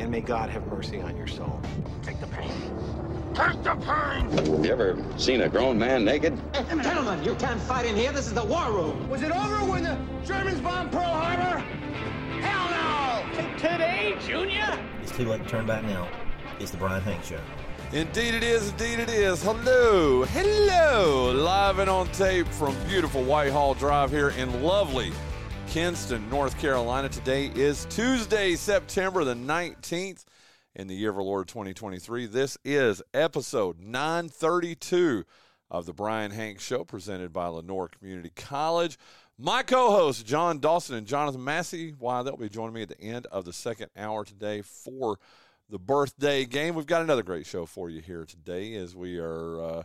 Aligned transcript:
and 0.00 0.10
may 0.10 0.20
God 0.20 0.48
have 0.50 0.66
mercy 0.66 1.00
on 1.00 1.16
your 1.16 1.26
soul. 1.26 1.60
Take 2.02 2.20
the 2.20 2.26
pain. 2.28 2.50
Take 3.34 3.62
the 3.62 3.74
pain! 3.76 4.64
You 4.64 4.72
ever 4.72 4.96
seen 5.16 5.42
a 5.42 5.48
grown 5.48 5.78
man 5.78 6.04
naked? 6.04 6.40
Gentlemen, 6.54 7.22
you 7.22 7.34
can't 7.34 7.60
fight 7.60 7.86
in 7.86 7.94
here. 7.94 8.10
This 8.10 8.26
is 8.26 8.34
the 8.34 8.44
war 8.44 8.72
room. 8.72 9.08
Was 9.08 9.22
it 9.22 9.30
over 9.30 9.70
when 9.70 9.84
the 9.84 9.98
Germans 10.24 10.60
bombed 10.60 10.90
Pearl 10.90 11.02
Harbor? 11.02 11.58
Hell 12.40 12.70
no! 12.70 13.58
Today, 13.58 14.16
Junior? 14.26 14.78
It's 15.02 15.12
too 15.12 15.28
late 15.28 15.42
to 15.42 15.48
turn 15.48 15.66
back 15.66 15.84
now. 15.84 16.08
It's 16.58 16.70
the 16.70 16.78
Bryan 16.78 17.02
Hanks 17.02 17.28
Show. 17.28 17.40
Indeed 17.92 18.34
it 18.34 18.42
is, 18.42 18.70
indeed 18.70 19.00
it 19.00 19.10
is. 19.10 19.42
Hello, 19.42 20.24
hello, 20.24 21.32
live 21.32 21.78
and 21.78 21.90
on 21.90 22.06
tape 22.12 22.46
from 22.48 22.74
beautiful 22.86 23.22
Whitehall 23.22 23.74
Drive 23.74 24.10
here 24.10 24.30
in 24.30 24.62
lovely 24.62 25.12
Kinston, 25.70 26.28
North 26.28 26.58
Carolina. 26.58 27.08
Today 27.08 27.52
is 27.54 27.84
Tuesday, 27.90 28.56
September 28.56 29.22
the 29.22 29.34
19th 29.34 30.24
in 30.74 30.88
the 30.88 30.96
year 30.96 31.10
of 31.10 31.16
our 31.16 31.22
Lord 31.22 31.46
2023. 31.46 32.26
This 32.26 32.58
is 32.64 33.00
episode 33.14 33.78
932 33.78 35.22
of 35.70 35.86
the 35.86 35.92
Bryan 35.92 36.32
Hanks 36.32 36.64
Show 36.64 36.82
presented 36.82 37.32
by 37.32 37.46
Lenoir 37.46 37.86
Community 37.86 38.32
College. 38.34 38.98
My 39.38 39.62
co-hosts, 39.62 40.24
John 40.24 40.58
Dawson 40.58 40.96
and 40.96 41.06
Jonathan 41.06 41.44
Massey, 41.44 41.94
why 41.96 42.24
they'll 42.24 42.36
be 42.36 42.48
joining 42.48 42.74
me 42.74 42.82
at 42.82 42.88
the 42.88 43.00
end 43.00 43.26
of 43.26 43.44
the 43.44 43.52
second 43.52 43.90
hour 43.96 44.24
today 44.24 44.62
for 44.62 45.20
the 45.68 45.78
birthday 45.78 46.46
game. 46.46 46.74
We've 46.74 46.84
got 46.84 47.02
another 47.02 47.22
great 47.22 47.46
show 47.46 47.64
for 47.64 47.88
you 47.88 48.00
here 48.00 48.24
today 48.24 48.74
as 48.74 48.96
we 48.96 49.20
are 49.20 49.62
uh, 49.62 49.82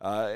uh, 0.00 0.34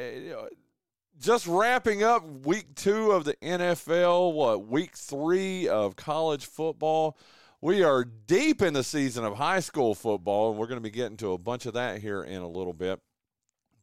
just 1.21 1.47
wrapping 1.47 2.03
up 2.03 2.25
week 2.47 2.75
two 2.75 3.13
of 3.13 3.25
the 3.25 3.35
NFL, 3.37 4.33
what, 4.33 4.67
week 4.67 4.97
three 4.97 5.69
of 5.69 5.95
college 5.95 6.47
football. 6.47 7.19
We 7.61 7.83
are 7.83 8.05
deep 8.05 8.63
in 8.63 8.73
the 8.73 8.83
season 8.83 9.25
of 9.25 9.37
high 9.37 9.61
school 9.61 9.95
football, 9.95 10.51
and 10.51 10.59
we're 10.59 10.67
going 10.67 10.79
to 10.79 10.83
be 10.83 10.91
getting 10.91 11.19
to 11.19 11.33
a 11.33 11.39
bunch 11.39 11.67
of 11.67 11.75
that 11.75 12.01
here 12.01 12.23
in 12.23 12.41
a 12.41 12.49
little 12.49 12.73
bit. 12.73 13.01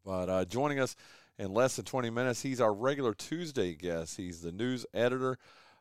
But 0.04 0.30
uh, 0.30 0.46
joining 0.46 0.80
us 0.80 0.96
in 1.38 1.54
less 1.54 1.76
than 1.76 1.86
20 1.86 2.10
minutes, 2.10 2.42
he's 2.42 2.60
our 2.60 2.74
regular 2.74 3.14
Tuesday 3.14 3.76
guest. 3.76 4.18
He's 4.18 4.42
the 4.42 4.52
news 4.52 4.88
editor 4.92 5.38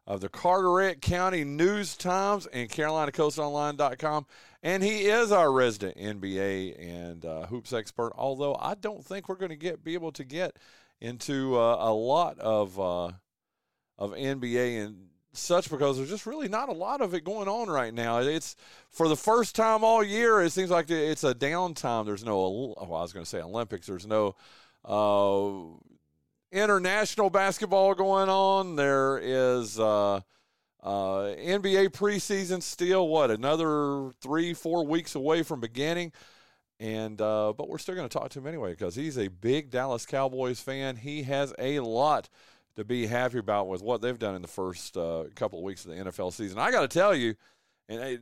of 0.07 0.21
the 0.21 0.29
Carteret 0.29 1.01
County 1.01 1.43
News 1.43 1.97
Times 1.97 2.47
and 2.53 2.69
CarolinaCoastOnline.com. 2.69 4.27
And 4.63 4.83
he 4.83 5.07
is 5.07 5.33
our 5.33 5.51
resident 5.51 5.97
NBA 5.97 6.87
and 6.87 7.25
uh, 7.25 7.47
hoops 7.47 7.73
expert, 7.73 8.13
although 8.15 8.57
I 8.61 8.75
don't 8.75 9.03
think 9.03 9.29
we're 9.29 9.37
going 9.37 9.51
to 9.51 9.57
get 9.57 9.83
be 9.83 9.95
able 9.95 10.13
to 10.13 10.25
get 10.25 10.59
into 11.01 11.57
uh, 11.57 11.77
a 11.81 11.93
lot 11.93 12.39
of 12.39 12.79
uh, 12.81 13.13
of 13.99 14.13
NBA 14.13 14.85
and 14.85 15.07
such 15.33 15.71
because 15.71 15.97
there's 15.97 16.09
just 16.09 16.27
really 16.27 16.49
not 16.49 16.69
a 16.69 16.73
lot 16.73 17.01
of 17.01 17.15
it 17.15 17.25
going 17.25 17.49
on 17.49 17.69
right 17.69 17.93
now. 17.93 18.19
It's 18.19 18.57
for 18.91 19.09
the 19.09 19.17
first 19.17 19.55
time 19.55 19.85
all 19.85 20.03
year. 20.03 20.41
It 20.43 20.51
seems 20.51 20.71
like 20.71 20.91
it's 20.91 21.25
a 21.25 21.35
downtime. 21.35 22.07
There's 22.07 22.25
no, 22.25 22.75
well, 22.79 22.95
I 22.99 23.03
was 23.03 23.13
going 23.13 23.25
to 23.25 23.29
say 23.29 23.41
Olympics. 23.41 23.87
There's 23.87 24.07
no 24.07 24.35
uh, 24.85 25.77
international 26.53 27.31
basketball 27.31 27.95
going 27.95 28.29
on. 28.29 28.77
There 28.77 29.19
is 29.23 29.79
uh, 29.79 30.17
uh, 30.17 30.21
NBA 30.83 31.91
preseason 31.91 32.63
still. 32.63 33.09
What 33.09 33.31
another 33.31 34.11
three, 34.21 34.55
four 34.55 34.87
weeks 34.87 35.15
away 35.15 35.43
from 35.43 35.61
beginning. 35.61 36.13
And 36.79 37.21
uh, 37.23 37.55
but 37.57 37.69
we're 37.69 37.79
still 37.79 37.95
going 37.95 38.09
to 38.09 38.19
talk 38.19 38.29
to 38.31 38.39
him 38.39 38.47
anyway 38.47 38.71
because 38.71 38.95
he's 38.95 39.17
a 39.17 39.29
big 39.29 39.71
Dallas 39.71 40.05
Cowboys 40.05 40.61
fan. 40.61 40.97
He 40.97 41.23
has 41.23 41.55
a 41.59 41.81
lot 41.81 42.29
to 42.77 42.85
be 42.85 43.07
happy 43.07 43.39
about 43.39 43.69
with 43.69 43.83
what 43.83 44.03
they've 44.03 44.19
done 44.19 44.35
in 44.35 44.43
the 44.43 44.49
first 44.49 44.97
uh, 44.97 45.25
couple 45.35 45.59
of 45.59 45.65
weeks 45.65 45.87
of 45.87 45.93
the 45.93 45.97
NFL 45.97 46.33
season. 46.33 46.59
I 46.59 46.71
got 46.71 46.83
to 46.83 46.89
tell 46.89 47.15
you, 47.15 47.35
and 47.89 48.01
uh, 48.01 48.21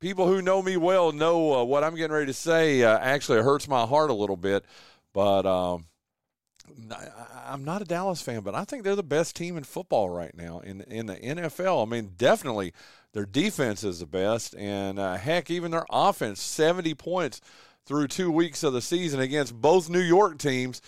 people 0.00 0.26
who 0.26 0.42
know 0.42 0.60
me 0.60 0.76
well 0.76 1.12
know 1.12 1.54
uh, 1.54 1.64
what 1.64 1.82
I'm 1.82 1.94
getting 1.94 2.12
ready 2.12 2.26
to 2.26 2.34
say. 2.34 2.82
Uh, 2.82 2.98
actually, 2.98 3.42
hurts 3.42 3.66
my 3.66 3.86
heart 3.86 4.10
a 4.10 4.14
little 4.14 4.36
bit, 4.36 4.66
but 5.14 5.46
um, 5.46 5.86
I, 6.90 7.52
am 7.54 7.64
not 7.64 7.80
a 7.80 7.86
Dallas 7.86 8.20
fan, 8.20 8.42
but 8.42 8.54
I 8.54 8.64
think 8.64 8.84
they're 8.84 8.96
the 8.96 9.02
best 9.02 9.34
team 9.34 9.56
in 9.56 9.64
football 9.64 10.10
right 10.10 10.36
now 10.36 10.60
in 10.60 10.82
in 10.82 11.06
the 11.06 11.16
NFL. 11.16 11.86
I 11.86 11.90
mean, 11.90 12.12
definitely 12.16 12.74
their 13.12 13.26
defense 13.26 13.84
is 13.84 14.00
the 14.00 14.06
best, 14.06 14.54
and 14.56 14.98
uh, 14.98 15.16
heck, 15.16 15.50
even 15.50 15.70
their 15.70 15.86
offense, 15.90 16.42
70 16.42 16.94
points 16.94 17.40
through 17.86 18.08
two 18.08 18.30
weeks 18.30 18.62
of 18.62 18.72
the 18.72 18.82
season 18.82 19.20
against 19.20 19.60
both 19.60 19.90
New 19.90 20.00
York 20.00 20.38
teams. 20.38 20.80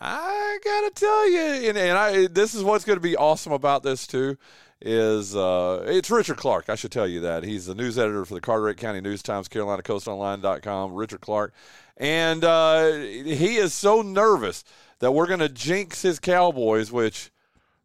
I 0.00 0.58
gotta 0.64 0.90
tell 0.94 1.30
you, 1.30 1.68
and, 1.68 1.78
and 1.78 1.96
I 1.96 2.26
this 2.26 2.54
is 2.54 2.64
what's 2.64 2.84
going 2.84 2.96
to 2.96 3.02
be 3.02 3.16
awesome 3.16 3.52
about 3.52 3.82
this 3.82 4.06
too 4.06 4.36
is 4.80 5.36
uh, 5.36 5.84
it's 5.86 6.10
Richard 6.10 6.38
Clark. 6.38 6.68
I 6.68 6.74
should 6.74 6.90
tell 6.90 7.06
you 7.06 7.20
that 7.20 7.44
he's 7.44 7.66
the 7.66 7.74
news 7.74 7.98
editor 7.98 8.24
for 8.24 8.34
the 8.34 8.40
Carteret 8.40 8.76
County 8.78 9.00
News 9.00 9.22
Times, 9.22 9.48
CarolinaCoastOnline.com. 9.48 10.94
Richard 10.94 11.20
Clark, 11.20 11.54
and 11.96 12.42
uh, 12.42 12.90
he 12.94 13.56
is 13.56 13.72
so 13.72 14.02
nervous 14.02 14.64
that 14.98 15.12
we're 15.12 15.28
going 15.28 15.40
to 15.40 15.48
jinx 15.48 16.02
his 16.02 16.18
Cowboys, 16.18 16.90
which. 16.92 17.30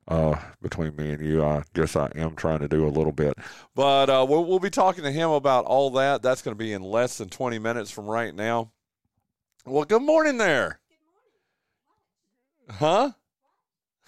Uh, 0.07 0.39
between 0.61 0.95
me 0.95 1.11
and 1.11 1.25
you, 1.25 1.43
I 1.43 1.63
guess 1.73 1.97
I 1.97 2.09
am 2.15 2.35
trying 2.35 2.59
to 2.59 2.69
do 2.69 2.87
a 2.87 2.89
little 2.89 3.11
bit. 3.11 3.37
But 3.75 4.09
uh, 4.09 4.25
we'll, 4.27 4.45
we'll 4.45 4.59
be 4.59 4.69
talking 4.69 5.03
to 5.03 5.11
him 5.11 5.31
about 5.31 5.65
all 5.65 5.89
that. 5.91 6.21
That's 6.21 6.41
going 6.41 6.55
to 6.55 6.57
be 6.57 6.71
in 6.71 6.81
less 6.81 7.17
than 7.17 7.27
20 7.27 7.59
minutes 7.59 7.91
from 7.91 8.05
right 8.05 8.33
now. 8.33 8.71
Well, 9.65 9.83
good 9.83 10.01
morning 10.01 10.37
there. 10.37 10.79
Huh? 12.69 13.11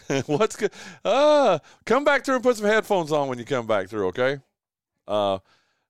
What's 0.26 0.56
good? 0.56 0.72
Uh, 1.04 1.60
come 1.86 2.06
back 2.06 2.24
through 2.24 2.36
and 2.36 2.44
put 2.44 2.56
some 2.56 2.66
headphones 2.66 3.12
on 3.12 3.28
when 3.28 3.38
you 3.38 3.46
come 3.46 3.68
back 3.68 3.90
through, 3.90 4.08
okay? 4.08 4.38
Uh, 5.08 5.40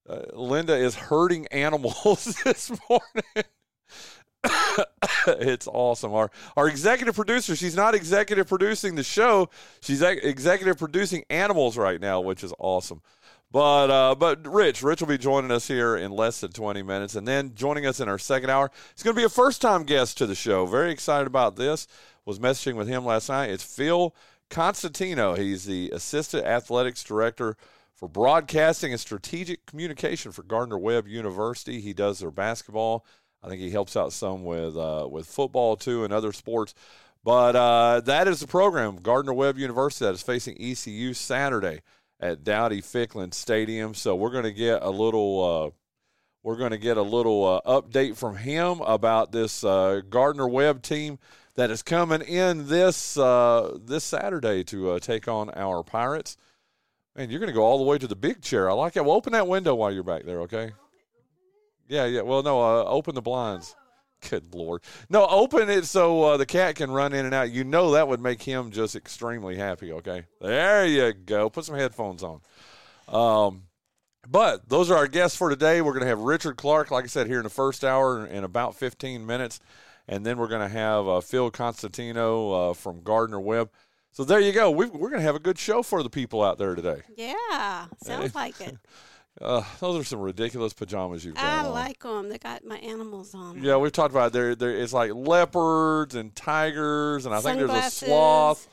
uh 0.08 0.22
Linda 0.34 0.76
is 0.76 0.96
herding 0.96 1.46
animals 1.48 2.24
this 2.44 2.72
morning. 2.90 3.46
it's 5.28 5.68
awesome. 5.68 6.14
Our 6.14 6.32
our 6.56 6.68
executive 6.68 7.16
producer, 7.16 7.56
she's 7.56 7.76
not 7.76 7.96
executive 7.96 8.48
producing 8.48 8.96
the 8.96 9.04
show. 9.04 9.50
She's 9.82 10.02
ex- 10.02 10.24
executive 10.24 10.78
producing 10.78 11.24
animals 11.30 11.78
right 11.78 12.00
now, 12.00 12.22
which 12.22 12.44
is 12.44 12.54
awesome. 12.58 13.02
But 13.52 13.90
uh, 13.90 14.16
but 14.16 14.48
Rich, 14.48 14.84
Rich 14.84 15.02
will 15.02 15.08
be 15.08 15.18
joining 15.18 15.52
us 15.52 15.68
here 15.68 15.98
in 15.98 16.12
less 16.12 16.40
than 16.40 16.52
20 16.52 16.84
minutes, 16.84 17.16
and 17.16 17.28
then 17.28 17.56
joining 17.56 17.86
us 17.86 18.00
in 18.00 18.08
our 18.08 18.20
second 18.20 18.50
hour, 18.50 18.72
it's 18.92 19.04
going 19.04 19.16
to 19.16 19.20
be 19.20 19.26
a 19.26 19.30
first 19.30 19.62
time 19.62 19.84
guest 19.84 20.18
to 20.20 20.28
the 20.28 20.36
show. 20.36 20.66
Very 20.66 20.92
excited 20.92 21.28
about 21.28 21.56
this 21.56 21.88
was 22.26 22.40
messaging 22.40 22.76
with 22.76 22.88
him 22.88 23.06
last 23.06 23.28
night. 23.28 23.50
It's 23.50 23.64
Phil 23.64 24.16
Constantino. 24.52 25.34
He's 25.34 25.66
the 25.66 25.90
assistant 25.92 26.46
athletics 26.46 27.04
director 27.04 27.58
for 27.96 28.08
broadcasting 28.08 28.92
and 28.92 29.00
strategic 29.00 29.66
communication 29.66 30.32
for 30.32 30.44
Gardner 30.44 30.78
Webb 30.78 31.08
University. 31.08 31.82
He 31.82 31.92
does 31.92 32.20
their 32.20 32.32
basketball. 32.32 33.04
I 33.44 33.48
think 33.48 33.62
he 33.62 33.70
helps 33.70 33.96
out 33.96 34.14
some 34.14 34.44
with 34.44 34.76
uh, 34.76 35.08
with 35.10 35.28
football 35.28 35.76
too 35.76 36.04
and 36.04 36.14
other 36.14 36.34
sports. 36.34 36.74
But 37.24 37.56
uh, 37.56 38.02
that 38.02 38.28
is 38.28 38.40
the 38.40 38.48
program, 38.48 38.98
Gardner 38.98 39.34
Webb 39.34 39.58
University, 39.58 40.06
that 40.06 40.14
is 40.14 40.22
facing 40.22 40.58
ECU 40.60 41.14
Saturday 41.14 41.82
at 42.20 42.44
Dowdy 42.44 42.82
Ficklen 42.82 43.34
Stadium. 43.34 43.94
So 43.94 44.16
we're 44.16 44.32
going 44.32 44.44
to 44.44 44.54
get 44.54 44.82
a 44.82 44.90
little. 44.90 45.44
Uh, 45.44 45.76
we're 46.42 46.56
going 46.56 46.72
to 46.72 46.78
get 46.78 46.96
a 46.96 47.02
little 47.02 47.62
uh, 47.66 47.82
update 47.82 48.16
from 48.16 48.38
him 48.38 48.80
about 48.80 49.34
this 49.34 49.62
uh, 49.64 50.00
Gardner 50.10 50.48
Webb 50.48 50.82
team 50.82 51.20
that 51.56 51.70
is 51.70 51.84
coming 51.84 52.22
in 52.22 52.70
this 52.70 53.18
uh, 53.18 53.78
this 53.82 54.06
Saturday 54.06 54.64
to 54.66 55.00
take 55.00 55.28
on 55.28 55.50
our 55.52 55.84
Pirates. 55.84 56.38
Man, 57.16 57.30
you're 57.30 57.40
going 57.40 57.50
to 57.50 57.54
go 57.54 57.64
all 57.64 57.78
the 57.78 57.84
way 57.84 57.98
to 57.98 58.08
the 58.08 58.16
big 58.16 58.42
chair. 58.42 58.70
I 58.70 58.74
like 58.74 58.96
it. 58.96 59.04
Well, 59.04 59.18
open 59.18 59.34
that 59.34 59.48
window 59.48 59.76
while 59.76 59.92
you're 59.92 60.04
back 60.04 60.24
there, 60.24 60.42
okay? 60.42 60.72
Yeah, 61.90 62.06
yeah. 62.06 62.22
Well, 62.22 62.44
no, 62.44 62.62
uh, 62.62 62.84
open 62.86 63.16
the 63.16 63.22
blinds. 63.22 63.76
Good 64.30 64.54
lord. 64.54 64.84
No, 65.10 65.26
open 65.28 65.70
it 65.70 65.86
so 65.86 66.24
uh, 66.24 66.38
the 66.38 66.46
cat 66.46 66.76
can 66.76 66.92
run 66.92 67.14
in 67.14 67.26
and 67.26 67.34
out. 67.34 67.52
You 67.52 67.64
know 67.64 67.92
that 67.92 68.08
would 68.08 68.22
make 68.22 68.42
him 68.42 68.70
just 68.72 68.96
extremely 68.96 69.56
happy, 69.56 69.92
okay? 69.94 70.26
There 70.40 70.86
you 70.86 71.14
go. 71.14 71.50
Put 71.50 71.66
some 71.66 71.76
headphones 71.76 72.24
on. 72.24 72.42
Um, 73.08 73.64
but 74.28 74.68
those 74.70 74.92
are 74.92 74.98
our 74.98 75.08
guests 75.08 75.38
for 75.38 75.50
today. 75.50 75.82
We're 75.82 75.94
going 75.94 76.04
to 76.04 76.10
have 76.10 76.20
Richard 76.20 76.58
Clark, 76.58 76.92
like 76.92 77.06
I 77.06 77.08
said, 77.08 77.28
here 77.28 77.38
in 77.38 77.44
the 77.44 77.50
first 77.50 77.84
hour 77.84 78.26
in 78.26 78.44
about 78.44 78.76
15 78.76 79.26
minutes. 79.26 79.60
And 80.08 80.26
then 80.26 80.38
we're 80.38 80.48
going 80.48 80.62
to 80.62 80.74
have 80.74 81.08
uh, 81.08 81.22
Phil 81.22 81.50
Constantino 81.50 82.52
uh, 82.52 82.74
from 82.74 83.02
Gardner 83.02 83.40
Webb. 83.40 83.70
So 84.12 84.24
there 84.24 84.40
you 84.40 84.52
go. 84.52 84.70
we 84.70 84.86
are 84.86 84.90
going 84.90 85.14
to 85.14 85.22
have 85.22 85.36
a 85.36 85.40
good 85.40 85.58
show 85.58 85.82
for 85.82 86.04
the 86.04 86.10
people 86.10 86.44
out 86.44 86.58
there 86.58 86.76
today. 86.76 87.02
Yeah, 87.16 87.86
sounds 88.04 88.36
like 88.36 88.60
it. 88.60 88.78
Uh, 89.42 89.64
those 89.80 90.02
are 90.02 90.04
some 90.04 90.20
ridiculous 90.20 90.74
pajamas 90.74 91.24
you've 91.24 91.36
got 91.36 91.44
I 91.46 91.66
on. 91.68 91.72
like 91.72 92.00
them. 92.00 92.28
They 92.30 92.38
got 92.38 92.66
my 92.66 92.78
animals 92.80 93.34
on. 93.34 93.64
Yeah, 93.64 93.78
we've 93.78 93.92
talked 93.92 94.12
about 94.12 94.28
it. 94.28 94.34
there. 94.34 94.56
There 94.56 94.72
it's 94.76 94.92
like 94.92 95.12
leopards 95.14 96.16
and 96.16 96.36
tigers, 96.36 97.26
and 97.26 97.34
I 97.34 97.40
think 97.40 97.58
there's 97.60 97.72
a 97.72 97.90
sloth, 97.90 98.68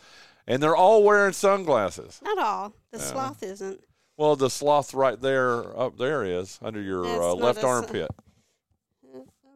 and 0.47 0.61
they're 0.63 0.75
all 0.77 1.05
wearing 1.05 1.33
sunglasses. 1.35 2.21
Not 2.25 2.39
all. 2.39 2.73
The 2.91 2.99
Yeah. 2.99 3.05
sloth 3.05 3.43
isn't. 3.43 3.81
Well, 4.17 4.35
the 4.35 4.51
sloth 4.51 4.93
right 4.95 5.21
there, 5.21 5.79
up 5.79 5.99
there 5.99 6.25
is 6.25 6.59
under 6.63 6.81
your 6.81 7.05
uh, 7.05 7.35
left 7.35 7.63
a 7.63 7.67
armpit. 7.67 8.11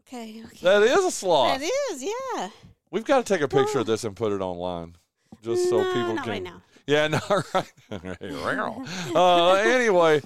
Okay. 0.01 0.43
Okay. 0.45 0.59
That 0.63 0.83
is 0.83 1.05
a 1.05 1.11
sloth. 1.11 1.61
That 1.61 1.71
is, 1.93 2.03
yeah. 2.03 2.51
We've 2.91 3.05
got 3.05 3.25
to 3.25 3.33
take 3.35 3.43
a 3.43 3.49
picture 3.49 3.79
of 3.79 3.87
this 3.87 4.05
and 4.05 4.15
put 4.17 4.33
it 4.33 4.41
online, 4.41 4.97
just 5.43 5.69
so 5.71 5.85
people 5.93 6.15
not 6.15 6.25
can. 6.25 6.33
right 6.33 6.43
now. 6.43 6.63
Yeah, 6.87 7.07
no, 7.09 7.21
right. 7.55 7.73
uh, 9.15 9.53
anyway, 9.55 10.21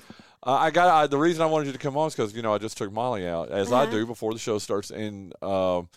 uh, 0.46 0.52
I 0.52 0.70
got 0.70 0.88
I, 0.88 1.06
the 1.06 1.18
reason 1.18 1.42
I 1.42 1.46
wanted 1.46 1.66
you 1.66 1.72
to 1.72 1.78
come 1.78 1.96
on 1.96 2.08
is 2.08 2.14
because 2.14 2.34
you 2.34 2.42
know 2.42 2.54
I 2.54 2.58
just 2.58 2.76
took 2.76 2.92
Molly 2.92 3.26
out 3.26 3.50
as 3.50 3.72
I 3.72 3.82
Uh-huh. 3.82 3.90
do 3.92 4.06
before 4.06 4.32
the 4.32 4.38
show 4.38 4.58
starts, 4.58 4.90
and 4.90 5.32
um, 5.42 5.88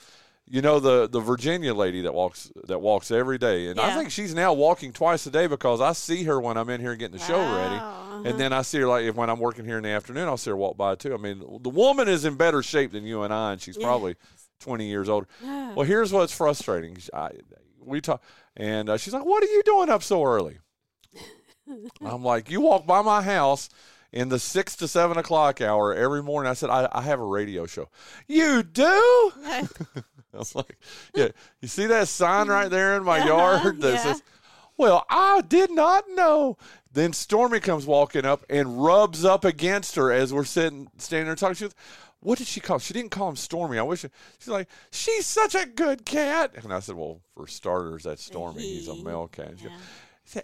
you 0.49 0.61
know 0.61 0.79
the 0.79 1.07
the 1.07 1.19
Virginia 1.19 1.73
lady 1.73 2.01
that 2.01 2.13
walks 2.13 2.51
that 2.65 2.79
walks 2.79 3.11
every 3.11 3.37
day, 3.37 3.67
and 3.67 3.79
I 3.79 3.95
think 3.97 4.11
she's 4.11 4.33
now 4.33 4.53
walking 4.53 4.93
twice 4.93 5.25
a 5.25 5.31
day 5.31 5.47
because 5.47 5.81
I 5.81 5.91
see 5.93 6.23
her 6.23 6.39
when 6.39 6.57
I'm 6.57 6.69
in 6.69 6.79
here 6.81 6.95
getting 6.95 7.17
the 7.17 7.23
show 7.23 7.37
Wow, 7.37 7.57
ready, 7.57 7.75
uh-huh. 7.75 8.21
and 8.25 8.39
then 8.39 8.53
I 8.53 8.61
see 8.61 8.79
her 8.79 8.87
like 8.87 9.03
if 9.05 9.15
when 9.15 9.29
I'm 9.29 9.39
working 9.39 9.65
here 9.65 9.77
in 9.77 9.83
the 9.83 9.89
afternoon, 9.89 10.27
I'll 10.27 10.37
see 10.37 10.49
her 10.49 10.55
walk 10.57 10.77
by 10.77 10.95
too. 10.95 11.13
I 11.13 11.17
mean, 11.17 11.43
the 11.61 11.69
woman 11.69 12.07
is 12.07 12.23
in 12.25 12.35
better 12.35 12.63
shape 12.63 12.91
than 12.93 13.03
you 13.05 13.23
and 13.23 13.33
I, 13.33 13.51
and 13.53 13.61
she's 13.61 13.77
Yeah. 13.77 13.85
probably 13.85 14.15
20 14.61 14.87
years 14.87 15.07
older. 15.09 15.27
Yeah. 15.43 15.73
Well, 15.75 15.85
here's 15.85 16.11
what's 16.13 16.33
frustrating. 16.33 16.97
I, 17.13 17.31
we 17.83 17.99
talk, 18.01 18.23
and 18.55 18.89
uh, 18.89 18.97
she's 18.97 19.13
like, 19.13 19.25
"What 19.25 19.43
are 19.43 19.47
you 19.47 19.61
doing 19.63 19.89
up 19.89 20.01
so 20.03 20.23
early?" 20.23 20.57
I'm 22.01 22.23
like, 22.23 22.49
"You 22.49 22.61
walk 22.61 22.87
by 22.87 23.01
my 23.01 23.21
house 23.21 23.69
in 24.11 24.29
the 24.29 24.39
six 24.39 24.75
to 24.77 24.87
seven 24.87 25.17
o'clock 25.17 25.61
hour 25.61 25.93
every 25.93 26.23
morning." 26.23 26.49
I 26.49 26.53
said, 26.53 26.69
"I, 26.69 26.87
I 26.91 27.01
have 27.01 27.19
a 27.19 27.25
radio 27.25 27.65
show." 27.65 27.89
You 28.27 28.63
do? 28.63 28.83
I 29.45 29.67
was 30.33 30.55
like, 30.55 30.77
"Yeah." 31.15 31.29
You 31.61 31.67
see 31.67 31.85
that 31.87 32.07
sign 32.07 32.47
right 32.47 32.69
there 32.69 32.95
in 32.97 33.03
my 33.03 33.19
uh-huh, 33.19 33.27
yard 33.27 33.81
that 33.81 33.93
yeah. 33.93 34.03
says, 34.03 34.23
"Well, 34.77 35.05
I 35.09 35.41
did 35.41 35.71
not 35.71 36.05
know." 36.09 36.57
Then 36.91 37.13
Stormy 37.13 37.59
comes 37.59 37.85
walking 37.85 38.25
up 38.25 38.43
and 38.49 38.83
rubs 38.83 39.23
up 39.23 39.45
against 39.45 39.95
her 39.97 40.11
as 40.11 40.33
we're 40.33 40.45
sitting, 40.45 40.87
standing 40.97 41.27
there 41.27 41.35
talking. 41.35 41.53
She 41.55 41.65
goes, 41.65 41.75
what 42.19 42.39
did 42.39 42.47
she 42.47 42.59
call? 42.59 42.79
She 42.79 42.93
didn't 42.93 43.11
call 43.11 43.29
him 43.29 43.35
Stormy. 43.35 43.77
I 43.77 43.83
wish. 43.83 44.01
She, 44.01 44.07
she's 44.39 44.47
like, 44.47 44.67
she's 44.91 45.25
such 45.25 45.53
a 45.53 45.65
good 45.65 46.05
cat. 46.05 46.53
And 46.55 46.73
I 46.73 46.79
said, 46.79 46.95
well, 46.95 47.21
for 47.35 47.47
starters, 47.47 48.03
that's 48.03 48.23
Stormy. 48.23 48.61
He's 48.61 48.87
a 48.87 48.95
male 48.95 49.27
cat. 49.27 49.53
She 49.57 49.65
Yeah. 49.65 49.69
said, 49.71 49.79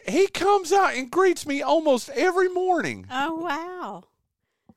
he 0.07 0.27
comes 0.27 0.71
out 0.71 0.93
and 0.95 1.11
greets 1.11 1.45
me 1.45 1.61
almost 1.61 2.09
every 2.09 2.49
morning. 2.49 3.05
Oh 3.11 3.35
wow. 3.35 4.03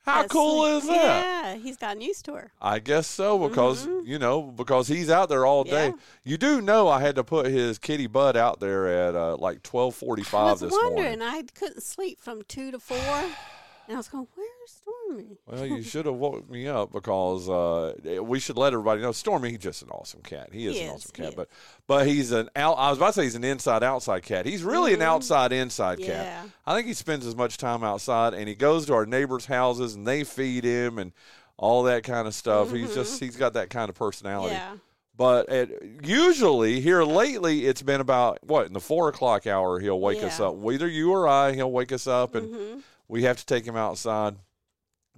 How 0.05 0.23
That's 0.23 0.33
cool 0.33 0.63
sweet. 0.63 0.77
is 0.77 0.87
that? 0.87 1.25
Yeah, 1.25 1.55
he's 1.57 1.77
gotten 1.77 2.01
used 2.01 2.25
to 2.27 2.35
her. 2.35 2.53
I 2.63 2.79
guess 2.79 3.09
so 3.09 3.49
because 3.49 3.87
you 4.05 4.21
know 4.21 4.41
because 4.43 4.87
he's 4.87 5.11
out 5.11 5.29
there 5.29 5.45
all 5.45 5.65
day. 5.65 5.89
Mm-hmm. 5.89 5.97
Yeah. 5.97 6.31
You 6.31 6.37
do 6.37 6.61
know 6.61 6.87
I 6.89 7.01
had 7.01 7.17
to 7.17 7.25
put 7.25 7.47
his 7.47 7.79
kitty 7.79 8.07
Bud 8.07 8.37
out 8.37 8.61
there 8.61 8.87
at 8.87 9.17
uh, 9.17 9.37
like 9.37 9.65
twelve 9.65 9.97
forty 9.97 10.23
I 10.33 10.43
was 10.53 10.61
this 10.61 10.71
wondering. 10.71 11.19
morning. 11.19 11.23
I 11.23 11.43
couldn't 11.55 11.83
sleep 11.83 12.21
from 12.21 12.43
two 12.47 12.71
to 12.71 12.79
four, 12.79 12.97
and 12.99 13.95
I 13.95 13.97
was 13.97 14.07
going, 14.07 14.29
"Where's 14.37 14.76
Stormy?" 15.07 15.39
Well, 15.47 15.67
you 15.67 15.83
should 15.83 16.07
have 16.07 16.15
woke 16.17 16.49
me 16.51 16.67
up 16.69 16.93
because 16.93 17.49
uh, 17.49 17.95
we 18.23 18.39
should 18.41 18.57
let 18.57 18.73
everybody 18.73 19.03
know. 19.03 19.13
Stormy, 19.13 19.51
he's 19.51 19.59
just 19.61 19.83
an 19.83 19.91
awesome 19.91 20.21
cat. 20.23 20.51
He 20.53 20.67
is 20.67 20.75
He 20.77 20.83
an 20.83 20.89
is, 20.89 20.95
awesome 20.95 21.13
cat, 21.13 21.35
but 21.37 21.49
but 21.87 22.07
he's 22.07 22.33
an 22.33 22.49
out. 22.57 22.75
I 22.79 22.91
was 22.91 22.99
about 22.99 23.09
to 23.09 23.13
say 23.15 23.23
he's 23.25 23.35
an 23.35 23.45
inside 23.45 23.83
outside 23.83 24.23
cat. 24.23 24.47
He's 24.47 24.63
really 24.63 24.95
an 24.95 25.03
outside 25.03 25.53
inside 25.53 25.99
cat. 26.01 26.27
Mm-hmm. 26.27 26.47
I 26.67 26.75
think 26.75 26.87
he 26.87 26.95
spends 26.95 27.27
as 27.27 27.37
much 27.37 27.57
time 27.59 27.85
outside, 27.85 28.35
and 28.35 28.49
he 28.49 28.55
goes 28.55 28.87
to 28.87 28.95
our 28.95 29.07
neighbors' 29.07 29.47
houses, 29.47 29.95
and 29.95 30.07
they 30.07 30.25
feed 30.25 30.65
him 30.65 30.99
and 30.99 31.13
all 31.57 31.85
that 31.85 32.03
kind 32.03 32.27
of 32.29 32.35
stuff. 32.35 32.73
He's 32.73 32.95
just 32.95 33.21
he's 33.21 33.37
got 33.37 33.53
that 33.55 33.71
kind 33.71 33.89
of 33.89 33.95
personality. 33.95 34.55
Mm-hmm. 34.57 34.73
Yeah. 34.75 34.79
But 35.19 35.49
at, 35.49 35.71
usually 36.05 36.81
here 36.81 37.03
lately, 37.03 37.65
it's 37.67 37.81
been 37.81 38.03
about 38.03 38.39
what 38.43 38.67
in 38.67 38.75
the 38.75 38.81
four 38.81 39.09
o'clock 39.09 39.47
hour. 39.47 39.81
He'll 39.81 39.99
wake 40.01 40.23
us 40.23 40.41
up. 40.41 40.57
Either 40.71 40.87
you 40.87 41.11
or 41.13 41.27
I. 41.27 41.53
He'll 41.53 41.73
wake 41.73 41.93
us 41.93 42.07
up, 42.07 42.35
and 42.35 42.53
Mm-hmm. 42.55 42.79
we 43.09 43.23
have 43.23 43.39
to 43.39 43.47
take 43.47 43.65
him 43.65 43.77
outside. 43.77 44.37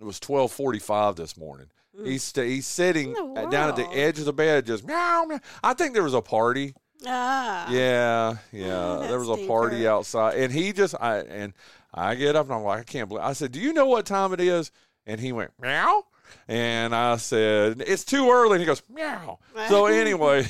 It 0.00 0.04
was 0.04 0.20
twelve 0.20 0.52
forty-five 0.52 1.16
this 1.16 1.36
morning. 1.36 1.66
He's 2.04 2.22
sta 2.22 2.42
he's 2.42 2.66
sitting 2.66 3.14
Mm. 3.14 3.28
In 3.28 3.34
the 3.34 3.40
at- 3.42 3.50
down 3.50 3.68
at 3.70 3.76
the 3.76 3.88
edge 3.88 4.18
of 4.20 4.24
the 4.24 4.32
bed, 4.32 4.66
just 4.66 4.86
meow, 4.86 5.24
meow. 5.28 5.40
I 5.64 5.74
think 5.74 5.94
there 5.94 6.02
was 6.04 6.14
a 6.14 6.20
party. 6.22 6.74
Ah. 7.06 7.68
Yeah, 7.70 8.36
yeah. 8.52 8.76
Ah, 8.78 9.06
there 9.06 9.18
was 9.18 9.28
a 9.28 9.46
party 9.46 9.76
stinker. 9.76 9.90
outside, 9.90 10.36
and 10.38 10.52
he 10.52 10.72
just 10.72 10.94
I 11.00 11.18
and 11.20 11.52
I 11.92 12.14
get 12.14 12.36
up 12.36 12.46
and 12.46 12.54
I'm 12.54 12.62
like, 12.62 12.80
I 12.80 12.84
can't 12.84 13.08
believe. 13.08 13.24
I 13.24 13.32
said, 13.32 13.50
Do 13.52 13.58
you 13.60 13.72
know 13.72 13.86
what 13.86 14.06
time 14.06 14.32
it 14.32 14.40
is? 14.40 14.70
And 15.06 15.20
he 15.20 15.32
went 15.32 15.50
meow, 15.60 16.04
and 16.46 16.94
I 16.94 17.16
said, 17.16 17.82
It's 17.86 18.04
too 18.04 18.30
early. 18.30 18.52
And 18.54 18.60
he 18.60 18.66
goes 18.66 18.82
meow. 18.92 19.38
So 19.68 19.86
anyway, 20.02 20.46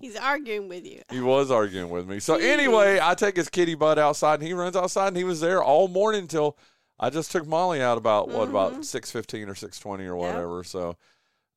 He's 0.00 0.16
arguing 0.16 0.68
with 0.68 0.84
you. 0.84 1.00
he 1.10 1.20
was 1.20 1.50
arguing 1.50 1.88
with 1.88 2.06
me. 2.08 2.18
So 2.20 2.34
anyway, 2.34 2.98
I 3.00 3.14
take 3.14 3.36
his 3.36 3.48
kitty 3.48 3.74
butt 3.76 3.98
outside, 3.98 4.40
and 4.40 4.42
he 4.42 4.52
runs 4.54 4.76
outside, 4.76 5.08
and 5.08 5.16
he 5.16 5.24
was 5.24 5.40
there 5.40 5.62
all 5.62 5.88
morning 5.88 6.22
until 6.22 6.58
I 7.02 7.10
just 7.10 7.32
took 7.32 7.46
Molly 7.46 7.82
out 7.82 7.98
about 7.98 8.28
what 8.28 8.48
Mm-hmm. 8.48 8.56
about 8.56 8.84
six 8.84 9.10
fifteen 9.10 9.48
or 9.48 9.54
six 9.54 9.78
twenty 9.78 10.04
or 10.06 10.16
whatever. 10.16 10.64
So. 10.64 10.96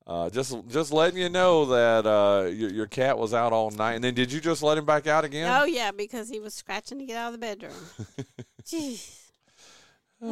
Uh, 0.08 0.30
just, 0.30 0.54
just 0.68 0.92
letting 0.92 1.18
you 1.18 1.28
know 1.28 1.64
that 1.64 2.06
uh, 2.06 2.46
your, 2.46 2.70
your 2.70 2.86
cat 2.86 3.18
was 3.18 3.34
out 3.34 3.52
all 3.52 3.72
night, 3.72 3.94
and 3.94 4.04
then 4.04 4.14
did 4.14 4.30
you 4.30 4.40
just 4.40 4.62
let 4.62 4.78
him 4.78 4.84
back 4.84 5.08
out 5.08 5.24
again? 5.24 5.50
Oh 5.52 5.64
yeah, 5.64 5.90
because 5.90 6.28
he 6.28 6.38
was 6.38 6.54
scratching 6.54 7.00
to 7.00 7.04
get 7.04 7.16
out 7.16 7.34
of 7.34 7.40
the 7.40 7.44
bedroom. 7.44 7.72
Jeez, 8.64 9.18
I 10.22 10.28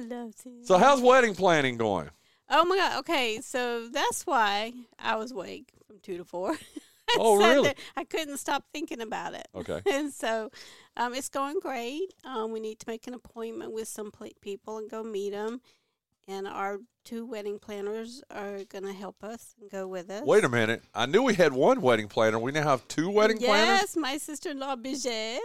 love 0.00 0.34
him. 0.44 0.64
So 0.64 0.76
how's 0.76 1.00
wedding 1.00 1.36
planning 1.36 1.76
going? 1.76 2.10
Oh 2.50 2.64
my 2.64 2.76
god. 2.76 2.98
Okay, 3.00 3.40
so 3.40 3.86
that's 3.88 4.26
why 4.26 4.72
I 4.98 5.14
was 5.14 5.30
awake 5.32 5.68
from 5.86 5.98
two 6.00 6.16
to 6.18 6.24
four. 6.24 6.56
Oh, 7.18 7.36
really? 7.36 7.72
I 7.96 8.02
couldn't 8.02 8.38
stop 8.38 8.64
thinking 8.72 9.00
about 9.00 9.34
it. 9.34 9.46
Okay. 9.54 9.80
and 9.92 10.12
so 10.12 10.50
um, 10.96 11.14
it's 11.14 11.28
going 11.28 11.58
great. 11.60 12.14
Um, 12.24 12.52
we 12.52 12.60
need 12.60 12.78
to 12.80 12.88
make 12.88 13.06
an 13.06 13.14
appointment 13.14 13.72
with 13.72 13.88
some 13.88 14.10
pla 14.10 14.28
people 14.40 14.78
and 14.78 14.90
go 14.90 15.02
meet 15.02 15.30
them. 15.30 15.60
And 16.28 16.48
our 16.48 16.78
two 17.04 17.24
wedding 17.24 17.60
planners 17.60 18.22
are 18.30 18.64
going 18.64 18.84
to 18.84 18.92
help 18.92 19.22
us 19.22 19.54
and 19.60 19.70
go 19.70 19.86
with 19.86 20.10
us. 20.10 20.26
Wait 20.26 20.42
a 20.42 20.48
minute. 20.48 20.82
I 20.92 21.06
knew 21.06 21.22
we 21.22 21.34
had 21.34 21.52
one 21.52 21.80
wedding 21.80 22.08
planner. 22.08 22.38
We 22.38 22.50
now 22.50 22.64
have 22.64 22.88
two 22.88 23.08
wedding 23.10 23.38
planners. 23.38 23.80
Yes, 23.80 23.96
my 23.96 24.18
sister-in-law 24.18 24.76
Biget. 24.76 25.38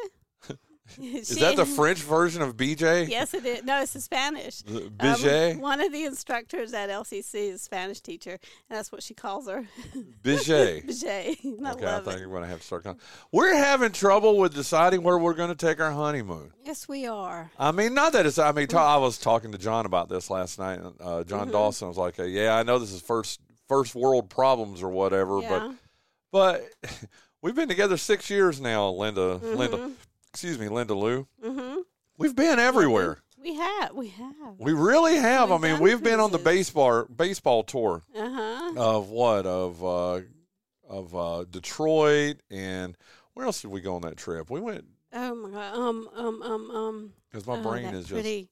Is 1.02 1.38
that 1.40 1.56
the 1.56 1.66
French 1.66 2.00
version 2.00 2.42
of 2.42 2.56
BJ? 2.58 3.08
Yes, 3.10 3.34
it 3.34 3.46
is. 3.46 3.64
No, 3.64 3.82
it's 3.82 3.94
the 3.94 4.02
Spanish. 4.02 4.62
The 4.62 5.54
Um, 5.54 5.62
one 5.62 5.82
of 5.82 5.92
the 5.92 6.04
instructors 6.06 6.74
at 6.74 6.90
LCC 6.90 7.50
is 7.50 7.56
a 7.56 7.60
Spanish 7.60 8.02
teacher, 8.02 8.32
and 8.32 8.78
that's 8.78 8.92
what 8.92 9.04
she 9.04 9.14
calls 9.14 9.48
her. 9.48 9.66
Biget. 10.24 10.84
I 11.06 11.72
Okay, 11.72 11.86
I 11.88 12.00
think 12.00 12.20
it. 12.20 12.24
I'm 12.24 12.30
going 12.30 12.42
to 12.44 12.48
have 12.48 12.60
to 12.60 12.66
start. 12.66 12.84
Calling. 12.84 13.00
We're 13.32 13.56
having 13.56 13.92
trouble 13.92 14.38
with 14.38 14.54
deciding 14.54 15.04
where 15.04 15.18
we're 15.18 15.34
going 15.34 15.50
to 15.50 15.56
take 15.56 15.80
our 15.80 15.92
honeymoon. 15.92 16.52
Yes, 16.66 16.88
we 16.88 17.06
are. 17.08 17.52
I 17.58 17.72
mean, 17.72 17.94
not 17.94 18.14
that 18.14 18.26
it's. 18.26 18.38
I 18.40 18.52
mean, 18.52 18.68
I 18.76 18.98
was 18.98 19.18
talking 19.18 19.52
to 19.52 19.58
John 19.58 19.86
about 19.86 20.10
this 20.10 20.30
last 20.30 20.60
night. 20.60 20.80
Uh, 21.00 21.24
John 21.24 21.42
Mm-hmm. 21.42 21.52
Dawson 21.52 21.88
was 21.88 21.98
like, 21.98 22.16
"Yeah, 22.18 22.56
I 22.56 22.64
know 22.64 22.78
this 22.80 22.92
is 22.92 23.02
first 23.02 23.40
first 23.68 23.96
world 23.96 24.30
problems 24.30 24.84
or 24.84 24.90
whatever, 24.90 25.40
Yeah. 25.42 25.74
but 26.32 26.64
but 26.84 26.92
we've 27.42 27.56
been 27.56 27.68
together 27.70 27.98
six 27.98 28.30
years 28.30 28.60
now, 28.62 28.90
Linda. 28.90 29.36
Linda, 29.36 29.92
excuse 30.32 30.58
me, 30.58 30.70
Linda 30.70 30.94
Lou. 30.94 31.28
Mm-hmm. 31.44 31.80
We've 32.18 32.36
been 32.36 32.60
everywhere. 32.60 33.20
We 33.42 33.56
have. 33.56 33.94
We 33.96 34.10
have. 34.10 34.56
We 34.60 34.74
really 34.74 35.16
have. 35.16 35.50
We've 35.50 35.64
I 35.64 35.72
mean, 35.72 35.80
we've 35.82 36.02
been 36.04 36.20
on 36.20 36.32
the 36.32 36.38
baseball 36.38 37.06
baseball 37.06 37.64
tour 37.64 38.04
Uh 38.16 38.30
huh. 38.30 38.74
of 38.78 39.10
what 39.10 39.46
of 39.46 39.84
uh, 39.84 40.22
of 40.88 41.16
uh, 41.16 41.46
Detroit 41.50 42.38
and 42.52 42.96
where 43.34 43.46
else 43.46 43.62
did 43.62 43.72
we 43.72 43.82
go 43.82 43.96
on 43.96 44.02
that 44.04 44.18
trip? 44.18 44.50
We 44.50 44.60
went 44.60 44.86
Oh 45.14 45.36
my 45.36 45.50
God. 45.50 45.76
Um. 45.76 46.10
Um. 46.16 46.42
Um. 46.44 46.72
Um. 46.72 47.14
because 47.30 47.48
my 47.48 47.58
oh, 47.58 47.64
brain 47.64 47.86
is 47.88 48.02
just. 48.06 48.12
pretty. 48.14 48.50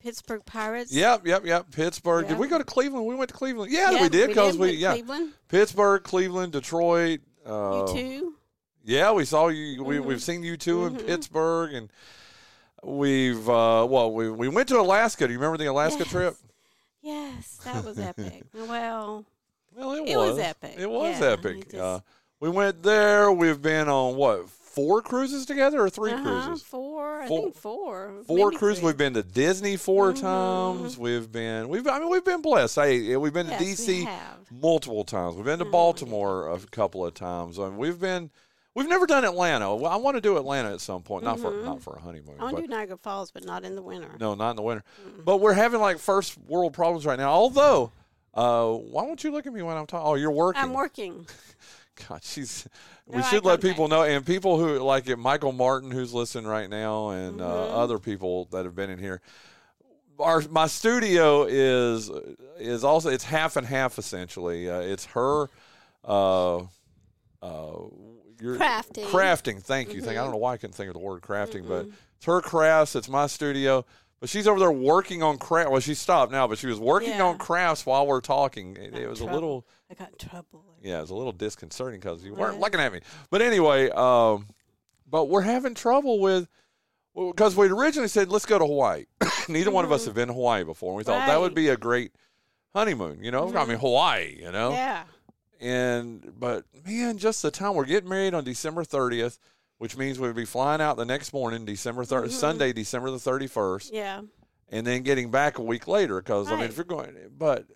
Pittsburgh 0.00 0.44
Pirates. 0.44 0.92
Yep, 0.92 1.26
yep, 1.28 1.44
yep. 1.46 1.70
Pittsburgh. 1.70 2.26
Did 2.26 2.36
we 2.38 2.48
go 2.48 2.58
to 2.58 2.64
Cleveland? 2.64 3.06
We 3.06 3.14
went 3.14 3.28
to 3.28 3.36
Cleveland. 3.36 3.70
Yeah, 3.70 3.92
Yeah, 3.92 4.02
we 4.02 4.08
did 4.08 4.28
because 4.28 4.58
we, 4.58 4.72
to 4.72 4.76
yeah 4.76 4.92
Cleveland. 4.94 5.32
Pittsburgh, 5.48 6.02
Cleveland, 6.02 6.52
Detroit. 6.52 7.20
Uh, 7.46 7.86
U2. 7.86 8.32
Yeah, 8.84 9.12
we 9.12 9.24
saw 9.24 9.48
you. 9.48 9.82
We, 9.84 9.96
Mhm. 9.98 10.04
We've 10.04 10.22
seen 10.22 10.42
U2 10.42 10.86
in 10.86 10.96
Mhm. 10.96 11.06
Pittsburgh, 11.06 11.72
and 11.74 11.88
we've 12.82 13.48
uh, 13.48 13.86
well, 13.88 14.12
we 14.12 14.30
we 14.30 14.48
went 14.48 14.68
to 14.68 14.80
Alaska. 14.80 15.26
Do 15.26 15.32
you 15.32 15.38
remember 15.38 15.58
the 15.58 15.66
Alaska 15.70 16.00
Yes. 16.00 16.08
trip? 16.10 16.36
Yes, 17.02 17.58
that 17.64 17.84
was 17.84 17.98
epic. 17.98 18.44
well, 18.54 19.24
Well, 19.74 19.92
it, 19.92 20.08
It 20.10 20.16
was 20.16 20.38
epic. 20.38 20.74
It 20.76 20.90
was 20.90 21.18
Yeah, 21.18 21.26
epic. 21.28 21.56
it 21.58 21.70
just- 21.70 21.74
uh, 21.82 22.00
we 22.40 22.50
went 22.50 22.82
there. 22.82 23.32
We've 23.32 23.60
been 23.62 23.88
on 23.88 24.16
what 24.16 24.48
four 24.50 25.00
cruises 25.00 25.46
together 25.46 25.80
or 25.80 25.88
3 25.90 26.12
uh-huh, 26.12 26.22
cruises? 26.22 26.62
Four. 26.62 27.20
I 27.22 27.28
Four- 27.28 27.40
think 27.42 27.56
four. 27.56 28.12
Four 28.26 28.50
cruises. 28.52 28.80
three. 28.80 28.86
We've 28.88 28.96
been 28.98 29.14
to 29.14 29.22
Disney 29.22 29.76
4 29.78 30.12
Mhm. 30.12 30.20
times. 30.20 30.98
We've 30.98 31.30
been. 31.32 31.68
We've. 31.70 31.86
I 31.86 31.98
mean, 32.00 32.10
we've 32.10 32.24
been 32.24 32.42
blessed. 32.42 32.76
Hey, 32.76 33.16
we've 33.16 33.32
been 33.32 33.48
Yes, 33.48 33.58
to 33.58 33.64
DC 33.64 34.08
multiple 34.50 35.04
times. 35.04 35.36
We've 35.36 35.44
been 35.46 35.58
to 35.60 35.64
Oh, 35.66 35.70
Baltimore 35.70 36.50
a 36.52 36.58
couple 36.70 37.04
of 37.06 37.14
times. 37.14 37.58
I 37.58 37.64
mean, 37.68 37.78
we've 37.78 37.98
been. 38.00 38.30
We've 38.74 38.88
never 38.88 39.06
done 39.06 39.24
Atlanta. 39.24 39.74
Well, 39.76 39.92
I 39.92 39.96
want 39.96 40.16
to 40.16 40.20
do 40.22 40.38
Atlanta 40.38 40.72
at 40.72 40.80
some 40.80 41.02
point, 41.02 41.24
not 41.24 41.38
for 41.38 41.50
Mhm. 41.50 41.64
not 41.64 41.82
for 41.82 41.94
a 41.96 42.00
honeymoon. 42.00 42.36
I 42.40 42.44
want 42.44 42.56
to 42.56 42.62
do 42.62 42.68
Niagara 42.68 42.96
Falls, 42.96 43.30
but 43.30 43.44
not 43.44 43.64
in 43.64 43.74
the 43.74 43.82
winter. 43.82 44.10
no, 44.18 44.34
not 44.34 44.50
in 44.50 44.56
the 44.56 44.62
winter. 44.62 44.84
But 45.24 45.38
we're 45.38 45.52
having 45.52 45.80
like 45.80 45.98
first 45.98 46.38
world 46.38 46.72
problems 46.72 47.04
right 47.04 47.18
now. 47.18 47.30
Although, 47.30 47.92
uh, 48.34 48.68
why 48.72 49.02
won't 49.02 49.22
you 49.24 49.30
look 49.30 49.46
at 49.46 49.52
me 49.52 49.60
when 49.62 49.76
I'm 49.76 49.86
talking? 49.86 50.06
Oh, 50.06 50.14
you're 50.14 50.30
working. 50.30 50.62
I'm 50.62 50.72
working. 50.72 51.26
God, 52.08 52.24
she's. 52.24 52.66
No 53.06 53.18
we 53.18 53.22
should 53.24 53.44
let 53.44 53.60
people 53.60 53.88
know, 53.88 54.04
and 54.04 54.24
people 54.24 54.58
who 54.58 54.78
like 54.78 55.06
it, 55.08 55.16
Michael 55.18 55.52
Martin, 55.52 55.90
who's 55.90 56.14
listening 56.14 56.46
right 56.46 56.70
now, 56.70 57.10
and 57.10 57.42
uh, 57.42 57.44
Mhm. 57.44 57.70
other 57.74 57.98
people 57.98 58.46
that 58.52 58.64
have 58.64 58.74
been 58.74 58.88
in 58.88 58.98
here. 58.98 59.20
Our 60.18 60.40
my 60.48 60.66
studio 60.68 61.42
is 61.44 62.10
is 62.58 62.84
also 62.84 63.10
it's 63.10 63.24
half 63.24 63.56
and 63.56 63.66
half 63.66 63.98
essentially. 63.98 64.70
Uh, 64.70 64.80
it's 64.80 65.04
her. 65.06 65.48
Uh, 66.04 66.58
uh, 67.42 67.72
your 68.42 68.56
Crafting. 68.56 69.04
crafting. 69.06 69.62
Thank 69.62 69.92
you. 69.94 70.00
Thank. 70.02 70.18
I 70.18 70.20
Mhm. 70.20 70.24
don't 70.24 70.32
know 70.32 70.38
why 70.38 70.54
I 70.54 70.56
couldn't 70.56 70.74
think 70.74 70.88
of 70.88 70.94
the 70.94 71.00
word 71.00 71.22
crafting, 71.22 71.66
but 71.68 71.86
it's 72.16 72.26
her 72.26 72.40
crafts. 72.40 72.94
It's 72.96 73.08
my 73.08 73.26
studio. 73.26 73.84
But 74.20 74.28
she's 74.28 74.46
over 74.46 74.60
there 74.60 74.70
working 74.70 75.22
on 75.22 75.36
craft. 75.38 75.70
Well, 75.70 75.80
she 75.80 75.94
stopped 75.94 76.30
now, 76.30 76.46
but 76.46 76.56
she 76.58 76.66
was 76.68 76.78
working 76.78 77.10
Yeah. 77.10 77.24
on 77.24 77.38
crafts 77.38 77.84
while 77.84 78.06
we're 78.06 78.20
talking. 78.20 78.76
It, 78.76 78.94
it 78.94 79.08
was 79.08 79.20
a 79.20 79.24
little 79.24 79.66
I 79.90 79.94
got 79.94 80.10
in 80.10 80.28
trouble. 80.28 80.64
yeah, 80.80 80.98
it 80.98 81.02
was 81.02 81.10
a 81.10 81.14
little 81.14 81.32
disconcerting 81.32 81.98
because 82.00 82.24
you 82.24 82.32
weren't 82.34 82.52
Right. 82.52 82.60
looking 82.60 82.78
at 82.80 82.92
me. 82.92 83.00
But 83.30 83.42
anyway, 83.42 83.90
um, 83.90 84.46
but 85.08 85.24
we're 85.24 85.42
having 85.42 85.74
trouble 85.74 86.20
with 86.20 86.46
because 87.14 87.56
we 87.56 87.68
originally 87.68 88.08
said 88.08 88.28
let's 88.30 88.46
go 88.46 88.58
to 88.58 88.64
Hawaii. 88.66 89.06
Neither 89.48 89.70
one 89.72 89.84
of 89.84 89.90
us 89.92 90.02
Mhm. 90.02 90.06
have 90.06 90.14
been 90.14 90.28
to 90.28 90.34
Hawaii 90.34 90.62
before. 90.64 90.90
And 90.92 90.96
we 90.98 91.04
thought 91.04 91.26
that 91.26 91.40
would 91.40 91.54
be 91.54 91.68
a 91.68 91.76
great 91.76 92.12
honeymoon. 92.74 93.22
You 93.24 93.30
know, 93.32 93.48
I 93.48 93.50
Mhm. 93.64 93.68
mean 93.68 93.78
Hawaii. 93.78 94.36
You 94.40 94.52
know, 94.52 94.70
Yeah. 94.70 95.02
And 95.62 96.32
but 96.38 96.64
man, 96.84 97.16
just 97.18 97.40
the 97.42 97.50
time 97.50 97.74
we're 97.74 97.84
getting 97.84 98.08
married 98.10 98.34
on 98.34 98.44
December 98.44 98.84
thirtieth, 98.84 99.38
which 99.78 99.96
means 99.96 100.18
we'd 100.18 100.34
be 100.34 100.44
flying 100.44 100.80
out 100.80 100.96
the 100.96 101.04
next 101.04 101.32
morning, 101.32 101.64
December 101.64 102.04
3rd 102.04 102.26
Mhm. 102.26 102.30
Sunday, 102.32 102.72
December 102.72 103.10
the 103.10 103.18
thirty 103.18 103.46
first 103.46 103.92
Yeah. 103.92 104.22
and 104.68 104.86
then 104.86 105.02
getting 105.02 105.30
back 105.30 105.58
a 105.58 105.62
week 105.62 105.86
later 105.88 106.16
because 106.20 106.50
I 106.50 106.56
mean 106.56 106.64
if 106.64 106.76
you're 106.76 106.84
going 106.84 107.16
but 107.36 107.66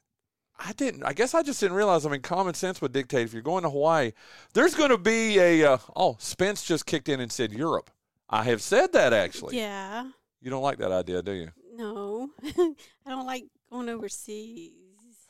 I 0.59 0.73
didn't 0.73 1.05
I 1.05 1.13
guess 1.13 1.35
I 1.35 1.43
just 1.43 1.61
didn't 1.61 1.77
realize 1.77 2.05
I 2.07 2.11
mean 2.11 2.23
common 2.23 2.55
sense 2.55 2.81
would 2.81 2.93
dictate 2.93 3.25
if 3.25 3.33
you're 3.33 3.43
going 3.43 3.63
to 3.63 3.71
Hawaii 3.71 4.13
there's 4.55 4.75
going 4.75 4.91
to 4.91 4.99
be 4.99 5.39
a 5.39 5.65
uh, 5.75 5.79
oh 5.95 6.17
Spence 6.19 6.65
just 6.65 6.87
kicked 6.87 7.09
in 7.09 7.21
and 7.21 7.31
said 7.31 7.53
Europe 7.53 7.91
I 8.29 8.43
have 8.45 8.63
said 8.63 8.93
that 8.95 9.13
actually 9.13 9.57
Yeah. 9.59 10.11
you 10.41 10.51
don't 10.51 10.63
like 10.63 10.79
that 10.79 10.93
idea 10.93 11.23
do 11.23 11.33
you 11.33 11.51
No. 11.75 12.31
I 12.45 13.11
don't 13.11 13.27
like 13.27 13.45
going 13.71 13.89
overseas. 13.91 14.73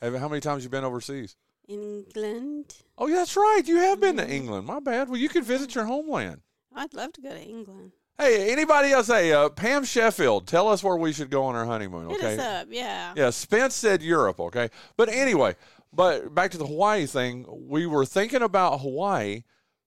have, 0.01 0.15
how 0.15 0.27
many 0.29 0.39
times 0.41 0.63
you 0.63 0.69
been 0.69 0.83
overseas 0.85 1.35
England. 1.67 2.75
oh 2.97 3.07
yeah 3.07 3.15
that's 3.17 3.35
right 3.35 3.61
you 3.65 3.77
have 3.77 3.99
been 3.99 4.17
to 4.17 4.23
Mhm. 4.25 4.29
England 4.31 4.67
my 4.67 4.79
bad 4.79 5.09
well 5.09 5.17
you 5.19 5.29
could 5.29 5.43
visit 5.43 5.75
your 5.75 5.85
homeland 5.85 6.41
I'd 6.75 6.93
love 6.93 7.13
to 7.13 7.21
go 7.21 7.29
to 7.29 7.41
England. 7.41 7.91
hey 8.17 8.51
anybody 8.51 8.91
else 8.91 9.07
hey 9.07 9.33
uh, 9.33 9.49
Pam 9.49 9.83
Sheffield 9.83 10.47
tell 10.47 10.67
us 10.67 10.83
where 10.83 10.95
we 10.95 11.11
should 11.13 11.29
go 11.29 11.43
on 11.45 11.55
our 11.55 11.65
honeymoon 11.65 12.09
Hit 12.09 12.19
okay 12.19 12.33
us 12.35 12.39
up. 12.39 12.67
Yeah. 12.71 13.13
Yeah, 13.15 13.29
Spence 13.31 13.75
said 13.75 14.01
Europe, 14.01 14.39
okay? 14.39 14.69
But 14.95 15.09
anyway, 15.09 15.55
but 15.93 16.33
back 16.33 16.51
to 16.51 16.57
the 16.57 16.65
Hawaii 16.67 17.05
thing, 17.05 17.45
we 17.69 17.85
were 17.85 18.05
thinking 18.05 18.41
about 18.41 18.79
Hawaii, 18.81 19.43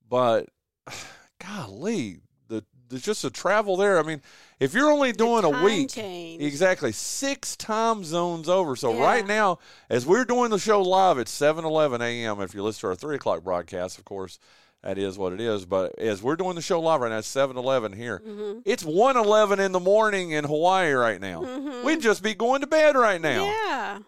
but 0.08 0.48
golly, 1.38 2.20
the, 2.48 2.64
the 2.88 2.98
just 2.98 3.22
the 3.22 3.30
travel 3.30 3.76
there. 3.76 3.98
I 3.98 4.02
mean, 4.02 4.20
if 4.60 4.74
you're 4.74 4.90
only 4.90 5.12
doing 5.12 5.44
a 5.44 5.62
week, 5.64 5.88
change. 5.90 6.42
exactly 6.42 6.92
six 6.92 7.56
time 7.56 8.04
zones 8.04 8.48
over. 8.48 8.76
So 8.76 8.92
Yeah. 8.94 9.02
right 9.02 9.26
now, 9.26 9.58
as 9.88 10.06
we're 10.06 10.24
doing 10.24 10.50
the 10.50 10.58
show 10.58 10.80
live 10.82 11.18
at 11.18 11.28
7 11.28 11.64
11 11.64 12.00
a.m., 12.02 12.40
if 12.40 12.54
you 12.54 12.62
listen 12.62 12.82
to 12.82 12.86
our 12.88 12.94
3 12.94 13.16
o'clock 13.16 13.42
broadcast, 13.42 13.98
of 13.98 14.04
course, 14.04 14.38
that 14.82 14.96
is 14.98 15.18
what 15.18 15.32
it 15.32 15.40
is. 15.40 15.66
But 15.66 15.98
as 15.98 16.22
we're 16.22 16.36
doing 16.36 16.54
the 16.54 16.62
show 16.62 16.80
live 16.80 17.00
right 17.00 17.10
now, 17.10 17.18
it's 17.18 17.26
7 17.28 17.56
11 17.56 17.92
here. 17.94 18.22
Mhm. 18.26 18.62
It's 18.64 18.84
1 18.84 19.16
11 19.16 19.60
in 19.60 19.72
the 19.72 19.80
morning 19.80 20.30
in 20.30 20.44
Hawaii 20.44 20.92
right 20.92 21.20
now. 21.20 21.42
Mhm. 21.42 21.82
We'd 21.84 22.00
just 22.00 22.22
be 22.22 22.34
going 22.34 22.60
to 22.60 22.66
bed 22.66 22.96
right 22.96 23.20
now. 23.20 23.44
Yeah. 23.44 23.98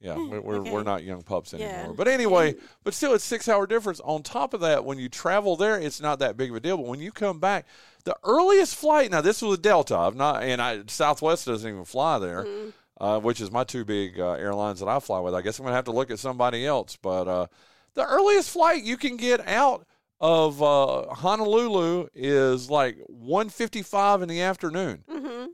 Yeah, 0.00 0.16
Hmm, 0.16 0.28
we're 0.28 0.40
we're, 0.42 0.62
we're 0.62 0.82
not 0.82 1.02
young 1.02 1.22
pups 1.22 1.54
anymore. 1.54 1.72
Yeah. 1.72 1.92
But 1.96 2.08
anyway, 2.08 2.56
but 2.82 2.92
still, 2.92 3.14
it's 3.14 3.24
six 3.24 3.48
hour 3.48 3.66
difference. 3.66 4.00
On 4.00 4.22
top 4.22 4.52
of 4.52 4.60
that, 4.60 4.84
when 4.84 4.98
you 4.98 5.08
travel 5.08 5.56
there, 5.56 5.78
it's 5.80 5.98
not 5.98 6.18
that 6.18 6.36
big 6.36 6.50
of 6.50 6.56
a 6.56 6.60
deal. 6.60 6.76
But 6.76 6.86
when 6.86 7.00
you 7.00 7.10
come 7.10 7.40
back, 7.40 7.64
the 8.04 8.16
earliest 8.22 8.74
flight 8.76 9.10
now 9.10 9.20
this 9.20 9.40
was 9.42 9.58
a 9.58 9.60
Delta. 9.60 9.96
I've 9.96 10.14
not 10.16 10.42
and 10.42 10.60
I 10.60 10.82
Southwest 10.86 11.46
doesn't 11.46 11.68
even 11.70 11.84
fly 11.84 12.18
there, 12.18 12.44
Mhm. 12.44 12.72
uh, 13.00 13.20
which 13.20 13.40
is 13.40 13.50
my 13.50 13.64
two 13.64 13.84
big 13.84 14.20
uh, 14.20 14.32
airlines 14.32 14.80
that 14.80 14.88
I 14.88 15.00
fly 15.00 15.20
with. 15.20 15.34
I 15.34 15.42
guess 15.42 15.58
I'm 15.58 15.64
gonna 15.64 15.76
have 15.76 15.84
to 15.86 15.92
look 15.92 16.10
at 16.10 16.18
somebody 16.18 16.66
else. 16.66 16.96
But 17.00 17.28
uh, 17.28 17.46
the 17.94 18.04
earliest 18.04 18.50
flight 18.50 18.82
you 18.82 18.96
can 18.96 19.16
get 19.16 19.46
out 19.48 19.86
of 20.20 20.62
uh, 20.62 21.14
Honolulu 21.14 22.08
is 22.14 22.70
like 22.70 22.98
1:55 23.08 24.22
in 24.22 24.28
the 24.28 24.40
afternoon. 24.42 25.04
Mhm. 25.10 25.48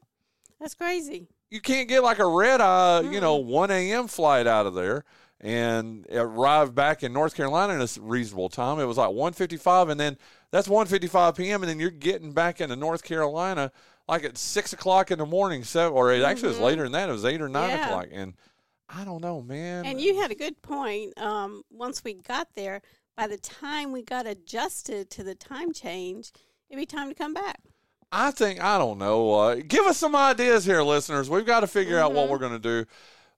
That's 0.60 0.74
crazy. 0.74 1.28
you 1.52 1.60
can't 1.60 1.88
get 1.88 2.02
like 2.04 2.20
a 2.20 2.26
red 2.26 2.60
eye, 2.60 3.00
you 3.00 3.20
know, 3.20 3.34
1 3.34 3.72
a.m. 3.72 4.06
flight 4.06 4.46
out 4.46 4.66
of 4.66 4.74
there 4.74 5.04
and 5.40 6.06
arrived 6.12 6.74
back 6.74 7.02
in 7.02 7.12
North 7.12 7.34
Carolina 7.34 7.74
in 7.74 7.80
a 7.80 7.88
reasonable 8.00 8.48
time. 8.48 8.78
It 8.78 8.84
was 8.84 8.98
like 8.98 9.10
1:55, 9.10 9.88
and 9.90 9.98
then 9.98 10.18
that's 10.50 10.68
1:55 10.68 11.36
p.m. 11.36 11.62
and 11.62 11.70
then 11.70 11.80
you're 11.80 11.90
getting 11.90 12.32
back 12.32 12.60
into 12.60 12.76
North 12.76 13.02
Carolina 13.02 13.72
like 14.08 14.24
at 14.24 14.36
six 14.36 14.72
o'clock 14.72 15.10
in 15.10 15.18
the 15.18 15.26
morning. 15.26 15.62
Seven, 15.64 15.92
or 15.96 16.12
it 16.12 16.22
actually 16.22 16.48
was 16.48 16.58
Mhm. 16.58 16.62
later 16.62 16.82
than 16.84 16.92
that. 16.92 17.08
It 17.08 17.12
was 17.12 17.24
eight 17.24 17.40
or 17.40 17.48
nine 17.48 17.70
Yeah. 17.70 17.86
o'clock, 17.86 18.06
and 18.12 18.34
I 18.88 19.04
don't 19.04 19.22
know, 19.22 19.40
man. 19.40 19.86
And 19.86 20.00
you 20.00 20.20
had 20.20 20.30
a 20.32 20.34
good 20.34 20.60
point. 20.62 21.16
Um, 21.16 21.62
once 21.70 22.02
we 22.02 22.14
got 22.14 22.48
there, 22.56 22.82
by 23.16 23.28
the 23.28 23.38
time 23.38 23.92
we 23.92 24.02
got 24.02 24.26
adjusted 24.26 25.10
to 25.10 25.22
the 25.22 25.36
time 25.36 25.72
change, 25.72 26.32
it'd 26.68 26.80
be 26.80 26.86
time 26.86 27.08
to 27.08 27.14
come 27.14 27.32
back. 27.32 27.60
I 28.12 28.32
think 28.32 28.60
I 28.60 28.76
don't 28.78 28.98
know. 28.98 29.32
Uh, 29.32 29.54
give 29.66 29.86
us 29.86 29.96
some 29.96 30.16
ideas 30.16 30.64
here, 30.64 30.82
listeners. 30.82 31.30
We've 31.30 31.46
got 31.46 31.60
to 31.60 31.68
figure 31.68 31.98
out 32.00 32.12
what 32.12 32.26
Mhm. 32.26 32.30
we're 32.30 32.38
going 32.38 32.60
to 32.60 32.84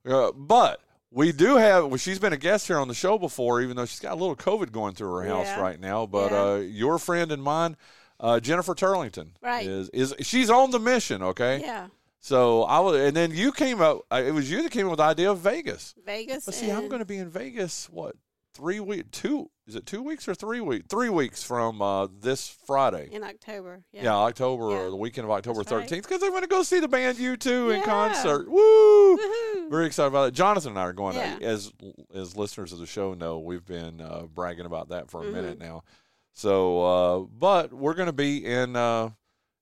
do. 0.07 0.11
Uh, 0.11 0.33
but 0.33 0.81
we 1.13 1.33
do 1.33 1.57
have. 1.57 1.87
Well, 1.87 1.97
she's 1.99 2.19
been 2.19 2.33
a 2.33 2.37
guest 2.39 2.67
here 2.67 2.79
on 2.79 2.89
the 2.89 2.95
show 2.95 3.19
before, 3.19 3.61
even 3.61 3.77
though 3.77 3.85
she's 3.87 4.01
got 4.01 4.13
a 4.13 4.21
little 4.21 4.37
COVID 4.37 4.73
going 4.73 4.95
through 4.95 5.13
her 5.15 5.23
house 5.25 5.47
Yeah. 5.47 5.61
right 5.61 5.79
now. 5.81 6.07
But 6.07 6.31
Yeah. 6.33 6.43
uh, 6.43 6.57
your 6.57 6.99
friend 6.99 7.31
and 7.33 7.43
mine, 7.43 7.77
uh, 8.21 8.41
Jennifer 8.41 8.75
Turlington, 8.75 9.31
Right. 9.43 9.67
is 9.67 9.89
is 9.91 10.15
she's 10.21 10.49
on 10.51 10.71
the 10.71 10.79
mission. 10.81 11.23
Okay. 11.23 11.61
Yeah. 11.61 11.89
So 12.21 12.63
I 12.65 12.79
was, 12.79 13.01
and 13.01 13.17
then 13.17 13.33
you 13.33 13.51
came 13.53 13.81
up. 13.83 14.03
uh, 14.13 14.23
It 14.25 14.31
was 14.33 14.49
you 14.51 14.63
that 14.63 14.71
came 14.71 14.87
up 14.87 14.91
with 14.93 14.99
the 14.99 15.05
idea 15.05 15.31
of 15.31 15.39
Vegas. 15.41 15.95
Vegas. 16.07 16.45
But 16.47 16.55
see, 16.55 16.71
I'm 16.71 16.89
going 16.89 17.01
to 17.01 17.05
be 17.05 17.19
in 17.19 17.29
Vegas. 17.29 17.89
What 17.91 18.15
three 18.55 18.79
week? 18.81 19.11
Two? 19.11 19.51
Is 19.67 19.77
it 19.77 19.87
two 19.87 20.03
weeks 20.03 20.27
or 20.27 20.35
three 20.35 20.61
weeks? 20.61 20.87
Three 20.89 21.09
weeks 21.09 21.43
from 21.45 21.81
uh, 21.81 22.09
this 22.21 22.49
Friday. 22.67 23.09
in 23.13 23.23
October. 23.23 23.85
Yeah. 23.93 24.03
Yeah, 24.05 24.17
October 24.17 24.71
Yeah. 24.71 24.77
or 24.79 24.91
the 24.91 24.97
weekend 24.97 25.25
of 25.25 25.31
October 25.31 25.63
13th 25.63 26.03
because 26.03 26.21
they 26.21 26.31
want 26.31 26.43
to 26.43 26.49
go 26.49 26.65
see 26.65 26.81
the 26.81 26.89
band 26.89 27.17
U2 27.19 27.77
in 27.77 27.83
concert. 27.85 28.51
Woo! 28.51 29.17
Woohoo. 29.17 29.71
Very 29.71 29.87
excited 29.87 30.09
about 30.09 30.29
it. 30.29 30.35
Jonathan 30.35 30.71
and 30.71 30.79
I 30.81 30.83
are 30.83 30.93
going. 30.93 31.15
Yeah. 31.15 31.39
As 31.41 31.73
as 32.13 32.37
listeners 32.37 32.73
of 32.73 32.81
the 32.81 32.87
show 32.87 33.15
know, 33.15 33.39
we've 33.39 33.65
been 33.65 34.01
uh, 34.01 34.23
bragging 34.35 34.67
about 34.67 34.89
that 34.89 35.09
for 35.11 35.23
a 35.23 35.27
Mhm. 35.27 35.33
minute 35.33 35.59
now. 35.61 35.85
So, 36.33 36.85
uh, 36.85 37.19
but 37.21 37.73
we're 37.73 37.95
going 37.95 38.07
to 38.07 38.13
be 38.13 38.45
in 38.45 38.75
uh, 38.75 39.11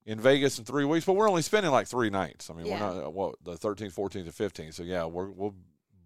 in 0.07 0.19
Vegas 0.19 0.59
in 0.59 0.65
three 0.65 0.87
weeks, 0.87 1.05
but 1.05 1.13
we're 1.13 1.29
only 1.29 1.43
spending 1.43 1.73
like 1.73 1.87
three 1.89 2.09
nights. 2.09 2.49
I 2.49 2.55
mean, 2.55 2.65
Yeah. 2.67 2.81
we're 2.95 3.03
not 3.03 3.13
what 3.13 3.35
the 3.45 3.53
13th, 3.57 3.93
14th, 3.93 4.23
and 4.25 4.33
15th. 4.35 4.75
So 4.75 4.83
yeah, 4.83 5.05
we're 5.05 5.29
we'll, 5.31 5.55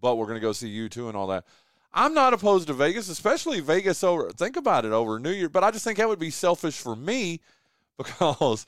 but 0.01 0.15
we're 0.17 0.25
going 0.27 0.35
to 0.35 0.41
go 0.45 0.51
see 0.51 0.67
U2 0.69 1.07
and 1.07 1.15
all 1.15 1.27
that. 1.27 1.45
I'm 1.95 2.13
not 2.13 2.33
opposed 2.33 2.67
to 2.67 2.73
Vegas, 2.73 3.07
especially 3.09 3.61
Vegas 3.61 4.03
over. 4.03 4.29
Think 4.31 4.57
about 4.57 4.83
it 4.85 4.91
over 4.91 5.17
New 5.17 5.31
Year, 5.31 5.49
but 5.49 5.63
I 5.63 5.71
just 5.71 5.85
think 5.85 5.97
that 5.97 6.07
would 6.09 6.19
be 6.19 6.29
selfish 6.29 6.77
for 6.77 6.95
me 6.95 7.39
because 7.97 8.65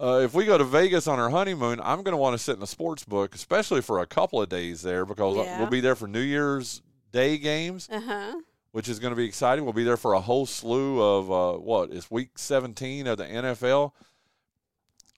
uh, 0.00 0.20
if 0.22 0.32
we 0.34 0.44
go 0.46 0.56
to 0.56 0.64
Vegas 0.64 1.06
on 1.08 1.18
our 1.18 1.30
honeymoon, 1.30 1.80
I'm 1.82 2.02
going 2.02 2.12
to 2.12 2.16
want 2.16 2.34
to 2.34 2.38
sit 2.42 2.56
in 2.56 2.62
a 2.62 2.66
sports 2.66 3.04
book, 3.04 3.34
especially 3.34 3.80
for 3.82 3.98
a 4.00 4.06
couple 4.06 4.40
of 4.40 4.48
days 4.48 4.82
there 4.82 5.04
because 5.04 5.36
Yeah. 5.36 5.58
we'll 5.58 5.68
be 5.70 5.80
there 5.80 5.96
for 5.96 6.06
New 6.06 6.20
Year's 6.20 6.80
Day 7.12 7.38
games, 7.38 7.88
Uh 7.90 8.00
huh. 8.00 8.34
which 8.70 8.88
is 8.88 9.00
going 9.00 9.10
to 9.10 9.16
be 9.16 9.24
exciting. 9.26 9.64
We'll 9.64 9.72
be 9.72 9.82
there 9.84 9.96
for 9.96 10.12
a 10.12 10.20
whole 10.20 10.46
slew 10.46 11.02
of 11.02 11.30
uh, 11.32 11.58
what 11.58 11.90
is 11.90 12.08
week 12.10 12.38
17 12.38 13.08
of 13.08 13.18
the 13.18 13.24
NFL. 13.24 13.90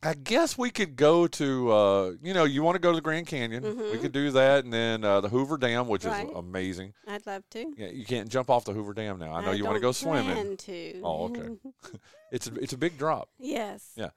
I 0.05 0.15
guess 0.15 0.59
we 0.59 0.71
could 0.71 0.97
go 0.97 1.29
to, 1.29 1.71
uh, 1.73 2.13
you 2.23 2.35
know, 2.35 2.43
you 2.45 2.63
want 2.65 2.75
to 2.75 2.81
go 2.81 2.91
to 2.91 2.97
the 2.97 3.01
Grand 3.03 3.27
Canyon. 3.29 3.63
We 3.63 3.71
Mhm. 3.71 4.01
could 4.01 4.13
do 4.13 4.33
that. 4.33 4.65
And 4.65 4.73
then 4.73 5.05
uh, 5.05 5.21
the 5.21 5.29
Hoover 5.29 5.57
Dam, 5.57 5.87
which 5.87 6.05
Right. 6.05 6.29
is 6.29 6.35
amazing. 6.35 6.93
I'd 7.07 7.25
love 7.27 7.49
to. 7.51 7.73
Yeah, 7.77 7.89
you 7.89 8.05
can't 8.05 8.29
jump 8.29 8.51
off 8.51 8.65
the 8.65 8.73
Hoover 8.73 8.95
Dam 8.95 9.19
now. 9.19 9.33
I 9.33 9.45
know 9.45 9.53
you 9.53 9.65
want 9.65 9.77
to 9.77 9.81
go 9.81 9.93
swimming. 9.93 10.57
to. 10.57 11.01
Oh, 11.05 11.25
okay. 11.27 11.49
It's 12.33 12.47
a, 12.47 12.55
it's 12.55 12.73
a 12.73 12.79
big 12.79 12.97
drop. 12.99 13.29
yes. 13.39 13.93
Yeah. 13.95 14.09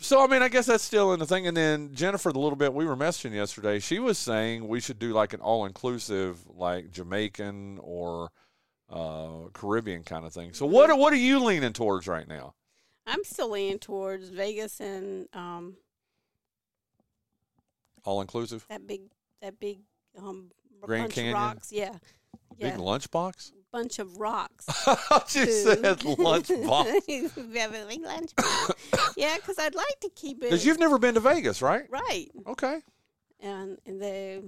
So 0.00 0.24
I 0.24 0.26
mean, 0.26 0.42
I 0.42 0.48
guess 0.48 0.66
that's 0.66 0.82
still 0.82 1.12
in 1.12 1.20
the 1.20 1.26
thing. 1.26 1.46
And 1.46 1.56
then 1.56 1.94
Jennifer, 1.94 2.32
the 2.32 2.38
little 2.40 2.56
bit 2.56 2.74
we 2.74 2.84
were 2.84 2.96
messaging 2.96 3.32
yesterday, 3.34 3.78
she 3.78 3.98
was 4.00 4.18
saying 4.18 4.66
we 4.66 4.80
should 4.80 4.98
do 4.98 5.12
like 5.12 5.32
an 5.34 5.40
all-inclusive, 5.40 6.38
like 6.48 6.90
Jamaican 6.90 7.78
or 7.80 8.30
uh, 8.90 9.48
Caribbean 9.52 10.02
kind 10.02 10.24
of 10.26 10.32
thing. 10.32 10.52
So 10.54 10.66
what 10.66 10.96
what 10.98 11.12
are 11.12 11.16
you 11.16 11.38
leaning 11.38 11.72
towards 11.72 12.08
right 12.08 12.26
now? 12.26 12.54
I'm 13.06 13.22
still 13.24 13.50
leaning 13.50 13.78
towards 13.78 14.28
Vegas 14.30 14.80
and 14.80 15.28
um, 15.34 15.76
All-inclusive, 18.04 18.66
that 18.68 18.86
big 18.86 19.02
that 19.40 19.58
big 19.58 19.78
um 20.18 20.50
Grand 20.80 21.04
bunch 21.04 21.14
Canyon? 21.14 21.34
of 21.36 21.40
rocks. 21.42 21.72
Yeah. 21.72 21.92
big 22.58 22.72
Yeah. 22.72 22.76
lunchbox. 22.76 23.52
bunch 23.72 23.98
of 23.98 24.18
rocks. 24.18 24.66
she 25.28 25.46
said 25.46 25.78
lunchbox. 26.00 27.52
Beverly 27.54 27.98
lunchbox. 27.98 29.12
yeah, 29.16 29.36
because 29.36 29.58
I'd 29.58 29.74
like 29.74 30.00
to 30.02 30.10
keep 30.14 30.38
it. 30.38 30.42
Because 30.50 30.64
you've 30.66 30.78
never 30.78 30.98
been 30.98 31.14
to 31.14 31.20
Vegas, 31.20 31.62
right? 31.62 31.84
right, 31.90 32.28
Okay. 32.46 32.80
and 33.40 33.78
in 33.86 33.98
the 33.98 34.44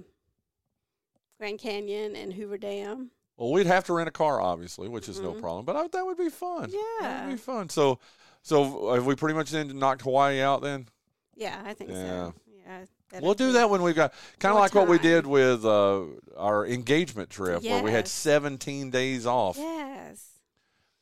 Grand 1.39 1.59
Canyon 1.59 2.15
and 2.15 2.31
Hoover 2.33 2.57
Dam. 2.57 3.09
Well, 3.37 3.51
we'd 3.51 3.67
have 3.67 3.83
to 3.85 3.93
rent 3.93 4.07
a 4.07 4.11
car, 4.11 4.39
obviously, 4.41 4.87
which 4.87 5.07
is 5.09 5.19
no 5.19 5.33
Mhm. 5.33 5.41
problem. 5.41 5.65
But 5.65 5.75
I, 5.75 5.87
that 5.87 6.05
would 6.05 6.17
be 6.17 6.29
fun. 6.29 6.71
that 6.71 6.97
Yeah. 7.01 7.25
would 7.25 7.31
be 7.33 7.37
fun. 7.37 7.69
So, 7.69 7.99
so 8.47 8.93
have 8.93 9.05
we 9.05 9.15
pretty 9.15 9.35
much 9.35 9.51
then 9.51 9.77
knocked 9.77 10.03
Hawaii 10.03 10.39
out 10.41 10.61
then? 10.61 10.87
Yeah, 11.35 11.61
I 11.65 11.73
think 11.73 11.89
Yeah. 11.91 11.95
so. 11.95 12.33
Yeah, 12.65 12.85
We'll 13.21 13.33
do 13.33 13.53
that 13.53 13.69
when 13.69 13.81
we've 13.81 13.95
got 13.95 14.13
kind 14.39 14.53
of 14.53 14.59
like 14.59 14.73
what 14.73 14.87
we 14.87 14.99
did 14.99 15.25
with 15.25 15.65
uh, 15.65 16.03
our 16.37 16.65
engagement 16.65 17.29
trip, 17.29 17.63
where 17.63 17.83
we 17.83 17.91
had 17.91 18.07
17 18.07 18.89
days 18.89 19.25
off. 19.25 19.57
Yes. 19.57 20.25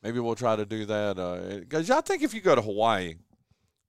Maybe 0.02 0.20
we'll 0.20 0.36
try 0.36 0.54
to 0.56 0.64
do 0.66 0.86
that. 0.86 1.60
Because 1.60 1.90
I 1.90 2.00
think 2.00 2.22
if 2.22 2.32
you 2.34 2.40
go 2.40 2.54
to 2.54 2.62
Hawaii, 2.62 3.14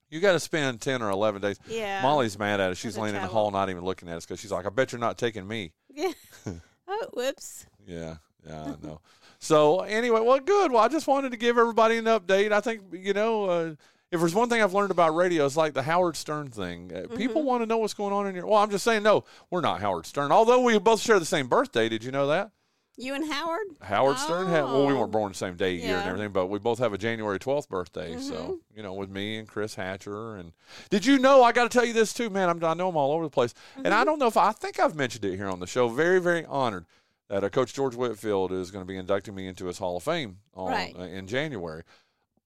you 0.09 0.19
got 0.19 0.31
to 0.33 0.39
spend 0.39 0.81
10 0.81 1.01
or 1.01 1.09
11 1.11 1.41
days. 1.41 1.59
Yeah. 1.67 2.01
Molly's 2.01 2.39
mad 2.39 2.59
at 2.59 2.71
us. 2.71 2.77
She's 2.77 2.97
laying 2.97 3.15
in 3.15 3.21
the 3.21 3.27
hall, 3.27 3.51
not 3.51 3.69
even 3.69 3.83
looking 3.83 4.09
at 4.09 4.17
us, 4.17 4.25
because 4.25 4.39
she's 4.39 4.51
like, 4.51 4.65
I 4.65 4.69
bet 4.69 4.91
you're 4.91 4.99
not 5.01 5.17
taking 5.17 5.47
me. 5.47 5.73
Yeah. 5.93 6.11
oh, 6.87 7.07
whoops. 7.13 7.65
Yeah, 7.85 8.15
yeah, 8.47 8.63
I 8.63 8.85
know. 8.85 9.01
So 9.39 9.81
anyway, 9.81 10.21
well, 10.21 10.39
good. 10.39 10.71
Well, 10.71 10.81
I 10.83 10.87
just 10.87 11.07
wanted 11.07 11.31
to 11.31 11.37
give 11.37 11.57
everybody 11.57 11.97
an 11.97 12.05
update. 12.05 12.51
I 12.51 12.59
think 12.61 12.81
you 12.91 13.13
know, 13.13 13.45
uh, 13.45 13.75
if 14.11 14.19
there's 14.19 14.33
one 14.35 14.49
thing 14.49 14.61
I've 14.61 14.73
learned 14.73 14.91
about 14.91 15.15
radio, 15.15 15.45
it's 15.45 15.57
like 15.57 15.73
the 15.73 15.83
Howard 15.83 16.15
Stern 16.15 16.49
thing. 16.49 16.91
Uh, 16.93 17.13
People 17.15 17.41
Mm-hmm. 17.41 17.47
want 17.47 17.61
to 17.61 17.65
know 17.65 17.77
what's 17.77 17.93
going 17.93 18.13
on 18.13 18.25
in 18.27 18.35
your. 18.35 18.45
Well, 18.47 18.59
I'm 18.59 18.71
just 18.71 18.83
saying, 18.83 19.03
no, 19.03 19.23
we're 19.49 19.61
not 19.61 19.81
Howard 19.81 20.05
Stern. 20.05 20.31
Although 20.31 20.61
we 20.61 20.77
both 20.79 21.01
share 21.01 21.19
the 21.19 21.25
same 21.25 21.47
birthday. 21.47 21.89
Did 21.89 22.03
you 22.03 22.11
know 22.11 22.27
that? 22.27 22.51
You 22.99 23.13
and 23.13 23.31
Howard? 23.31 23.67
Howard 23.81 24.17
Stern 24.17 24.47
had. 24.47 24.63
Well, 24.63 24.87
we 24.87 24.93
Oh. 24.93 24.99
weren't 25.01 25.11
born 25.11 25.31
the 25.31 25.37
same 25.37 25.55
day, 25.55 25.73
year, 25.75 25.83
and 25.83 25.97
Mm-hmm. 25.99 26.07
everything, 26.09 26.31
but 26.31 26.47
we 26.47 26.57
both 26.57 26.79
have 26.79 26.93
a 26.93 26.97
January 26.97 27.37
12th 27.37 27.69
birthday. 27.69 28.17
So 28.17 28.57
you 28.75 28.81
know, 28.81 28.93
with 28.93 29.09
me 29.11 29.37
and 29.37 29.47
Chris 29.47 29.75
Hatcher, 29.75 30.35
and 30.37 30.51
did 30.89 31.05
you 31.05 31.19
know? 31.19 31.43
I 31.43 31.51
got 31.51 31.69
to 31.69 31.77
tell 31.77 31.85
you 31.85 31.93
this 31.93 32.11
too, 32.11 32.31
man. 32.31 32.49
I'm, 32.49 32.63
I 32.63 32.73
know 32.73 32.89
I'm 32.89 32.95
all 32.97 33.11
over 33.11 33.23
the 33.23 33.29
place, 33.29 33.53
and 33.75 33.85
Mm-hmm. 33.85 33.93
I 33.93 34.03
don't 34.03 34.17
know 34.17 34.25
if 34.27 34.35
I 34.37 34.51
think 34.51 34.79
I've 34.79 34.95
mentioned 34.95 35.25
it 35.25 35.35
here 35.35 35.47
on 35.47 35.59
the 35.59 35.67
show. 35.67 35.89
Very, 35.89 36.19
very 36.19 36.43
honored 36.45 36.85
that 37.29 37.43
uh, 37.43 37.49
Coach 37.49 37.73
George 37.73 37.95
Whitfield 37.95 38.51
is 38.51 38.71
going 38.71 38.83
to 38.83 38.87
be 38.87 38.97
inducting 38.97 39.35
me 39.35 39.47
into 39.47 39.65
his 39.65 39.77
Hall 39.77 39.97
of 39.97 40.03
Fame 40.03 40.37
on, 40.55 40.71
Right. 40.71 40.95
uh, 40.97 41.03
in 41.03 41.27
January. 41.27 41.83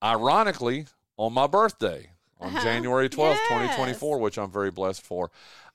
Ironically, 0.03 0.87
on 1.17 1.33
my 1.33 1.47
birthday 1.47 2.11
on 2.39 2.49
Uh-huh. 2.55 2.63
January 2.63 3.07
12th, 3.09 3.35
Yes. 3.35 3.47
2024, 3.49 4.17
which 4.19 4.37
I'm 4.37 4.51
very 4.51 4.71
blessed 4.71 5.03
for. 5.03 5.29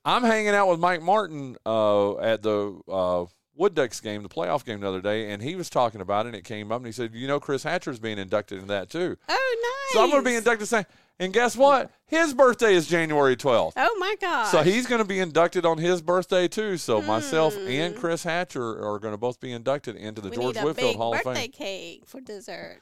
I'm 0.04 0.22
hanging 0.24 0.54
out 0.54 0.68
with 0.68 0.80
Mike 0.80 1.02
Martin 1.02 1.56
uh, 1.66 2.18
at 2.18 2.42
the 2.42 2.78
uh, 2.88 3.26
Wood 3.54 3.74
Ducks 3.74 4.00
game, 4.00 4.22
the 4.22 4.28
playoff 4.28 4.64
game 4.64 4.80
the 4.80 4.88
other 4.88 5.00
day, 5.00 5.30
and 5.32 5.42
he 5.42 5.54
was 5.56 5.70
talking 5.70 6.00
about 6.00 6.26
it, 6.26 6.30
and 6.30 6.36
it 6.36 6.44
came 6.44 6.70
up, 6.72 6.78
and 6.78 6.86
he 6.86 6.92
said, 6.92 7.14
You 7.14 7.26
know, 7.28 7.40
Chris 7.40 7.62
Hatcher's 7.62 7.98
being 7.98 8.18
inducted 8.18 8.60
in 8.60 8.66
that 8.68 8.90
too. 8.90 9.16
Oh, 9.28 9.88
nice. 9.88 9.94
So 9.94 10.02
I'm 10.02 10.10
going 10.10 10.22
to 10.24 10.28
be 10.30 10.36
inducted 10.36 10.66
same. 10.68 10.84
And 11.18 11.32
guess 11.32 11.56
what? 11.56 11.90
His 12.06 12.34
birthday 12.34 12.74
is 12.74 12.86
January 12.86 13.36
12th. 13.36 13.72
Oh, 13.76 13.96
my 13.98 14.14
God. 14.20 14.44
So 14.48 14.62
he's 14.62 14.86
going 14.86 15.00
to 15.00 15.06
be 15.08 15.18
inducted 15.18 15.64
on 15.64 15.78
his 15.78 16.02
birthday 16.02 16.46
too. 16.46 16.76
So 16.76 17.00
myself 17.00 17.54
Hmm. 17.56 17.66
and 17.68 17.96
Chris 17.96 18.22
Hatcher 18.22 18.84
are 18.86 18.98
going 18.98 19.14
to 19.14 19.18
both 19.18 19.40
be 19.40 19.50
inducted 19.52 19.96
into 19.96 20.20
the 20.20 20.28
we 20.28 20.36
George 20.36 20.58
Whitfield 20.58 20.96
Hall 20.96 21.14
of 21.14 21.22
Fame. 21.22 21.32
birthday 21.34 21.48
cake 21.48 22.02
for 22.06 22.20
dessert. 22.20 22.80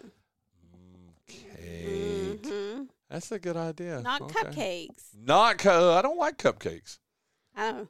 Cake. 1.27 2.45
hmm 2.45 2.83
That's 3.09 3.31
a 3.33 3.39
good 3.39 3.57
idea. 3.57 4.01
Not 4.03 4.21
Okay. 4.23 4.35
cupcakes. 4.89 5.05
Not 5.17 5.59
cu- 5.59 5.71
I 5.71 6.03
don't 6.03 6.19
like 6.19 6.37
cupcakes. 6.37 6.99
Oh, 7.57 7.87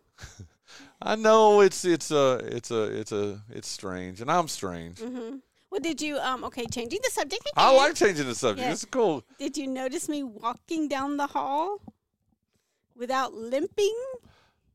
I 1.02 1.16
know 1.16 1.60
it's 1.62 1.84
it's 1.84 2.10
a 2.10 2.34
it's 2.44 2.70
a 2.70 2.82
it's 2.84 3.12
a 3.12 3.40
it's 3.50 3.68
strange, 3.68 4.20
and 4.20 4.30
I'm 4.30 4.48
strange. 4.48 5.00
hmm 5.00 5.36
Well, 5.74 5.80
did 5.80 6.00
you? 6.00 6.18
Um. 6.18 6.44
Okay, 6.44 6.66
changing 6.66 7.00
the 7.02 7.10
subject. 7.10 7.50
I 7.56 7.74
like 7.74 7.96
changing 7.96 8.28
the 8.28 8.34
subject. 8.36 8.60
Yeah. 8.64 8.70
This 8.70 8.84
is 8.84 8.88
cool. 8.92 9.24
Did 9.40 9.56
you 9.56 9.66
notice 9.66 10.08
me 10.08 10.22
walking 10.22 10.86
down 10.86 11.16
the 11.16 11.26
hall 11.26 11.80
without 12.94 13.34
limping? 13.34 13.96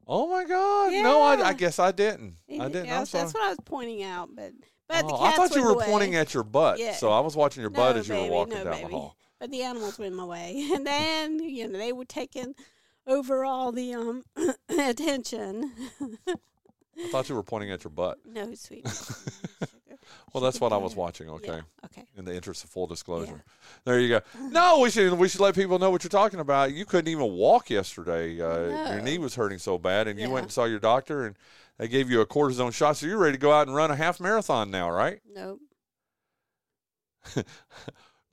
Oh 0.05 0.27
my 0.27 0.43
God! 0.43 0.91
No, 0.91 1.21
I, 1.21 1.35
I 1.41 1.53
guess 1.53 1.79
I 1.79 1.93
didn't. 1.93 2.33
I 2.51 2.67
didn't. 2.67 2.87
Yeah, 2.87 2.99
I'm 2.99 3.05
sorry. 3.05 3.23
that's 3.23 3.33
what 3.33 3.43
I 3.45 3.47
was 3.47 3.59
pointing 3.63 4.03
out. 4.03 4.27
But 4.35 4.51
but 4.89 5.07
the 5.07 5.13
Oh, 5.13 5.23
I 5.23 5.37
thought 5.37 5.55
you 5.55 5.63
were 5.63 5.75
the 5.75 5.85
pointing 5.85 6.15
at 6.15 6.33
your 6.33 6.43
butt, 6.43 6.79
Yeah. 6.79 6.91
so 6.91 7.11
I 7.13 7.21
was 7.21 7.33
watching 7.33 7.61
your 7.61 7.69
butt 7.69 7.95
No, 7.95 7.99
as 8.01 8.09
you 8.09 8.15
baby, 8.15 8.29
were 8.29 8.35
walking 8.35 8.53
no, 8.55 8.63
down 8.65 8.73
baby. 8.73 8.83
the 8.87 8.91
hall. 8.91 9.15
But 9.39 9.51
the 9.51 9.63
animals 9.63 9.97
went 9.99 10.13
my 10.15 10.25
way, 10.25 10.67
and 10.73 10.85
then 10.85 11.39
you 11.41 11.65
know 11.69 11.79
they 11.79 11.93
were 11.93 12.03
taking 12.03 12.55
over 13.07 13.45
all 13.45 13.71
the 13.71 13.93
um 13.93 14.23
attention. 14.77 15.71
I 16.27 17.07
thought 17.09 17.29
you 17.29 17.35
were 17.35 17.43
pointing 17.43 17.71
at 17.71 17.85
your 17.85 17.91
butt. 17.91 18.17
no, 18.25 18.53
sweet. 18.55 18.85
Well, 20.33 20.41
that's 20.43 20.59
what 20.61 20.71
I 20.73 20.77
was 20.77 20.95
watching. 20.95 21.29
Okay. 21.29 21.47
Yeah, 21.47 21.61
okay. 21.85 22.05
In 22.17 22.25
the 22.25 22.35
interest 22.35 22.63
of 22.63 22.69
full 22.69 22.87
disclosure, 22.87 23.43
there 23.85 23.99
you 23.99 24.09
go. 24.09 24.21
No, 24.51 24.79
we 24.79 24.89
should 24.89 25.13
we 25.13 25.27
should 25.29 25.41
let 25.41 25.55
people 25.55 25.79
know 25.79 25.89
what 25.89 26.03
you're 26.03 26.09
talking 26.09 26.39
about. 26.39 26.73
You 26.73 26.85
couldn't 26.85 27.11
even 27.11 27.31
walk 27.33 27.69
yesterday. 27.69 28.39
Uh, 28.41 28.91
Your 28.93 29.01
knee 29.01 29.17
was 29.17 29.35
hurting 29.35 29.57
so 29.59 29.77
bad, 29.77 30.07
and 30.07 30.19
you 30.19 30.29
went 30.29 30.43
and 30.43 30.51
saw 30.51 30.65
your 30.65 30.79
doctor, 30.79 31.25
and 31.25 31.35
they 31.77 31.87
gave 31.87 32.09
you 32.09 32.21
a 32.21 32.25
cortisone 32.25 32.73
shot. 32.73 32.97
So 32.97 33.05
you're 33.07 33.17
ready 33.17 33.33
to 33.37 33.39
go 33.41 33.51
out 33.51 33.67
and 33.67 33.75
run 33.75 33.91
a 33.91 33.95
half 33.95 34.19
marathon 34.19 34.69
now, 34.71 34.89
right? 34.91 35.19
Nope. 35.33 35.59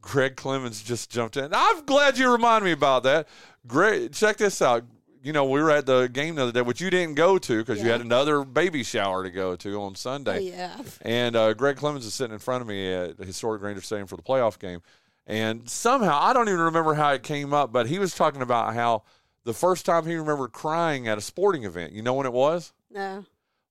Greg 0.00 0.36
Clemens 0.36 0.82
just 0.82 1.10
jumped 1.10 1.36
in. 1.36 1.48
I'm 1.52 1.84
glad 1.84 2.16
you 2.18 2.30
reminded 2.30 2.64
me 2.66 2.72
about 2.72 3.02
that. 3.04 3.26
Greg, 3.66 4.12
check 4.12 4.36
this 4.36 4.62
out. 4.62 4.84
You 5.26 5.32
know, 5.32 5.44
we 5.44 5.60
were 5.60 5.72
at 5.72 5.86
the 5.86 6.06
game 6.06 6.36
the 6.36 6.44
other 6.44 6.52
day, 6.52 6.62
which 6.62 6.80
you 6.80 6.88
didn't 6.88 7.16
go 7.16 7.36
to 7.36 7.58
because 7.58 7.82
you 7.82 7.90
had 7.90 8.00
another 8.00 8.44
baby 8.44 8.84
shower 8.84 9.24
to 9.24 9.30
go 9.30 9.56
to 9.56 9.82
on 9.82 9.90
Oh, 9.90 9.94
Sunday. 9.96 10.42
yeah. 10.42 10.76
And 11.02 11.34
uh, 11.34 11.52
Greg 11.52 11.76
Clemens 11.78 12.06
is 12.06 12.14
sitting 12.14 12.32
in 12.32 12.38
front 12.38 12.62
of 12.62 12.68
me 12.68 12.92
at 12.94 13.16
the 13.18 13.24
historic 13.24 13.60
Grainger 13.60 13.80
Stadium 13.80 14.06
for 14.06 14.14
the 14.14 14.22
playoff 14.22 14.60
game. 14.60 14.82
And 15.26 15.68
somehow, 15.68 16.16
I 16.22 16.32
don't 16.32 16.48
even 16.48 16.60
remember 16.60 16.94
how 16.94 17.10
it 17.12 17.24
came 17.24 17.52
up, 17.52 17.72
but 17.72 17.88
he 17.88 17.98
was 17.98 18.14
talking 18.14 18.40
about 18.40 18.74
how 18.74 19.02
the 19.42 19.52
first 19.52 19.84
time 19.84 20.06
he 20.06 20.14
remembered 20.14 20.52
crying 20.52 21.08
at 21.08 21.18
a 21.18 21.20
sporting 21.20 21.64
event, 21.64 21.92
you 21.92 22.02
know 22.02 22.14
when 22.14 22.26
it 22.26 22.32
was? 22.32 22.72
No. 22.88 23.24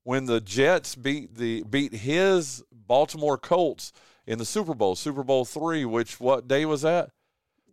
When 0.04 0.26
the 0.26 0.41
Jets 0.41 0.94
beat 0.96 1.36
the 1.36 1.63
beat 1.63 1.94
his 1.94 2.63
Baltimore 2.70 3.38
Colts 3.38 3.94
in 4.28 4.39
the 4.39 4.46
Super 4.46 4.74
Bowl, 4.74 4.94
Super 4.96 5.24
Bowl 5.24 5.46
three, 5.46 5.86
which 5.86 6.20
what 6.20 6.50
day 6.50 6.65
was 6.65 6.82
that? 6.82 7.12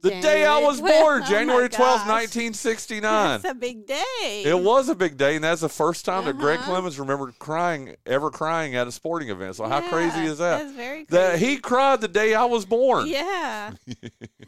The 0.02 0.10
day 0.20 0.44
I 0.44 0.58
was 0.58 0.80
12th. 0.80 1.00
born, 1.00 1.22
Oh, 1.24 1.26
January 1.30 1.68
twelfth, 1.68 2.06
1969. 2.08 3.02
That's 3.40 3.44
a 3.44 3.54
big 3.54 3.86
day. 3.86 4.42
It 4.44 4.58
was 4.58 4.88
a 4.88 4.94
big 4.94 5.16
day, 5.16 5.36
and 5.36 5.44
that's 5.44 5.60
the 5.60 5.68
first 5.68 6.04
time 6.04 6.24
that 6.24 6.38
Greg 6.38 6.58
Uh-huh. 6.58 6.70
Clemens 6.72 6.98
remembered 6.98 7.38
crying, 7.38 7.94
ever 8.04 8.30
crying 8.30 8.74
at 8.74 8.86
a 8.88 8.92
sporting 8.92 9.28
event. 9.30 9.56
So 9.56 9.64
how 9.66 9.80
crazy 9.88 10.24
is 10.24 10.38
that? 10.38 10.58
That's 10.58 10.72
very 10.72 11.04
That 11.10 11.38
he 11.38 11.56
cried 11.58 12.00
the 12.00 12.08
day 12.08 12.34
I 12.34 12.44
was 12.46 12.64
born. 12.64 13.06
Yeah. 13.06 13.72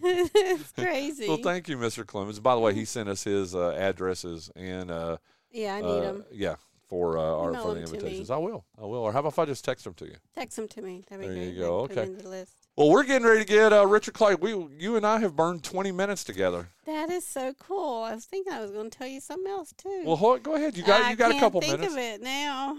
it's 0.03 0.73
crazy. 0.73 1.29
Well, 1.29 1.38
thank 1.38 1.69
you, 1.69 1.77
Mr. 1.77 2.07
Clemens. 2.07 2.40
By 2.40 2.55
the 2.55 2.61
way, 2.61 2.75
he 2.75 2.85
sent 2.85 3.09
us 3.09 3.25
his 3.25 3.55
uh, 3.55 3.71
addresses 3.79 4.51
and 4.57 4.90
uh, 4.90 5.19
yeah, 5.51 5.77
I 5.77 5.81
need 5.81 5.87
uh, 5.87 6.01
them. 6.01 6.25
yeah 6.33 6.57
for 6.88 7.17
uh, 7.17 7.23
our 7.23 7.55
for 7.55 7.75
the 7.75 7.81
invitations. 7.81 8.31
I 8.31 8.37
will. 8.37 8.64
I 8.77 8.83
will. 8.85 8.99
Or 9.01 9.12
how 9.12 9.21
about 9.21 9.33
if 9.33 9.38
I 9.38 9.45
just 9.47 9.64
text 9.64 9.85
them 9.85 9.95
to 9.95 10.05
you? 10.07 10.17
Text 10.35 10.57
them 10.57 10.69
to 10.69 10.83
me. 10.83 11.03
That'd 11.09 11.23
be 11.23 11.29
There 11.33 11.37
great. 11.45 11.55
you 11.55 11.61
go. 11.61 11.85
I 11.85 11.87
can 11.88 11.95
put 12.17 12.25
'em 12.27 12.31
Okay. 12.33 12.45
In 12.77 12.83
the 12.83 12.85
list. 12.85 12.91
Well, 12.91 12.91
we're 12.91 13.05
getting 13.05 13.27
ready 13.27 13.41
to 13.41 13.47
get 13.47 13.73
uh, 13.73 13.87
Richard 13.87 14.15
Clark. 14.15 14.43
We, 14.43 14.51
you 14.79 14.97
and 14.97 15.07
I 15.07 15.19
have 15.21 15.37
burned 15.37 15.63
20 15.65 15.93
minutes 15.93 16.25
together. 16.25 16.69
That 16.87 17.11
is 17.11 17.27
so 17.27 17.55
cool. 17.59 18.03
I 18.05 18.15
was 18.15 18.25
thinking 18.25 18.53
I 18.53 18.61
was 18.61 18.71
going 18.71 18.91
to 18.91 18.99
tell 18.99 19.07
you 19.09 19.21
something 19.21 19.51
else 19.51 19.73
too. 19.77 20.03
Well, 20.05 20.17
hold, 20.17 20.43
go 20.43 20.55
ahead. 20.55 20.77
You 20.77 20.85
got 20.85 21.03
I 21.03 21.11
you 21.11 21.17
got 21.17 21.31
a 21.35 21.39
couple 21.41 21.61
think 21.61 21.73
minutes. 21.81 21.93
of 21.95 21.99
it 21.99 22.21
now, 22.23 22.77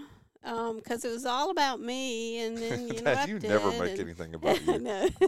because 0.74 1.04
it 1.04 1.10
was 1.10 1.24
all 1.26 1.50
about 1.50 1.80
me, 1.80 2.40
and 2.40 2.56
then 2.56 2.88
you 2.94 3.02
know 3.02 3.24
you 3.26 3.38
never 3.40 3.70
make 3.72 3.92
and, 3.92 4.00
anything 4.00 4.34
about 4.34 4.64
you. 4.66 4.78
no. 4.78 5.08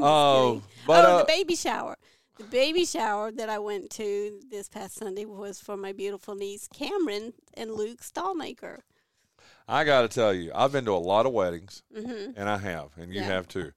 Oh, 0.00 0.62
but, 0.86 1.04
oh, 1.04 1.08
uh, 1.08 1.18
the 1.18 1.24
baby 1.26 1.54
shower. 1.54 1.96
The 2.38 2.44
baby 2.44 2.86
shower 2.86 3.30
that 3.30 3.50
I 3.50 3.58
went 3.58 3.90
to 3.90 4.40
this 4.50 4.66
past 4.68 4.94
Sunday 4.94 5.26
was 5.26 5.60
for 5.60 5.76
my 5.76 5.92
beautiful 5.92 6.34
niece 6.34 6.66
Cameron 6.66 7.34
and 7.54 7.72
Luke 7.74 8.00
Stallmaker. 8.00 8.78
I 9.68 9.84
got 9.84 10.00
to 10.02 10.08
tell 10.08 10.32
you, 10.32 10.50
I've 10.54 10.72
been 10.72 10.86
to 10.86 10.92
a 10.92 10.94
lot 10.96 11.26
of 11.26 11.32
weddings, 11.32 11.82
Mhm. 11.94 12.32
and 12.36 12.48
I 12.48 12.56
have, 12.56 12.90
and 12.96 13.12
you 13.12 13.20
Yeah. 13.20 13.26
have 13.26 13.48
too. 13.48 13.72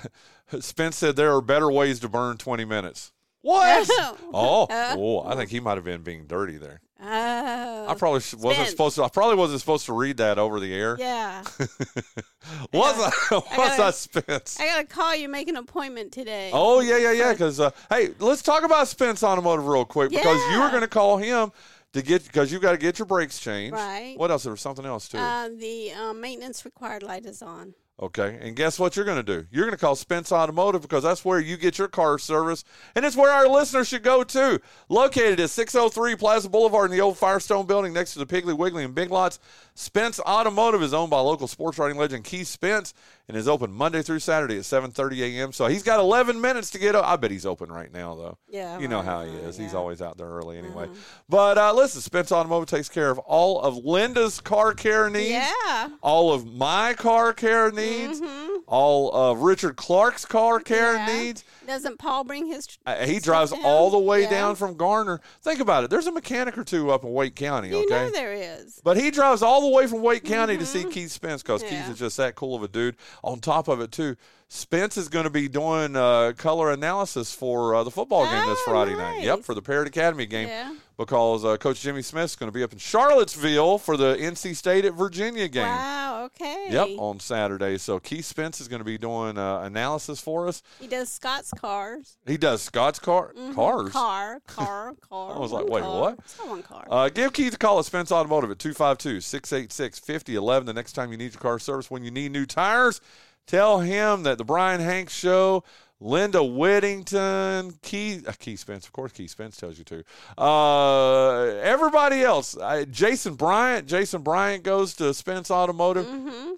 Spence 0.60 0.96
said 0.96 1.16
there 1.16 1.34
are 1.34 1.40
better 1.40 1.70
ways 1.70 2.00
to 2.00 2.08
burn 2.08 2.36
20 2.36 2.64
minutes. 2.64 3.12
What? 3.42 3.88
oh, 4.32 4.66
Uh, 4.70 4.94
oh, 4.96 5.20
I 5.26 5.34
think 5.34 5.50
he 5.50 5.60
might 5.60 5.74
have 5.76 5.84
been 5.84 6.02
being 6.02 6.26
dirty 6.26 6.58
there. 6.58 6.80
Oh, 7.04 7.86
I 7.88 7.94
probably 7.98 8.20
sh- 8.20 8.34
wasn't 8.34 8.68
supposed 8.68 8.94
to. 8.94 9.02
I 9.02 9.08
probably 9.08 9.34
wasn't 9.34 9.58
supposed 9.58 9.86
to 9.86 9.92
read 9.92 10.18
that 10.18 10.38
over 10.38 10.60
the 10.60 10.72
air. 10.72 10.96
yeah. 11.00 11.42
was 11.58 12.94
I? 13.00 13.10
Was 13.32 13.44
I, 13.50 13.76
gotta- 13.76 13.92
Spence? 13.92 14.60
I 14.60 14.66
got 14.66 14.80
to 14.82 14.86
call 14.86 15.16
you, 15.16 15.28
make 15.28 15.48
an 15.48 15.56
appointment 15.56 16.12
today. 16.12 16.50
Oh 16.52 16.78
yeah, 16.78 16.98
yeah, 16.98 17.10
yeah. 17.10 17.32
Because 17.32 17.58
uh, 17.58 17.70
hey, 17.90 18.10
let's 18.20 18.42
talk 18.42 18.62
about 18.62 18.86
Spence 18.86 19.24
Automotive 19.24 19.66
real 19.66 19.84
quick 19.84 20.10
because 20.10 20.40
you 20.52 20.60
were 20.60 20.68
going 20.68 20.82
to 20.82 20.86
call 20.88 21.16
him 21.16 21.50
to 21.92 22.02
get 22.02 22.22
because 22.24 22.52
you 22.52 22.60
got 22.60 22.72
to 22.72 22.78
get 22.78 23.00
your 23.00 23.06
brakes 23.06 23.40
changed. 23.40 23.74
Right. 23.74 24.14
What 24.16 24.30
else? 24.30 24.44
There 24.44 24.52
was 24.52 24.60
something 24.60 24.86
else 24.86 25.08
too. 25.08 25.18
Uh, 25.18 25.48
the 25.48 25.90
um, 25.92 26.20
maintenance 26.20 26.64
required 26.64 27.02
light 27.02 27.26
is 27.26 27.42
on. 27.42 27.74
Okay. 28.02 28.36
And 28.40 28.56
guess 28.56 28.80
what 28.80 28.96
you're 28.96 29.04
going 29.04 29.22
to 29.24 29.40
do? 29.40 29.46
You're 29.52 29.64
going 29.64 29.78
to 29.78 29.80
call 29.80 29.94
Spence 29.94 30.32
Automotive 30.32 30.82
because 30.82 31.04
that's 31.04 31.24
where 31.24 31.38
you 31.38 31.56
get 31.56 31.78
your 31.78 31.86
car 31.86 32.18
service. 32.18 32.64
And 32.96 33.04
it's 33.04 33.14
where 33.14 33.30
our 33.30 33.46
listeners 33.46 33.86
should 33.86 34.02
go 34.02 34.24
too. 34.24 34.60
Located 34.88 35.38
at 35.38 35.50
603 35.50 36.16
Plaza 36.16 36.50
Boulevard 36.50 36.90
in 36.90 36.96
the 36.96 37.00
old 37.00 37.16
Firestone 37.16 37.64
building 37.64 37.92
next 37.92 38.14
to 38.14 38.18
the 38.18 38.26
Piggly 38.26 38.58
Wiggly 38.58 38.82
and 38.82 38.92
Big 38.92 39.12
Lots. 39.12 39.38
Spence 39.74 40.20
Automotive 40.20 40.82
is 40.82 40.92
owned 40.92 41.10
by 41.10 41.20
local 41.20 41.48
sports 41.48 41.78
writing 41.78 41.96
legend 41.96 42.24
Keith 42.24 42.46
Spence 42.46 42.92
and 43.28 43.36
is 43.36 43.48
open 43.48 43.72
Monday 43.72 44.02
through 44.02 44.18
Saturday 44.18 44.56
at 44.58 44.64
7:30 44.64 45.20
a.m. 45.22 45.52
So 45.52 45.66
he's 45.66 45.82
got 45.82 45.98
11 46.00 46.40
minutes 46.40 46.70
to 46.70 46.78
get. 46.78 46.94
I 46.94 47.16
bet 47.16 47.30
he's 47.30 47.46
open 47.46 47.72
right 47.72 47.90
now 47.92 48.14
though. 48.14 48.38
Yeah, 48.48 48.78
you 48.78 48.88
know 48.88 48.96
right, 48.96 49.04
how 49.04 49.24
he 49.24 49.30
right, 49.30 49.44
is. 49.44 49.56
He's 49.56 49.74
always 49.74 50.02
out 50.02 50.18
there 50.18 50.26
early 50.28 50.58
anyway. 50.58 50.88
But 51.28 51.56
uh, 51.56 51.72
listen, 51.72 52.00
Spence 52.02 52.30
Automotive 52.32 52.68
takes 52.68 52.88
care 52.90 53.10
of 53.10 53.18
all 53.20 53.60
of 53.62 53.76
Linda's 53.84 54.40
car 54.40 54.74
care 54.74 55.08
needs, 55.08 55.30
Yeah. 55.30 55.88
all 56.02 56.32
of 56.32 56.46
my 56.52 56.92
car 56.94 57.32
care 57.32 57.70
needs, 57.72 58.20
all 58.66 59.10
of 59.12 59.38
Richard 59.40 59.76
Clark's 59.76 60.24
car 60.26 60.60
care 60.60 60.82
Mm-hmm. 60.98 61.08
Yeah. 61.08 61.22
needs. 61.22 61.44
Doesn't 61.66 61.98
Paul 61.98 62.24
bring 62.24 62.46
his? 62.46 62.66
tr- 62.66 62.78
Uh, 62.84 62.96
he 63.06 63.18
drives 63.20 63.52
all 63.64 63.88
the 63.90 63.98
way 63.98 64.22
Yeah. 64.22 64.30
down 64.30 64.56
from 64.56 64.76
Garner. 64.76 65.20
Think 65.40 65.60
about 65.60 65.84
it. 65.84 65.90
There's 65.90 66.06
a 66.08 66.12
mechanic 66.12 66.58
or 66.58 66.64
two 66.64 66.90
up 66.90 67.04
in 67.04 67.12
Wake 67.12 67.36
County. 67.36 67.68
You 67.68 67.84
okay, 67.84 68.06
know 68.06 68.10
there 68.10 68.32
is. 68.32 68.80
but 68.84 68.96
he 68.98 69.10
drives 69.12 69.42
all 69.42 69.61
the 69.62 69.74
way 69.76 69.86
from 69.86 70.02
Wake 70.02 70.24
County 70.24 70.56
to 70.58 70.66
see 70.66 70.84
Keith 70.84 71.10
Spence 71.10 71.42
because 71.42 71.62
Keith 71.62 71.72
Mm-hmm. 71.72 71.92
Is 71.92 71.98
just 71.98 72.16
that 72.18 72.34
cool 72.34 72.54
of 72.54 72.62
a 72.62 72.68
dude. 72.68 72.96
On 73.24 73.40
top 73.40 73.68
of 73.68 73.80
it, 73.80 73.90
too, 73.92 74.16
Spence 74.48 74.96
is 74.96 75.08
going 75.08 75.24
to 75.24 75.30
be 75.30 75.48
doing 75.48 75.96
uh, 75.96 76.32
color 76.36 76.70
analysis 76.70 77.32
for 77.34 77.74
uh, 77.74 77.82
the 77.84 77.90
football 77.90 78.24
game 78.24 78.46
this 78.48 78.58
Oh, 78.66 78.70
Friday 78.70 78.94
night. 78.94 79.22
Yep, 79.22 79.44
for 79.44 79.54
the 79.54 79.62
Parrott 79.62 79.88
Academy 79.88 80.26
game 80.26 80.48
Yeah. 80.48 80.74
Because 81.04 81.44
uh, 81.44 81.56
Coach 81.56 81.80
Jimmy 81.80 82.02
Smith's 82.02 82.36
going 82.36 82.50
to 82.50 82.54
be 82.56 82.62
up 82.62 82.72
in 82.72 82.78
Charlottesville 82.78 83.78
for 83.78 83.96
the 83.96 84.16
NC 84.16 84.56
State 84.56 84.84
at 84.84 84.94
Virginia 84.94 85.48
game. 85.48 85.64
Wow. 85.66 86.24
Okay. 86.24 86.66
Yep, 86.70 86.88
on 86.98 87.18
Saturday. 87.20 87.78
So 87.78 87.98
Keith 87.98 88.24
Spence 88.24 88.60
is 88.60 88.68
going 88.68 88.78
to 88.80 88.84
be 88.84 88.96
doing 88.96 89.36
uh, 89.38 89.60
analysis 89.60 90.20
for 90.20 90.46
us. 90.48 90.62
He 90.80 90.86
does 90.86 91.10
Scott's 91.10 91.50
cars. 91.52 92.16
He 92.26 92.36
does 92.36 92.62
Scott's 92.62 92.98
car 92.98 93.32
Mhm. 93.36 93.54
cars. 93.54 93.90
Car. 93.92 94.40
Car. 94.46 94.94
Car. 95.08 95.34
I 95.34 95.38
was 95.38 95.50
like, 95.52 95.66
wait, 95.66 95.82
car. 95.82 96.00
what? 96.00 96.18
It's 96.20 96.38
not 96.38 96.48
one 96.48 96.62
car. 96.62 96.86
Uh, 96.88 97.08
give 97.08 97.32
Keith 97.32 97.54
a 97.54 97.58
call 97.58 97.78
at 97.80 97.84
Spence 97.86 98.12
Automotive 98.12 98.50
at 98.52 98.58
252 98.60 99.20
686 99.20 99.98
5011. 99.98 100.66
The 100.66 100.72
next 100.72 100.92
time 100.92 101.10
you 101.10 101.18
need 101.18 101.32
your 101.32 101.40
car 101.40 101.58
service, 101.58 101.90
when 101.90 102.04
you 102.04 102.10
need 102.10 102.30
new 102.32 102.46
tires, 102.46 103.00
tell 103.46 103.80
him 103.80 104.22
that 104.22 104.38
the 104.38 104.44
Bryan 104.44 104.80
Hanks 104.80 105.14
Show, 105.14 105.64
Linda 106.02 106.42
Whittington, 106.42 107.78
Keith, 107.82 108.28
uh, 108.28 108.32
Keith 108.38 108.58
Spence, 108.58 108.86
of 108.86 108.92
course, 108.92 109.12
Keith 109.12 109.30
Spence 109.30 109.56
tells 109.56 109.78
you 109.78 109.84
to. 109.84 110.04
Uh, 110.36 111.44
everybody 111.62 112.22
else, 112.22 112.56
uh, 112.56 112.84
Jason 112.90 113.34
Bryant, 113.34 113.86
Jason 113.86 114.22
Bryant 114.22 114.64
goes 114.64 114.94
to 114.94 115.14
Spence 115.14 115.50
Automotive. 115.50 116.06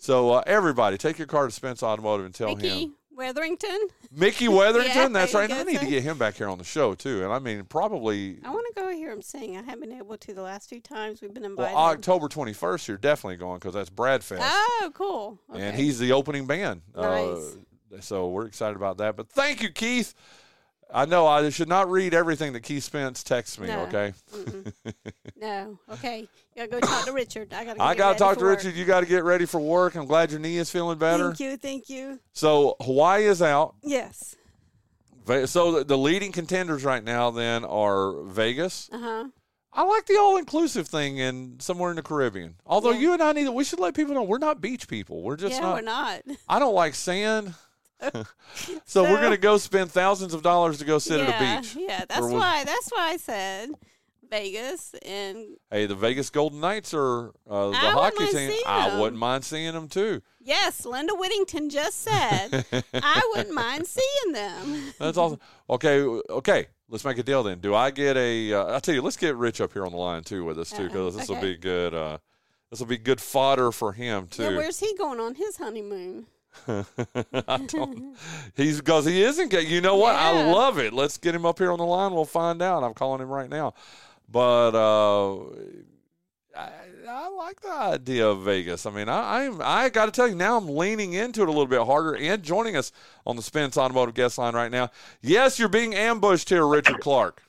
So 0.01 0.31
uh, 0.33 0.43
everybody, 0.47 0.97
take 0.99 1.19
your 1.19 1.27
car 1.27 1.47
to 1.47 1.53
Spence 1.53 1.83
Automotive 1.83 2.27
and 2.27 2.35
tell 2.35 2.49
him. 2.49 2.59
Mickey 2.59 2.91
Weatherington. 3.17 3.89
Mickey 4.11 4.49
Weatherington, 4.49 4.97
Yeah, 4.97 5.09
that's 5.09 5.35
right. 5.35 5.51
I 5.51 5.63
need 5.63 5.81
to 5.81 5.87
get 5.87 6.03
him 6.03 6.19
back 6.19 6.35
here 6.37 6.49
on 6.49 6.59
the 6.59 6.65
show 6.65 6.95
too. 6.95 7.23
And 7.23 7.33
I 7.33 7.39
mean, 7.39 7.65
probably 7.65 8.39
I 8.45 8.51
want 8.51 8.67
to 8.75 8.81
go 8.83 8.91
hear 8.91 9.13
him 9.13 9.23
sing. 9.23 9.57
I 9.57 9.63
haven't 9.63 9.81
been 9.89 9.93
able 9.99 10.17
to 10.17 10.35
the 10.35 10.43
last 10.43 10.69
two 10.71 10.81
times 10.81 11.21
we've 11.21 11.33
been 11.33 11.45
invited. 11.45 11.75
well. 11.75 11.85
October 11.85 12.29
21st. 12.29 12.89
You're 12.89 12.97
definitely 12.97 13.37
going 13.37 13.59
because 13.59 13.75
that's 13.75 13.91
Bradfest. 13.91 14.39
Oh, 14.41 14.91
cool. 14.95 15.39
Okay. 15.53 15.63
and 15.63 15.77
he's 15.77 15.99
the 15.99 16.13
opening 16.13 16.47
band. 16.47 16.83
Nice. 16.97 17.37
Uh, 17.37 17.51
so 18.01 18.29
we're 18.29 18.47
excited 18.47 18.77
about 18.77 18.99
that. 18.99 19.17
But 19.17 19.29
thank 19.29 19.63
you, 19.63 19.71
Keith. 19.71 20.15
I 20.93 21.07
know 21.07 21.27
I 21.27 21.49
should 21.51 21.69
not 21.69 21.91
read 21.91 22.15
everything 22.15 22.53
that 22.53 22.61
Keith 22.61 22.85
Spence 22.85 23.23
texts 23.25 23.59
me. 23.59 23.67
No. 23.67 23.81
Okay, 23.85 24.13
no. 25.41 25.79
Okay. 25.93 26.21
You 26.21 26.29
gotta 26.69 26.69
go 26.71 26.81
talk 26.81 27.05
to 27.07 27.13
Richard. 27.13 27.53
I 27.53 27.65
gotta. 27.65 27.83
I 27.83 27.95
got 27.95 28.13
to 28.13 28.19
talk 28.19 28.39
to 28.39 28.45
work. 28.45 28.59
Richard. 28.59 28.77
You 28.77 28.85
got 28.85 29.01
to 29.01 29.07
get 29.07 29.25
ready 29.25 29.45
for 29.47 29.61
work. 29.61 29.95
I'm 29.97 30.07
glad 30.07 30.31
your 30.31 30.41
knee 30.41 30.57
is 30.59 30.71
feeling 30.71 30.99
better. 30.99 31.29
Thank 31.29 31.41
you. 31.41 31.57
Thank 31.57 31.89
you. 31.89 32.21
So 32.33 32.77
Hawaii 32.81 33.25
is 33.25 33.43
out. 33.43 33.75
Yes. 33.83 34.37
So 35.47 35.83
the, 35.83 35.97
leading 35.97 36.33
contenders 36.33 36.85
right 36.85 37.03
now 37.03 37.31
then 37.31 37.65
are 37.65 38.23
Vegas. 38.25 38.91
Uh 38.93 38.99
huh. 38.99 39.25
I 39.73 39.83
like 39.83 40.07
the 40.07 40.17
all-inclusive 40.19 40.87
thing 40.87 41.19
in 41.19 41.57
somewhere 41.59 41.91
in 41.91 41.97
the 41.97 42.03
Caribbean. 42.03 42.55
Although 42.65 42.93
Yeah. 42.93 42.99
you 43.01 43.13
and 43.15 43.23
I 43.23 43.33
need, 43.33 43.49
we 43.49 43.65
should 43.65 43.81
let 43.81 43.95
people 43.95 44.15
know 44.15 44.23
we're 44.23 44.39
not 44.39 44.61
beach 44.61 44.87
people. 44.87 45.23
We're 45.23 45.37
just 45.37 45.55
Yeah, 45.55 45.61
not. 45.63 45.75
we're 45.75 45.81
not. 45.81 46.23
I 46.49 46.59
don't 46.61 46.75
like 46.75 46.95
sand. 46.95 47.55
so, 48.85 49.03
we're 49.03 49.21
going 49.21 49.33
to 49.33 49.37
go 49.37 49.57
spend 49.57 49.91
thousands 49.91 50.35
of 50.35 50.43
dollars 50.43 50.79
to 50.79 50.85
go 50.85 50.99
sit 50.99 51.21
yeah, 51.21 51.27
at 51.27 51.41
a 51.41 51.63
beach. 51.63 51.77
Yeah, 51.77 52.05
that's 52.09 52.27
why. 52.27 52.65
That's 52.65 52.91
why 52.91 53.11
I 53.11 53.17
said 53.17 53.71
Vegas 54.35 54.95
and 55.05 55.57
Hey, 55.71 55.87
the 55.87 55.95
Vegas 55.95 56.31
Golden 56.31 56.61
Knights 56.61 56.93
are 56.95 57.29
uh, 57.49 57.71
the 57.71 57.77
I 57.77 57.91
hockey 57.93 58.27
team. 58.27 58.53
I 58.67 58.99
wouldn't 59.01 59.19
mind 59.19 59.45
seeing 59.45 59.73
them 59.73 59.89
too. 59.89 60.23
yes, 60.41 60.85
Linda 60.85 61.15
Whittington 61.15 61.71
just 61.71 62.03
said 62.03 62.65
I 62.95 63.33
wouldn't 63.35 63.55
mind 63.55 63.87
seeing 63.87 64.33
them. 64.33 64.93
That's 64.99 65.17
awesome. 65.17 65.39
Okay, 65.71 66.01
okay. 66.03 66.67
Let's 66.89 67.05
make 67.05 67.19
a 67.19 67.23
deal 67.23 67.43
then. 67.43 67.61
Do 67.61 67.75
I 67.75 67.91
get 67.91 68.17
a? 68.17 68.53
Uh, 68.53 68.65
I'll 68.65 68.81
tell 68.81 68.95
you. 68.95 69.03
Let's 69.03 69.17
get 69.17 69.37
Rich 69.37 69.61
up 69.61 69.73
here 69.73 69.87
on 69.87 69.93
the 69.93 69.99
line 69.99 70.23
too 70.23 70.45
with 70.45 70.59
us 70.59 70.71
too, 70.71 70.89
because 70.89 71.17
this 71.17 71.29
will 71.29 71.41
be 71.41 71.57
good. 71.57 71.95
Uh, 71.95 72.19
this 72.71 72.81
will 72.81 72.87
be 72.87 72.99
good 72.99 73.21
fodder 73.21 73.73
for 73.73 73.93
him 73.93 74.27
too. 74.27 74.43
Yeah, 74.43 74.57
where's 74.57 74.81
he 74.81 74.95
going 74.97 75.21
on 75.21 75.37
his 75.37 75.57
honeymoon? 75.57 76.27
I 76.69 77.57
don't. 77.67 78.17
He's 78.57 78.79
because 78.79 79.05
he 79.07 79.23
isn't. 79.23 79.53
You 79.53 79.81
know 79.81 79.97
what? 79.97 80.15
I 80.15 80.51
love 80.51 80.79
it. 80.79 80.93
Let's 80.93 81.19
get 81.19 81.35
him 81.35 81.47
up 81.47 81.59
here 81.59 81.73
on 81.73 81.79
the 81.79 81.85
line. 81.85 82.13
We'll 82.13 82.25
find 82.25 82.63
out. 82.63 82.83
I'm 82.83 82.95
calling 82.95 83.21
him 83.21 83.29
right 83.29 83.49
now. 83.49 83.75
But 84.31 84.75
uh, 84.75 85.37
I, 86.57 86.71
I 87.09 87.29
like 87.29 87.61
the 87.61 87.73
idea 87.73 88.27
of 88.29 88.43
Vegas. 88.43 88.87
I 88.87 88.91
mean, 88.91 89.09
I, 89.09 89.45
I'm. 89.45 89.61
I 89.63 89.89
got 89.89 90.07
to 90.07 90.13
tell 90.13 90.29
you 90.29 90.35
now. 90.35 90.57
I'm 90.57 90.69
leaning 90.69 91.13
into 91.13 91.43
it 91.43 91.49
a 91.49 91.53
little 91.53 91.67
bit 91.67 91.83
harder. 91.83 92.17
And 92.17 92.43
joining 92.43 92.77
us 92.77 92.93
on 93.27 93.37
the 93.37 93.43
Spence 93.43 93.77
Automotive 93.77 94.15
guest 94.15 94.39
line 94.39 94.55
right 94.55 94.71
now. 94.71 94.91
Yes, 95.21 95.59
you're 95.59 95.69
being 95.69 95.95
ambushed 95.95 96.49
here, 96.49 96.67
Richard 96.67 97.01
Clark. 97.01 97.43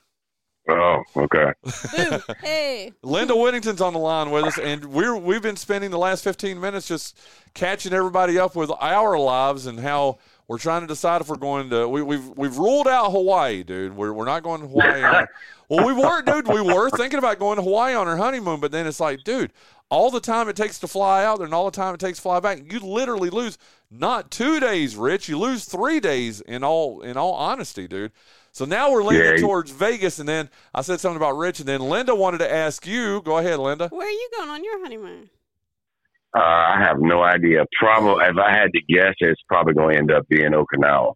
Oh, 0.68 1.02
okay. 1.16 1.52
Boo. 1.64 2.18
Hey. 2.40 2.92
Linda 3.02 3.36
Whittington's 3.36 3.80
on 3.80 3.92
the 3.92 3.98
line 3.98 4.30
with 4.30 4.44
us, 4.44 4.58
and 4.58 4.84
we're 4.86 5.16
we've 5.16 5.42
been 5.42 5.56
spending 5.56 5.90
the 5.90 5.98
last 5.98 6.24
15 6.24 6.60
minutes 6.60 6.88
just 6.88 7.18
catching 7.54 7.92
everybody 7.92 8.38
up 8.38 8.56
with 8.56 8.70
our 8.80 9.18
lives 9.18 9.66
and 9.66 9.78
how 9.78 10.18
we're 10.48 10.58
trying 10.58 10.82
to 10.82 10.86
decide 10.86 11.20
if 11.20 11.28
we're 11.28 11.36
going 11.36 11.70
to. 11.70 11.88
We, 11.88 12.02
we've 12.02 12.28
we've 12.36 12.56
ruled 12.56 12.88
out 12.88 13.10
Hawaii, 13.10 13.62
dude. 13.62 13.94
We're 13.96 14.12
we're 14.12 14.24
not 14.24 14.42
going 14.42 14.60
to 14.62 14.66
Hawaii. 14.66 15.26
well, 15.68 15.86
we 15.86 15.92
were, 15.92 16.22
dude. 16.22 16.48
We 16.48 16.60
were 16.60 16.90
thinking 16.90 17.18
about 17.18 17.38
going 17.38 17.56
to 17.56 17.62
Hawaii 17.62 17.94
on 17.94 18.08
our 18.08 18.16
honeymoon, 18.16 18.60
but 18.60 18.72
then 18.72 18.86
it's 18.86 19.00
like, 19.00 19.22
dude, 19.24 19.52
all 19.88 20.10
the 20.10 20.20
time 20.20 20.48
it 20.48 20.56
takes 20.56 20.78
to 20.80 20.88
fly 20.88 21.24
out 21.24 21.38
there, 21.38 21.46
and 21.46 21.54
all 21.54 21.64
the 21.64 21.76
time 21.76 21.94
it 21.94 22.00
takes 22.00 22.18
to 22.18 22.22
fly 22.22 22.40
back, 22.40 22.72
you 22.72 22.80
literally 22.80 23.30
lose 23.30 23.56
not 23.90 24.30
two 24.30 24.58
days, 24.60 24.96
Rich. 24.96 25.28
You 25.28 25.38
lose 25.38 25.64
three 25.64 26.00
days 26.00 26.40
in 26.40 26.64
all 26.64 27.02
in 27.02 27.16
all 27.16 27.34
honesty, 27.34 27.86
dude. 27.86 28.12
So 28.56 28.64
now 28.64 28.90
we're 28.90 29.04
leaning 29.04 29.22
Yeah, 29.22 29.36
towards 29.36 29.70
Vegas, 29.70 30.18
and 30.18 30.26
then 30.26 30.48
I 30.74 30.80
said 30.80 30.98
something 30.98 31.18
about 31.18 31.36
Rich, 31.36 31.60
and 31.60 31.68
then 31.68 31.82
Linda 31.82 32.14
wanted 32.14 32.38
to 32.38 32.50
ask 32.50 32.86
you. 32.86 33.20
Go 33.20 33.36
ahead, 33.36 33.58
Linda. 33.58 33.88
Where 33.88 34.06
are 34.06 34.10
you 34.10 34.30
going 34.34 34.48
on 34.48 34.64
your 34.64 34.80
honeymoon? 34.80 35.28
Uh, 36.34 36.40
I 36.40 36.78
have 36.80 36.96
no 36.98 37.22
idea. 37.22 37.66
Probably, 37.78 38.24
if 38.24 38.38
I 38.38 38.50
had 38.56 38.72
to 38.72 38.80
guess, 38.88 39.12
it's 39.18 39.42
probably 39.46 39.74
going 39.74 39.92
to 39.92 39.98
end 39.98 40.10
up 40.10 40.26
being 40.30 40.52
Okinawa. 40.52 41.12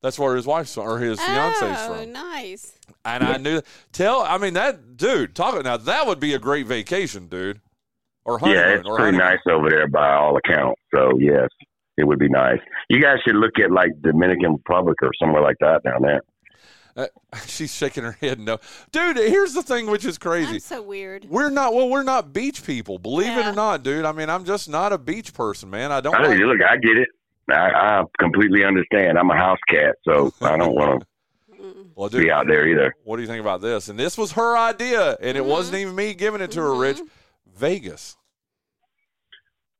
That's 0.00 0.16
where 0.16 0.36
his 0.36 0.46
wife's 0.46 0.72
from, 0.72 0.84
or 0.84 1.00
his 1.00 1.18
fiance's 1.18 1.76
oh, 1.76 1.94
from. 1.96 2.12
nice. 2.12 2.78
And 3.04 3.24
I 3.24 3.36
knew. 3.38 3.60
Tell, 3.90 4.22
I 4.22 4.38
mean 4.38 4.54
that 4.54 4.96
dude. 4.96 5.34
Talk 5.34 5.60
now. 5.64 5.76
That 5.76 6.06
would 6.06 6.20
be 6.20 6.34
a 6.34 6.38
great 6.38 6.68
vacation, 6.68 7.26
dude. 7.26 7.60
Or 8.24 8.38
honeymoon. 8.38 8.62
yeah, 8.62 8.74
it's 8.76 8.88
or 8.88 8.96
pretty 8.96 9.16
honeymoon. 9.16 9.38
nice 9.44 9.52
over 9.52 9.70
there 9.70 9.88
by 9.88 10.14
all 10.14 10.36
accounts. 10.36 10.80
So 10.94 11.18
yes, 11.18 11.48
it 11.98 12.06
would 12.06 12.18
be 12.18 12.28
nice. 12.28 12.60
You 12.88 13.02
guys 13.02 13.18
should 13.26 13.36
look 13.36 13.58
at 13.62 13.70
like 13.70 13.90
Dominican 14.00 14.52
Republic 14.52 14.96
or 15.02 15.10
somewhere 15.20 15.42
like 15.42 15.56
that 15.60 15.82
down 15.82 16.02
there. 16.02 16.22
Uh, 16.96 17.06
she's 17.46 17.74
shaking 17.74 18.04
her 18.04 18.12
head. 18.12 18.40
No, 18.40 18.58
dude. 18.92 19.16
Here's 19.16 19.52
the 19.52 19.62
thing, 19.62 19.90
which 19.90 20.04
is 20.04 20.16
crazy. 20.16 20.52
That's 20.52 20.64
so 20.64 20.80
weird. 20.80 21.26
We're 21.28 21.50
not. 21.50 21.74
Well, 21.74 21.90
we're 21.90 22.04
not 22.04 22.32
beach 22.32 22.64
people. 22.64 22.98
Believe 22.98 23.36
it 23.36 23.46
or 23.46 23.52
not, 23.52 23.82
dude. 23.82 24.04
I 24.04 24.12
mean, 24.12 24.30
I'm 24.30 24.44
just 24.44 24.68
not 24.68 24.92
a 24.92 24.98
beach 24.98 25.34
person, 25.34 25.70
man. 25.70 25.92
I 25.92 26.00
don't. 26.00 26.14
I 26.14 26.22
know 26.22 26.28
like, 26.28 26.38
look. 26.38 26.62
I 26.62 26.76
get 26.76 26.96
it. 26.96 27.08
I, 27.50 27.70
I 27.70 28.04
completely 28.18 28.64
understand. 28.64 29.18
I'm 29.18 29.30
a 29.30 29.36
house 29.36 29.58
cat, 29.68 29.96
so 30.04 30.32
I 30.40 30.56
don't 30.56 30.74
want 30.74 31.04
well, 31.94 32.08
to 32.08 32.16
dude, 32.16 32.26
be 32.26 32.30
out 32.30 32.46
there 32.46 32.68
either. 32.68 32.94
what 33.04 33.16
do 33.16 33.22
you 33.22 33.28
think 33.28 33.40
about 33.40 33.60
this? 33.60 33.88
And 33.88 33.98
this 33.98 34.18
was 34.18 34.32
her 34.32 34.56
idea, 34.56 35.16
and 35.20 35.36
it 35.36 35.44
wasn't 35.44 35.78
even 35.78 35.94
me 35.94 36.14
giving 36.14 36.40
it 36.40 36.50
to 36.52 36.60
her. 36.60 36.74
Rich, 36.74 37.00
Vegas. 37.56 38.16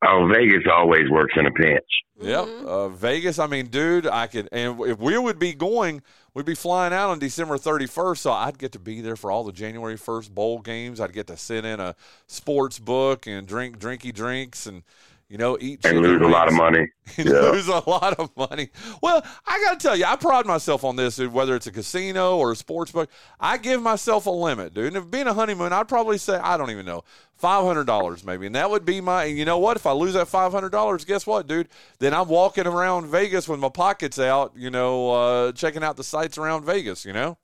Oh, 0.07 0.31
Vegas 0.33 0.65
always 0.73 1.11
works 1.11 1.35
in 1.37 1.47
a 1.47 1.51
pinch. 1.51 1.85
Yep, 2.21 2.49
uh, 2.67 2.89
Vegas. 2.89 3.39
I 3.39 3.47
mean, 3.47 3.67
dude, 3.67 4.07
I 4.07 4.27
could, 4.27 4.49
and 4.53 4.81
if 4.83 4.99
we 4.99 5.17
would 5.19 5.39
be 5.39 5.55
going, 5.55 6.03
we'd 6.35 6.47
be 6.47 6.55
flying 6.55 6.93
out 6.93 7.11
on 7.11 7.19
December 7.19 7.59
thirty 7.59 7.87
first. 7.87 8.23
So 8.23 8.33
I'd 8.33 8.59
get 8.59 8.73
to 8.73 8.79
be 8.79 9.01
there 9.01 9.17
for 9.17 9.31
all 9.31 9.45
the 9.45 9.53
January 9.53 9.97
first 9.97 10.35
bowl 10.35 10.61
games. 10.61 11.01
I'd 11.01 11.13
get 11.13 11.27
to 11.29 11.37
sit 11.37 11.65
in 11.65 11.81
a 11.81 11.95
sports 12.27 12.79
book 12.79 13.27
and 13.27 13.47
drink 13.47 13.79
drinky 13.79 14.13
drinks 14.13 14.67
and. 14.67 14.83
You 15.29 15.37
know, 15.37 15.59
eat 15.61 15.85
And 15.85 15.97
chicken 15.97 16.03
lose 16.03 16.23
a 16.23 16.27
lot 16.27 16.49
of 16.49 16.55
money. 16.55 16.89
and 17.19 17.29
Yeah. 17.29 17.41
lose 17.41 17.69
a 17.69 17.83
lot 17.89 18.15
of 18.19 18.31
money. 18.35 18.71
Well, 19.03 19.23
I 19.47 19.63
got 19.63 19.79
to 19.79 19.87
tell 19.87 19.95
you, 19.95 20.07
I 20.07 20.17
pride 20.17 20.47
myself 20.47 20.85
on 20.85 20.97
this, 20.97 21.19
whether 21.19 21.55
it's 21.55 21.67
a 21.67 21.71
casino 21.71 22.39
or 22.39 22.53
a 22.53 22.57
sports 22.57 22.93
book. 22.93 23.11
I 23.39 23.59
give 23.59 23.83
myself 23.83 24.25
a 24.25 24.31
limit, 24.31 24.73
dude. 24.73 24.87
And 24.87 24.97
if 24.97 25.11
being 25.11 25.27
a 25.27 25.35
honeymoon, 25.35 25.71
I'd 25.75 25.87
probably 25.87 26.17
say, 26.17 26.37
I 26.37 26.57
don't 26.57 26.71
even 26.71 26.87
know, 26.87 27.05
$500 27.43 28.25
maybe. 28.25 28.47
And 28.47 28.55
that 28.55 28.71
would 28.71 28.87
be 28.87 29.03
my, 29.03 29.25
and 29.25 29.37
you 29.37 29.45
know 29.45 29.59
what? 29.59 29.77
If 29.77 29.87
I 29.87 29.93
lose 29.93 30.15
that 30.15 30.29
$500, 30.29 31.07
guess 31.07 31.27
what, 31.27 31.47
dude? 31.47 31.69
Then 31.99 32.15
I'm 32.15 32.29
walking 32.29 32.67
around 32.67 33.07
Vegas 33.09 33.47
with 33.49 33.61
my 33.61 33.69
pockets 33.69 34.19
out, 34.19 34.53
you 34.57 34.71
know, 34.71 35.11
uh, 35.11 35.53
checking 35.53 35.85
out 35.85 35.99
the 35.99 36.05
sights 36.05 36.39
around 36.39 36.65
Vegas, 36.65 37.05
you 37.05 37.13
know? 37.13 37.37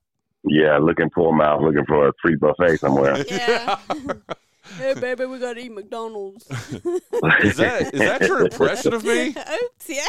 Yeah, 0.43 0.79
looking 0.79 1.11
for 1.15 1.35
a 1.35 1.37
mouth, 1.37 1.61
looking 1.63 1.85
for 1.87 2.09
a 2.09 2.13
free 2.23 2.37
buffet 2.37 2.79
somewhere. 2.79 3.23
Yeah. 3.31 3.79
hey, 4.79 4.95
baby, 4.95 5.27
we 5.27 5.39
got 5.39 5.55
to 5.55 5.61
eat 5.61 5.73
McDonald's. 5.73 6.47
Is 6.51 7.57
that, 7.57 7.95
is 7.95 8.01
that 8.01 8.21
your 8.23 8.41
impression 8.41 8.95
of 8.95 9.05
me? 9.05 9.29
Oops. 9.63 9.89
Yeah. 9.89 10.07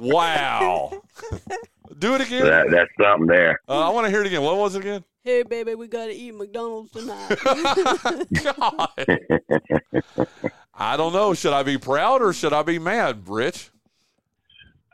wow. 0.00 1.02
Do 1.98 2.14
it 2.14 2.20
again. 2.20 2.44
That, 2.44 2.70
that's 2.70 2.90
something 3.00 3.26
there. 3.26 3.60
Uh, 3.68 3.88
I 3.88 3.90
want 3.90 4.06
to 4.06 4.10
hear 4.10 4.20
it 4.20 4.26
again. 4.26 4.42
What 4.42 4.56
was 4.56 4.74
it 4.74 4.80
again? 4.80 5.04
Hey, 5.22 5.42
baby, 5.42 5.74
we 5.74 5.88
gotta 5.88 6.12
eat 6.12 6.34
McDonald's 6.34 6.90
tonight. 6.92 7.36
God. 8.42 8.90
I 10.74 10.96
don't 10.96 11.12
know. 11.12 11.34
Should 11.34 11.52
I 11.52 11.62
be 11.62 11.78
proud 11.78 12.22
or 12.22 12.32
should 12.32 12.52
I 12.52 12.62
be 12.62 12.78
mad, 12.78 13.28
Rich? 13.28 13.70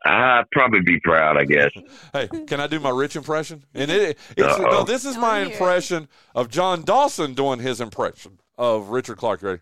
I'd 0.05 0.45
probably 0.53 0.81
be 0.83 1.01
proud, 1.01 1.37
I 1.38 1.45
guess. 1.45 1.71
Hey, 2.12 2.29
can 2.47 2.61
I 2.61 2.67
do 2.67 2.79
my 2.79 2.90
Rich 2.90 3.17
impression? 3.17 3.64
And 3.75 3.90
it, 3.90 4.19
it's, 4.37 4.47
Uh-oh. 4.59 4.62
no, 4.71 4.83
this 4.85 5.05
is 5.05 5.17
my 5.17 5.40
impression 5.40 6.09
of 6.35 6.49
John 6.49 6.83
Dawson 6.83 7.35
doing 7.35 7.59
his 7.59 7.81
impression 7.81 8.38
of 8.59 8.88
Richard 8.90 9.17
Clark. 9.17 9.43
Ready? 9.43 9.61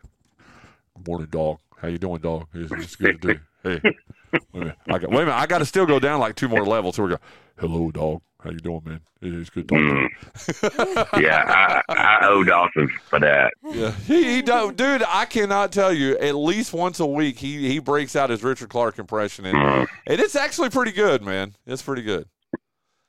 Morning, 1.06 1.28
dog. 1.30 1.58
How 1.80 1.88
you 1.88 1.98
doing, 1.98 2.20
dog? 2.20 2.46
It's, 2.52 2.70
it's 2.72 2.96
good 2.96 3.20
to 3.22 3.34
do. 3.34 3.40
Hey, 3.64 3.80
wait 3.84 4.42
a 4.54 4.58
minute. 4.58 4.76
I 4.88 4.98
got, 4.98 5.10
wait 5.10 5.22
a 5.22 5.26
minute. 5.26 5.34
I 5.34 5.46
got 5.46 5.58
to 5.58 5.64
still 5.64 5.86
go 5.86 6.00
down 6.00 6.18
like 6.18 6.34
two 6.34 6.48
more 6.48 6.64
levels. 6.66 6.96
Here 6.96 7.04
we 7.04 7.12
go. 7.12 7.18
Hello, 7.60 7.92
dog. 7.92 8.22
How 8.42 8.50
you 8.50 8.58
doing, 8.58 8.82
man? 8.84 9.00
It's 9.20 9.50
good 9.50 9.68
talking. 9.68 10.08
Mm. 10.34 11.22
yeah, 11.22 11.44
I, 11.88 11.94
I 11.94 12.18
owe 12.28 12.42
Dawson 12.42 12.88
for 13.08 13.20
that. 13.20 13.52
Yeah, 13.70 13.92
he, 13.92 14.34
he 14.36 14.42
do, 14.42 14.72
dude. 14.72 15.04
I 15.06 15.26
cannot 15.26 15.70
tell 15.70 15.92
you. 15.92 16.18
At 16.18 16.34
least 16.34 16.72
once 16.72 16.98
a 16.98 17.06
week, 17.06 17.38
he 17.38 17.68
he 17.68 17.78
breaks 17.78 18.16
out 18.16 18.30
his 18.30 18.42
Richard 18.42 18.68
Clark 18.68 18.98
impression, 18.98 19.46
and 19.46 19.56
Mm. 19.56 19.86
and 20.08 20.20
it's 20.20 20.34
actually 20.34 20.70
pretty 20.70 20.90
good, 20.92 21.22
man. 21.22 21.54
It's 21.66 21.82
pretty 21.82 22.02
good. 22.02 22.26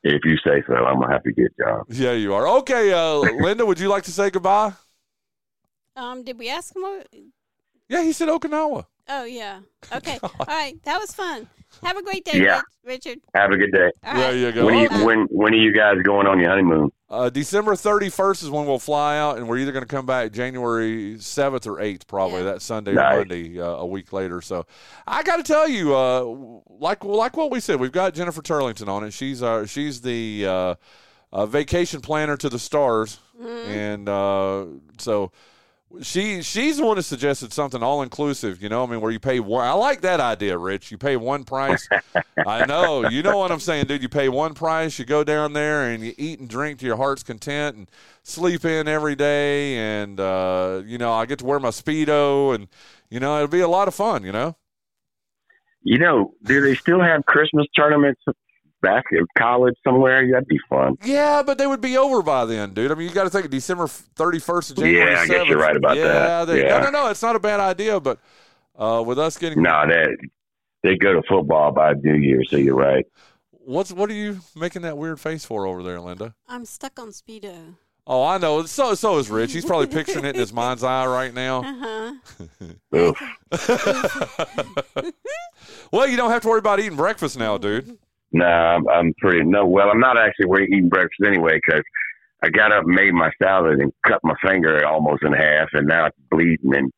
If 0.03 0.21
you 0.25 0.35
say 0.45 0.61
so, 0.67 0.75
I'm 0.75 1.01
a 1.01 1.07
happy 1.07 1.13
have 1.13 1.23
to 1.23 1.31
get 1.33 1.57
John. 1.57 1.83
Yeah, 1.89 2.11
you 2.11 2.33
are. 2.35 2.47
Okay, 2.59 2.91
uh, 2.93 3.15
Linda, 3.15 3.65
would 3.65 3.79
you 3.79 3.87
like 3.89 4.03
to 4.03 4.11
say 4.11 4.29
goodbye? 4.29 4.73
um, 5.95 6.23
did 6.23 6.37
we 6.37 6.49
ask 6.49 6.75
him? 6.75 6.81
What? 6.83 7.07
Yeah, 7.89 8.03
he 8.03 8.11
said 8.13 8.27
Okinawa. 8.27 8.85
Oh 9.09 9.25
yeah. 9.25 9.59
Okay. 9.95 10.17
All 10.23 10.31
right. 10.47 10.75
That 10.85 10.97
was 10.99 11.13
fun. 11.13 11.47
Have 11.83 11.97
a 11.97 12.03
great 12.03 12.23
day, 12.23 12.39
Yeah. 12.41 12.61
Rich- 12.83 13.05
Richard. 13.05 13.19
Have 13.35 13.51
a 13.51 13.57
good 13.57 13.71
day. 13.71 13.91
All 14.05 14.13
right. 14.13 14.19
There 14.19 14.35
you 14.37 14.51
go. 14.51 14.65
When 14.65 14.75
are 14.75 14.81
you, 14.99 15.05
when 15.05 15.27
when 15.29 15.53
are 15.53 15.57
you 15.57 15.73
guys 15.73 15.97
going 16.03 16.25
on 16.27 16.39
your 16.39 16.49
honeymoon? 16.49 16.91
Uh, 17.09 17.29
December 17.29 17.73
31st 17.73 18.43
is 18.43 18.49
when 18.49 18.65
we'll 18.65 18.79
fly 18.79 19.17
out, 19.19 19.37
and 19.37 19.47
we're 19.47 19.57
either 19.57 19.71
going 19.71 19.83
to 19.83 19.87
come 19.87 20.05
back 20.07 20.31
January 20.31 21.13
7th 21.17 21.67
or 21.67 21.77
8th, 21.77 22.07
probably 22.07 22.41
that 22.41 22.63
Sunday 22.63 22.91
or 22.93 22.95
Monday, 22.95 23.59
uh, 23.59 23.65
a 23.65 23.85
week 23.85 24.11
later. 24.13 24.41
So 24.41 24.65
I 25.05 25.21
got 25.21 25.35
to 25.37 25.43
tell 25.43 25.67
you, 25.69 25.95
uh, 25.95 26.23
like 26.79 27.03
like 27.03 27.37
what 27.37 27.51
we 27.51 27.59
said, 27.59 27.79
we've 27.79 27.91
got 27.91 28.13
Jennifer 28.15 28.41
Turlington 28.41 28.87
on 28.87 29.03
it. 29.03 29.11
She's 29.11 29.43
our 29.43 29.67
she's 29.67 30.01
the 30.01 30.45
uh, 30.47 30.75
uh, 31.31 31.45
vacation 31.45 32.01
planner 32.01 32.37
to 32.37 32.49
the 32.49 32.59
stars, 32.59 33.19
and 33.67 34.07
uh, 34.07 34.65
so. 34.97 35.31
She 36.01 36.41
she's 36.41 36.77
the 36.77 36.85
one 36.85 36.97
that 36.97 37.03
suggested 37.03 37.53
something 37.53 37.83
all 37.83 38.01
inclusive, 38.01 38.63
you 38.63 38.69
know. 38.69 38.83
I 38.83 38.87
mean, 38.87 38.99
where 38.99 39.11
you 39.11 39.19
pay 39.19 39.39
one. 39.39 39.67
I 39.67 39.73
like 39.73 40.01
that 40.01 40.19
idea, 40.19 40.57
Rich. 40.57 40.91
You 40.91 40.97
pay 40.97 41.17
one 41.17 41.43
price. 41.43 41.87
I 42.47 42.65
know, 42.65 43.07
you 43.07 43.21
know 43.21 43.37
what 43.37 43.51
I'm 43.51 43.59
saying, 43.59 43.85
dude. 43.85 44.01
You 44.01 44.09
pay 44.09 44.27
one 44.27 44.55
price. 44.55 44.97
You 44.97 45.05
go 45.05 45.23
down 45.23 45.53
there 45.53 45.91
and 45.91 46.03
you 46.03 46.13
eat 46.17 46.39
and 46.39 46.49
drink 46.49 46.79
to 46.79 46.85
your 46.85 46.97
heart's 46.97 47.21
content, 47.21 47.77
and 47.77 47.91
sleep 48.23 48.65
in 48.65 48.87
every 48.87 49.15
day. 49.15 49.77
And 49.77 50.19
uh, 50.19 50.81
you 50.83 50.97
know, 50.97 51.13
I 51.13 51.27
get 51.27 51.39
to 51.39 51.45
wear 51.45 51.59
my 51.59 51.69
speedo, 51.69 52.55
and 52.55 52.67
you 53.11 53.19
know, 53.19 53.35
it'll 53.35 53.47
be 53.47 53.59
a 53.59 53.67
lot 53.67 53.87
of 53.87 53.93
fun. 53.93 54.23
You 54.23 54.31
know. 54.31 54.55
You 55.83 55.99
know, 55.99 56.33
do 56.43 56.61
they 56.61 56.75
still 56.75 57.01
have 57.01 57.25
Christmas 57.25 57.67
tournaments 57.75 58.21
back 58.83 59.05
at 59.11 59.23
college 59.35 59.75
somewhere? 59.83 60.29
That'd 60.29 60.47
be 60.47 60.59
fun. 60.69 60.97
Yeah, 61.03 61.41
but 61.41 61.57
they 61.57 61.65
would 61.65 61.81
be 61.81 61.97
over 61.97 62.21
by 62.21 62.45
then, 62.45 62.75
dude. 62.75 62.91
I 62.91 62.95
mean, 62.95 63.07
you 63.07 63.13
got 63.15 63.23
to 63.23 63.31
think 63.31 63.49
December 63.49 63.85
31st 63.85 64.71
of 64.71 64.77
January. 64.77 65.11
Yeah, 65.11 65.19
I 65.19 65.27
guess 65.27 65.47
you're 65.47 65.57
right 65.57 65.75
about 65.75 65.97
yeah, 65.97 66.03
that. 66.03 66.45
They, 66.45 66.61
Yeah. 66.63 66.77
No, 66.77 66.83
no, 66.83 66.89
no. 66.91 67.09
It's 67.09 67.23
not 67.23 67.35
a 67.35 67.39
bad 67.39 67.59
idea, 67.59 67.99
but 67.99 68.19
uh, 68.77 69.03
with 69.03 69.17
us 69.17 69.37
getting 69.37 69.63
No, 69.63 69.87
that 69.87 70.17
they 70.83 70.95
go 70.95 71.13
to 71.13 71.23
football 71.27 71.71
by 71.71 71.93
New 71.93 72.15
Year, 72.15 72.43
so 72.43 72.57
you're 72.57 72.75
right. 72.75 73.05
what's 73.51 73.91
what 73.91 74.09
are 74.09 74.13
you 74.13 74.39
making 74.55 74.83
that 74.83 74.97
weird 74.97 75.19
face 75.19 75.45
for 75.45 75.65
over 75.65 75.81
there, 75.81 75.99
Linda? 75.99 76.35
I'm 76.47 76.65
stuck 76.65 76.99
on 76.99 77.09
speedo. 77.09 77.75
Oh, 78.05 78.25
I 78.25 78.37
know. 78.37 78.65
So 78.65 78.95
so 78.95 79.17
is 79.17 79.29
Rich. 79.29 79.53
He's 79.53 79.63
probably 79.63 79.87
picturing 79.87 80.25
it 80.25 80.35
in 80.35 80.39
his 80.41 80.51
mind's 80.61 80.83
eye 80.83 81.05
right 81.05 81.33
now. 81.33 81.63
Uh 81.63 82.13
huh. 82.91 83.13
well, 85.91 86.07
you 86.07 86.17
don't 86.17 86.31
have 86.31 86.41
to 86.41 86.49
worry 86.49 86.59
about 86.59 86.79
eating 86.79 86.97
breakfast 86.97 87.39
now, 87.39 87.57
dude. 87.57 87.97
No, 88.33 88.45
I'm, 88.45 88.87
I'm 88.89 89.13
pretty. 89.19 89.43
No, 89.43 89.65
well, 89.65 89.89
I'm 89.89 89.99
not 89.99 90.17
actually 90.17 90.65
eating 90.65 90.89
breakfast 90.89 91.21
anyway 91.25 91.59
because 91.63 91.83
I 92.41 92.49
got 92.49 92.73
up, 92.73 92.83
and 92.83 92.95
made 92.95 93.13
my 93.13 93.31
salad, 93.41 93.79
and 93.79 93.93
cut 94.05 94.19
my 94.23 94.33
finger 94.45 94.85
almost 94.85 95.23
in 95.23 95.31
half, 95.33 95.69
and 95.73 95.87
now 95.87 96.07
it's 96.07 96.17
bleeding, 96.29 96.75
and 96.75 96.91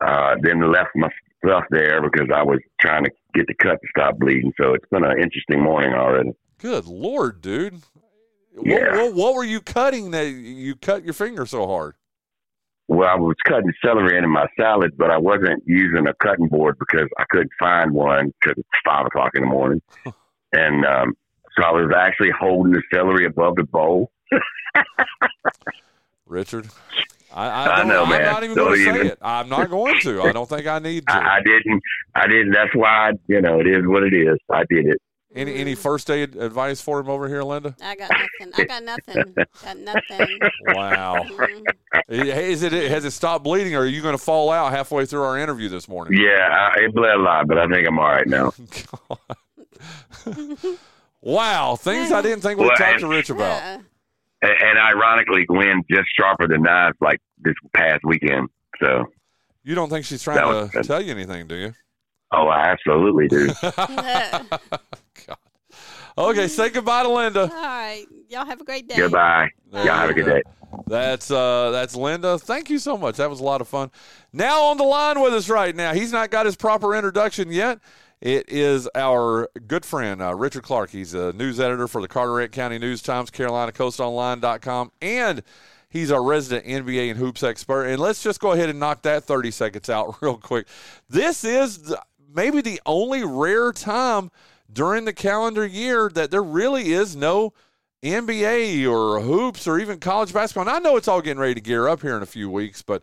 uh, 0.00 0.36
then 0.40 0.72
left 0.72 0.90
my 0.94 1.08
stuff 1.44 1.64
there 1.70 2.00
because 2.00 2.28
I 2.34 2.42
was 2.42 2.60
trying 2.80 3.04
to 3.04 3.10
get 3.34 3.46
the 3.48 3.54
cut 3.54 3.80
to 3.82 3.88
stop 3.90 4.18
bleeding. 4.18 4.52
So 4.60 4.74
it's 4.74 4.88
been 4.90 5.04
an 5.04 5.20
interesting 5.20 5.62
morning 5.62 5.92
already. 5.92 6.30
Good 6.58 6.86
lord, 6.86 7.40
dude. 7.40 7.82
Yeah. 8.62 8.96
What, 8.96 8.96
what, 8.96 9.14
what 9.14 9.34
were 9.34 9.44
you 9.44 9.60
cutting 9.60 10.12
that 10.12 10.28
you 10.28 10.76
cut 10.76 11.04
your 11.04 11.14
finger 11.14 11.44
so 11.46 11.66
hard? 11.66 11.94
Well, 12.88 13.08
I 13.08 13.16
was 13.16 13.36
cutting 13.46 13.72
celery 13.84 14.16
into 14.16 14.28
my 14.28 14.46
salad, 14.58 14.92
but 14.96 15.10
I 15.10 15.18
wasn't 15.18 15.62
using 15.66 16.06
a 16.06 16.14
cutting 16.24 16.48
board 16.48 16.76
because 16.78 17.06
I 17.18 17.24
couldn't 17.28 17.50
find 17.58 17.92
one 17.92 18.32
because 18.40 18.56
it's 18.56 18.68
five 18.86 19.04
o'clock 19.06 19.32
in 19.34 19.42
the 19.42 19.48
morning. 19.48 19.82
and 20.52 20.84
um, 20.84 21.14
so 21.56 21.64
I 21.64 21.70
was 21.70 21.92
actually 21.96 22.30
holding 22.38 22.72
the 22.72 22.82
celery 22.92 23.26
above 23.26 23.56
the 23.56 23.64
bowl. 23.64 24.10
Richard, 26.26 26.68
I, 27.32 27.46
I, 27.48 27.62
I 27.74 27.76
don't- 27.78 27.88
know, 27.88 28.02
I'm 28.04 28.08
man. 28.10 28.22
not 28.22 28.44
even 28.44 28.56
Don't 28.56 28.66
going 28.74 28.78
to 28.84 28.84
say 29.02 29.06
it. 29.12 29.18
I'm 29.22 29.48
not 29.48 29.70
going 29.70 29.98
to. 30.00 30.22
I 30.22 30.32
don't 30.32 30.48
think 30.48 30.66
I 30.66 30.78
need 30.78 31.06
to. 31.08 31.12
I, 31.14 31.36
I 31.36 31.40
didn't. 31.42 31.82
I 32.14 32.26
didn't. 32.26 32.52
That's 32.52 32.74
why. 32.74 32.88
I, 32.88 33.12
you 33.28 33.40
know, 33.40 33.60
it 33.60 33.66
is 33.66 33.86
what 33.86 34.02
it 34.02 34.12
is. 34.14 34.36
I 34.52 34.64
did 34.68 34.86
it. 34.86 35.00
Any 35.34 35.56
any 35.56 35.74
first 35.74 36.10
aid 36.10 36.36
advice 36.36 36.80
for 36.80 37.00
him 37.00 37.08
over 37.10 37.28
here, 37.28 37.42
Linda? 37.42 37.76
I 37.82 37.94
got 37.96 38.10
nothing. 38.10 38.52
I 38.56 38.64
got 38.64 38.82
nothing. 38.82 39.34
Got 39.62 39.78
nothing. 39.78 40.38
Wow. 40.74 41.22
Hey, 42.08 42.50
Is 42.52 42.62
it 42.62 42.72
has 42.72 43.04
it 43.04 43.10
stopped 43.10 43.44
bleeding, 43.44 43.74
or 43.74 43.80
are 43.80 43.86
you 43.86 44.00
going 44.00 44.16
to 44.16 44.22
fall 44.22 44.50
out 44.50 44.70
halfway 44.72 45.04
through 45.04 45.22
our 45.22 45.38
interview 45.38 45.68
this 45.68 45.86
morning? 45.86 46.18
Yeah, 46.18 46.48
I, 46.74 46.78
it 46.84 46.94
bled 46.94 47.14
a 47.16 47.18
lot, 47.22 47.46
but 47.46 47.58
I 47.58 47.66
think 47.68 47.86
I'm 47.86 47.98
all 47.98 48.06
right 48.08 48.26
now. 48.26 48.52
Wow, 51.20 51.74
things 51.74 52.12
I 52.12 52.22
didn't 52.22 52.42
think 52.42 52.60
we'd 52.60 52.68
Well, 52.68 52.76
talk 52.76 52.86
and- 52.92 53.00
to 53.00 53.08
Rich 53.08 53.30
about. 53.30 53.60
Uh, 53.62 53.78
And, 54.40 54.52
and 54.62 54.78
ironically, 54.78 55.46
Gwen 55.46 55.82
just 55.90 56.08
sharpened 56.16 56.52
the 56.52 56.58
knife 56.58 56.92
like 57.00 57.20
this 57.38 57.54
past 57.74 58.04
weekend. 58.04 58.48
So, 58.80 59.06
You 59.64 59.74
don't 59.74 59.90
think 59.90 60.04
she's 60.06 60.22
trying 60.22 60.36
That 60.36 60.46
was- 60.46 60.70
to 60.70 60.82
tell 60.84 61.02
you 61.02 61.10
anything, 61.10 61.48
do 61.48 61.56
you? 61.56 61.74
oh, 62.30 62.46
I 62.46 62.68
absolutely 62.68 63.26
do. 63.26 63.48
Okay, 66.16 66.48
say 66.48 66.68
goodbye 66.70 67.04
to 67.04 67.08
Linda. 67.10 67.42
all 67.42 67.48
right. 67.48 68.04
Y'all 68.28 68.44
have 68.44 68.60
a 68.60 68.64
great 68.64 68.88
day. 68.88 68.96
Goodbye. 68.96 69.50
Y'all 69.72 69.84
have 69.84 70.10
a 70.10 70.14
good 70.14 70.24
day. 70.26 70.42
That's 70.88 71.30
uh 71.30 71.70
that's 71.70 71.94
Linda. 71.94 72.38
Thank 72.40 72.70
you 72.70 72.80
so 72.80 72.96
much. 72.98 73.16
That 73.18 73.30
was 73.30 73.38
a 73.38 73.44
lot 73.44 73.60
of 73.60 73.68
fun. 73.68 73.90
Now 74.32 74.64
on 74.64 74.78
the 74.78 74.82
line 74.84 75.20
with 75.20 75.32
us 75.32 75.48
right 75.48 75.74
now. 75.76 75.94
He's 75.94 76.10
not 76.12 76.30
got 76.30 76.44
his 76.46 76.56
proper 76.56 76.96
introduction 76.96 77.52
yet. 77.52 77.78
It 78.20 78.48
is 78.48 78.88
our 78.96 79.48
good 79.68 79.84
friend 79.84 80.20
uh, 80.20 80.34
Richard 80.34 80.64
Clark. 80.64 80.90
He's 80.90 81.14
a 81.14 81.32
news 81.34 81.60
editor 81.60 81.86
for 81.86 82.02
the 82.02 82.08
Carteret 82.08 82.50
County 82.50 82.78
News 82.78 83.00
Times, 83.00 83.30
CarolinaCoastOnline.com, 83.30 84.90
and 85.00 85.42
he's 85.88 86.10
our 86.10 86.22
resident 86.22 86.66
NBA 86.66 87.10
and 87.10 87.18
hoops 87.18 87.44
expert. 87.44 87.84
And 87.84 88.00
let's 88.00 88.20
just 88.20 88.40
go 88.40 88.52
ahead 88.52 88.70
and 88.70 88.80
knock 88.80 89.02
that 89.02 89.22
30 89.22 89.52
seconds 89.52 89.88
out 89.88 90.16
real 90.20 90.36
quick. 90.36 90.66
This 91.08 91.44
is 91.44 91.94
maybe 92.34 92.60
the 92.60 92.80
only 92.84 93.24
rare 93.24 93.70
time 93.70 94.32
during 94.72 95.04
the 95.04 95.12
calendar 95.12 95.64
year 95.64 96.10
that 96.14 96.32
there 96.32 96.42
really 96.42 96.92
is 96.92 97.14
no 97.14 97.52
NBA 98.02 98.90
or 98.90 99.20
hoops 99.20 99.68
or 99.68 99.78
even 99.78 100.00
college 100.00 100.32
basketball. 100.32 100.68
And 100.68 100.76
I 100.76 100.80
know 100.80 100.96
it's 100.96 101.08
all 101.08 101.22
getting 101.22 101.40
ready 101.40 101.54
to 101.54 101.60
gear 101.60 101.86
up 101.86 102.02
here 102.02 102.16
in 102.16 102.22
a 102.22 102.26
few 102.26 102.50
weeks, 102.50 102.82
but 102.82 103.02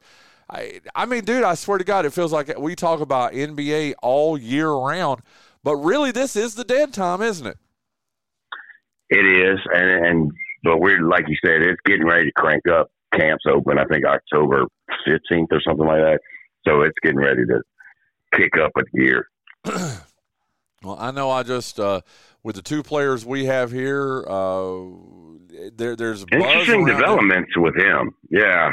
I, 0.49 0.81
I 0.93 1.05
mean, 1.05 1.23
dude, 1.25 1.43
I 1.43 1.55
swear 1.55 1.77
to 1.77 1.83
God, 1.83 2.05
it 2.05 2.13
feels 2.13 2.31
like 2.31 2.55
we 2.57 2.75
talk 2.75 2.99
about 3.01 3.33
NBA 3.33 3.95
all 4.01 4.37
year 4.37 4.71
round. 4.71 5.21
But 5.63 5.77
really, 5.77 6.11
this 6.11 6.35
is 6.35 6.53
the 6.55 6.63
dead 6.63 6.93
time, 6.93 7.21
isn't 7.21 7.47
it? 7.47 7.57
It 9.09 9.25
is, 9.25 9.59
and 9.73 10.05
and 10.05 10.31
but 10.63 10.79
we're 10.79 11.01
like 11.01 11.25
you 11.27 11.35
said, 11.43 11.61
it's 11.61 11.79
getting 11.85 12.05
ready 12.05 12.25
to 12.25 12.31
crank 12.33 12.67
up. 12.67 12.91
Camps 13.13 13.43
open, 13.49 13.79
I 13.79 13.85
think 13.85 14.05
October 14.05 14.65
fifteenth 15.05 15.49
or 15.51 15.61
something 15.61 15.85
like 15.85 16.01
that. 16.01 16.19
So 16.67 16.81
it's 16.81 16.97
getting 17.01 17.19
ready 17.19 17.45
to 17.45 17.61
kick 18.35 18.51
up 18.61 18.71
a 18.77 18.83
gear. 18.97 19.27
Well, 20.83 20.97
I 20.99 21.09
know 21.09 21.31
I 21.31 21.41
just 21.41 21.79
uh, 21.79 22.01
with 22.43 22.55
the 22.57 22.61
two 22.61 22.83
players 22.83 23.25
we 23.25 23.45
have 23.45 23.71
here, 23.71 24.23
uh, 24.27 24.75
there 25.75 25.95
there's 25.95 26.23
Interesting 26.31 26.87
it. 26.87 26.91
developments 26.91 27.49
with 27.57 27.75
him. 27.75 28.11
Yeah, 28.29 28.69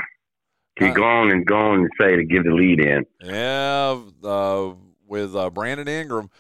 he 0.78 0.86
Uh, 0.86 0.92
gone 0.92 1.30
and 1.30 1.46
gone 1.46 1.80
and 1.80 1.90
say 2.00 2.16
to 2.16 2.24
give 2.24 2.44
the 2.44 2.54
lead 2.54 2.80
in. 2.80 3.04
Yeah, 3.20 4.00
uh, 4.24 4.72
with 5.06 5.36
uh, 5.36 5.50
Brandon 5.50 5.88
Ingram. 5.88 6.30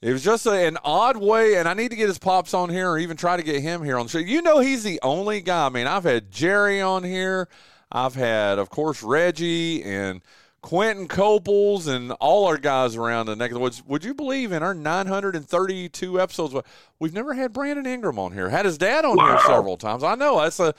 It 0.00 0.12
was 0.12 0.22
just 0.22 0.44
a, 0.44 0.66
an 0.66 0.76
odd 0.84 1.16
way, 1.16 1.56
and 1.56 1.66
I 1.66 1.72
need 1.72 1.90
to 1.90 1.96
get 1.96 2.08
his 2.08 2.18
pops 2.18 2.52
on 2.52 2.68
here, 2.68 2.90
or 2.90 2.98
even 2.98 3.16
try 3.16 3.38
to 3.38 3.42
get 3.42 3.62
him 3.62 3.82
here 3.82 3.96
on 3.98 4.06
the 4.06 4.10
show. 4.10 4.18
You 4.18 4.42
know, 4.42 4.58
he's 4.58 4.82
the 4.82 5.00
only 5.02 5.40
guy. 5.40 5.66
I 5.66 5.68
mean, 5.70 5.86
I've 5.86 6.04
had 6.04 6.30
Jerry 6.30 6.82
on 6.82 7.04
here. 7.04 7.48
I've 7.90 8.14
had, 8.14 8.58
of 8.58 8.68
course, 8.68 9.02
Reggie, 9.02 9.82
and 9.82 10.20
Quinton 10.64 11.08
Coples 11.08 11.86
and 11.86 12.12
all 12.12 12.46
our 12.46 12.56
guys 12.56 12.96
around 12.96 13.26
the 13.26 13.36
neck 13.36 13.50
of 13.50 13.54
the 13.54 13.60
woods. 13.60 13.82
Would 13.86 14.02
you 14.02 14.14
believe 14.14 14.50
in 14.50 14.62
our 14.62 14.72
932 14.74 16.20
episodes, 16.20 16.54
we've 16.98 17.12
never 17.12 17.34
had 17.34 17.52
Brandon 17.52 17.86
Ingram 17.86 18.18
on 18.18 18.32
here? 18.32 18.48
Had 18.48 18.64
his 18.64 18.78
dad 18.78 19.04
on 19.04 19.16
wow. 19.16 19.26
here 19.28 19.40
several 19.46 19.76
times. 19.76 20.02
I 20.02 20.14
know 20.14 20.40
that's 20.40 20.60
a. 20.60 20.74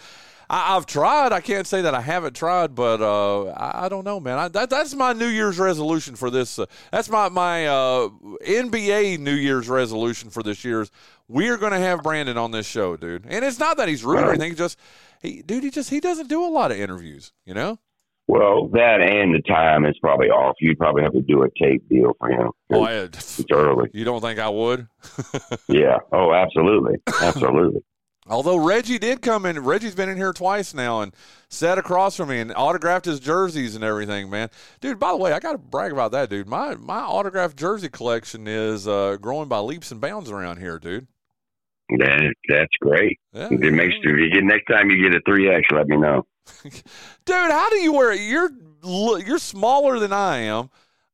I, 0.50 0.76
have 0.76 0.86
tried. 0.86 1.32
I 1.32 1.42
can't 1.42 1.68
say 1.68 1.82
that 1.82 1.94
I 1.94 2.02
haven't 2.02 2.36
tried, 2.36 2.76
but 2.76 3.02
uh, 3.02 3.46
I, 3.52 3.86
I, 3.86 3.90
don't 3.90 4.04
know, 4.04 4.20
man. 4.20 4.38
I, 4.38 4.48
that, 4.50 4.70
that's 4.70 4.94
my 4.94 5.14
New 5.14 5.28
Year's 5.28 5.58
resolution 5.58 6.16
for 6.16 6.30
this. 6.30 6.60
Uh, 6.60 6.66
that's 6.92 7.10
my 7.10 7.30
my 7.30 7.68
uh, 7.68 8.10
NBA 8.48 9.20
New 9.20 9.34
Year's 9.34 9.70
resolution 9.70 10.30
for 10.30 10.44
this 10.44 10.64
year's. 10.64 10.92
We 11.28 11.50
are 11.50 11.58
going 11.58 11.72
to 11.72 11.80
have 11.80 12.04
Brandon 12.04 12.38
on 12.38 12.52
this 12.52 12.66
show, 12.66 12.96
dude. 12.96 13.26
And 13.28 13.44
it's 13.44 13.60
not 13.60 13.78
that 13.78 13.88
he's 13.88 14.04
rude 14.04 14.24
or 14.24 14.30
anything. 14.30 14.56
Just 14.56 14.80
he, 15.22 15.42
dude, 15.42 15.64
he 15.64 15.72
just 15.72 15.90
he 15.90 16.00
doesn't 16.00 16.28
do 16.28 16.44
a 16.44 16.48
lot 16.50 16.72
of 16.72 16.78
interviews, 16.78 17.32
you 17.46 17.54
know. 17.54 17.80
Well, 18.28 18.70
that 18.70 19.02
and 19.02 19.36
the 19.36 19.42
time 19.42 19.86
is 19.86 19.98
probably 20.00 20.30
off. 20.30 20.56
You'd 20.60 20.80
probably 20.80 21.04
have 21.04 21.14
to 21.14 21.22
do 21.22 21.44
a 21.44 21.50
tape 21.62 21.88
deal 21.90 22.14
for 22.20 22.30
him. 22.30 22.50
Oh, 22.72 22.84
I, 22.84 22.94
it's 22.94 23.44
early. 23.52 23.90
You 23.94 24.04
don't 24.04 24.22
think 24.22 24.40
I 24.40 24.50
would? 24.50 24.88
yeah. 25.68 25.98
Oh, 26.12 26.34
absolutely, 26.34 26.96
absolutely. 27.22 27.82
Although 28.28 28.58
Reggie 28.58 28.98
did 28.98 29.22
come 29.22 29.46
in, 29.46 29.64
Reggie's 29.64 29.94
been 29.94 30.10
in 30.10 30.18
here 30.18 30.34
twice 30.34 30.74
now 30.74 31.02
and 31.02 31.14
sat 31.48 31.78
across 31.78 32.16
from 32.18 32.30
me 32.30 32.40
and 32.40 32.52
autographed 32.56 33.06
his 33.06 33.20
jerseys 33.20 33.76
and 33.76 33.84
everything, 33.84 34.32
man. 34.32 34.50
Dude, 34.82 34.98
by 35.00 35.12
the 35.12 35.18
way, 35.18 35.32
I 35.32 35.40
got 35.40 35.52
to 35.52 35.58
brag 35.60 35.92
about 35.92 36.12
that, 36.14 36.30
dude. 36.30 36.48
My 36.48 36.76
my 36.76 37.02
autographed 37.02 37.56
jersey 37.58 37.90
collection 37.90 38.48
is 38.48 38.88
uh, 38.88 39.18
growing 39.22 39.48
by 39.48 39.60
leaps 39.60 39.92
and 39.92 40.02
bounds 40.02 40.32
around 40.32 40.58
here, 40.58 40.80
dude. 40.80 41.08
That 42.00 42.34
that's 42.50 42.76
great. 42.82 43.20
Yeah, 43.32 43.50
it 43.52 43.74
makes 43.74 43.94
if 44.02 44.06
you 44.06 44.32
get 44.32 44.44
next 44.44 44.66
time 44.66 44.90
you 44.90 45.08
get 45.08 45.16
a 45.16 45.22
three 45.24 45.48
X, 45.50 45.68
let 45.72 45.88
me 45.88 45.98
know. 45.98 46.26
Dude, 46.64 47.52
how 47.52 47.70
do 47.70 47.78
you 47.78 47.94
wear 47.94 48.12
it? 48.12 48.22
You're 48.22 48.50
you're 49.20 49.40
smaller 49.40 50.00
than 50.00 50.12
I 50.12 50.38
am. 50.38 50.70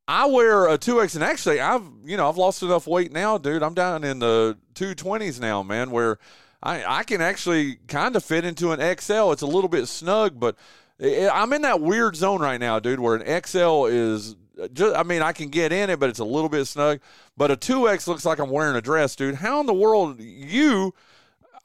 I 0.07 0.25
wear 0.27 0.67
a 0.67 0.77
two 0.77 1.01
X, 1.01 1.15
and 1.15 1.23
actually, 1.23 1.59
I've 1.59 1.83
you 2.05 2.15
know 2.15 2.29
I've 2.29 2.37
lost 2.37 2.63
enough 2.63 2.87
weight 2.87 3.11
now, 3.11 3.37
dude. 3.37 3.63
I'm 3.63 3.73
down 3.73 4.03
in 4.05 4.19
the 4.19 4.57
two 4.73 4.95
twenties 4.95 5.39
now, 5.39 5.61
man. 5.61 5.91
Where 5.91 6.19
I 6.63 6.99
I 6.99 7.03
can 7.03 7.21
actually 7.21 7.75
kind 7.87 8.15
of 8.15 8.23
fit 8.23 8.45
into 8.45 8.71
an 8.71 8.79
XL. 8.79 9.31
It's 9.31 9.41
a 9.41 9.47
little 9.47 9.69
bit 9.69 9.87
snug, 9.87 10.39
but 10.39 10.55
I'm 11.01 11.51
in 11.53 11.63
that 11.63 11.81
weird 11.81 12.15
zone 12.15 12.41
right 12.41 12.59
now, 12.59 12.79
dude, 12.79 12.99
where 12.99 13.15
an 13.15 13.43
XL 13.43 13.85
is. 13.85 14.35
Uh, 14.61 14.67
just, 14.67 14.95
I 14.95 15.03
mean, 15.03 15.21
I 15.21 15.31
can 15.31 15.47
get 15.47 15.71
in 15.71 15.89
it, 15.89 15.99
but 15.99 16.09
it's 16.09 16.19
a 16.19 16.25
little 16.25 16.49
bit 16.49 16.65
snug. 16.65 16.99
But 17.37 17.51
a 17.51 17.55
two 17.55 17.89
X 17.89 18.07
looks 18.07 18.25
like 18.25 18.39
I'm 18.39 18.49
wearing 18.49 18.75
a 18.75 18.81
dress, 18.81 19.15
dude. 19.15 19.35
How 19.35 19.59
in 19.61 19.65
the 19.65 19.73
world 19.73 20.19
you 20.19 20.93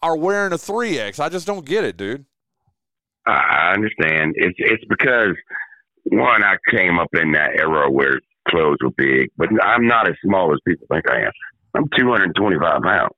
are 0.02 0.16
wearing 0.16 0.52
a 0.52 0.58
three 0.58 0.98
X? 0.98 1.18
I 1.18 1.28
just 1.28 1.46
don't 1.46 1.66
get 1.66 1.84
it, 1.84 1.96
dude. 1.96 2.24
I 3.26 3.72
understand. 3.74 4.34
It's 4.36 4.54
it's 4.58 4.84
because 4.88 5.34
one, 6.04 6.44
I 6.44 6.56
came 6.70 6.98
up 6.98 7.08
in 7.14 7.32
that 7.32 7.58
era 7.58 7.90
where 7.90 8.20
clothes 8.48 8.78
were 8.80 8.90
big, 8.96 9.30
but 9.36 9.48
I'm 9.62 9.86
not 9.86 10.08
as 10.08 10.14
small 10.24 10.52
as 10.52 10.60
people 10.66 10.86
think 10.90 11.10
I 11.10 11.22
am. 11.22 11.32
I'm 11.74 11.88
225 11.98 12.82
pounds. 12.82 13.12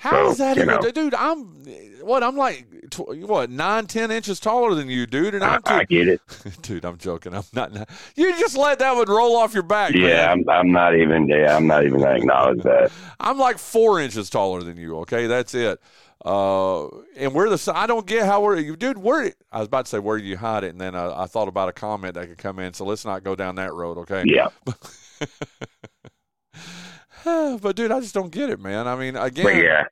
How 0.00 0.12
so, 0.12 0.30
is 0.30 0.38
that 0.38 0.56
even, 0.56 0.68
know. 0.68 0.90
dude? 0.90 1.12
I'm 1.12 1.44
what? 2.00 2.22
I'm 2.22 2.34
like 2.34 2.66
what 2.96 3.50
nine, 3.50 3.86
ten 3.86 4.10
inches 4.10 4.40
taller 4.40 4.74
than 4.74 4.88
you, 4.88 5.04
dude. 5.04 5.34
And 5.34 5.44
I'm 5.44 5.60
I, 5.66 5.80
I 5.80 5.84
get 5.84 6.08
it, 6.08 6.22
dude. 6.62 6.86
I'm 6.86 6.96
joking. 6.96 7.34
I'm 7.34 7.42
not. 7.52 7.70
You 8.16 8.34
just 8.38 8.56
let 8.56 8.78
that 8.78 8.96
one 8.96 9.10
roll 9.10 9.36
off 9.36 9.52
your 9.52 9.62
back. 9.62 9.92
Yeah, 9.92 10.32
I'm, 10.32 10.48
I'm, 10.48 10.72
not 10.72 10.96
even. 10.96 11.28
Yeah, 11.28 11.54
I'm 11.54 11.66
not 11.66 11.84
even 11.84 12.00
gonna 12.00 12.16
acknowledge 12.16 12.62
that. 12.62 12.90
I'm 13.20 13.36
like 13.36 13.58
four 13.58 14.00
inches 14.00 14.30
taller 14.30 14.62
than 14.62 14.78
you. 14.78 15.00
Okay, 15.00 15.26
that's 15.26 15.54
it. 15.54 15.78
Uh, 16.24 16.86
and 17.16 17.34
we're 17.34 17.50
the 17.54 17.72
I 17.74 17.86
don't 17.86 18.06
get 18.06 18.24
how 18.24 18.42
we're 18.42 18.56
you, 18.56 18.76
dude. 18.76 18.96
Where 18.96 19.34
I 19.52 19.58
was 19.58 19.66
about 19.66 19.84
to 19.84 19.90
say 19.90 19.98
where 19.98 20.16
do 20.16 20.24
you 20.24 20.38
hide 20.38 20.64
it, 20.64 20.70
and 20.70 20.80
then 20.80 20.94
I, 20.94 21.24
I 21.24 21.26
thought 21.26 21.48
about 21.48 21.68
a 21.68 21.72
comment 21.74 22.14
that 22.14 22.26
could 22.26 22.38
come 22.38 22.58
in. 22.58 22.72
So 22.72 22.86
let's 22.86 23.04
not 23.04 23.22
go 23.22 23.36
down 23.36 23.56
that 23.56 23.74
road, 23.74 23.98
okay? 23.98 24.24
Yeah. 24.26 24.48
but 27.60 27.76
dude, 27.76 27.92
I 27.92 28.00
just 28.00 28.14
don't 28.14 28.30
get 28.30 28.50
it, 28.50 28.60
man. 28.60 28.86
I 28.86 28.96
mean, 28.96 29.16
again, 29.16 29.44
but 29.44 29.56
yeah. 29.56 29.84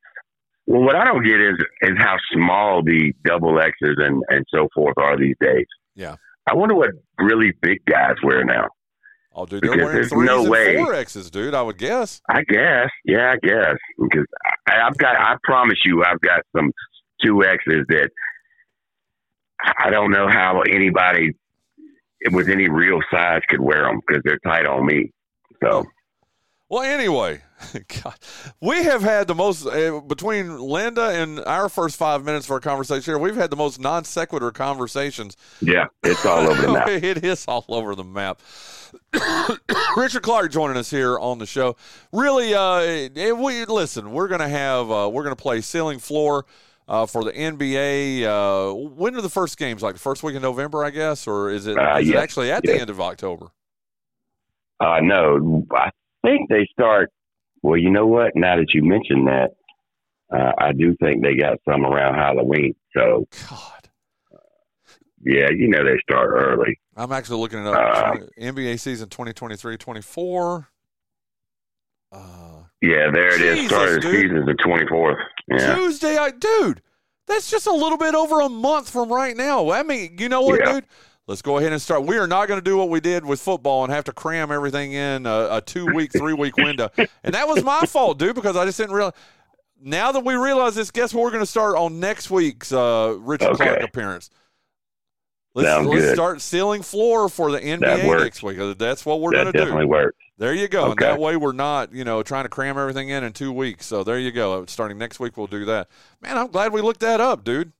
Well, 0.67 0.83
what 0.83 0.97
I 0.97 1.05
don't 1.05 1.25
get 1.25 1.41
is 1.41 1.57
is 1.83 1.97
how 1.99 2.17
small 2.33 2.83
the 2.83 3.13
double 3.25 3.59
X's 3.59 3.97
and 3.99 4.23
and 4.29 4.45
so 4.55 4.69
forth 4.75 4.99
are 4.99 5.19
these 5.19 5.37
days. 5.41 5.67
Yeah. 5.95 6.17
I 6.47 6.55
wonder 6.55 6.75
what 6.75 6.91
really 7.19 7.53
big 7.63 7.85
guys 7.87 8.15
wear 8.23 8.45
now. 8.45 8.69
Oh, 9.35 9.47
dude, 9.47 9.63
they're 9.63 9.71
because 9.71 9.85
wearing 9.85 10.09
threes 10.09 10.27
no 10.27 10.41
and 10.43 10.51
way. 10.51 10.77
four 10.77 10.95
X's, 10.95 11.31
dude. 11.31 11.55
I 11.55 11.63
would 11.63 11.79
guess. 11.79 12.21
I 12.29 12.43
guess, 12.43 12.89
yeah, 13.05 13.33
I 13.35 13.47
guess 13.47 13.77
because 13.99 14.27
I, 14.67 14.87
I've 14.87 14.97
got. 14.99 15.17
I 15.17 15.37
promise 15.45 15.79
you, 15.85 16.03
I've 16.05 16.21
got 16.21 16.41
some 16.57 16.71
two 17.23 17.45
X's 17.45 17.85
that 17.89 18.11
I 19.79 19.91
don't 19.91 20.11
know 20.11 20.29
how 20.29 20.63
anybody 20.63 21.33
with 22.33 22.49
any 22.49 22.69
real 22.69 23.01
size 23.11 23.43
could 23.49 23.61
wear 23.61 23.85
them 23.85 24.01
because 24.07 24.23
they're 24.25 24.39
tight 24.45 24.67
on 24.67 24.87
me. 24.87 25.13
So. 25.63 25.85
Well, 26.71 26.83
anyway, 26.83 27.41
God, 28.05 28.15
we 28.61 28.83
have 28.85 29.01
had 29.01 29.27
the 29.27 29.35
most 29.35 29.67
uh, 29.67 30.01
between 30.01 30.59
Linda 30.59 31.09
and 31.09 31.41
our 31.41 31.71
first 31.71 31.97
five 31.97 32.25
minutes 32.25 32.47
of 32.47 32.51
our 32.51 32.61
conversation 32.61 33.11
here. 33.11 33.19
We've 33.19 33.37
had 33.37 33.49
the 33.49 33.57
most 33.57 33.81
non 33.81 34.05
sequitur 34.05 34.51
conversations. 34.51 35.35
Yeah, 35.63 35.87
it's 36.03 36.27
all 36.27 36.47
over 36.47 36.61
the 36.61 36.73
map. 36.73 36.89
it 36.89 37.25
is 37.25 37.47
all 37.49 37.65
over 37.69 37.95
the 37.95 38.05
map. 38.05 38.43
Richard 39.97 40.23
Clark 40.23 40.53
joining 40.53 40.77
us 40.77 40.91
here 40.91 41.19
on 41.19 41.39
the 41.39 41.47
show. 41.47 41.77
Really, 42.13 42.53
uh, 42.55 43.09
we 43.35 43.65
listen. 43.65 44.13
We're 44.13 44.29
gonna 44.29 44.49
have 44.49 44.91
uh, 44.91 45.09
we're 45.11 45.25
gonna 45.25 45.37
play 45.37 45.61
ceiling 45.63 45.99
floor. 45.99 46.45
Uh, 46.87 47.05
for 47.05 47.23
the 47.23 47.33
NBA. 47.33 48.23
Uh, 48.25 48.75
when 48.75 49.15
are 49.15 49.21
the 49.21 49.29
first 49.29 49.59
games? 49.59 49.83
Like 49.83 49.93
the 49.93 50.01
first 50.01 50.23
week 50.23 50.35
in 50.35 50.41
November, 50.41 50.83
I 50.83 50.89
guess, 50.89 51.27
or 51.27 51.51
is 51.51 51.67
it, 51.67 51.77
uh, 51.77 51.99
is 51.99 52.09
it 52.09 52.17
actually 52.17 52.51
at 52.51 52.63
the 52.63 52.81
end 52.81 52.89
of 52.89 52.99
October? 52.99 53.49
Uh, 54.81 54.99
no, 55.03 55.67
I 55.71 55.91
think 56.25 56.49
they 56.49 56.69
start. 56.73 57.11
Well, 57.63 57.77
you 57.77 57.91
know 57.91 58.07
what? 58.07 58.33
Now 58.35 58.57
that 58.57 58.69
you 58.73 58.83
mentioned 58.85 59.27
that, 59.27 59.51
uh, 60.33 60.53
I 60.59 60.73
do 60.73 60.95
think 61.03 61.23
they 61.23 61.35
got 61.35 61.59
some 61.69 61.85
around 61.85 62.15
Halloween. 62.15 62.75
So, 62.97 63.27
God, 63.49 63.89
yeah, 65.23 65.49
you 65.51 65.69
know 65.69 65.85
they 65.85 65.99
start 66.03 66.31
early. 66.31 66.79
I'm 66.97 67.13
actually 67.13 67.41
looking 67.41 67.61
it 67.61 67.67
up. 67.67 67.75
Uh, 67.75 68.17
NBA 68.39 68.79
season 68.79 69.09
2023-24. 69.09 70.67
Uh, 72.11 72.19
yeah, 72.81 73.11
there 73.13 73.35
it 73.35 73.39
Jesus, 73.39 73.59
is. 73.61 73.67
Start 73.67 73.89
of 73.89 74.03
the 74.03 74.11
season 74.11 74.47
the 74.47 74.55
24th. 74.55 75.17
Yeah. 75.49 75.75
Tuesday, 75.75 76.17
I, 76.17 76.31
dude. 76.31 76.83
That's 77.27 77.51
just 77.51 77.67
a 77.67 77.73
little 77.73 77.99
bit 77.99 78.15
over 78.15 78.41
a 78.41 78.49
month 78.49 78.89
from 78.89 79.13
right 79.13 79.37
now. 79.37 79.71
I 79.71 79.83
mean, 79.83 80.17
you 80.19 80.29
know 80.29 80.41
what, 80.41 80.61
yeah. 80.61 80.73
dude? 80.73 80.87
Let's 81.29 81.43
go 81.43 81.59
ahead 81.59 81.73
and 81.73 81.81
start. 81.81 82.05
We 82.05 82.17
are 82.17 82.27
not 82.27 82.49
going 82.49 82.59
to 82.59 82.65
do 82.65 82.79
what 82.79 82.89
we 82.89 83.01
did 83.01 83.23
with 83.23 83.39
football 83.39 83.85
and 83.85 83.93
have 83.93 84.05
to 84.05 84.15
cram 84.15 84.51
everything 84.51 84.95
in 84.95 85.27
uh, 85.27 85.31
a, 85.31 85.57
a 85.59 85.61
two 85.61 85.85
week, 85.85 86.11
three 86.11 86.33
week 86.33 86.57
window. 86.57 86.89
And 86.97 87.35
that 87.35 87.47
was 87.47 87.63
my 87.63 87.83
fault, 87.83 88.19
dude, 88.19 88.35
because 88.35 88.57
I 88.57 88.65
just 88.65 88.79
didn't 88.79 88.95
realize. 88.95 89.13
Now 89.81 90.11
that 90.11 90.25
we 90.25 90.35
realize 90.35 90.75
this, 90.75 90.91
guess 90.91 91.13
what? 91.13 91.23
We're 91.23 91.31
going 91.31 91.43
to 91.43 91.47
start 91.47 91.77
on 91.77 92.01
next 92.01 92.31
week's 92.31 92.73
uh, 92.73 93.15
Richard 93.21 93.51
okay. 93.51 93.65
Clark 93.65 93.83
appearance. 93.83 94.31
Let's, 95.55 95.87
let's 95.87 96.01
good. 96.01 96.15
start 96.15 96.41
ceiling 96.41 96.83
floor 96.83 97.29
for 97.29 97.53
the 97.53 97.61
NBA 97.61 98.21
next 98.21 98.43
week. 98.43 98.59
Uh, 98.59 98.73
that's 98.73 99.05
what 99.05 99.21
we're 99.21 99.33
going 99.33 99.47
to 99.47 99.53
do. 99.53 99.59
Definitely 99.59 99.87
works. 99.87 100.17
There 100.39 100.55
you 100.55 100.67
go. 100.67 100.85
Okay. 100.85 100.91
And 100.91 100.99
that 101.01 101.21
way 101.21 101.37
we're 101.37 101.53
not, 101.53 101.93
you 101.93 102.05
know, 102.05 102.23
trying 102.23 102.45
to 102.45 102.49
cram 102.49 102.79
everything 102.79 103.11
in 103.11 103.23
in 103.23 103.35
two 103.35 103.53
weeks. 103.53 103.85
So 103.85 104.03
there 104.03 104.19
you 104.19 104.33
go. 104.33 104.63
Uh, 104.63 104.67
starting 104.67 104.97
next 104.97 105.21
week, 105.21 105.37
we'll 105.37 105.47
do 105.47 105.67
that. 105.67 105.89
Man, 106.23 106.39
I'm 106.39 106.49
glad 106.49 106.73
we 106.73 106.81
looked 106.81 107.01
that 107.01 107.21
up, 107.21 107.45
dude. 107.45 107.73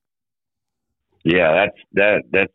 Yeah, 1.25 1.53
that's 1.53 1.79
that 1.93 2.23
that's 2.31 2.53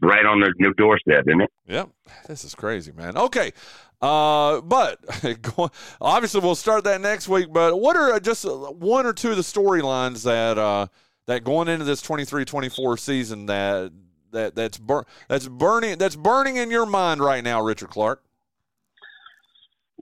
right 0.00 0.24
on 0.26 0.40
their 0.40 0.52
new 0.58 0.72
doorstep, 0.74 1.24
isn't 1.26 1.42
it? 1.42 1.50
Yep. 1.66 1.90
This 2.26 2.44
is 2.44 2.54
crazy, 2.54 2.92
man. 2.92 3.16
Okay. 3.16 3.52
Uh, 4.00 4.60
but 4.60 4.98
obviously 6.00 6.40
we'll 6.40 6.54
start 6.54 6.84
that 6.84 7.00
next 7.00 7.28
week. 7.28 7.52
But 7.52 7.80
what 7.80 7.96
are 7.96 8.18
just 8.20 8.44
one 8.44 9.06
or 9.06 9.12
two 9.12 9.30
of 9.30 9.36
the 9.36 9.42
storylines 9.42 10.24
that 10.24 10.58
uh, 10.58 10.88
that 11.26 11.44
going 11.44 11.68
into 11.68 11.84
this 11.84 12.02
23-24 12.02 12.98
season 12.98 13.46
that 13.46 13.92
that 14.32 14.54
that's 14.54 14.78
bur- 14.78 15.04
that's 15.28 15.48
burning 15.48 15.98
that's 15.98 16.16
burning 16.16 16.56
in 16.56 16.70
your 16.70 16.86
mind 16.86 17.20
right 17.20 17.42
now, 17.42 17.62
Richard 17.62 17.90
Clark? 17.90 18.22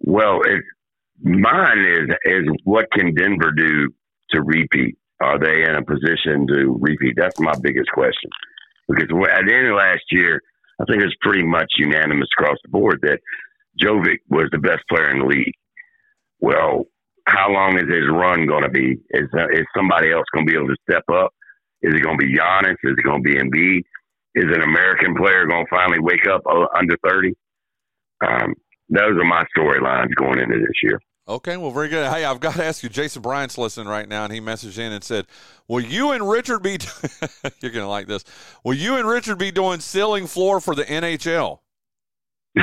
Well, 0.00 0.40
it, 0.42 0.62
mine 1.22 1.78
is 1.78 2.08
is 2.24 2.48
what 2.64 2.90
can 2.92 3.14
Denver 3.14 3.52
do 3.52 3.94
to 4.30 4.42
repeat? 4.42 4.98
Are 5.20 5.38
they 5.38 5.62
in 5.62 5.76
a 5.76 5.82
position 5.82 6.46
to 6.48 6.76
repeat? 6.80 7.14
That's 7.16 7.38
my 7.38 7.54
biggest 7.62 7.90
question. 7.92 8.30
Because 8.88 9.08
at 9.30 9.46
the 9.46 9.54
end 9.54 9.68
of 9.68 9.76
last 9.76 10.04
year, 10.10 10.40
I 10.80 10.84
think 10.84 11.02
it 11.02 11.06
was 11.06 11.16
pretty 11.20 11.44
much 11.44 11.72
unanimous 11.78 12.28
across 12.36 12.58
the 12.62 12.70
board 12.70 13.00
that 13.02 13.20
Jokic 13.80 14.18
was 14.28 14.48
the 14.52 14.58
best 14.58 14.82
player 14.88 15.10
in 15.10 15.20
the 15.20 15.26
league. 15.26 15.54
Well, 16.40 16.84
how 17.26 17.50
long 17.50 17.78
is 17.78 17.88
his 17.88 18.08
run 18.10 18.46
going 18.46 18.64
to 18.64 18.68
be? 18.68 18.98
Is, 19.10 19.28
uh, 19.36 19.48
is 19.52 19.64
somebody 19.76 20.12
else 20.12 20.26
going 20.34 20.46
to 20.46 20.50
be 20.50 20.58
able 20.58 20.68
to 20.68 20.76
step 20.88 21.04
up? 21.12 21.32
Is 21.82 21.94
it 21.94 22.02
going 22.02 22.18
to 22.18 22.26
be 22.26 22.34
Giannis? 22.34 22.76
Is 22.82 22.96
it 22.98 23.04
going 23.04 23.22
to 23.22 23.28
be 23.28 23.36
Embiid? 23.36 23.82
Is 24.34 24.50
an 24.54 24.62
American 24.62 25.14
player 25.14 25.46
going 25.46 25.64
to 25.64 25.70
finally 25.70 26.00
wake 26.00 26.26
up 26.26 26.42
uh, 26.46 26.66
under 26.76 26.96
30? 27.06 27.34
Um, 28.26 28.54
those 28.90 29.12
are 29.12 29.24
my 29.24 29.44
storylines 29.56 30.14
going 30.16 30.38
into 30.38 30.58
this 30.58 30.82
year. 30.82 31.00
Okay, 31.26 31.56
well, 31.56 31.70
very 31.70 31.88
good. 31.88 32.10
Hey, 32.10 32.24
I've 32.24 32.40
got 32.40 32.54
to 32.56 32.64
ask 32.64 32.82
you. 32.82 32.90
Jason 32.90 33.22
Bryant's 33.22 33.56
listening 33.56 33.88
right 33.88 34.06
now, 34.06 34.24
and 34.24 34.32
he 34.32 34.40
messaged 34.40 34.78
in 34.78 34.92
and 34.92 35.02
said, 35.02 35.26
"Will 35.68 35.80
you 35.80 36.12
and 36.12 36.28
Richard 36.28 36.62
be? 36.62 36.72
you're 37.60 37.72
going 37.72 37.84
to 37.84 37.88
like 37.88 38.06
this. 38.06 38.24
Will 38.62 38.74
you 38.74 38.96
and 38.96 39.08
Richard 39.08 39.38
be 39.38 39.50
doing 39.50 39.80
ceiling 39.80 40.26
floor 40.26 40.60
for 40.60 40.74
the 40.74 40.84
NHL?" 40.84 41.60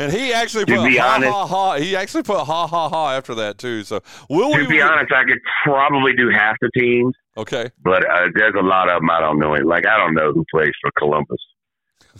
and 0.00 0.12
he 0.12 0.32
actually 0.32 0.64
put 0.64 0.78
ha 0.78 1.14
honest- 1.16 1.32
ha 1.32 1.46
ha. 1.46 1.74
He 1.74 1.96
actually 1.96 2.22
put 2.22 2.38
ha 2.38 2.66
ha 2.66 2.88
ha 2.88 3.16
after 3.16 3.34
that 3.34 3.58
too. 3.58 3.82
So 3.82 4.00
will 4.30 4.52
to 4.52 4.60
we? 4.60 4.66
be 4.66 4.80
honest, 4.80 5.12
I 5.12 5.24
could 5.24 5.40
probably 5.64 6.14
do 6.14 6.30
half 6.30 6.56
the 6.62 6.70
teams, 6.78 7.14
okay. 7.36 7.68
but 7.82 8.08
uh, 8.08 8.28
there's 8.34 8.54
a 8.58 8.62
lot 8.62 8.88
of 8.88 9.00
them 9.00 9.10
I 9.10 9.20
don't 9.20 9.38
know. 9.38 9.50
Like 9.52 9.86
I 9.86 9.98
don't 9.98 10.14
know 10.14 10.32
who 10.32 10.46
plays 10.50 10.72
for 10.80 10.90
Columbus. 10.96 11.40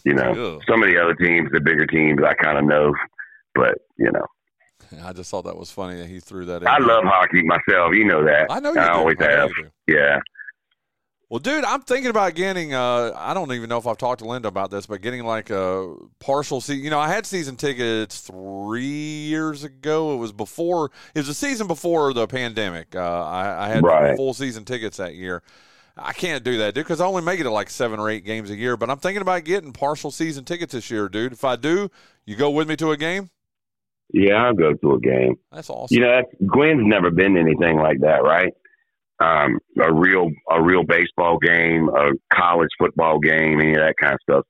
You 0.05 0.15
know, 0.15 0.61
some 0.69 0.83
of 0.83 0.89
the 0.89 1.01
other 1.01 1.15
teams, 1.15 1.51
the 1.53 1.61
bigger 1.61 1.87
teams, 1.87 2.21
I 2.25 2.35
kind 2.35 2.59
of 2.59 2.65
know, 2.65 2.93
but 3.59 3.79
you 3.99 4.11
know, 4.13 4.25
I 5.05 5.13
just 5.13 5.31
thought 5.31 5.43
that 5.45 5.57
was 5.57 5.71
funny 5.71 5.97
that 5.97 6.07
he 6.07 6.21
threw 6.21 6.45
that. 6.47 6.63
in 6.63 6.69
I 6.69 6.79
love 6.79 7.05
hockey 7.05 7.43
myself. 7.43 7.93
You 7.95 8.05
know 8.05 8.25
that. 8.25 8.47
I 8.51 8.61
know 8.61 8.73
you 8.73 8.81
I 8.81 8.87
do. 8.87 8.93
always 8.93 9.17
I 9.21 9.31
have. 9.33 9.51
Yeah. 9.87 10.21
Well, 11.31 11.41
dude, 11.41 11.63
I'm 11.65 11.83
thinking 11.83 12.09
about 12.09 12.35
getting. 12.35 12.73
Uh, 12.73 13.13
I 13.15 13.35
don't 13.35 13.53
even 13.53 13.69
know 13.69 13.77
if 13.77 13.87
I've 13.87 13.99
talked 13.99 14.21
to 14.21 14.25
Linda 14.27 14.49
about 14.49 14.71
this, 14.71 14.87
but 14.87 15.03
getting 15.03 15.25
like 15.25 15.51
a 15.51 15.95
partial 16.21 16.63
season. 16.63 16.83
You 16.85 16.89
know, 16.89 16.99
I 16.99 17.09
had 17.09 17.27
season 17.27 17.57
tickets 17.57 18.21
three 18.21 18.83
years 18.87 19.63
ago. 19.63 20.15
It 20.15 20.17
was 20.17 20.33
before. 20.33 20.91
It 21.15 21.19
was 21.19 21.29
a 21.29 21.35
season 21.35 21.67
before 21.67 22.15
the 22.15 22.27
pandemic. 22.27 22.97
Uh, 22.97 23.01
I, 23.27 23.67
I 23.67 23.69
had 23.69 23.85
Right. 23.85 24.17
full 24.17 24.33
season 24.33 24.65
tickets 24.65 24.97
that 24.97 25.17
year. 25.17 25.43
I 25.99 26.15
can't 26.15 26.43
do 26.45 26.57
that, 26.59 26.75
dude, 26.75 26.85
because 26.85 27.01
I 27.03 27.07
only 27.07 27.23
make 27.23 27.41
it 27.41 27.43
to 27.43 27.51
like 27.51 27.69
seven 27.69 28.01
or 28.01 28.09
eight 28.09 28.25
games 28.25 28.51
a 28.51 28.57
year. 28.57 28.79
But 28.79 28.89
I'm 28.89 28.99
thinking 28.99 29.21
about 29.21 29.45
getting 29.45 29.73
partial 29.73 30.11
season 30.11 30.47
tickets 30.47 30.73
this 30.73 30.91
year, 30.91 31.11
dude. 31.11 31.33
If 31.33 31.45
I 31.45 31.57
do, 31.57 31.91
you 32.25 32.37
go 32.37 32.49
with 32.49 32.69
me 32.69 32.77
to 32.77 32.93
a 32.93 32.97
game. 32.97 33.29
Yeah, 34.13 34.47
I'll 34.47 34.55
go 34.55 34.73
to 34.73 34.93
a 34.95 35.01
game. 35.01 35.37
That's 35.53 35.69
awesome. 35.69 35.95
You 35.95 36.03
know, 36.03 36.11
that's, 36.13 36.29
Gwen's 36.47 36.87
never 36.87 37.11
been 37.11 37.35
to 37.35 37.41
anything 37.41 37.79
like 37.79 38.01
that, 38.01 38.23
right? 38.23 38.53
Um, 39.21 39.59
a 39.81 39.93
real 39.93 40.31
a 40.51 40.63
real 40.63 40.85
baseball 40.85 41.39
game, 41.39 41.89
a 41.89 42.13
college 42.33 42.71
football 42.79 43.19
game, 43.19 43.61
any 43.61 43.73
of 43.73 43.79
that 43.79 43.95
kind 44.01 44.15
of 44.15 44.21
stuff. 44.23 44.47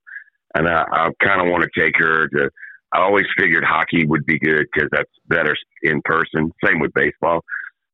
And 0.55 0.69
I, 0.69 0.85
I 0.91 1.09
kind 1.23 1.41
of 1.41 1.49
want 1.49 1.65
to 1.65 1.81
take 1.81 1.95
her 1.97 2.29
to. 2.29 2.51
I 2.93 3.01
always 3.01 3.27
figured 3.39 3.65
hockey 3.65 4.07
would 4.07 4.25
be 4.27 4.39
good 4.39 4.67
because 4.73 4.89
that's 4.93 5.11
better 5.27 5.55
in 5.83 6.01
person. 6.05 6.53
Same 6.65 6.81
with 6.81 6.93
baseball, 6.95 7.41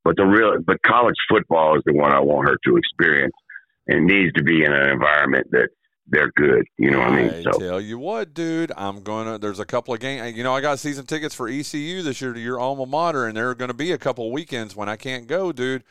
but 0.04 0.16
the 0.16 0.24
real 0.24 0.52
but 0.66 0.82
college 0.82 1.16
football 1.28 1.76
is 1.76 1.82
the 1.86 1.94
one 1.94 2.12
I 2.12 2.20
want 2.20 2.48
her 2.48 2.56
to 2.66 2.76
experience, 2.76 3.34
and 3.86 4.06
needs 4.06 4.32
to 4.34 4.42
be 4.42 4.64
in 4.64 4.72
an 4.72 4.90
environment 4.90 5.46
that 5.52 5.68
they're 6.06 6.30
good. 6.36 6.66
You 6.76 6.90
know 6.90 6.98
what 6.98 7.08
I 7.08 7.22
mean? 7.22 7.42
So 7.42 7.58
tell 7.58 7.80
you 7.80 7.98
what, 7.98 8.34
dude, 8.34 8.72
I'm 8.76 9.02
gonna. 9.02 9.38
There's 9.38 9.58
a 9.58 9.64
couple 9.64 9.94
of 9.94 10.00
games. 10.00 10.36
You 10.36 10.44
know, 10.44 10.54
I 10.54 10.60
got 10.60 10.78
season 10.78 11.06
tickets 11.06 11.34
for 11.34 11.48
ECU 11.48 12.02
this 12.02 12.20
year 12.20 12.32
to 12.32 12.40
your 12.40 12.60
alma 12.60 12.86
mater, 12.86 13.26
and 13.26 13.36
there 13.36 13.48
are 13.50 13.54
going 13.54 13.68
to 13.68 13.74
be 13.74 13.92
a 13.92 13.98
couple 13.98 14.26
of 14.26 14.32
weekends 14.32 14.76
when 14.76 14.88
I 14.88 14.96
can't 14.96 15.26
go, 15.26 15.52
dude. 15.52 15.82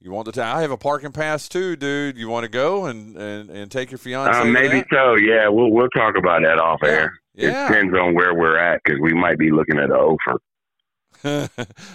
You 0.00 0.10
want 0.10 0.26
to? 0.26 0.32
ta- 0.32 0.56
I 0.56 0.62
have 0.62 0.72
a 0.72 0.76
parking 0.76 1.12
pass 1.12 1.48
too, 1.48 1.76
dude. 1.76 2.16
You 2.16 2.28
want 2.28 2.44
to 2.44 2.50
go 2.50 2.86
and 2.86 3.16
and, 3.16 3.50
and 3.50 3.70
take 3.70 3.90
your 3.90 3.98
fiance? 3.98 4.38
Uh, 4.38 4.44
maybe 4.44 4.84
so. 4.92 5.14
Yeah, 5.14 5.48
we'll 5.48 5.70
we'll 5.70 5.88
talk 5.90 6.16
about 6.18 6.42
that 6.42 6.58
off 6.58 6.80
air. 6.84 7.18
Yeah. 7.34 7.64
It 7.64 7.68
depends 7.68 7.94
on 7.96 8.14
where 8.14 8.34
we're 8.34 8.58
at 8.58 8.82
because 8.84 9.00
we 9.00 9.14
might 9.14 9.38
be 9.38 9.50
looking 9.50 9.78
at 9.78 9.84
an 9.84 9.92
offer. 9.92 10.40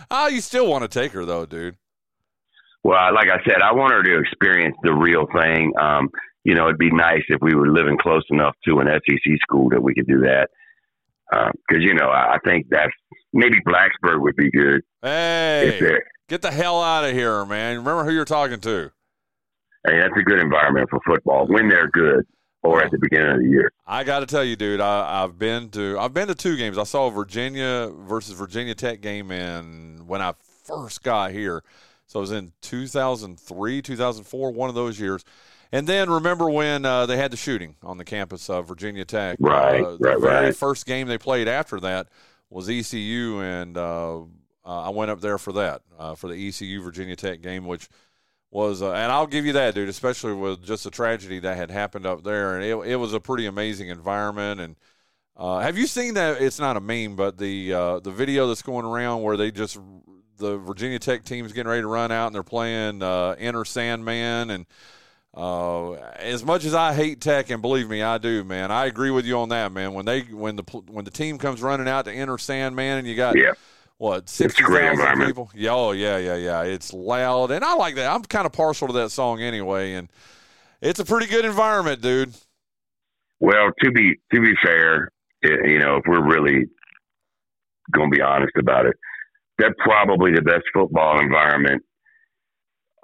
oh, 0.10 0.28
you 0.32 0.42
still 0.42 0.68
want 0.68 0.84
to 0.84 0.88
take 0.88 1.12
her 1.12 1.26
though, 1.26 1.46
dude? 1.46 1.76
Well, 2.84 3.14
like 3.14 3.28
I 3.30 3.44
said, 3.44 3.62
I 3.62 3.74
want 3.74 3.92
her 3.92 4.02
to 4.02 4.20
experience 4.20 4.78
the 4.82 4.94
real 4.94 5.28
thing. 5.38 5.74
Um, 5.78 6.10
you 6.48 6.56
know, 6.56 6.68
it'd 6.68 6.78
be 6.78 6.90
nice 6.92 7.24
if 7.28 7.42
we 7.42 7.54
were 7.54 7.68
living 7.68 7.98
close 8.02 8.24
enough 8.30 8.56
to 8.66 8.80
an 8.80 8.88
SEC 8.88 9.34
school 9.42 9.68
that 9.70 9.84
we 9.84 9.94
could 9.94 10.08
do 10.08 10.22
that. 10.22 10.48
Um, 11.36 11.52
because 11.68 11.84
you 11.84 11.94
know, 11.94 12.08
I, 12.08 12.36
I 12.36 12.38
think 12.46 12.68
that's 12.70 12.94
maybe 13.34 13.58
Blacksburg 13.68 14.22
would 14.22 14.38
be 14.38 14.50
good. 14.50 14.82
Hey, 15.02 15.98
get 16.30 16.42
the 16.42 16.52
hell 16.52 16.82
out 16.82 17.04
of 17.04 17.12
here, 17.12 17.46
man! 17.46 17.76
Remember 17.76 18.06
who 18.06 18.12
you're 18.12 18.24
talking 18.24 18.62
to. 18.62 18.92
Hey, 19.86 20.00
that's 20.00 20.14
a 20.18 20.24
good 20.24 20.40
environment 20.40 20.88
for 20.90 21.02
football 21.06 21.48
when 21.48 21.68
they're 21.68 21.90
good, 21.90 22.26
or 22.64 22.82
at 22.82 22.92
the 22.92 22.98
beginning 22.98 23.30
of 23.30 23.40
the 23.40 23.50
year. 23.50 23.70
I 23.86 24.06
got 24.06 24.22
to 24.22 24.26
tell 24.26 24.46
you, 24.46 24.56
dude. 24.56 24.80
I, 24.80 25.24
I've 25.26 25.38
been 25.38 25.68
to 25.72 25.98
I've 26.00 26.14
been 26.14 26.30
to 26.30 26.36
two 26.36 26.56
games. 26.56 26.78
I 26.78 26.84
saw 26.84 27.08
a 27.08 27.12
Virginia 27.12 27.92
versus 28.08 28.36
Virginia 28.36 28.74
Tech 28.74 29.02
game 29.02 29.32
in 29.32 30.08
when 30.08 30.22
I 30.22 30.34
first 30.64 31.04
got 31.04 31.32
here. 31.32 31.62
So 32.06 32.20
it 32.20 32.22
was 32.22 32.32
in 32.32 32.54
2003, 32.62 33.82
2004, 33.82 34.52
one 34.52 34.70
of 34.70 34.76
those 34.76 34.98
years. 34.98 35.26
And 35.72 35.88
then 35.88 36.10
remember 36.10 36.50
when 36.50 36.86
uh, 36.86 37.06
they 37.06 37.18
had 37.18 37.32
the 37.32 37.38
shooting 37.38 37.76
on 37.84 37.98
the 37.98 38.06
campus 38.06 38.50
of 38.50 38.68
Virginia 38.68 39.06
Tech? 39.06 39.38
Right, 39.40 39.84
uh, 39.84 39.92
the 39.92 39.98
right, 40.00 40.20
very 40.20 40.46
right. 40.46 40.56
first 40.56 40.86
game 40.86 41.08
they 41.08 41.18
played 41.18 41.48
after 41.48 41.80
that 41.82 42.08
was 42.50 42.70
ECU, 42.70 43.40
and 43.42 43.78
uh, 43.78 44.20
uh, 44.20 44.24
I 44.66 44.90
went 44.90 45.12
up 45.12 45.22
there 45.22 45.38
for 45.38 45.54
that 45.54 45.82
uh, 45.98 46.16
for 46.16 46.30
the 46.30 46.48
ECU 46.48 46.82
Virginia 46.82 47.16
Tech 47.16 47.42
game, 47.42 47.66
which 47.66 47.90
was 48.52 48.82
uh, 48.82 48.92
and 48.94 49.12
I'll 49.12 49.28
give 49.28 49.46
you 49.46 49.54
that, 49.54 49.76
dude. 49.76 49.90
Especially 49.90 50.34
with 50.34 50.64
just 50.64 50.84
the 50.84 50.92
tragedy 50.92 51.40
that 51.40 51.58
had 51.58 51.72
happened 51.72 52.06
up 52.06 52.24
there, 52.24 52.56
and 52.56 52.64
it, 52.64 52.92
it 52.92 52.96
was 52.96 53.14
a 53.14 53.20
pretty 53.20 53.46
amazing 53.46 53.90
environment. 53.90 54.62
And 54.62 54.76
uh, 55.36 55.60
have 55.60 55.78
you 55.78 55.88
seen 55.88 56.14
that? 56.14 56.42
It's 56.42 56.60
not 56.60 56.78
a 56.78 56.82
meme, 56.82 57.16
but 57.16 57.38
the 57.38 57.74
uh, 57.74 58.00
the 58.00 58.12
video 58.12 58.48
that's 58.48 58.62
going 58.62 58.86
around 58.86 59.22
where 59.24 59.38
they 59.38 59.52
just 59.52 59.78
the 60.38 60.58
Virginia 60.58 61.00
Tech 61.00 61.24
team's 61.26 61.52
getting 61.52 61.70
ready 61.70 61.82
to 61.82 61.88
run 61.88 62.12
out 62.12 62.28
and 62.28 62.36
they're 62.36 62.44
playing 62.44 63.04
uh, 63.04 63.36
Enter 63.38 63.66
Sandman 63.66 64.50
and. 64.50 64.66
Uh, 65.38 65.92
as 66.16 66.44
much 66.44 66.66
as 66.66 66.74
I 66.74 66.94
hate 66.96 67.22
Tech, 67.22 67.52
and 67.52 67.62
believe 67.62 67.88
me, 67.88 68.02
I 68.02 68.18
do, 68.18 68.44
man. 68.44 68.72
I 68.72 68.86
agree 68.88 69.12
with 69.12 69.24
you 69.26 69.38
on 69.38 69.50
that, 69.50 69.72
man. 69.72 69.94
When 69.94 70.04
they 70.06 70.22
when 70.22 70.56
the 70.56 70.64
when 70.90 71.06
the 71.06 71.12
team 71.12 71.38
comes 71.38 71.62
running 71.62 71.88
out 71.88 72.06
to 72.06 72.12
enter 72.12 72.40
Sandman, 72.40 72.98
and 72.98 73.08
you 73.08 73.16
got 73.16 73.38
Yeah. 73.38 73.52
what 73.98 74.30
sixty 74.30 74.64
thousand 74.64 75.26
people. 75.28 75.52
Yeah, 75.54 75.74
oh 75.76 75.92
yeah, 75.92 76.18
yeah, 76.18 76.36
yeah. 76.38 76.64
It's 76.64 76.92
loud, 76.92 77.52
and 77.52 77.64
I 77.64 77.76
like 77.76 77.94
that. 77.96 78.12
I'm 78.12 78.24
kind 78.24 78.48
of 78.48 78.52
partial 78.52 78.88
to 78.88 78.94
that 78.96 79.12
song 79.12 79.40
anyway, 79.40 79.94
and 79.94 80.10
it's 80.82 81.00
a 81.00 81.06
pretty 81.06 81.28
good 81.28 81.46
environment, 81.46 82.02
dude. 82.02 82.34
Well, 83.40 83.70
to 83.84 83.92
be 83.92 84.16
to 84.34 84.42
be 84.42 84.54
fair, 84.66 85.12
i- 85.46 85.68
you 85.70 85.78
know, 85.78 85.98
if 85.98 86.04
we're 86.08 86.26
really 86.28 86.66
going 87.92 88.10
to 88.12 88.16
be 88.18 88.24
honest 88.24 88.54
about 88.58 88.88
it, 88.88 88.96
they're 89.60 89.76
probably 89.84 90.32
the 90.34 90.42
best 90.42 90.64
football 90.74 91.20
environment 91.20 91.84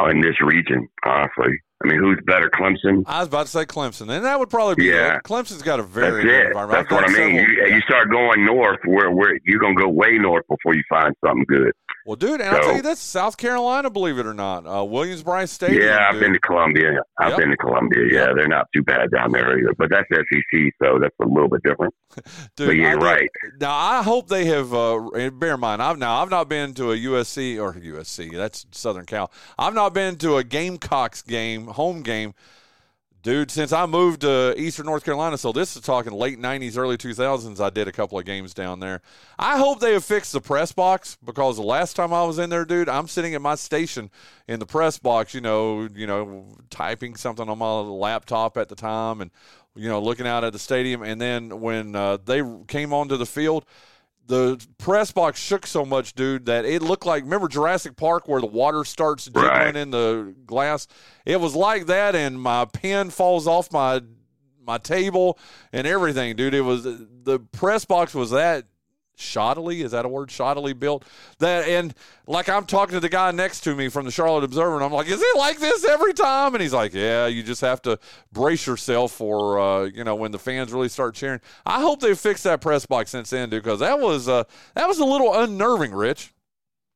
in 0.09 0.21
this 0.21 0.41
region. 0.41 0.87
Honestly, 1.05 1.53
I 1.83 1.87
mean, 1.87 1.99
who's 1.99 2.19
better, 2.25 2.49
Clemson? 2.49 3.03
I 3.07 3.19
was 3.19 3.27
about 3.27 3.45
to 3.47 3.51
say 3.51 3.65
Clemson, 3.65 4.09
and 4.09 4.23
that 4.25 4.39
would 4.39 4.49
probably 4.49 4.75
be 4.75 4.85
Yeah. 4.85 5.17
it. 5.17 5.23
Clemson's 5.23 5.61
got 5.61 5.79
a 5.79 5.83
very 5.83 6.23
good 6.23 6.31
it. 6.31 6.45
environment. 6.47 6.87
That's 6.89 6.93
I've 7.03 7.11
what 7.11 7.19
I 7.21 7.25
mean. 7.27 7.35
You, 7.35 7.65
you 7.75 7.81
start 7.81 8.09
going 8.09 8.45
north, 8.45 8.79
where 8.85 9.11
where 9.11 9.37
you're 9.45 9.59
gonna 9.59 9.75
go 9.75 9.89
way 9.89 10.17
north 10.17 10.45
before 10.49 10.75
you 10.75 10.83
find 10.89 11.13
something 11.25 11.45
good. 11.47 11.71
well, 12.05 12.15
dude, 12.15 12.41
and 12.41 12.49
I'll 12.55 12.61
tell 12.63 12.75
you 12.75 12.81
this: 12.81 12.99
South 12.99 13.37
Carolina, 13.37 13.89
believe 13.89 14.17
it 14.17 14.25
or 14.25 14.33
not, 14.33 14.65
uh, 14.65 14.83
Williams-Brice 14.83 15.51
Stadium. 15.51 15.81
yeah, 15.83 16.07
I've 16.07 16.13
dude. 16.15 16.21
been 16.23 16.33
to 16.33 16.39
Columbia. 16.39 16.91
I've 17.19 17.29
Yep. 17.31 17.37
been 17.39 17.49
to 17.49 17.57
Columbia. 17.57 18.05
Yeah, 18.11 18.33
they're 18.35 18.47
not 18.47 18.67
too 18.73 18.81
bad 18.83 19.11
down 19.11 19.31
there 19.31 19.57
either. 19.59 19.73
But 19.77 19.89
that's 19.89 20.07
SEC, 20.09 20.71
so 20.81 20.99
that's 20.99 21.15
a 21.21 21.25
little 21.25 21.49
bit 21.49 21.63
different. 21.63 21.93
Dude, 22.55 22.67
but 22.67 22.75
yeah, 22.75 22.87
I 22.87 22.89
you're 22.91 22.99
did- 22.99 23.05
right. 23.05 23.29
Now 23.59 23.75
I 23.75 24.03
hope 24.03 24.27
they 24.29 24.45
have. 24.45 24.73
Uh, 24.73 25.29
bear 25.31 25.55
in 25.55 25.59
mind, 25.59 25.81
I've 25.81 25.97
now 25.97 26.21
I've 26.21 26.29
not 26.29 26.47
been 26.47 26.73
to 26.75 26.91
a 26.91 26.95
USC 26.97 27.59
or 27.59 27.73
USC. 27.73 28.31
That's 28.35 28.65
Southern 28.71 29.05
Cal. 29.05 29.31
I've 29.57 29.73
not 29.73 29.93
been 29.93 30.15
to 30.17 30.37
a 30.37 30.43
Gamecocks 30.43 31.21
game, 31.23 31.67
home 31.73 32.01
game, 32.01 32.33
dude. 33.21 33.51
Since 33.51 33.71
I 33.71 33.85
moved 33.85 34.21
to 34.21 34.53
Eastern 34.57 34.85
North 34.85 35.03
Carolina, 35.03 35.37
so 35.37 35.51
this 35.51 35.75
is 35.75 35.81
talking 35.81 36.13
late 36.13 36.39
'90s, 36.39 36.77
early 36.77 36.97
2000s. 36.97 37.59
I 37.59 37.69
did 37.69 37.87
a 37.87 37.91
couple 37.91 38.17
of 38.17 38.25
games 38.25 38.53
down 38.53 38.79
there. 38.79 39.01
I 39.37 39.57
hope 39.57 39.79
they 39.79 39.93
have 39.93 40.05
fixed 40.05 40.31
the 40.31 40.41
press 40.41 40.71
box 40.71 41.17
because 41.23 41.57
the 41.57 41.63
last 41.63 41.95
time 41.95 42.13
I 42.13 42.23
was 42.23 42.39
in 42.39 42.49
there, 42.49 42.65
dude, 42.65 42.89
I'm 42.89 43.07
sitting 43.07 43.35
at 43.35 43.41
my 43.41 43.55
station 43.55 44.09
in 44.47 44.59
the 44.59 44.65
press 44.65 44.97
box. 44.99 45.33
You 45.33 45.41
know, 45.41 45.87
you 45.93 46.07
know, 46.07 46.47
typing 46.69 47.15
something 47.15 47.49
on 47.49 47.57
my 47.57 47.79
laptop 47.79 48.57
at 48.57 48.69
the 48.69 48.75
time 48.75 49.21
and 49.21 49.31
you 49.75 49.89
know, 49.89 50.01
looking 50.01 50.27
out 50.27 50.43
at 50.43 50.53
the 50.53 50.59
stadium. 50.59 51.01
And 51.03 51.19
then 51.19 51.61
when 51.61 51.95
uh, 51.95 52.17
they 52.23 52.41
came 52.67 52.93
onto 52.93 53.17
the 53.17 53.25
field, 53.25 53.65
the 54.25 54.65
press 54.77 55.11
box 55.11 55.39
shook 55.39 55.67
so 55.67 55.85
much, 55.85 56.13
dude, 56.13 56.45
that 56.45 56.65
it 56.65 56.81
looked 56.81 57.05
like 57.05 57.23
remember 57.23 57.47
Jurassic 57.47 57.95
Park 57.97 58.27
where 58.27 58.39
the 58.41 58.47
water 58.47 58.83
starts 58.85 59.25
jiggling 59.25 59.45
Right. 59.47 59.75
in 59.75 59.91
the 59.91 60.33
glass. 60.45 60.87
It 61.25 61.39
was 61.41 61.55
like 61.55 61.87
that, 61.87 62.15
and 62.15 62.41
my 62.41 62.65
pen 62.65 63.09
falls 63.09 63.47
off 63.47 63.71
my 63.71 64.01
my 64.65 64.77
table 64.77 65.37
and 65.73 65.85
everything, 65.85 66.35
dude. 66.37 66.53
It 66.53 66.61
was 66.61 66.83
the 66.83 67.39
press 67.51 67.83
box 67.85 68.13
was 68.13 68.31
that 68.31 68.65
shoddily 69.17 69.83
is 69.83 69.91
that 69.91 70.05
a 70.05 70.07
word 70.07 70.29
shoddily 70.29 70.77
built 70.77 71.05
that 71.39 71.67
and 71.67 71.93
like 72.25 72.49
i'm 72.49 72.65
talking 72.65 72.93
to 72.93 72.99
the 72.99 73.09
guy 73.09 73.29
next 73.31 73.61
to 73.61 73.75
me 73.75 73.87
from 73.87 74.05
the 74.05 74.11
charlotte 74.11 74.43
observer 74.43 74.75
and 74.75 74.83
i'm 74.83 74.91
like 74.91 75.07
is 75.07 75.21
it 75.21 75.37
like 75.37 75.59
this 75.59 75.85
every 75.85 76.13
time 76.13 76.55
and 76.55 76.61
he's 76.61 76.73
like 76.73 76.93
yeah 76.93 77.27
you 77.27 77.43
just 77.43 77.61
have 77.61 77.81
to 77.81 77.97
brace 78.31 78.65
yourself 78.65 79.11
for 79.11 79.59
uh 79.59 79.83
you 79.83 80.03
know 80.03 80.15
when 80.15 80.31
the 80.31 80.39
fans 80.39 80.73
really 80.73 80.89
start 80.89 81.13
cheering 81.13 81.39
i 81.65 81.79
hope 81.79 81.99
they 81.99 82.15
fixed 82.15 82.43
that 82.43 82.59
press 82.59 82.85
box 82.85 83.11
since 83.11 83.29
then 83.29 83.49
dude 83.49 83.63
because 83.63 83.79
that 83.79 83.99
was 83.99 84.27
uh 84.27 84.43
that 84.73 84.87
was 84.87 84.97
a 84.99 85.05
little 85.05 85.33
unnerving 85.33 85.93
rich 85.93 86.33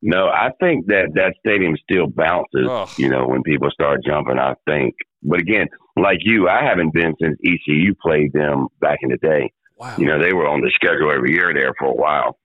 No, 0.04 0.28
I 0.28 0.52
think 0.60 0.86
that 0.88 1.14
that 1.16 1.34
stadium 1.40 1.76
still 1.82 2.06
bounces. 2.06 2.68
Ugh. 2.70 2.90
You 2.98 3.10
know, 3.10 3.28
when 3.28 3.42
people 3.42 3.72
start 3.72 4.02
jumping. 4.06 4.38
I 4.38 4.54
think, 4.68 4.94
but 5.24 5.40
again, 5.40 5.68
like 5.96 6.20
you, 6.22 6.48
I 6.48 6.64
haven't 6.64 6.94
been 6.94 7.16
since 7.20 7.36
ECU 7.44 7.96
played 8.00 8.32
them 8.32 8.68
back 8.80 9.00
in 9.02 9.10
the 9.10 9.18
day. 9.18 9.52
Wow 9.78 9.96
You 9.98 10.06
know, 10.06 10.20
they 10.22 10.34
were 10.34 10.48
on 10.48 10.62
the 10.62 10.72
schedule 10.76 11.12
every 11.12 11.32
year 11.34 11.54
there 11.54 11.74
for 11.80 11.88
a 11.88 11.94
while. 11.96 12.38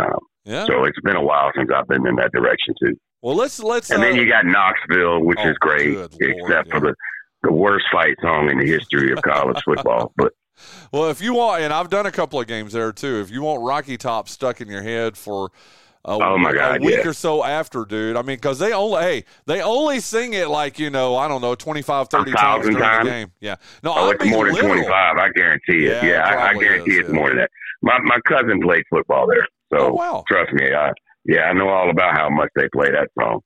Um, 0.00 0.18
yeah 0.44 0.66
So 0.66 0.84
it's 0.84 0.98
been 1.00 1.16
a 1.16 1.22
while 1.22 1.50
since 1.56 1.70
I've 1.74 1.86
been 1.88 2.06
in 2.06 2.16
that 2.16 2.32
direction 2.32 2.74
too. 2.82 2.94
well 3.22 3.34
let's 3.36 3.60
let's 3.60 3.90
And 3.90 4.02
then 4.02 4.12
uh, 4.14 4.22
you 4.22 4.28
got 4.28 4.44
Knoxville, 4.46 5.24
which 5.24 5.38
Oh, 5.40 5.50
is 5.50 5.56
great, 5.58 5.96
Lord, 5.96 6.14
except 6.20 6.70
for 6.70 6.76
yeah. 6.76 6.90
the 6.90 6.94
the 7.44 7.52
worst 7.52 7.84
fight 7.92 8.16
song 8.22 8.48
in 8.50 8.58
the 8.58 8.66
history 8.66 9.12
of 9.12 9.20
college 9.22 9.60
football. 9.66 10.12
But 10.16 10.32
Well, 10.92 11.10
if 11.10 11.20
you 11.20 11.34
want, 11.34 11.62
and 11.62 11.72
I've 11.74 11.90
done 11.90 12.06
a 12.06 12.10
couple 12.12 12.40
of 12.40 12.46
games 12.46 12.72
there 12.72 12.90
too. 12.92 13.20
If 13.20 13.30
you 13.30 13.42
want 13.42 13.62
Rocky 13.62 13.98
Top 13.98 14.28
stuck 14.30 14.60
in 14.62 14.68
your 14.68 14.80
head 14.82 15.16
for 15.18 15.50
a, 16.06 16.10
Oh, 16.12 16.36
my 16.38 16.52
God, 16.52 16.80
a 16.80 16.84
week 16.84 16.96
yeah. 17.02 17.08
or 17.08 17.12
so 17.12 17.42
after, 17.44 17.84
dude. 17.84 18.16
I 18.16 18.20
mean, 18.22 18.36
because 18.36 18.58
they 18.58 18.72
only 18.72 19.00
hey 19.02 19.24
they 19.46 19.62
only 19.62 20.00
sing 20.00 20.34
it 20.34 20.48
like 20.48 20.78
you 20.78 20.90
know 20.90 21.16
I 21.16 21.28
don't 21.28 21.40
know 21.40 21.54
25, 21.54 22.08
30 22.08 22.32
times 22.32 22.62
during 22.64 22.78
times? 22.78 23.04
the 23.06 23.10
game. 23.10 23.32
Yeah, 23.40 23.56
no, 23.82 23.92
Oh, 23.94 24.10
I 24.10 24.12
it's 24.12 24.24
more 24.26 24.44
than 24.46 24.54
literal. 24.54 24.74
25. 24.74 25.16
I 25.16 25.28
guarantee 25.30 25.86
it. 25.86 26.02
Yeah, 26.02 26.04
Yeah, 26.04 26.32
it 26.32 26.36
I, 26.38 26.48
I 26.50 26.54
guarantee 26.54 26.92
is, 26.92 26.98
it's 27.00 27.08
yeah. 27.08 27.14
more 27.14 27.28
than 27.28 27.38
that. 27.38 27.50
My 27.82 27.98
my 28.02 28.18
cousin 28.26 28.60
played 28.60 28.84
football 28.90 29.26
there, 29.28 29.46
so 29.72 29.88
Oh, 29.88 29.92
wow. 29.92 30.24
trust 30.28 30.52
me. 30.52 30.72
I 30.74 30.90
yeah, 31.26 31.44
I 31.44 31.52
know 31.54 31.68
all 31.68 31.88
about 31.90 32.16
how 32.18 32.28
much 32.28 32.50
they 32.54 32.68
play 32.72 32.90
that 32.90 33.08
song. 33.18 33.40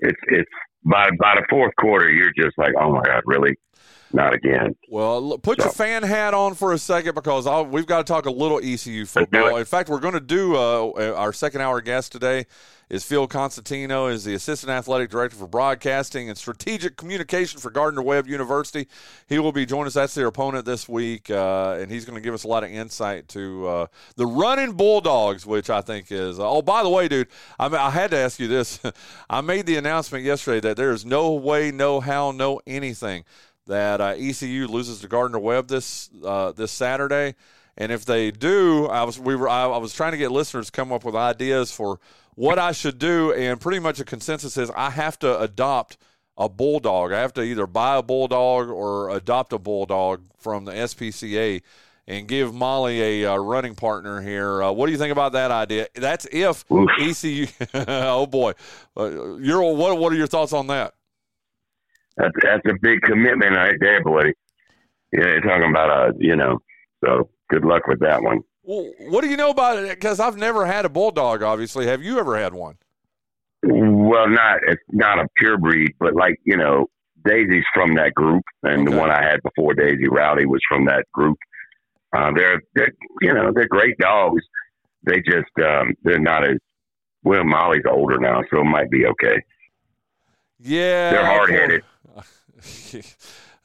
It's 0.00 0.18
it's 0.28 0.50
by 0.84 1.10
by 1.18 1.34
the 1.36 1.44
fourth 1.48 1.74
quarter, 1.76 2.10
you're 2.10 2.32
just 2.36 2.56
like, 2.58 2.72
oh 2.80 2.92
my 2.92 3.02
god, 3.02 3.22
really? 3.26 3.56
Not 4.12 4.34
again. 4.34 4.74
Well, 4.88 5.38
put 5.38 5.58
your 5.58 5.70
fan 5.70 6.02
hat 6.02 6.34
on 6.34 6.54
for 6.54 6.72
a 6.72 6.78
second 6.78 7.14
because 7.14 7.46
I'll, 7.46 7.64
we've 7.64 7.86
got 7.86 7.98
to 7.98 8.12
talk 8.12 8.26
a 8.26 8.30
little 8.30 8.58
ECU 8.58 9.06
football. 9.06 9.56
In 9.56 9.64
fact, 9.64 9.88
we're 9.88 10.00
going 10.00 10.14
to 10.14 10.20
do 10.20 10.56
uh, 10.56 11.14
our 11.16 11.32
second 11.32 11.60
hour 11.60 11.80
guest 11.80 12.10
today 12.10 12.46
is 12.90 13.04
Phil 13.04 13.28
Constantino, 13.28 14.08
is 14.08 14.24
the 14.24 14.34
assistant 14.34 14.70
athletic 14.70 15.10
director 15.10 15.36
for 15.36 15.46
broadcasting 15.46 16.28
and 16.28 16.36
strategic 16.36 16.96
communication 16.96 17.60
for 17.60 17.70
Gardner 17.70 18.02
Webb 18.02 18.26
University. 18.26 18.88
He 19.28 19.38
will 19.38 19.52
be 19.52 19.64
joining 19.64 19.86
us. 19.86 19.94
That's 19.94 20.14
their 20.14 20.26
opponent 20.26 20.64
this 20.64 20.88
week, 20.88 21.30
uh, 21.30 21.78
and 21.80 21.90
he's 21.90 22.04
going 22.04 22.16
to 22.16 22.20
give 22.20 22.34
us 22.34 22.42
a 22.42 22.48
lot 22.48 22.64
of 22.64 22.70
insight 22.70 23.28
to 23.28 23.66
uh, 23.68 23.86
the 24.16 24.26
running 24.26 24.72
Bulldogs, 24.72 25.46
which 25.46 25.70
I 25.70 25.80
think 25.80 26.10
is. 26.10 26.40
oh, 26.40 26.62
by 26.62 26.82
the 26.82 26.88
way, 26.88 27.06
dude, 27.06 27.28
I, 27.60 27.66
I 27.68 27.90
had 27.90 28.10
to 28.10 28.16
ask 28.18 28.40
you 28.40 28.48
this. 28.48 28.80
I 29.30 29.40
made 29.40 29.66
the 29.66 29.76
announcement 29.76 30.24
yesterday 30.24 30.60
that 30.68 30.76
there 30.76 30.90
is 30.90 31.06
no 31.06 31.32
way, 31.32 31.70
no 31.70 32.00
how, 32.00 32.32
no 32.32 32.60
anything 32.66 33.24
that 33.66 34.00
uh, 34.00 34.14
ECU 34.18 34.66
loses 34.66 35.00
to 35.00 35.08
Gardner 35.08 35.38
Webb 35.38 35.68
this 35.68 36.10
uh, 36.24 36.50
this 36.50 36.72
Saturday, 36.72 37.36
and 37.76 37.92
if 37.92 38.04
they 38.04 38.32
do, 38.32 38.86
I 38.86 39.04
was 39.04 39.20
we 39.20 39.36
were 39.36 39.48
I, 39.48 39.66
I 39.66 39.78
was 39.78 39.94
trying 39.94 40.10
to 40.10 40.18
get 40.18 40.32
listeners 40.32 40.66
to 40.66 40.72
come 40.72 40.90
up 40.90 41.04
with 41.04 41.14
ideas 41.14 41.70
for 41.70 42.00
what 42.40 42.58
I 42.58 42.72
should 42.72 42.98
do, 42.98 43.34
and 43.34 43.60
pretty 43.60 43.80
much 43.80 44.00
a 44.00 44.04
consensus 44.04 44.56
is 44.56 44.70
I 44.74 44.88
have 44.88 45.18
to 45.18 45.38
adopt 45.38 45.98
a 46.38 46.48
bulldog. 46.48 47.12
I 47.12 47.20
have 47.20 47.34
to 47.34 47.42
either 47.42 47.66
buy 47.66 47.98
a 47.98 48.02
bulldog 48.02 48.70
or 48.70 49.10
adopt 49.10 49.52
a 49.52 49.58
bulldog 49.58 50.22
from 50.38 50.64
the 50.64 50.72
SPCA. 50.72 51.60
And 52.08 52.26
give 52.26 52.52
Molly 52.52 53.24
a 53.24 53.34
uh, 53.34 53.36
running 53.36 53.76
partner 53.76 54.20
here. 54.20 54.62
Uh, 54.62 54.72
what 54.72 54.86
do 54.86 54.92
you 54.92 54.98
think 54.98 55.12
about 55.12 55.32
that 55.32 55.52
idea? 55.52 55.86
That's 55.94 56.26
if 56.32 56.64
ECU. 56.98 57.46
oh 57.74 58.26
boy, 58.26 58.54
uh, 58.96 59.36
you're 59.36 59.62
what? 59.62 59.96
What 59.98 60.12
are 60.12 60.16
your 60.16 60.26
thoughts 60.26 60.52
on 60.52 60.66
that? 60.68 60.94
That's 62.16 62.34
that's 62.42 62.66
a 62.66 62.74
big 62.82 63.02
commitment 63.02 63.52
right 63.52 63.76
there, 63.78 64.02
buddy. 64.02 64.32
Yeah, 65.12 65.26
you're 65.26 65.40
talking 65.42 65.70
about 65.70 65.90
uh, 65.90 66.12
you 66.18 66.34
know. 66.34 66.58
So 67.04 67.28
good 67.48 67.64
luck 67.64 67.86
with 67.86 68.00
that 68.00 68.22
one. 68.22 68.40
Well, 68.70 68.92
what 69.08 69.22
do 69.22 69.28
you 69.28 69.36
know 69.36 69.50
about 69.50 69.78
it? 69.78 69.88
Because 69.88 70.20
I've 70.20 70.36
never 70.36 70.64
had 70.64 70.84
a 70.84 70.88
bulldog. 70.88 71.42
Obviously, 71.42 71.88
have 71.88 72.04
you 72.04 72.20
ever 72.20 72.38
had 72.38 72.54
one? 72.54 72.76
Well, 73.64 74.28
not 74.28 74.60
not 74.90 75.18
a 75.18 75.26
pure 75.36 75.58
breed, 75.58 75.94
but 75.98 76.14
like 76.14 76.38
you 76.44 76.56
know, 76.56 76.86
Daisy's 77.24 77.64
from 77.74 77.96
that 77.96 78.14
group, 78.14 78.44
and 78.62 78.86
the 78.86 78.96
one 78.96 79.10
I 79.10 79.24
had 79.24 79.42
before 79.42 79.74
Daisy 79.74 80.06
Rowdy 80.08 80.46
was 80.46 80.60
from 80.68 80.84
that 80.84 81.04
group. 81.12 81.36
Uh, 82.16 82.30
they're 82.36 82.62
they're 82.76 82.92
you 83.20 83.34
know 83.34 83.50
they're 83.52 83.66
great 83.66 83.98
dogs. 83.98 84.44
They 85.02 85.16
just 85.16 85.50
um, 85.64 85.96
they're 86.04 86.20
not 86.20 86.48
as 86.48 86.58
well. 87.24 87.42
Molly's 87.42 87.82
older 87.90 88.20
now, 88.20 88.40
so 88.52 88.60
it 88.60 88.64
might 88.64 88.88
be 88.88 89.04
okay. 89.04 89.42
Yeah, 90.60 91.10
They're 91.10 91.26
hard 91.26 91.50
headed. 91.50 91.82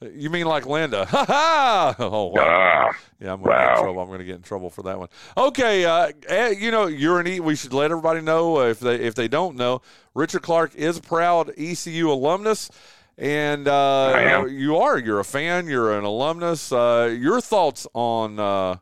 you 0.00 0.30
mean 0.30 0.46
like 0.46 0.66
Linda? 0.66 1.06
Ha 1.10 1.24
ha! 1.24 1.96
Oh 1.98 2.26
wow! 2.26 2.32
Ah, 2.38 2.90
yeah, 3.20 3.32
I'm 3.32 3.42
gonna 3.42 3.54
get 3.56 3.70
in 3.70 3.82
trouble. 3.82 4.00
I'm 4.02 4.10
gonna 4.10 4.24
get 4.24 4.36
in 4.36 4.42
trouble 4.42 4.70
for 4.70 4.82
that 4.82 4.98
one. 4.98 5.08
Okay, 5.36 5.84
uh, 5.84 6.12
eh, 6.28 6.50
you 6.50 6.70
know 6.70 6.86
you're 6.86 7.20
an. 7.20 7.26
E- 7.26 7.40
we 7.40 7.56
should 7.56 7.72
let 7.72 7.90
everybody 7.90 8.20
know 8.20 8.58
uh, 8.58 8.64
if 8.66 8.80
they 8.80 8.96
if 8.96 9.14
they 9.14 9.28
don't 9.28 9.56
know. 9.56 9.80
Richard 10.14 10.42
Clark 10.42 10.74
is 10.74 10.98
a 10.98 11.02
proud 11.02 11.52
ECU 11.56 12.10
alumnus. 12.10 12.70
And 13.18 13.66
uh, 13.66 14.44
you 14.50 14.76
are. 14.76 14.98
You're 14.98 15.20
a 15.20 15.24
fan. 15.24 15.68
You're 15.68 15.96
an 15.98 16.04
alumnus. 16.04 16.70
Uh, 16.70 17.16
your 17.18 17.40
thoughts 17.40 17.86
on 17.94 18.38
uh, 18.38 18.76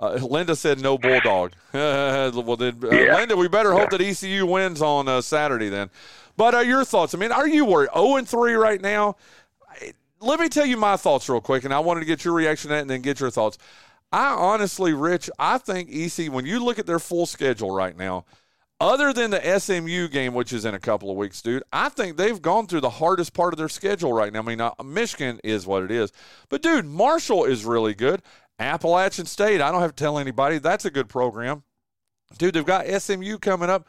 uh, 0.00 0.14
Linda 0.14 0.56
said 0.56 0.80
no 0.80 0.96
bulldog. 0.96 1.52
well, 1.74 2.56
then, 2.56 2.78
uh, 2.82 2.88
Yeah. 2.90 3.16
Linda, 3.16 3.36
we 3.36 3.46
better 3.46 3.72
hope 3.72 3.90
that 3.90 4.00
ECU 4.00 4.46
wins 4.46 4.80
on 4.80 5.06
uh, 5.06 5.20
Saturday 5.20 5.68
then. 5.68 5.90
But 6.36 6.54
uh, 6.54 6.58
your 6.60 6.82
thoughts? 6.84 7.14
I 7.14 7.18
mean, 7.18 7.30
are 7.32 7.46
you 7.46 7.66
worried? 7.66 7.90
Zero 7.92 8.16
and 8.16 8.26
three 8.26 8.54
right 8.54 8.80
now. 8.80 9.16
Let 10.20 10.40
me 10.40 10.48
tell 10.48 10.66
you 10.66 10.76
my 10.76 10.96
thoughts 10.96 11.28
real 11.28 11.40
quick, 11.40 11.64
and 11.64 11.72
I 11.72 11.78
wanted 11.78 12.00
to 12.00 12.06
get 12.06 12.24
your 12.24 12.34
reaction 12.34 12.68
to 12.68 12.74
that, 12.74 12.80
and 12.80 12.90
then 12.90 13.02
get 13.02 13.20
your 13.20 13.30
thoughts. 13.30 13.58
I 14.10 14.34
honestly, 14.34 14.92
Rich, 14.92 15.30
I 15.38 15.58
think 15.58 15.90
EC 15.90 16.32
when 16.32 16.46
you 16.46 16.64
look 16.64 16.78
at 16.78 16.86
their 16.86 16.98
full 16.98 17.26
schedule 17.26 17.70
right 17.70 17.96
now, 17.96 18.24
other 18.80 19.12
than 19.12 19.30
the 19.30 19.58
SMU 19.58 20.08
game, 20.08 20.34
which 20.34 20.52
is 20.52 20.64
in 20.64 20.74
a 20.74 20.78
couple 20.78 21.10
of 21.10 21.16
weeks, 21.16 21.42
dude, 21.42 21.62
I 21.72 21.88
think 21.88 22.16
they've 22.16 22.40
gone 22.40 22.66
through 22.66 22.80
the 22.80 22.90
hardest 22.90 23.34
part 23.34 23.52
of 23.52 23.58
their 23.58 23.68
schedule 23.68 24.12
right 24.12 24.32
now. 24.32 24.40
I 24.40 24.42
mean, 24.42 24.60
uh, 24.60 24.72
Michigan 24.84 25.40
is 25.44 25.66
what 25.66 25.82
it 25.82 25.90
is, 25.90 26.12
but 26.48 26.62
dude, 26.62 26.86
Marshall 26.86 27.44
is 27.44 27.64
really 27.64 27.94
good. 27.94 28.22
Appalachian 28.58 29.26
State, 29.26 29.60
I 29.60 29.70
don't 29.70 29.82
have 29.82 29.94
to 29.94 30.02
tell 30.02 30.18
anybody 30.18 30.58
that's 30.58 30.84
a 30.84 30.90
good 30.90 31.08
program. 31.08 31.64
Dude, 32.38 32.54
they've 32.54 32.64
got 32.64 32.86
SMU 32.86 33.38
coming 33.38 33.70
up, 33.70 33.86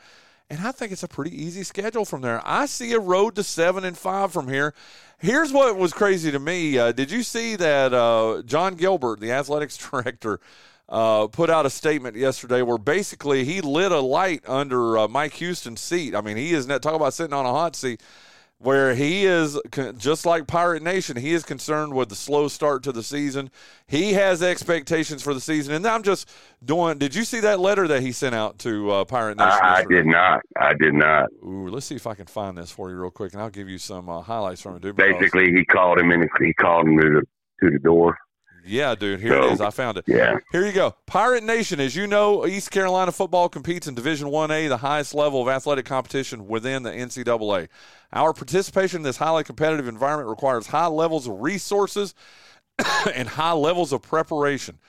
and 0.50 0.60
I 0.62 0.72
think 0.72 0.92
it's 0.92 1.04
a 1.04 1.08
pretty 1.08 1.44
easy 1.44 1.64
schedule 1.64 2.06
from 2.06 2.22
there. 2.22 2.42
I 2.44 2.66
see 2.66 2.94
a 2.94 3.00
road 3.00 3.36
to 3.36 3.44
seven 3.44 3.84
and 3.84 3.98
five 3.98 4.32
from 4.32 4.48
here. 4.48 4.74
Here's 5.20 5.52
what 5.52 5.78
was 5.78 5.94
crazy 5.94 6.32
to 6.32 6.40
me. 6.40 6.78
Uh, 6.78 6.92
did 6.92 7.12
you 7.12 7.22
see 7.24 7.56
that 7.58 7.94
uh, 7.94 8.42
Jon 8.46 8.76
Gilbert, 8.76 9.20
the 9.20 9.32
athletics 9.32 9.78
director, 9.92 10.40
uh, 10.88 11.28
put 11.28 11.52
out 11.52 11.68
a 11.68 11.70
statement 11.70 12.16
yesterday 12.16 12.64
where 12.64 12.80
basically 12.80 13.46
he 13.46 13.62
lit 13.62 13.92
a 13.92 14.00
light 14.00 14.42
under 14.48 14.98
uh, 14.98 15.08
Mike 15.08 15.34
Houston's 15.34 15.82
seat. 15.82 16.16
I 16.16 16.22
mean, 16.22 16.36
he 16.36 16.54
is 16.54 16.66
not 16.66 16.82
talk 16.82 16.96
about 16.96 17.14
sitting 17.14 17.34
on 17.34 17.46
a 17.46 17.52
hot 17.52 17.76
seat 17.76 18.02
where 18.60 18.94
he 18.94 19.26
is 19.26 19.58
just 19.98 20.26
like 20.26 20.46
Pirate 20.46 20.84
Nation. 20.84 21.16
He 21.16 21.34
is 21.34 21.44
concerned 21.44 21.94
with 21.94 22.10
the 22.10 22.16
slow 22.16 22.50
start 22.50 22.84
to 22.84 22.92
the 22.92 23.04
season. 23.04 23.50
He 23.88 24.14
has 24.14 24.44
expectations 24.44 25.24
for 25.24 25.34
the 25.34 25.40
season, 25.40 25.74
and 25.74 25.88
I'm 25.88 26.04
just 26.04 26.30
doing. 26.64 26.98
Did 26.98 27.16
you 27.16 27.24
see 27.24 27.40
that 27.40 27.60
letter 27.60 27.88
that 27.88 28.02
he 28.02 28.12
sent 28.12 28.36
out 28.36 28.60
to 28.60 28.92
uh, 28.92 29.06
Pirate 29.06 29.38
Nation? 29.38 29.60
I, 29.64 29.78
I 29.78 29.86
did 29.86 30.06
not. 30.06 30.42
I 30.60 30.74
did 30.74 30.94
not. 30.94 31.30
Ooh, 31.44 31.70
let's 31.70 31.86
see 31.86 31.96
if 31.96 32.06
I 32.06 32.16
can 32.16 32.26
find 32.26 32.58
this 32.58 32.70
for 32.70 32.90
you 32.90 32.98
real 32.98 33.12
quick, 33.12 33.34
and 33.34 33.42
I'll 33.42 33.50
give 33.50 33.70
you 33.70 33.78
some 33.78 34.10
uh, 34.10 34.22
highlights 34.22 34.62
from 34.62 34.76
it, 34.76 34.82
dude. 34.82 34.98
Basically, 34.98 35.54
he 35.54 35.64
called 35.64 35.98
him 35.98 36.12
in. 36.12 36.28
He 36.40 36.54
called 36.54 36.88
him 36.88 37.00
to 37.00 37.10
the 37.10 37.22
to 37.62 37.72
the 37.72 37.80
door. 37.80 38.18
Yeah, 38.70 38.96
dude. 38.96 39.20
Here 39.20 39.34
it 39.34 39.44
So, 39.44 39.52
is. 39.54 39.62
I 39.62 39.70
found 39.72 39.98
it. 39.98 40.06
yeah. 40.08 40.38
Here 40.52 40.66
you 40.66 40.72
go. 40.72 40.96
Pirate 41.06 41.44
Nation, 41.44 41.80
as 41.80 41.96
you 41.96 42.08
know, 42.08 42.46
East 42.46 42.72
Carolina 42.72 43.12
football 43.12 43.50
competes 43.50 43.88
in 43.88 43.96
Division 43.96 44.30
One 44.30 44.52
A, 44.52 44.68
the 44.68 44.78
highest 44.78 45.14
level 45.16 45.42
of 45.42 45.48
athletic 45.48 45.86
competition 45.86 46.48
within 46.48 46.84
the 46.84 46.92
NCAA. 46.92 47.68
Our 48.14 48.34
participation 48.34 48.98
in 48.98 49.04
this 49.04 49.18
highly 49.18 49.44
competitive 49.44 49.88
environment 49.88 50.30
requires 50.30 50.68
high 50.68 50.88
levels 50.88 51.28
of 51.28 51.42
resources 51.42 52.14
and 53.14 53.28
high 53.28 53.54
levels 53.54 53.92
of 53.92 54.02
preparation. 54.02 54.80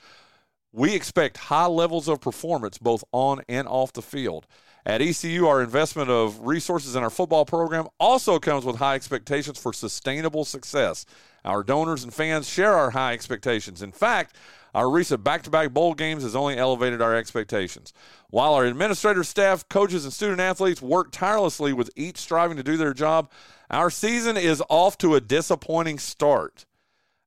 We 0.71 0.95
expect 0.95 1.37
high 1.37 1.65
levels 1.65 2.07
of 2.07 2.21
performance 2.21 2.77
both 2.77 3.03
on 3.11 3.41
and 3.49 3.67
off 3.67 3.93
the 3.93 4.01
field. 4.01 4.47
At 4.85 5.01
ECU, 5.01 5.47
our 5.47 5.61
investment 5.61 6.09
of 6.09 6.39
resources 6.39 6.95
in 6.95 7.03
our 7.03 7.09
football 7.09 7.45
program 7.45 7.87
also 7.99 8.39
comes 8.39 8.65
with 8.65 8.77
high 8.77 8.95
expectations 8.95 9.59
for 9.59 9.73
sustainable 9.73 10.43
success. 10.43 11.05
Our 11.45 11.63
donors 11.63 12.03
and 12.03 12.13
fans 12.13 12.49
share 12.49 12.73
our 12.73 12.91
high 12.91 13.13
expectations. 13.13 13.81
In 13.81 13.91
fact, 13.91 14.35
our 14.73 14.89
recent 14.89 15.23
back 15.23 15.43
to 15.43 15.49
back 15.49 15.71
bowl 15.71 15.93
games 15.93 16.23
has 16.23 16.35
only 16.35 16.57
elevated 16.57 17.01
our 17.01 17.15
expectations. 17.15 17.93
While 18.29 18.53
our 18.53 18.65
administrators, 18.65 19.27
staff, 19.27 19.67
coaches, 19.69 20.05
and 20.05 20.13
student 20.13 20.39
athletes 20.39 20.81
work 20.81 21.09
tirelessly 21.11 21.73
with 21.73 21.89
each 21.95 22.17
striving 22.17 22.57
to 22.57 22.63
do 22.63 22.77
their 22.77 22.93
job, 22.93 23.29
our 23.69 23.89
season 23.89 24.37
is 24.37 24.63
off 24.69 24.97
to 24.99 25.15
a 25.15 25.21
disappointing 25.21 25.99
start. 25.99 26.65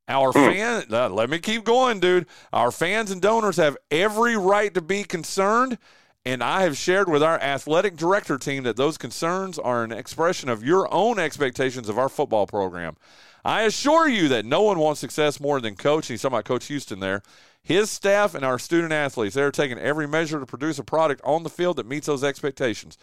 Our 0.07 0.33
fan, 0.33 0.85
uh, 0.91 1.09
let 1.09 1.31
me 1.31 1.39
keep 1.39 1.65
going, 1.65 1.99
dude. 2.01 2.27
Our 2.53 2.71
fans 2.71 3.11
and 3.11 3.23
donors 3.23 3.57
have 3.57 3.77
every 3.91 4.37
right 4.37 4.73
to 4.75 4.83
be 4.83 5.03
concerned, 5.03 5.79
and 6.27 6.43
I 6.43 6.63
have 6.63 6.77
shared 6.77 7.09
with 7.09 7.23
our 7.23 7.39
athletic 7.41 7.97
director 7.97 8.39
team 8.39 8.63
that 8.65 8.77
those 8.77 8.97
concerns 8.97 9.59
are 9.59 9.85
an 9.85 9.93
expression 9.93 10.49
of 10.49 10.65
your 10.65 10.93
own 10.93 11.19
expectations 11.19 11.89
of 11.89 11.99
our 11.99 12.09
football 12.09 12.47
program. 12.47 12.97
I 13.45 13.63
assure 13.63 14.09
you 14.09 14.29
that 14.29 14.47
no 14.47 14.63
one 14.63 14.79
wants 14.79 15.01
success 15.01 15.39
more 15.39 15.61
than 15.61 15.77
Coach. 15.77 16.07
He's 16.07 16.23
talking 16.23 16.35
about 16.35 16.47
Coach 16.47 16.67
Houston 16.67 17.01
there. 17.01 17.23
His 17.63 17.91
staff 17.91 18.35
and 18.35 18.45
our 18.45 18.59
student 18.59 18.93
athletes, 18.93 19.35
they're 19.35 19.51
taking 19.51 19.79
every 19.79 20.07
measure 20.07 20.41
to 20.41 20.47
produce 20.47 20.79
a 20.79 20.85
product 20.85 21.21
on 21.25 21.43
the 21.43 21.51
field 21.51 21.77
that 21.77 21.87
meets 21.87 22.07
those 22.07 22.25
expectations. 22.25 22.97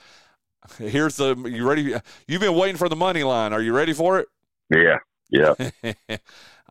Here's 0.77 1.17
the 1.17 1.35
you 1.35 1.67
ready? 1.67 1.95
You've 2.27 2.41
been 2.41 2.55
waiting 2.55 2.77
for 2.77 2.89
the 2.89 2.95
money 2.95 3.23
line. 3.23 3.53
Are 3.53 3.61
you 3.61 3.73
ready 3.73 3.93
for 3.93 4.19
it? 4.19 4.27
Yeah. 4.69 4.97
Yeah. 5.29 5.53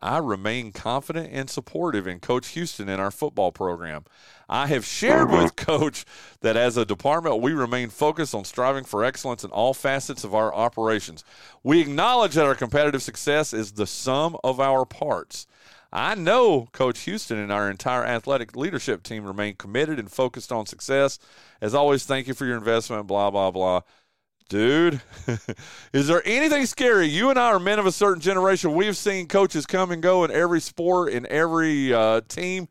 I 0.01 0.17
remain 0.17 0.71
confident 0.71 1.29
and 1.31 1.49
supportive 1.49 2.07
in 2.07 2.19
Coach 2.19 2.49
Houston 2.49 2.89
and 2.89 2.99
our 2.99 3.11
football 3.11 3.51
program. 3.51 4.05
I 4.49 4.67
have 4.67 4.85
shared 4.85 5.29
with 5.29 5.55
mm-hmm. 5.55 5.65
Coach 5.65 6.05
that 6.41 6.57
as 6.57 6.75
a 6.75 6.85
department, 6.85 7.41
we 7.41 7.53
remain 7.53 7.89
focused 7.89 8.33
on 8.33 8.43
striving 8.43 8.83
for 8.83 9.03
excellence 9.03 9.43
in 9.43 9.51
all 9.51 9.73
facets 9.73 10.23
of 10.23 10.33
our 10.33 10.53
operations. 10.53 11.23
We 11.63 11.81
acknowledge 11.81 12.33
that 12.33 12.45
our 12.45 12.55
competitive 12.55 13.03
success 13.03 13.53
is 13.53 13.73
the 13.73 13.87
sum 13.87 14.37
of 14.43 14.59
our 14.59 14.85
parts. 14.85 15.47
I 15.93 16.15
know 16.15 16.69
Coach 16.71 17.01
Houston 17.01 17.37
and 17.37 17.51
our 17.51 17.69
entire 17.69 18.05
athletic 18.05 18.55
leadership 18.55 19.03
team 19.03 19.25
remain 19.25 19.55
committed 19.55 19.99
and 19.99 20.09
focused 20.09 20.51
on 20.51 20.65
success. 20.65 21.19
As 21.59 21.75
always, 21.75 22.05
thank 22.05 22.27
you 22.27 22.33
for 22.33 22.45
your 22.45 22.57
investment, 22.57 23.07
blah, 23.07 23.29
blah, 23.29 23.51
blah. 23.51 23.81
Dude, 24.51 25.01
is 25.93 26.07
there 26.07 26.21
anything 26.25 26.65
scary? 26.65 27.05
You 27.05 27.29
and 27.29 27.39
I 27.39 27.53
are 27.53 27.59
men 27.59 27.79
of 27.79 27.85
a 27.85 27.91
certain 27.91 28.19
generation. 28.19 28.73
We've 28.73 28.97
seen 28.97 29.29
coaches 29.29 29.65
come 29.65 29.91
and 29.91 30.03
go 30.03 30.25
in 30.25 30.31
every 30.31 30.59
sport, 30.59 31.13
in 31.13 31.25
every 31.27 31.93
uh, 31.93 32.19
team. 32.27 32.67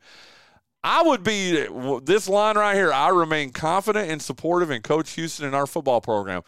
I 0.83 1.01
would 1.01 1.23
be 1.23 1.67
this 2.03 2.29
line 2.29 2.55
right 2.55 2.75
here. 2.75 2.93
I 2.93 3.09
remain 3.09 3.49
confident 3.49 4.11
and 4.11 4.21
supportive 4.21 4.69
in 4.69 4.83
Coach 4.83 5.13
Houston 5.13 5.47
and 5.47 5.55
our 5.55 5.65
football 5.65 6.01
program. 6.01 6.43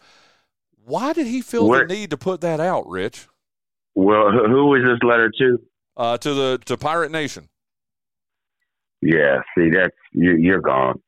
Why 0.84 1.12
did 1.12 1.26
he 1.26 1.40
feel 1.40 1.66
Where- 1.66 1.84
the 1.84 1.92
need 1.92 2.10
to 2.10 2.16
put 2.16 2.40
that 2.42 2.60
out, 2.60 2.86
Rich? 2.86 3.26
Well, 3.96 4.30
who 4.30 4.66
was 4.66 4.82
this 4.84 5.00
letter 5.02 5.32
to? 5.36 5.58
Uh, 5.96 6.16
to 6.18 6.32
the 6.32 6.60
to 6.66 6.76
Pirate 6.76 7.10
Nation. 7.10 7.48
Yeah, 9.02 9.40
see, 9.58 9.70
that's 9.70 9.96
you, 10.12 10.36
you're 10.36 10.60
gone. 10.60 11.02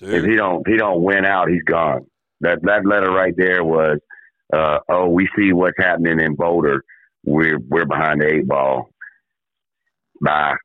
Dude. 0.00 0.12
If 0.12 0.24
he 0.24 0.34
don't, 0.34 0.66
he 0.66 0.76
don't 0.76 1.04
win 1.04 1.24
out, 1.24 1.48
he's 1.48 1.62
gone. 1.62 2.09
That 2.40 2.62
that 2.62 2.86
letter 2.86 3.10
right 3.10 3.34
there 3.36 3.64
was, 3.64 3.98
uh, 4.52 4.78
oh, 4.88 5.08
we 5.08 5.28
see 5.36 5.52
what's 5.52 5.78
happening 5.78 6.20
in 6.20 6.34
Boulder. 6.34 6.84
We're 7.24 7.58
we're 7.58 7.86
behind 7.86 8.20
the 8.20 8.28
eight 8.28 8.48
ball. 8.48 8.90
Bye. 10.20 10.56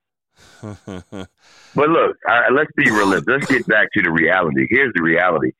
But 1.75 1.89
look, 1.89 2.15
uh, 2.27 2.41
let's 2.53 2.71
be 2.77 2.89
realistic. 2.89 3.27
Let's 3.27 3.47
get 3.47 3.67
back 3.67 3.89
to 3.93 4.01
the 4.01 4.11
reality. 4.11 4.65
Here's 4.69 4.93
the 4.95 5.03
reality. 5.03 5.51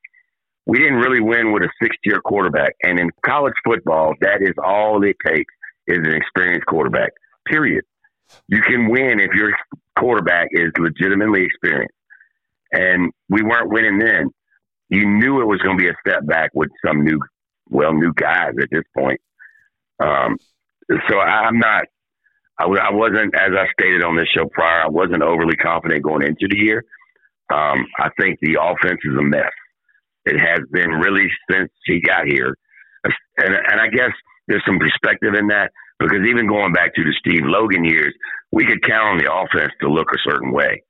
We 0.66 0.80
didn't 0.80 0.96
really 0.96 1.20
win 1.20 1.52
with 1.52 1.64
a 1.64 1.70
sixth 1.82 2.00
year 2.06 2.22
quarterback. 2.22 2.74
And 2.82 3.00
in 3.00 3.10
college 3.24 3.54
football, 3.66 4.14
that 4.22 4.42
is 4.42 4.54
all 4.64 5.04
it 5.04 5.18
takes 5.26 5.54
is 5.88 5.98
an 5.98 6.16
experienced 6.16 6.66
quarterback. 6.68 7.12
Period. 7.46 7.84
You 8.48 8.62
can 8.62 8.90
win 8.90 9.20
if 9.20 9.32
your 9.34 9.52
quarterback 10.00 10.48
is 10.52 10.72
legitimately 10.80 11.44
experienced. 11.44 11.94
And 12.72 13.12
we 13.30 13.44
weren't 13.44 13.70
winning 13.70 14.00
then. 14.00 14.32
You 14.90 15.06
knew 15.06 15.42
it 15.42 15.46
was 15.48 15.60
going 15.62 15.78
to 15.78 15.84
be 15.84 15.90
a 15.90 15.96
step 16.08 16.26
back 16.26 16.52
with 16.54 16.70
some 16.86 17.04
new, 17.04 17.20
well, 17.70 17.94
new 17.94 18.14
guys 18.14 18.54
at 18.62 18.70
this 18.72 18.84
point. 18.98 19.20
Um, 20.00 20.38
so 21.10 21.18
I- 21.18 21.46
I'm 21.48 21.60
not, 21.60 21.86
I, 22.60 22.68
wasn't, 22.92 23.36
as 23.36 23.52
I 23.58 23.66
stated 23.80 24.04
on 24.04 24.16
this 24.16 24.28
show 24.36 24.46
prior, 24.48 24.84
I 24.84 24.88
wasn't 24.90 25.24
overly 25.24 25.56
confident 25.58 26.04
going 26.04 26.22
into 26.24 26.48
the 26.50 26.58
year. 26.58 26.84
Um, 27.54 27.86
I 28.00 28.10
think 28.20 28.40
the 28.42 28.58
offense 28.62 29.00
is 29.04 29.18
a 29.18 29.24
mess. 29.24 29.52
It 30.26 30.40
has 30.40 30.60
been 30.72 30.90
really 30.92 31.28
since 31.52 31.70
he 31.86 32.02
got 32.02 32.26
here. 32.28 32.56
And, 33.38 33.54
and 33.54 33.80
I 33.82 33.88
guess 33.88 34.12
there's 34.48 34.64
some 34.66 34.80
perspective 34.80 35.34
in 35.38 35.48
that 35.48 35.72
because 36.00 36.26
even 36.28 36.48
going 36.48 36.74
back 36.74 36.96
to 36.96 37.04
the 37.04 37.14
Steve 37.20 37.44
Logan 37.44 37.86
years, 37.86 38.14
we 38.52 38.66
could 38.66 38.82
count 38.84 39.08
on 39.08 39.18
the 39.18 39.32
offense 39.32 39.72
to 39.82 39.90
look 39.90 40.08
a 40.14 40.30
certain 40.30 40.52
way. 40.52 40.82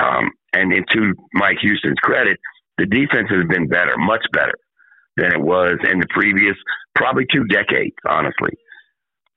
Um, 0.00 0.30
and 0.52 0.72
then 0.72 0.84
to 0.90 1.14
Mike 1.34 1.58
Houston's 1.62 1.98
credit, 2.02 2.38
the 2.78 2.86
defense 2.86 3.28
has 3.30 3.44
been 3.48 3.68
better, 3.68 3.94
much 3.96 4.24
better 4.32 4.54
than 5.16 5.32
it 5.32 5.40
was 5.40 5.76
in 5.90 6.00
the 6.00 6.06
previous 6.10 6.56
probably 6.94 7.26
two 7.32 7.44
decades, 7.44 7.94
honestly. 8.08 8.56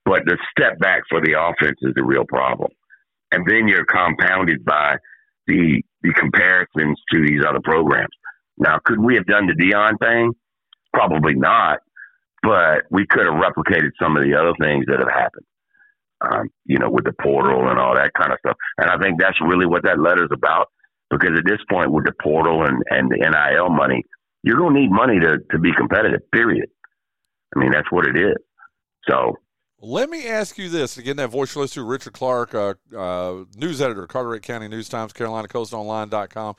But 0.05 0.23
the 0.25 0.37
step 0.57 0.79
back 0.79 1.03
for 1.09 1.21
the 1.21 1.35
offense 1.37 1.77
is 1.81 1.93
the 1.95 2.03
real 2.03 2.25
problem. 2.25 2.71
And 3.31 3.45
then 3.47 3.67
you're 3.67 3.85
compounded 3.85 4.63
by 4.63 4.97
the 5.47 5.81
the 6.03 6.13
comparisons 6.13 6.99
to 7.11 7.25
these 7.25 7.41
other 7.47 7.59
programs. 7.63 8.13
Now, 8.57 8.79
could 8.83 8.99
we 8.99 9.15
have 9.15 9.25
done 9.25 9.47
the 9.47 9.55
Dion 9.55 9.97
thing? 9.97 10.33
Probably 10.93 11.33
not, 11.33 11.79
but 12.43 12.83
we 12.89 13.05
could 13.07 13.25
have 13.25 13.35
replicated 13.35 13.91
some 14.01 14.15
of 14.15 14.23
the 14.23 14.35
other 14.35 14.53
things 14.61 14.85
that 14.87 14.99
have 14.99 15.09
happened. 15.09 15.45
Um, 16.21 16.49
you 16.65 16.79
know, 16.79 16.89
with 16.89 17.05
the 17.05 17.13
portal 17.21 17.69
and 17.69 17.77
all 17.77 17.93
that 17.93 18.11
kind 18.17 18.31
of 18.31 18.39
stuff. 18.39 18.57
And 18.79 18.89
I 18.89 18.97
think 18.97 19.19
that's 19.19 19.37
really 19.41 19.67
what 19.67 19.83
that 19.83 19.99
letter's 19.99 20.31
about. 20.33 20.67
Because 21.09 21.31
at 21.37 21.45
this 21.45 21.59
point, 21.69 21.91
with 21.91 22.05
the 22.05 22.13
portal 22.21 22.63
and, 22.65 22.83
and 22.89 23.09
the 23.09 23.17
NIL 23.17 23.69
money, 23.69 24.03
you're 24.43 24.57
going 24.57 24.73
to 24.73 24.79
need 24.81 24.91
money 24.91 25.19
to, 25.19 25.37
to 25.51 25.59
be 25.59 25.71
competitive, 25.73 26.21
period. 26.31 26.69
I 27.55 27.59
mean, 27.59 27.71
that's 27.71 27.91
what 27.91 28.05
it 28.07 28.17
is. 28.17 28.35
So, 29.09 29.35
Let 29.79 30.09
me 30.09 30.27
ask 30.27 30.57
you 30.57 30.69
this 30.69 30.97
again. 30.97 31.15
That 31.17 31.29
voice 31.29 31.55
listener, 31.55 31.85
Richard 31.85 32.13
Clark, 32.13 32.53
uh, 32.53 32.73
uh, 32.95 33.45
news 33.55 33.81
editor, 33.81 34.05
Carteret 34.05 34.41
County 34.41 34.67
News 34.67 34.89
Times, 34.89 35.13
Carolina 35.13 35.47
Coast 35.47 35.73
Online.com, 35.73 36.55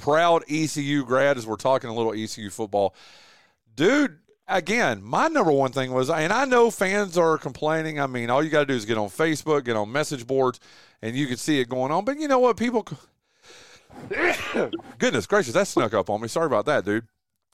proud 0.00 0.42
ECU 0.48 1.04
grad. 1.04 1.38
As 1.38 1.46
we're 1.46 1.56
talking 1.56 1.88
a 1.88 1.94
little 1.94 2.12
ECU 2.12 2.50
football, 2.50 2.94
dude. 3.74 4.18
Again, 4.46 5.02
my 5.02 5.28
number 5.28 5.52
one 5.52 5.72
thing 5.72 5.90
was, 5.94 6.10
and 6.10 6.30
I 6.30 6.44
know 6.44 6.70
fans 6.70 7.16
are 7.16 7.38
complaining. 7.38 7.98
I 7.98 8.06
mean, 8.06 8.28
all 8.28 8.42
you 8.42 8.50
got 8.50 8.60
to 8.60 8.66
do 8.66 8.74
is 8.74 8.84
get 8.84 8.98
on 8.98 9.08
Facebook, 9.08 9.64
get 9.64 9.74
on 9.74 9.90
message 9.90 10.26
boards, 10.26 10.60
and 11.00 11.16
you 11.16 11.26
can 11.26 11.38
see 11.38 11.60
it 11.60 11.70
going 11.70 11.90
on. 11.90 12.04
But 12.04 12.18
you 12.20 12.28
know 12.28 12.40
what, 12.40 12.58
people. 12.58 12.86
Goodness 14.98 15.26
gracious, 15.26 15.54
that 15.54 15.66
snuck 15.66 15.94
up 15.94 16.10
on 16.10 16.20
me. 16.20 16.28
Sorry 16.28 16.46
about 16.46 16.66
that, 16.66 16.84
dude. 16.84 17.06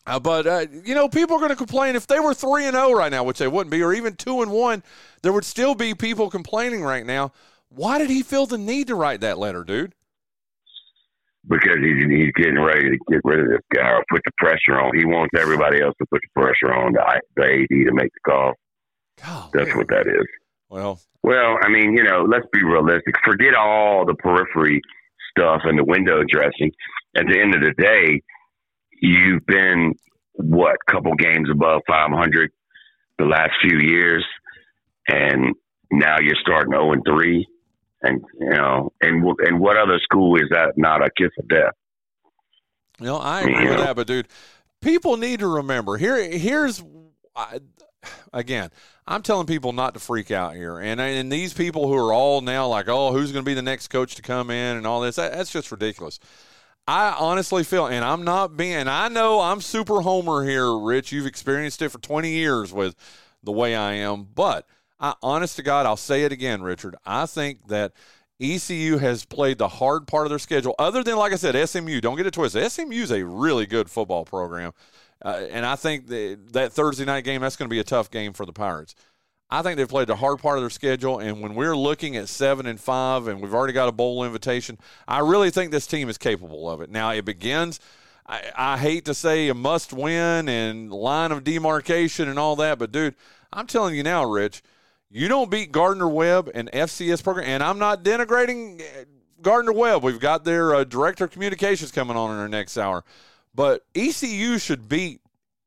Uh, 0.06 0.18
but 0.18 0.46
uh, 0.46 0.66
you 0.84 0.94
know, 0.94 1.08
people 1.08 1.36
are 1.36 1.40
going 1.40 1.50
to 1.50 1.56
complain 1.56 1.94
if 1.94 2.06
they 2.06 2.20
were 2.20 2.34
three 2.34 2.66
and 2.66 2.74
zero 2.74 2.92
right 2.92 3.12
now, 3.12 3.22
which 3.22 3.38
they 3.38 3.48
wouldn't 3.48 3.70
be, 3.70 3.82
or 3.82 3.92
even 3.92 4.14
two 4.16 4.42
and 4.42 4.50
one. 4.50 4.82
There 5.22 5.32
would 5.32 5.44
still 5.44 5.74
be 5.74 5.94
people 5.94 6.30
complaining 6.30 6.82
right 6.82 7.04
now. 7.04 7.32
Why 7.68 7.98
did 7.98 8.10
he 8.10 8.22
feel 8.22 8.46
the 8.46 8.58
need 8.58 8.88
to 8.88 8.94
write 8.94 9.20
that 9.20 9.38
letter, 9.38 9.62
dude? 9.62 9.94
because 11.48 11.78
he's, 11.82 12.04
he's 12.10 12.32
getting 12.36 12.60
ready 12.60 12.90
to 12.90 12.98
get 13.10 13.20
rid 13.24 13.40
of 13.40 13.48
this 13.48 13.60
guy 13.74 13.90
or 13.90 14.04
put 14.10 14.22
the 14.24 14.32
pressure 14.38 14.78
on. 14.78 14.96
He 14.96 15.04
wants 15.04 15.32
everybody 15.38 15.80
else 15.80 15.94
to 15.98 16.06
put 16.10 16.20
the 16.22 16.40
pressure 16.40 16.72
on 16.72 16.92
the, 16.92 17.20
the 17.36 17.44
AD 17.44 17.68
to 17.68 17.92
make 17.92 18.12
the 18.12 18.30
call. 18.30 18.52
That's 19.52 19.74
what 19.74 19.88
that 19.88 20.06
is. 20.06 20.26
Well, 20.68 21.00
Well, 21.22 21.58
I 21.62 21.68
mean, 21.68 21.96
you 21.96 22.04
know, 22.04 22.26
let's 22.28 22.46
be 22.52 22.62
realistic. 22.62 23.14
Forget 23.24 23.54
all 23.54 24.04
the 24.06 24.14
periphery 24.14 24.80
stuff 25.30 25.62
and 25.64 25.78
the 25.78 25.84
window 25.84 26.22
dressing. 26.28 26.72
At 27.16 27.26
the 27.26 27.40
end 27.40 27.54
of 27.54 27.60
the 27.60 27.74
day, 27.82 28.22
you've 29.00 29.44
been 29.46 29.94
what 30.34 30.76
couple 30.88 31.14
games 31.14 31.48
above 31.50 31.82
500 31.86 32.50
the 33.18 33.24
last 33.24 33.52
few 33.62 33.78
years, 33.78 34.24
and 35.08 35.54
now 35.90 36.16
you're 36.20 36.36
starting 36.40 36.72
0 36.72 36.92
and 36.92 37.02
3. 37.06 37.46
And 38.02 38.24
you 38.38 38.48
know, 38.48 38.92
and 39.02 39.22
and 39.40 39.60
what 39.60 39.76
other 39.76 39.98
school 40.02 40.36
is 40.36 40.48
that 40.50 40.72
not 40.76 41.02
a 41.02 41.10
kiss 41.18 41.30
of 41.38 41.48
death? 41.48 41.74
You 42.98 43.06
know, 43.06 43.18
I 43.18 43.42
agree 43.42 43.68
with 43.68 43.78
that, 43.78 43.96
but 43.96 44.06
dude, 44.06 44.28
people 44.80 45.18
need 45.18 45.40
to 45.40 45.46
remember 45.46 45.98
here. 45.98 46.16
Here's 46.16 46.82
again, 48.32 48.70
I'm 49.06 49.22
telling 49.22 49.46
people 49.46 49.72
not 49.72 49.94
to 49.94 50.00
freak 50.00 50.30
out 50.30 50.54
here, 50.54 50.78
and 50.78 51.00
and 51.00 51.30
these 51.30 51.52
people 51.52 51.88
who 51.88 51.94
are 51.94 52.12
all 52.12 52.40
now 52.40 52.66
like, 52.68 52.88
oh, 52.88 53.12
who's 53.12 53.32
going 53.32 53.44
to 53.44 53.48
be 53.48 53.54
the 53.54 53.62
next 53.62 53.88
coach 53.88 54.14
to 54.16 54.22
come 54.22 54.50
in 54.50 54.76
and 54.76 54.86
all 54.86 55.00
this? 55.00 55.16
That, 55.16 55.32
that's 55.32 55.52
just 55.52 55.70
ridiculous. 55.70 56.18
I 56.86 57.14
honestly 57.18 57.62
feel, 57.62 57.86
and 57.86 58.04
I'm 58.04 58.24
not 58.24 58.56
being, 58.56 58.88
I 58.88 59.08
know 59.08 59.40
I'm 59.40 59.60
super 59.60 60.00
homer 60.00 60.44
here, 60.44 60.76
Rich. 60.76 61.12
You've 61.12 61.26
experienced 61.26 61.82
it 61.82 61.90
for 61.90 61.98
20 61.98 62.30
years 62.30 62.72
with 62.72 62.96
the 63.44 63.52
way 63.52 63.76
I 63.76 63.92
am, 63.92 64.26
but 64.34 64.66
I, 64.98 65.14
honest 65.22 65.56
to 65.56 65.62
God, 65.62 65.86
I'll 65.86 65.96
say 65.96 66.24
it 66.24 66.32
again, 66.32 66.62
Richard. 66.62 66.96
I 67.06 67.26
think 67.26 67.68
that 67.68 67.92
ECU 68.40 68.98
has 68.98 69.24
played 69.24 69.58
the 69.58 69.68
hard 69.68 70.06
part 70.06 70.26
of 70.26 70.30
their 70.30 70.38
schedule. 70.38 70.74
Other 70.78 71.04
than, 71.04 71.16
like 71.16 71.32
I 71.32 71.36
said, 71.36 71.68
SMU. 71.68 72.00
Don't 72.00 72.16
get 72.16 72.26
it 72.26 72.34
twisted. 72.34 72.70
SMU 72.70 73.02
is 73.02 73.12
a 73.12 73.24
really 73.24 73.66
good 73.66 73.90
football 73.90 74.24
program, 74.24 74.72
uh, 75.24 75.46
and 75.50 75.66
I 75.66 75.76
think 75.76 76.06
that, 76.08 76.52
that 76.52 76.72
Thursday 76.72 77.04
night 77.04 77.24
game 77.24 77.42
that's 77.42 77.56
going 77.56 77.68
to 77.68 77.72
be 77.72 77.80
a 77.80 77.84
tough 77.84 78.10
game 78.10 78.32
for 78.32 78.46
the 78.46 78.52
Pirates. 78.52 78.94
I 79.52 79.62
think 79.62 79.76
they've 79.76 79.88
played 79.88 80.06
the 80.06 80.16
hard 80.16 80.38
part 80.38 80.58
of 80.58 80.62
their 80.62 80.70
schedule, 80.70 81.18
and 81.18 81.40
when 81.40 81.54
we're 81.56 81.76
looking 81.76 82.16
at 82.16 82.28
seven 82.28 82.66
and 82.66 82.78
five, 82.78 83.26
and 83.26 83.40
we've 83.42 83.52
already 83.52 83.72
got 83.72 83.88
a 83.88 83.92
bowl 83.92 84.24
invitation, 84.24 84.78
I 85.08 85.18
really 85.20 85.50
think 85.50 85.72
this 85.72 85.88
team 85.88 86.08
is 86.08 86.16
capable 86.16 86.70
of 86.70 86.80
it. 86.80 86.90
Now 86.90 87.10
it 87.10 87.24
begins. 87.24 87.80
I, 88.26 88.42
I 88.56 88.78
hate 88.78 89.04
to 89.06 89.14
say 89.14 89.48
a 89.48 89.54
must 89.54 89.92
win 89.92 90.48
and 90.48 90.92
line 90.92 91.32
of 91.32 91.42
demarcation 91.42 92.28
and 92.28 92.38
all 92.38 92.54
that, 92.56 92.78
but 92.78 92.92
dude, 92.92 93.16
I'm 93.52 93.66
telling 93.66 93.96
you 93.96 94.04
now, 94.04 94.24
Rich, 94.24 94.62
you 95.10 95.26
don't 95.26 95.50
beat 95.50 95.72
Gardner 95.72 96.08
Webb 96.08 96.50
and 96.54 96.70
FCS 96.70 97.24
program, 97.24 97.46
and 97.48 97.64
I'm 97.64 97.80
not 97.80 98.04
denigrating 98.04 98.80
uh, 98.80 99.04
Gardner 99.42 99.72
Webb. 99.72 100.04
We've 100.04 100.20
got 100.20 100.44
their 100.44 100.76
uh, 100.76 100.84
director 100.84 101.24
of 101.24 101.32
communications 101.32 101.90
coming 101.90 102.16
on 102.16 102.32
in 102.32 102.38
our 102.38 102.48
next 102.48 102.78
hour, 102.78 103.02
but 103.60 103.84
ECU 103.94 104.56
should 104.56 104.88
beat 104.88 105.20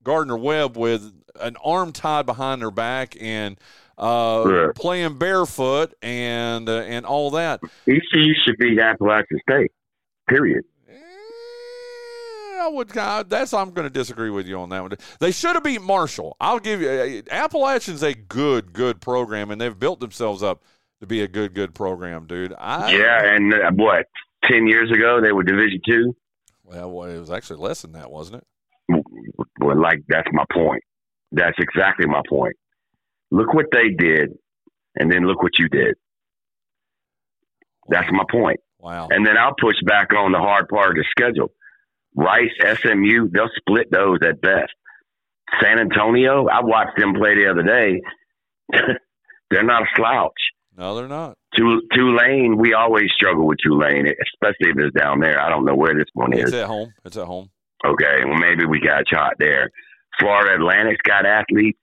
Gardner 0.03 0.35
Webb 0.35 0.75
with 0.77 1.13
an 1.39 1.55
arm 1.63 1.91
tied 1.91 2.25
behind 2.25 2.59
their 2.59 2.71
back 2.71 3.15
and 3.21 3.55
uh, 3.99 4.69
playing 4.73 5.19
barefoot 5.19 5.93
and 6.01 6.67
uh, 6.67 6.79
and 6.87 7.05
all 7.05 7.29
that. 7.29 7.59
ECU 7.87 8.33
should 8.43 8.57
beat 8.57 8.79
Appalachian 8.79 9.37
State. 9.47 9.71
Period. 10.27 10.63
I 12.59 12.67
would. 12.67 12.97
I, 12.97 13.21
that's 13.21 13.53
I'm 13.53 13.69
going 13.69 13.85
to 13.85 13.93
disagree 13.93 14.31
with 14.31 14.47
you 14.47 14.57
on 14.57 14.69
that 14.69 14.81
one. 14.81 14.93
They 15.19 15.29
should 15.29 15.53
have 15.53 15.63
beat 15.63 15.83
Marshall. 15.83 16.35
I'll 16.41 16.57
give 16.57 16.81
you. 16.81 16.89
uh, 16.89 17.21
Appalachian's 17.29 18.01
a 18.01 18.15
good, 18.15 18.73
good 18.73 19.01
program, 19.01 19.51
and 19.51 19.61
they've 19.61 19.77
built 19.77 19.99
themselves 19.99 20.41
up 20.41 20.63
to 20.99 21.05
be 21.05 21.21
a 21.21 21.27
good, 21.27 21.53
good 21.53 21.75
program, 21.75 22.25
dude. 22.25 22.55
I, 22.57 22.91
yeah, 22.91 23.35
and 23.35 23.53
uh, 23.53 23.69
what? 23.75 24.07
Ten 24.45 24.65
years 24.65 24.89
ago, 24.89 25.21
they 25.21 25.31
were 25.31 25.43
Division 25.43 25.79
Two. 25.85 26.15
Well, 26.73 26.91
well, 26.91 27.09
it 27.09 27.19
was 27.19 27.31
actually 27.31 27.59
less 27.59 27.83
than 27.83 27.91
that, 27.91 28.09
wasn't 28.09 28.41
it? 28.41 29.03
Well, 29.59 29.79
like 29.79 29.99
that's 30.07 30.27
my 30.31 30.45
point. 30.51 30.83
That's 31.31 31.57
exactly 31.59 32.07
my 32.07 32.21
point. 32.27 32.55
Look 33.31 33.53
what 33.53 33.67
they 33.71 33.89
did, 33.89 34.31
and 34.95 35.11
then 35.11 35.27
look 35.27 35.41
what 35.41 35.57
you 35.59 35.69
did. 35.69 35.95
That's 37.89 38.09
my 38.11 38.23
point. 38.29 38.59
Wow. 38.79 39.07
And 39.11 39.25
then 39.25 39.37
I'll 39.37 39.55
push 39.59 39.75
back 39.85 40.13
on 40.13 40.31
the 40.31 40.39
hard 40.39 40.67
part 40.67 40.89
of 40.89 40.95
the 40.95 41.05
schedule. 41.11 41.51
Rice, 42.15 42.51
SMU, 42.79 43.29
they'll 43.29 43.49
split 43.57 43.91
those 43.91 44.19
at 44.27 44.41
best. 44.41 44.71
San 45.61 45.79
Antonio, 45.79 46.47
I 46.47 46.61
watched 46.61 46.97
them 46.97 47.13
play 47.13 47.35
the 47.35 47.49
other 47.49 47.63
day. 47.63 48.01
they're 49.49 49.63
not 49.63 49.83
a 49.83 49.87
slouch. 49.95 50.31
No, 50.77 50.95
they're 50.95 51.07
not. 51.07 51.37
Tul- 51.55 51.81
Tulane, 51.93 52.57
we 52.57 52.73
always 52.73 53.09
struggle 53.15 53.45
with 53.47 53.59
Tulane, 53.63 54.07
especially 54.07 54.71
if 54.71 54.77
it's 54.79 54.95
down 54.99 55.19
there. 55.19 55.39
I 55.39 55.49
don't 55.49 55.65
know 55.65 55.75
where 55.75 55.93
this 55.95 56.07
one 56.13 56.33
is. 56.33 56.45
It's 56.45 56.53
at 56.53 56.65
home. 56.67 56.93
It's 57.05 57.17
at 57.17 57.25
home. 57.25 57.49
Okay, 57.85 58.23
well 58.25 58.37
maybe 58.39 58.65
we 58.65 58.79
got 58.79 59.01
a 59.01 59.05
shot 59.07 59.33
there. 59.39 59.69
Florida 60.19 60.55
Atlantic's 60.55 61.01
got 61.03 61.25
athletes. 61.25 61.77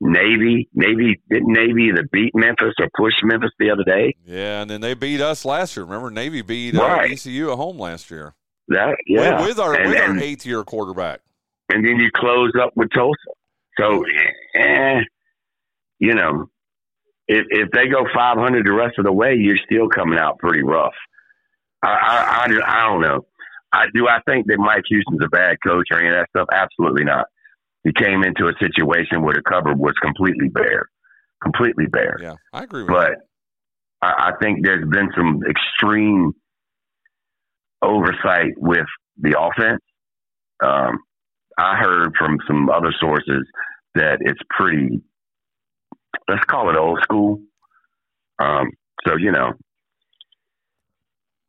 Navy, 0.00 0.68
Navy, 0.74 1.20
didn't 1.30 1.52
Navy 1.52 1.84
either 1.92 2.06
beat 2.12 2.32
Memphis 2.34 2.74
or 2.80 2.88
push 2.96 3.14
Memphis 3.22 3.50
the 3.58 3.70
other 3.70 3.84
day? 3.84 4.14
Yeah, 4.26 4.60
and 4.62 4.70
then 4.70 4.80
they 4.80 4.94
beat 4.94 5.20
us 5.20 5.44
last 5.44 5.76
year. 5.76 5.84
Remember, 5.84 6.10
Navy 6.10 6.42
beat 6.42 6.74
uh, 6.76 6.82
Right. 6.82 7.12
ECU 7.12 7.50
at 7.52 7.56
home 7.56 7.78
last 7.78 8.10
year. 8.10 8.34
That 8.68 8.96
yeah, 9.06 9.38
With, 9.40 9.48
with 9.50 9.58
our 9.60 9.74
and, 9.74 9.90
with 9.90 10.00
and, 10.00 10.18
our 10.18 10.24
eighth 10.24 10.44
year 10.44 10.62
quarterback. 10.64 11.20
and 11.72 11.86
then 11.86 11.96
you 11.98 12.10
close 12.16 12.52
up 12.60 12.70
with 12.74 12.88
Tulsa. 12.94 13.14
So, 13.78 14.04
eh, 14.56 15.00
you 16.00 16.14
know, 16.14 16.48
if 17.28 17.46
if 17.50 17.70
they 17.72 17.88
go 17.88 18.04
500 18.14 18.66
the 18.66 18.72
rest 18.72 18.98
of 18.98 19.04
the 19.04 19.12
way, 19.12 19.34
you're 19.34 19.58
still 19.64 19.88
coming 19.88 20.18
out 20.18 20.38
pretty 20.38 20.62
rough. 20.62 20.94
I 21.82 21.88
I, 21.88 22.16
I, 22.16 22.44
I 22.66 22.88
don't 22.88 23.02
know. 23.02 23.26
I 23.72 23.86
do. 23.92 24.06
I 24.08 24.20
think 24.28 24.46
that 24.46 24.58
Mike 24.58 24.84
Houston's 24.88 25.24
a 25.24 25.28
bad 25.28 25.56
coach 25.66 25.88
or 25.90 25.98
any 25.98 26.08
of 26.08 26.14
that 26.14 26.28
stuff. 26.30 26.48
Absolutely 26.52 27.04
not. 27.04 27.26
He 27.82 27.92
came 27.92 28.22
into 28.22 28.46
a 28.46 28.52
situation 28.62 29.22
where 29.22 29.34
the 29.34 29.42
cupboard 29.42 29.78
was 29.78 29.94
completely 30.00 30.48
bare, 30.48 30.88
completely 31.42 31.86
bare. 31.86 32.16
Yeah, 32.20 32.34
I 32.52 32.64
agree 32.64 32.82
with 32.82 32.92
But 32.92 33.10
I, 34.00 34.30
I 34.30 34.32
think 34.40 34.64
there's 34.64 34.88
been 34.88 35.10
some 35.16 35.40
extreme 35.48 36.32
oversight 37.82 38.54
with 38.56 38.86
the 39.18 39.38
offense. 39.38 39.82
Um, 40.62 41.00
I 41.58 41.76
heard 41.76 42.14
from 42.18 42.38
some 42.46 42.70
other 42.70 42.92
sources 43.00 43.46
that 43.94 44.18
it's 44.20 44.40
pretty, 44.50 45.00
let's 46.28 46.44
call 46.44 46.70
it 46.70 46.76
old 46.76 47.00
school. 47.02 47.40
Um, 48.38 48.70
so, 49.06 49.16
you 49.16 49.30
know, 49.32 49.52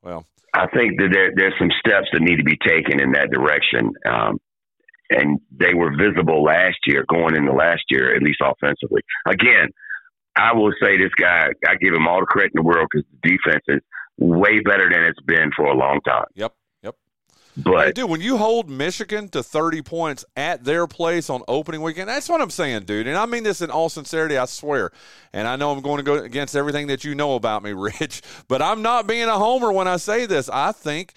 Well, 0.04 0.26
I 0.54 0.68
think 0.68 1.00
that 1.00 1.10
there, 1.12 1.32
there's 1.36 1.54
some 1.60 1.72
steps 1.80 2.08
that 2.14 2.22
need 2.22 2.38
to 2.38 2.44
be 2.44 2.58
taken 2.66 3.00
in 3.00 3.12
that 3.14 3.32
direction. 3.32 3.92
Um, 4.08 4.40
and 5.10 5.40
they 5.52 5.74
were 5.74 5.96
visible 5.96 6.44
last 6.44 6.78
year, 6.88 7.06
going 7.08 7.36
into 7.36 7.54
last 7.54 7.84
year, 7.90 8.16
at 8.16 8.24
least 8.24 8.40
offensively. 8.42 9.02
Again, 9.28 9.70
I 10.36 10.54
will 10.54 10.74
say 10.82 10.98
this 10.98 11.14
guy, 11.20 11.48
I 11.68 11.76
give 11.76 11.94
him 11.94 12.08
all 12.08 12.20
the 12.20 12.26
credit 12.26 12.52
in 12.56 12.64
the 12.64 12.68
world 12.68 12.88
because 12.92 13.06
the 13.12 13.30
defense 13.30 13.64
is 13.68 13.82
way 14.18 14.60
better 14.62 14.90
than 14.92 15.04
it's 15.04 15.22
been 15.22 15.52
for 15.56 15.66
a 15.66 15.78
long 15.78 16.00
time. 16.06 16.26
Yep, 16.36 16.54
yep. 16.54 16.54
But 17.58 17.96
dude, 17.96 18.10
when 18.10 18.22
you 18.22 18.38
hold 18.38 18.70
Michigan 18.70 19.30
to 19.30 19.42
30 19.42 19.82
points 19.82 20.26
at 20.36 20.64
their 20.64 20.88
place 20.88 21.30
on 21.30 21.42
opening 21.48 21.82
weekend, 21.82 22.10
that's 22.10 22.28
what 22.28 22.42
I'm 22.42 22.50
saying, 22.50 22.84
dude. 22.84 23.08
And 23.08 23.18
I 23.18 23.26
mean 23.26 23.44
this 23.44 23.62
in 23.62 23.72
all 23.72 23.88
sincerity, 23.88 24.38
I 24.38 24.46
swear. 24.46 24.92
And 25.32 25.48
I 25.48 25.56
know 25.56 25.72
I'm 25.72 25.82
going 25.82 25.98
to 25.98 26.04
go 26.04 26.16
against 26.16 26.56
everything 26.56 26.88
that 26.88 27.04
you 27.04 27.16
know 27.16 27.36
about 27.36 27.64
me, 27.64 27.74
Rich, 27.74 28.22
but 28.48 28.62
I'm 28.62 28.82
not 28.82 29.08
being 29.08 29.28
a 29.28 29.38
homer 29.38 29.72
when 29.72 29.88
I 29.88 29.98
say 29.98 30.26
this. 30.26 30.50
I 30.50 30.72
think 30.74 31.14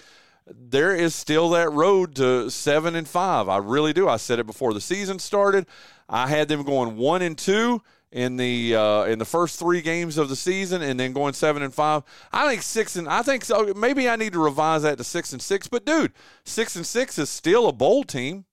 there 0.46 0.94
is 0.94 1.14
still 1.14 1.50
that 1.50 1.70
road 1.72 2.14
to 2.16 2.50
seven 2.50 2.94
and 2.94 3.08
five. 3.08 3.48
I 3.48 3.58
really 3.58 3.92
do. 3.92 4.08
I 4.08 4.16
said 4.16 4.38
it 4.38 4.46
before 4.46 4.72
the 4.72 4.80
season 4.80 5.18
started. 5.18 5.66
I 6.08 6.28
had 6.28 6.48
them 6.48 6.62
going 6.62 6.96
one 6.96 7.22
and 7.22 7.36
two 7.36 7.82
in 8.10 8.36
the 8.36 8.74
uh, 8.74 9.04
in 9.04 9.18
the 9.18 9.24
first 9.24 9.58
three 9.58 9.80
games 9.82 10.16
of 10.18 10.28
the 10.28 10.36
season, 10.36 10.80
and 10.82 10.98
then 10.98 11.12
going 11.12 11.34
seven 11.34 11.62
and 11.62 11.74
five. 11.74 12.02
I 12.32 12.48
think 12.48 12.62
six 12.62 12.96
and 12.96 13.08
I 13.08 13.22
think 13.22 13.44
so. 13.44 13.72
Maybe 13.76 14.08
I 14.08 14.16
need 14.16 14.32
to 14.32 14.38
revise 14.42 14.82
that 14.82 14.98
to 14.98 15.04
six 15.04 15.32
and 15.32 15.42
six. 15.42 15.68
But 15.68 15.84
dude, 15.84 16.12
six 16.44 16.74
and 16.76 16.86
six 16.86 17.18
is 17.18 17.28
still 17.30 17.68
a 17.68 17.72
bowl 17.72 18.04
team. 18.04 18.44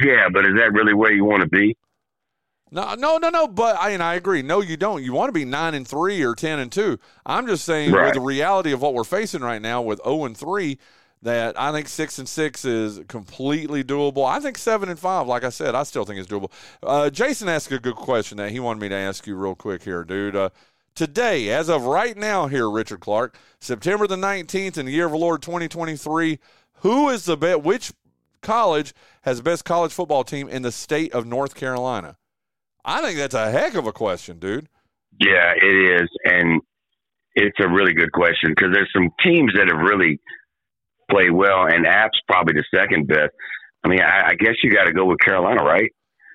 yeah, 0.00 0.28
but 0.32 0.44
is 0.44 0.52
that 0.54 0.72
really 0.72 0.94
where 0.94 1.12
you 1.12 1.24
want 1.24 1.42
to 1.42 1.48
be? 1.48 1.76
No, 2.70 2.94
no, 2.94 3.16
no, 3.18 3.30
no. 3.30 3.48
But 3.48 3.76
I 3.76 3.90
and 3.90 4.02
I 4.02 4.14
agree. 4.14 4.42
No, 4.42 4.60
you 4.60 4.76
don't. 4.76 5.02
You 5.02 5.12
want 5.12 5.28
to 5.28 5.32
be 5.32 5.44
nine 5.44 5.74
and 5.74 5.88
three 5.88 6.22
or 6.22 6.34
ten 6.34 6.58
and 6.58 6.70
two. 6.70 6.98
I'm 7.26 7.46
just 7.46 7.64
saying 7.64 7.92
Right. 7.92 8.06
with 8.06 8.14
the 8.14 8.20
reality 8.20 8.72
of 8.72 8.80
what 8.82 8.94
we're 8.94 9.04
facing 9.04 9.40
right 9.40 9.60
now 9.62 9.80
with 9.82 10.00
zero 10.04 10.24
and 10.26 10.36
three, 10.36 10.78
that 11.22 11.58
I 11.58 11.72
think 11.72 11.88
six 11.88 12.18
and 12.18 12.28
six 12.28 12.64
is 12.64 13.00
completely 13.08 13.82
doable. 13.82 14.26
I 14.26 14.40
think 14.40 14.56
seven 14.56 14.88
and 14.88 14.98
five, 14.98 15.26
like 15.26 15.44
I 15.44 15.48
said, 15.48 15.74
I 15.74 15.82
still 15.82 16.04
think 16.04 16.20
is 16.20 16.26
doable. 16.26 16.52
Uh, 16.82 17.10
Jason 17.10 17.48
asked 17.48 17.70
a 17.72 17.78
good 17.78 17.96
question 17.96 18.38
that 18.38 18.50
he 18.50 18.60
wanted 18.60 18.80
me 18.80 18.88
to 18.88 18.94
ask 18.94 19.26
you 19.26 19.36
real 19.36 19.54
quick 19.54 19.82
here, 19.82 20.04
dude. 20.04 20.36
Uh, 20.36 20.50
today, 20.94 21.50
as 21.50 21.68
of 21.68 21.84
right 21.84 22.16
now, 22.16 22.46
here, 22.46 22.70
Richard 22.70 23.00
Clark, 23.00 23.36
September 23.60 24.06
the 24.06 24.16
19th 24.16 24.78
in 24.78 24.86
the 24.86 24.92
year 24.92 25.06
of 25.06 25.12
the 25.12 25.18
Lord 25.18 25.42
2023, 25.42 26.38
who 26.80 27.08
is 27.08 27.24
the 27.24 27.36
best? 27.36 27.62
Which 27.62 27.92
college 28.40 28.94
has 29.22 29.38
the 29.38 29.42
best 29.42 29.64
college 29.64 29.92
football 29.92 30.24
team 30.24 30.48
in 30.48 30.62
the 30.62 30.72
state 30.72 31.12
of 31.12 31.26
North 31.26 31.54
Carolina? 31.54 32.16
I 32.84 33.02
think 33.02 33.18
that's 33.18 33.34
a 33.34 33.50
heck 33.50 33.74
of 33.74 33.86
a 33.86 33.92
question, 33.92 34.38
dude. 34.38 34.68
Yeah, 35.20 35.52
it 35.60 36.02
is, 36.02 36.08
and 36.24 36.60
it's 37.34 37.58
a 37.60 37.68
really 37.68 37.92
good 37.92 38.12
question 38.12 38.50
because 38.50 38.72
there's 38.72 38.90
some 38.94 39.10
teams 39.24 39.52
that 39.56 39.68
have 39.68 39.80
really 39.80 40.20
played 41.10 41.30
well, 41.32 41.64
and 41.66 41.86
App's 41.86 42.20
probably 42.28 42.54
the 42.54 42.64
second 42.74 43.06
best. 43.06 43.30
I 43.84 43.88
mean, 43.88 44.00
I, 44.00 44.28
I 44.30 44.34
guess 44.34 44.54
you 44.62 44.72
got 44.72 44.84
to 44.84 44.92
go 44.92 45.04
with 45.04 45.18
Carolina, 45.20 45.62
right? 45.62 45.90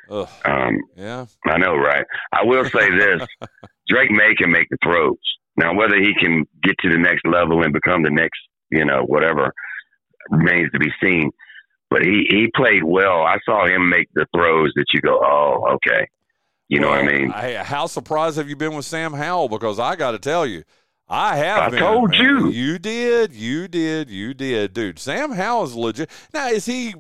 Ugh, 0.10 0.28
Um, 0.46 0.78
yeah. 0.96 1.26
I 1.46 1.58
know, 1.58 1.76
right? 1.76 2.06
I 2.32 2.44
will 2.44 2.66
say 2.66 2.90
this: 2.90 3.28
Drake 3.90 4.12
Maye 4.12 4.36
can 4.38 4.52
make 4.52 4.68
the 4.70 4.78
throws. 4.84 5.18
Now, 5.56 5.74
whether 5.76 5.96
he 5.98 6.14
can 6.20 6.46
get 6.64 6.76
to 6.82 6.90
the 6.90 6.98
next 6.98 7.26
level 7.26 7.62
and 7.64 7.72
become 7.74 8.02
the 8.04 8.10
next, 8.10 8.40
you 8.72 8.86
know, 8.86 9.04
whatever, 9.06 9.54
remains 10.32 10.72
to 10.72 10.80
be 10.80 10.90
seen. 11.02 11.30
But 11.90 12.04
he 12.04 12.26
he 12.28 12.48
played 12.56 12.84
well. 12.84 13.22
I 13.22 13.38
saw 13.46 13.68
him 13.68 13.88
make 13.90 14.08
the 14.16 14.26
throws 14.36 14.72
that 14.76 14.86
you 14.94 15.02
go, 15.02 15.20
oh, 15.24 15.76
okay. 15.76 16.08
You 16.70 16.80
know 16.80 16.90
what 16.90 17.00
I 17.00 17.04
mean? 17.06 17.32
I, 17.32 17.56
how 17.58 17.86
surprised 17.86 18.38
have 18.38 18.50
you 18.50 18.56
been 18.56 18.74
with 18.76 18.86
Sam 18.86 19.14
Howell? 19.14 19.50
Because 19.50 19.78
I 19.80 19.96
got 19.96 20.12
to 20.12 20.18
tell 20.20 20.46
you, 20.46 20.64
I 21.08 21.38
have. 21.38 21.60
I 21.60 21.70
been, 21.70 21.80
told 21.80 22.12
man. 22.12 22.22
you. 22.22 22.50
You 22.50 22.80
did. 22.80 23.34
You 23.34 23.68
did. 23.68 24.10
You 24.10 24.34
did, 24.34 24.74
dude. 24.74 25.00
Sam 25.00 25.32
Howell 25.32 25.66
is 25.66 25.76
legit. 25.76 26.10
Now, 26.34 26.48
is 26.48 26.66
he 26.66 26.96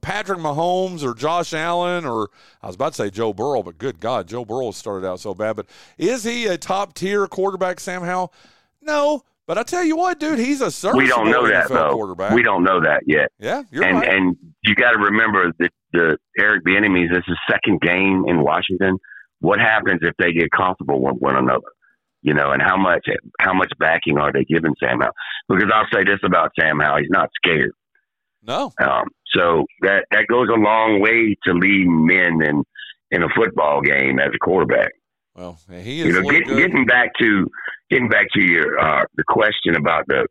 Patrick 0.00 0.38
Mahomes 0.38 1.02
or 1.02 1.14
Josh 1.14 1.52
Allen 1.52 2.04
or 2.04 2.28
I 2.62 2.66
was 2.66 2.74
about 2.74 2.92
to 2.92 2.96
say 2.96 3.10
Joe 3.10 3.32
Burrow, 3.32 3.62
but 3.62 3.78
good 3.78 4.00
God, 4.00 4.26
Joe 4.26 4.44
Burrow 4.44 4.70
started 4.72 5.06
out 5.06 5.20
so 5.20 5.34
bad. 5.34 5.56
But 5.56 5.66
is 5.98 6.24
he 6.24 6.46
a 6.46 6.58
top 6.58 6.94
tier 6.94 7.26
quarterback, 7.26 7.80
Sam 7.80 8.02
Howell? 8.02 8.32
No. 8.82 9.22
But 9.46 9.58
I 9.58 9.62
tell 9.62 9.84
you 9.84 9.96
what, 9.96 10.18
dude, 10.18 10.40
he's 10.40 10.60
a 10.60 10.92
we 10.92 11.06
don't 11.06 11.30
know 11.30 11.46
that 11.46 11.66
NFL 11.66 11.68
though. 11.68 11.94
quarterback. 11.94 12.32
We 12.32 12.42
don't 12.42 12.64
know 12.64 12.80
that 12.80 13.02
yet. 13.06 13.30
Yeah, 13.38 13.62
you're 13.70 13.84
and 13.84 13.98
right. 13.98 14.08
and 14.08 14.36
you 14.64 14.74
got 14.74 14.90
to 14.90 14.98
remember 14.98 15.52
that 15.60 15.70
the 15.92 16.18
Eric 16.36 16.64
Bieniemy 16.64 17.08
this 17.08 17.22
is 17.28 17.38
second 17.48 17.80
game 17.80 18.24
in 18.26 18.42
Washington. 18.42 18.98
What 19.38 19.60
happens 19.60 20.00
if 20.02 20.14
they 20.18 20.32
get 20.32 20.50
comfortable 20.50 21.00
with 21.00 21.18
one 21.18 21.36
another? 21.36 21.68
You 22.26 22.34
know, 22.34 22.50
and 22.50 22.60
how 22.60 22.76
much 22.76 23.06
how 23.38 23.54
much 23.54 23.70
backing 23.78 24.18
are 24.18 24.32
they 24.32 24.42
giving 24.42 24.74
Sam 24.80 25.00
Howell? 25.00 25.12
Because 25.48 25.70
I'll 25.72 25.86
say 25.92 26.02
this 26.02 26.18
about 26.24 26.50
Sam 26.58 26.80
Howell: 26.80 26.98
he's 26.98 27.08
not 27.08 27.30
scared. 27.36 27.70
no. 28.42 28.72
Um, 28.80 29.04
so 29.32 29.64
that 29.82 30.06
that 30.10 30.26
goes 30.28 30.48
a 30.48 30.58
long 30.58 31.00
way 31.00 31.36
to 31.44 31.52
leading 31.52 32.04
men 32.04 32.42
in 32.42 32.64
in 33.12 33.22
a 33.22 33.28
football 33.36 33.80
game 33.80 34.18
as 34.18 34.30
a 34.34 34.38
quarterback. 34.38 34.90
Well, 35.36 35.56
he 35.70 36.00
is 36.00 36.06
You 36.06 36.12
know, 36.14 36.28
get, 36.28 36.46
getting 36.48 36.84
back 36.84 37.12
to 37.20 37.48
getting 37.90 38.08
back 38.08 38.26
to 38.34 38.42
your 38.42 38.76
uh, 38.76 39.04
the 39.14 39.24
question 39.28 39.76
about 39.76 40.08
the 40.08 40.26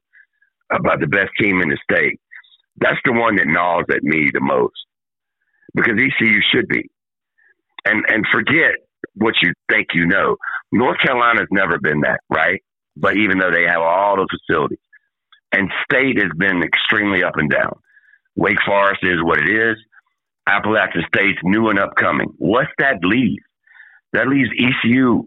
about 0.73 0.99
the 0.99 1.07
best 1.07 1.29
team 1.39 1.61
in 1.61 1.69
the 1.69 1.77
state. 1.89 2.19
That's 2.77 2.99
the 3.05 3.13
one 3.13 3.37
that 3.37 3.47
gnaws 3.47 3.85
at 3.89 4.03
me 4.03 4.31
the 4.33 4.41
most 4.41 4.75
because 5.73 5.93
ECU 5.93 6.41
should 6.53 6.67
be, 6.67 6.89
and 7.85 8.03
and 8.09 8.25
forget 8.33 8.83
what 9.13 9.35
you 9.41 9.53
think 9.71 9.87
you 9.93 10.05
know. 10.05 10.35
North 10.71 10.97
Carolina's 10.99 11.47
never 11.51 11.77
been 11.79 12.01
that, 12.01 12.19
right? 12.29 12.61
But 12.97 13.17
even 13.17 13.39
though 13.39 13.51
they 13.51 13.63
have 13.63 13.81
all 13.81 14.15
the 14.15 14.27
facilities, 14.27 14.79
and 15.51 15.69
state 15.89 16.17
has 16.17 16.31
been 16.37 16.63
extremely 16.63 17.23
up 17.23 17.33
and 17.35 17.49
down. 17.49 17.79
Wake 18.35 18.57
Forest 18.65 18.99
is 19.03 19.23
what 19.23 19.39
it 19.39 19.49
is. 19.49 19.77
Appalachian 20.47 21.03
State's 21.07 21.39
new 21.43 21.69
and 21.69 21.79
upcoming. 21.79 22.27
What's 22.37 22.71
that 22.79 22.97
leave? 23.01 23.39
That 24.13 24.27
leaves 24.27 24.49
ECU, 24.57 25.23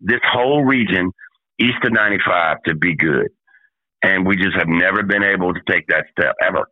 this 0.00 0.20
whole 0.30 0.64
region, 0.64 1.10
east 1.58 1.84
of 1.84 1.92
95, 1.92 2.58
to 2.66 2.74
be 2.74 2.94
good. 2.94 3.28
And 4.02 4.26
we 4.26 4.36
just 4.36 4.56
have 4.56 4.68
never 4.68 5.02
been 5.02 5.22
able 5.22 5.54
to 5.54 5.60
take 5.68 5.86
that 5.88 6.04
step 6.10 6.34
ever. 6.42 6.66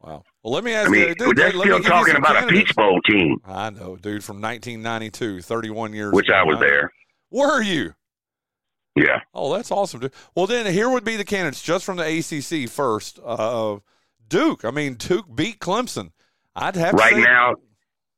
Wow. 0.00 0.22
Well, 0.46 0.54
let 0.54 0.62
me 0.62 0.74
ask 0.74 0.86
I 0.88 0.92
mean, 0.92 1.08
you, 1.08 1.14
dude, 1.16 1.36
they're 1.36 1.50
still 1.50 1.80
talking 1.80 2.14
about 2.14 2.44
a. 2.44 2.46
Peach 2.46 2.72
Bowl 2.76 3.00
team, 3.10 3.38
I 3.44 3.70
know, 3.70 3.96
dude, 3.96 4.22
from 4.22 4.40
1992, 4.40 5.42
31 5.42 5.92
years 5.92 6.12
which 6.12 6.28
ago. 6.28 6.36
I 6.36 6.44
was 6.44 6.60
there. 6.60 6.92
Were 7.32 7.60
you? 7.60 7.94
Yeah. 8.94 9.22
Oh, 9.34 9.52
that's 9.52 9.72
awesome, 9.72 9.98
dude. 9.98 10.12
Well, 10.36 10.46
then 10.46 10.72
here 10.72 10.88
would 10.88 11.02
be 11.02 11.16
the 11.16 11.24
candidates 11.24 11.60
just 11.60 11.84
from 11.84 11.96
the 11.96 12.04
ACC 12.04 12.70
first. 12.70 13.18
Uh, 13.24 13.78
Duke. 14.28 14.64
I 14.64 14.70
mean, 14.70 14.94
Duke 14.94 15.26
beat 15.34 15.58
Clemson. 15.58 16.12
I'd 16.54 16.76
have 16.76 16.92
to 16.92 16.96
Right 16.96 17.16
now, 17.16 17.54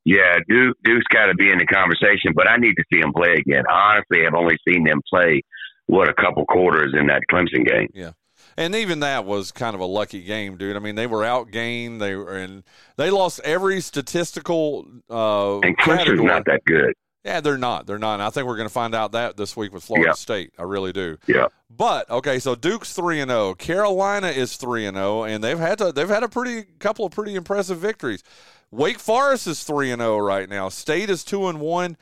yeah, 0.05 0.37
Duke, 0.47 0.76
Duke's 0.85 1.07
got 1.11 1.29
to 1.29 1.35
be 1.35 1.51
in 1.51 1.57
the 1.57 1.64
conversation, 1.64 2.35
but 2.35 2.47
I 2.47 2.59
need 2.59 2.74
to 2.74 2.85
see 2.93 3.01
them 3.01 3.14
play 3.14 3.37
again. 3.39 3.64
Honestly, 3.72 4.26
I've 4.26 4.35
only 4.35 4.59
seen 4.68 4.85
them 4.85 5.01
play 5.11 5.41
what 5.87 6.11
a 6.11 6.14
couple 6.14 6.45
quarters 6.45 6.93
in 6.93 7.07
that 7.07 7.22
Clemson 7.33 7.66
game. 7.66 7.89
Yeah. 7.95 8.11
And 8.59 8.74
even 8.74 8.98
that 9.00 9.24
was 9.24 9.52
kind 9.52 9.76
of 9.76 9.80
a 9.80 9.84
lucky 9.86 10.20
game, 10.24 10.56
dude. 10.56 10.74
I 10.74 10.80
mean, 10.80 10.96
they 10.96 11.06
were 11.06 11.22
outgained. 11.22 12.00
They 12.00 12.16
were, 12.16 12.36
and 12.36 12.64
they 12.96 13.09
lost 13.09 13.38
every 13.44 13.80
statistical. 13.80 14.84
Uh, 15.09 15.61
and 15.61 15.78
Clemson's 15.78 16.22
not 16.22 16.44
that 16.46 16.64
good. 16.64 16.92
Yeah, 17.24 17.40
they're 17.40 17.56
not. 17.56 17.86
They're 17.86 18.00
not. 18.00 18.14
And 18.14 18.22
I 18.24 18.30
think 18.30 18.48
we're 18.48 18.56
going 18.56 18.68
to 18.68 18.72
find 18.74 18.96
out 18.96 19.12
that 19.12 19.36
this 19.36 19.56
week 19.56 19.72
with 19.72 19.84
Florida 19.84 20.09
Yeah. 20.09 20.14
State. 20.14 20.52
I 20.59 20.64
really 20.64 20.92
do. 20.92 21.18
Yeah. 21.28 21.46
But 21.70 22.11
okay, 22.11 22.40
so 22.40 22.56
Duke's 22.56 22.92
three 22.92 23.20
and 23.20 23.30
zero. 23.30 23.54
Carolina 23.54 24.26
is 24.28 24.56
three 24.56 24.86
and 24.86 24.96
zero, 24.96 25.22
and 25.22 25.44
they've 25.44 25.59
had 25.59 25.78
to. 25.78 25.92
They've 25.92 26.09
had 26.09 26.24
a 26.24 26.28
pretty 26.28 26.64
couple 26.80 27.06
of 27.06 27.12
pretty 27.12 27.36
impressive 27.36 27.78
victories. 27.78 28.24
Wake 28.72 28.98
Forest 28.98 29.46
is 29.46 29.62
three 29.62 29.92
and 29.92 30.00
zero 30.02 30.18
right 30.18 30.48
now. 30.48 30.68
State 30.68 31.11
is 31.11 31.22
two 31.22 31.46
and 31.46 31.61
one. 31.61 31.96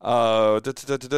Uh, 0.00 0.60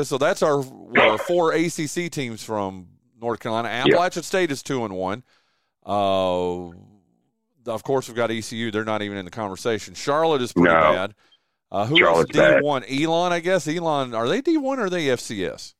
so 0.02 0.18
that's 0.18 0.42
our, 0.42 0.62
our 0.98 1.16
four 1.16 1.52
ACC 1.54 2.10
teams 2.10 2.44
from 2.44 2.88
North 3.24 3.40
Carolina. 3.40 3.68
Appalachian 3.68 4.22
State 4.22 4.50
is 4.50 4.62
two 4.62 4.84
and 4.84 4.94
one. 4.94 5.22
Uh, 5.86 6.68
of 7.66 7.82
course, 7.82 8.08
we've 8.08 8.16
got 8.16 8.30
ECU. 8.30 8.70
They're 8.70 8.84
not 8.84 9.00
even 9.02 9.16
in 9.16 9.24
the 9.24 9.30
conversation. 9.30 9.94
Charlotte 9.94 10.42
is 10.42 10.52
pretty 10.52 10.68
No. 10.74 10.80
bad. 10.92 11.14
Uh, 11.70 11.86
who 11.86 11.96
Charlotte's 11.98 12.36
else? 12.36 12.60
D 12.60 12.60
one? 12.62 12.84
Elon, 12.84 13.32
I 13.32 13.40
guess. 13.40 13.66
Elon, 13.66 14.14
are 14.14 14.28
they 14.28 14.40
D 14.42 14.56
one 14.58 14.78
or 14.78 14.84
are 14.84 14.90
they 14.90 15.06
FCS? 15.06 15.74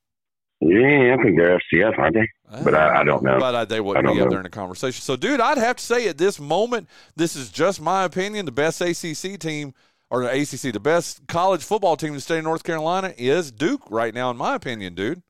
Yeah, 0.61 1.15
I 1.19 1.23
think 1.23 1.37
they're 1.37 1.59
FCS, 1.59 1.99
aren't 1.99 2.15
they? 2.15 2.29
But 2.65 2.75
I, 2.75 3.01
I 3.01 3.05
don't 3.05 3.23
know. 3.23 3.39
But 3.39 3.55
uh, 3.55 3.65
they 3.67 3.77
I 3.77 3.81
wouldn't 3.81 4.07
be 4.07 4.13
up 4.13 4.25
know. 4.25 4.31
there 4.31 4.39
in 4.39 4.45
the 4.45 4.49
conversation. 4.51 5.03
So, 5.03 5.15
dude, 5.17 5.41
I'd 5.41 5.59
have 5.59 5.77
to 5.77 5.85
say 5.85 6.09
at 6.09 6.17
this 6.17 6.41
moment, 6.41 6.89
this 7.17 7.37
is 7.37 7.51
just 7.51 7.81
my 7.83 8.05
opinion. 8.05 8.47
The 8.47 8.53
best 8.53 8.81
ACC 8.81 9.39
team, 9.39 9.75
or 10.11 10.23
the 10.25 10.31
ACC, 10.31 10.73
the 10.73 10.81
best 10.81 11.27
college 11.27 11.63
football 11.63 11.97
team 11.97 12.11
in 12.11 12.15
the 12.15 12.21
state 12.23 12.39
of 12.39 12.45
North 12.45 12.65
Carolina 12.65 13.13
is 13.19 13.53
Duke 13.53 13.83
right 13.91 14.15
now, 14.15 14.31
in 14.31 14.37
my 14.39 14.55
opinion, 14.55 14.95
dude. 14.95 15.23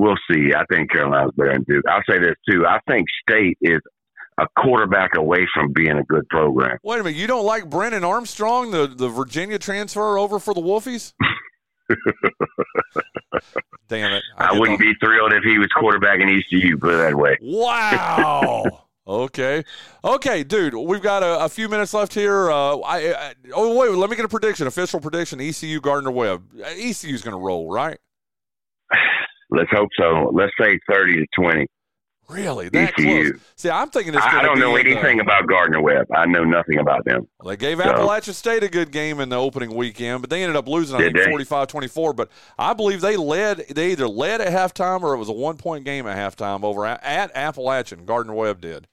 We'll 0.00 0.16
see. 0.32 0.54
I 0.56 0.64
think 0.72 0.90
Carolina's 0.90 1.32
better 1.36 1.52
than 1.52 1.64
Duke. 1.64 1.84
I'll 1.86 2.00
say 2.08 2.18
this 2.18 2.36
too. 2.48 2.64
I 2.66 2.78
think 2.88 3.06
State 3.28 3.58
is 3.60 3.80
a 4.38 4.46
quarterback 4.58 5.14
away 5.14 5.46
from 5.52 5.74
being 5.74 5.98
a 5.98 6.02
good 6.04 6.26
program. 6.30 6.78
Wait 6.82 7.00
a 7.00 7.04
minute, 7.04 7.18
you 7.18 7.26
don't 7.26 7.44
like 7.44 7.68
Brennan 7.68 8.02
Armstrong, 8.02 8.70
the, 8.70 8.86
the 8.86 9.10
Virginia 9.10 9.58
transfer 9.58 10.16
over 10.16 10.38
for 10.38 10.54
the 10.54 10.62
Wolfies? 10.62 11.12
Damn 13.88 14.12
it! 14.12 14.22
I, 14.38 14.58
wouldn't 14.58 14.78
be 14.78 14.94
thrilled 15.04 15.34
if 15.34 15.44
he 15.44 15.58
was 15.58 15.68
quarterback 15.76 16.20
in 16.20 16.30
ECU. 16.30 16.78
Put 16.78 16.94
it 16.94 16.96
that 16.96 17.14
way. 17.14 17.36
Wow. 17.42 18.86
okay. 19.06 19.64
Okay, 20.02 20.44
dude. 20.44 20.72
We've 20.72 21.02
got 21.02 21.22
a, 21.22 21.44
a 21.44 21.48
few 21.50 21.68
minutes 21.68 21.92
left 21.92 22.14
here. 22.14 22.50
Uh, 22.50 22.78
I, 22.78 23.12
I 23.12 23.34
oh 23.52 23.76
wait, 23.76 23.90
let 23.90 24.08
me 24.08 24.16
get 24.16 24.24
a 24.24 24.28
prediction. 24.28 24.66
Official 24.66 25.00
prediction. 25.00 25.42
ECU 25.42 25.78
Gardner 25.82 26.10
Webb. 26.10 26.44
ECU's 26.64 27.20
going 27.20 27.36
to 27.36 27.44
roll, 27.44 27.70
right? 27.70 27.98
Let's 29.50 29.70
hope 29.70 29.88
so. 29.98 30.30
Let's 30.32 30.52
say 30.60 30.78
thirty 30.90 31.14
to 31.14 31.26
twenty. 31.38 31.66
Really? 32.28 32.68
That 32.68 32.92
ECU. 32.96 33.30
close? 33.32 33.40
See, 33.56 33.68
I'm 33.70 33.90
thinking 33.90 34.14
it's. 34.14 34.24
I, 34.24 34.38
I 34.38 34.42
don't 34.42 34.60
know 34.60 34.76
in 34.76 34.86
the- 34.86 34.92
anything 34.92 35.18
about 35.18 35.48
Gardner 35.48 35.82
Webb. 35.82 36.06
I 36.14 36.26
know 36.26 36.44
nothing 36.44 36.78
about 36.78 37.04
them. 37.04 37.26
Well, 37.40 37.48
they 37.50 37.56
gave 37.56 37.78
So- 37.78 37.90
Appalachian 37.90 38.34
State 38.34 38.62
a 38.62 38.68
good 38.68 38.92
game 38.92 39.18
in 39.18 39.30
the 39.30 39.36
opening 39.36 39.74
weekend, 39.74 40.20
but 40.20 40.30
they 40.30 40.42
ended 40.44 40.54
up 40.54 40.68
losing, 40.68 40.94
I 40.96 41.00
Did 41.00 41.14
think, 41.14 41.24
they? 41.24 41.30
45 41.30 41.66
24. 41.66 42.12
But 42.12 42.30
I 42.56 42.72
believe 42.72 43.00
they 43.00 43.16
led, 43.16 43.64
they 43.70 43.90
either 43.90 44.06
led 44.06 44.40
at 44.40 44.52
halftime 44.52 45.02
or 45.02 45.12
it 45.14 45.18
was 45.18 45.28
a 45.28 45.32
one 45.32 45.56
point 45.56 45.84
game 45.84 46.06
at 46.06 46.16
halftime 46.16 46.62
over 46.62 46.86
at, 46.86 47.02
at 47.02 47.32
Appalachian. 47.34 48.04
Gardner 48.04 48.34
Webb 48.34 48.60
did. 48.60 48.86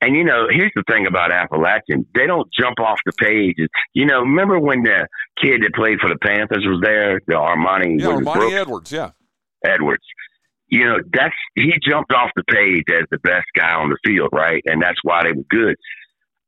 And 0.00 0.16
you 0.16 0.24
know, 0.24 0.46
here's 0.50 0.72
the 0.74 0.82
thing 0.90 1.06
about 1.06 1.30
Appalachian: 1.30 2.06
they 2.14 2.26
don't 2.26 2.48
jump 2.58 2.80
off 2.80 2.98
the 3.04 3.12
page. 3.20 3.56
You 3.92 4.06
know, 4.06 4.20
remember 4.20 4.58
when 4.58 4.82
the 4.82 5.06
kid 5.42 5.60
that 5.62 5.74
played 5.74 5.98
for 6.00 6.08
the 6.08 6.16
Panthers 6.16 6.64
was 6.66 6.80
there, 6.82 7.20
the 7.26 7.34
Armanti, 7.34 8.00
Yeah, 8.00 8.06
Armanti 8.06 8.32
Brooks? 8.32 8.54
Edwards, 8.54 8.92
yeah. 8.92 9.10
Edwards. 9.64 10.04
You 10.68 10.84
know, 10.84 10.98
that's 11.12 11.34
he 11.56 11.72
jumped 11.82 12.12
off 12.12 12.30
the 12.36 12.44
page 12.44 12.84
as 12.90 13.04
the 13.10 13.18
best 13.18 13.46
guy 13.56 13.72
on 13.74 13.90
the 13.90 13.98
field, 14.04 14.28
right? 14.32 14.62
And 14.66 14.80
that's 14.80 14.98
why 15.02 15.24
they 15.24 15.32
were 15.32 15.48
good. 15.48 15.76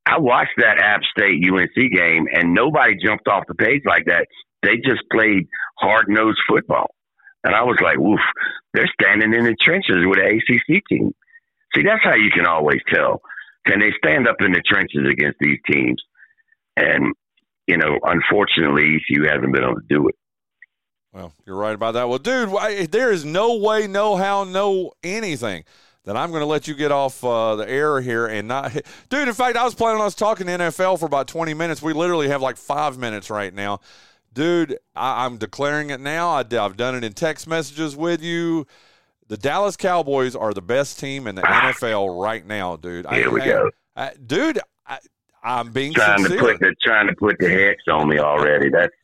I 0.06 0.18
watched 0.18 0.54
that 0.58 0.80
App 0.80 1.02
State 1.04 1.42
UNC 1.44 1.74
game, 1.92 2.26
and 2.32 2.54
nobody 2.54 2.94
jumped 3.02 3.28
off 3.28 3.44
the 3.46 3.54
page 3.54 3.82
like 3.84 4.06
that. 4.06 4.26
They 4.62 4.76
just 4.76 5.02
played 5.10 5.48
hard 5.78 6.06
nosed 6.08 6.40
football, 6.48 6.94
and 7.44 7.54
I 7.54 7.62
was 7.62 7.78
like, 7.82 7.98
"Woof!" 7.98 8.20
They're 8.74 8.90
standing 9.00 9.34
in 9.34 9.44
the 9.44 9.56
trenches 9.60 10.06
with 10.06 10.18
an 10.18 10.38
ACC 10.38 10.82
team. 10.88 11.12
See, 11.74 11.82
that's 11.82 12.04
how 12.04 12.14
you 12.14 12.30
can 12.30 12.46
always 12.46 12.80
tell. 12.92 13.22
Can 13.66 13.80
they 13.80 13.92
stand 13.96 14.28
up 14.28 14.36
in 14.40 14.52
the 14.52 14.62
trenches 14.66 15.06
against 15.10 15.38
these 15.40 15.58
teams? 15.70 16.02
And 16.76 17.12
you 17.66 17.76
know, 17.76 17.98
unfortunately, 18.02 18.96
ECU 18.96 19.24
hasn't 19.28 19.52
been 19.52 19.64
able 19.64 19.76
to 19.76 19.86
do 19.88 20.08
it. 20.08 20.16
Well, 21.12 21.32
you're 21.46 21.56
right 21.56 21.74
about 21.74 21.92
that. 21.92 22.08
Well, 22.08 22.18
dude, 22.18 22.48
why- 22.48 22.86
there 22.86 23.12
is 23.12 23.24
no 23.24 23.56
way, 23.56 23.86
no 23.86 24.16
how, 24.16 24.44
no 24.44 24.92
anything 25.02 25.64
that 26.04 26.16
I'm 26.16 26.30
going 26.30 26.40
to 26.40 26.46
let 26.46 26.66
you 26.66 26.74
get 26.74 26.90
off 26.90 27.22
uh, 27.22 27.56
the 27.56 27.68
air 27.68 28.00
here 28.00 28.26
and 28.26 28.48
not. 28.48 28.72
Dude, 29.08 29.28
in 29.28 29.34
fact, 29.34 29.56
I 29.56 29.64
was 29.64 29.74
planning 29.74 30.00
on 30.00 30.06
us 30.06 30.14
talking 30.14 30.46
NFL 30.46 30.98
for 30.98 31.06
about 31.06 31.28
20 31.28 31.54
minutes. 31.54 31.82
We 31.82 31.92
literally 31.92 32.28
have 32.28 32.42
like 32.42 32.56
five 32.56 32.98
minutes 32.98 33.30
right 33.30 33.52
now. 33.52 33.80
Dude, 34.32 34.78
I, 34.96 35.24
I'm 35.24 35.36
declaring 35.36 35.90
it 35.90 36.00
now. 36.00 36.30
I, 36.30 36.40
I've 36.40 36.76
done 36.76 36.94
it 36.94 37.04
in 37.04 37.12
text 37.12 37.46
messages 37.46 37.94
with 37.94 38.22
you. 38.22 38.66
The 39.28 39.36
Dallas 39.36 39.76
Cowboys 39.76 40.34
are 40.34 40.52
the 40.52 40.62
best 40.62 40.98
team 40.98 41.26
in 41.26 41.36
the 41.36 41.42
NFL 41.42 42.20
right 42.20 42.44
now, 42.44 42.76
dude. 42.76 43.06
Here 43.10 43.30
we 43.30 43.42
I, 43.42 43.46
go. 43.46 43.70
I, 43.94 44.12
dude, 44.26 44.58
I, 44.86 44.98
I'm 45.42 45.70
being 45.70 45.92
Trying 45.92 46.24
to 46.24 46.38
put 46.38 46.60
the 46.60 46.74
trying 46.82 47.06
to 47.08 47.14
put 47.14 47.38
the 47.38 47.48
hex 47.48 47.82
on 47.88 48.08
me 48.08 48.18
already. 48.18 48.68
That's 48.70 48.94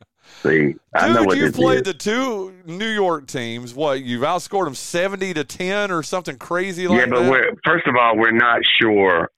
see, 0.41 0.75
I 0.93 1.11
know 1.13 1.25
Dude, 1.25 1.37
you 1.37 1.51
played 1.51 1.79
is. 1.79 1.83
the 1.83 1.93
two 1.93 2.53
New 2.65 2.87
York 2.87 3.27
teams. 3.27 3.73
What 3.73 4.01
you've 4.01 4.23
outscored 4.23 4.65
them 4.65 4.75
seventy 4.75 5.33
to 5.33 5.43
ten 5.43 5.91
or 5.91 6.03
something 6.03 6.37
crazy 6.37 6.87
like 6.87 6.99
yeah, 6.99 7.05
but 7.07 7.23
that. 7.23 7.31
we're 7.31 7.51
first 7.65 7.87
of 7.87 7.95
all, 7.99 8.17
we're 8.17 8.31
not 8.31 8.61
sure. 8.81 9.29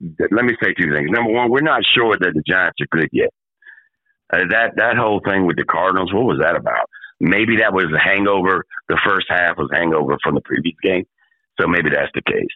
That, 0.00 0.28
let 0.32 0.44
me 0.44 0.54
say 0.62 0.74
two 0.74 0.92
things. 0.92 1.10
Number 1.10 1.32
one, 1.32 1.50
we're 1.50 1.60
not 1.60 1.82
sure 1.94 2.16
that 2.18 2.32
the 2.34 2.42
Giants 2.46 2.76
are 2.80 2.98
good 2.98 3.08
yet. 3.12 3.30
Uh, 4.32 4.44
that 4.50 4.76
that 4.76 4.96
whole 4.96 5.20
thing 5.26 5.46
with 5.46 5.56
the 5.56 5.64
Cardinals, 5.64 6.12
what 6.12 6.24
was 6.24 6.38
that 6.40 6.56
about? 6.56 6.88
Maybe 7.20 7.56
that 7.56 7.72
was 7.72 7.86
a 7.94 7.98
hangover. 7.98 8.64
The 8.88 9.00
first 9.04 9.26
half 9.28 9.56
was 9.56 9.70
hangover 9.72 10.16
from 10.22 10.34
the 10.34 10.40
previous 10.42 10.76
game, 10.82 11.04
so 11.60 11.66
maybe 11.66 11.90
that's 11.90 12.12
the 12.14 12.22
case. 12.22 12.46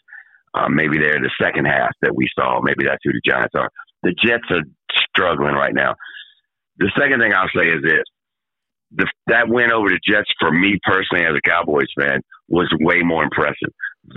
Um, 0.54 0.76
maybe 0.76 0.98
they're 0.98 1.18
the 1.20 1.32
second 1.40 1.64
half 1.64 1.90
that 2.02 2.14
we 2.14 2.28
saw. 2.38 2.60
Maybe 2.60 2.84
that's 2.84 3.00
who 3.02 3.12
the 3.12 3.22
Giants 3.24 3.54
are. 3.54 3.70
The 4.02 4.14
Jets 4.22 4.44
are 4.50 4.62
struggling 5.08 5.54
right 5.54 5.74
now. 5.74 5.94
The 6.82 6.90
second 6.98 7.20
thing 7.20 7.32
I'll 7.32 7.46
say 7.54 7.68
is 7.70 7.82
this: 7.82 8.02
the, 8.90 9.06
that 9.28 9.48
win 9.48 9.70
over 9.70 9.88
the 9.88 10.00
Jets 10.04 10.28
for 10.40 10.50
me 10.50 10.78
personally, 10.82 11.24
as 11.24 11.36
a 11.36 11.48
Cowboys 11.48 11.86
fan, 11.98 12.20
was 12.48 12.68
way 12.80 13.02
more 13.02 13.22
impressive. 13.22 13.70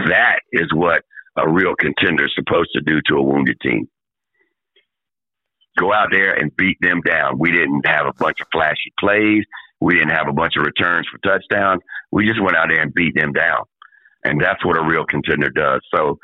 That 0.09 0.39
is 0.51 0.67
what 0.73 1.03
a 1.37 1.47
real 1.47 1.75
contender 1.75 2.25
is 2.25 2.33
supposed 2.33 2.69
to 2.73 2.81
do 2.81 3.01
to 3.07 3.17
a 3.17 3.21
wounded 3.21 3.57
team. 3.61 3.87
Go 5.77 5.93
out 5.93 6.07
there 6.11 6.33
and 6.33 6.55
beat 6.55 6.77
them 6.81 7.01
down. 7.05 7.37
We 7.37 7.51
didn't 7.51 7.85
have 7.85 8.07
a 8.07 8.13
bunch 8.17 8.37
of 8.41 8.47
flashy 8.51 8.91
plays. 8.99 9.43
We 9.79 9.93
didn't 9.93 10.15
have 10.15 10.27
a 10.27 10.33
bunch 10.33 10.53
of 10.57 10.65
returns 10.65 11.05
for 11.11 11.19
touchdowns. 11.19 11.81
We 12.11 12.25
just 12.25 12.41
went 12.41 12.57
out 12.57 12.69
there 12.69 12.81
and 12.81 12.93
beat 12.93 13.13
them 13.13 13.33
down. 13.33 13.65
And 14.23 14.41
that's 14.41 14.65
what 14.65 14.77
a 14.77 14.83
real 14.83 15.05
contender 15.05 15.49
does. 15.49 15.81
So 15.93 16.17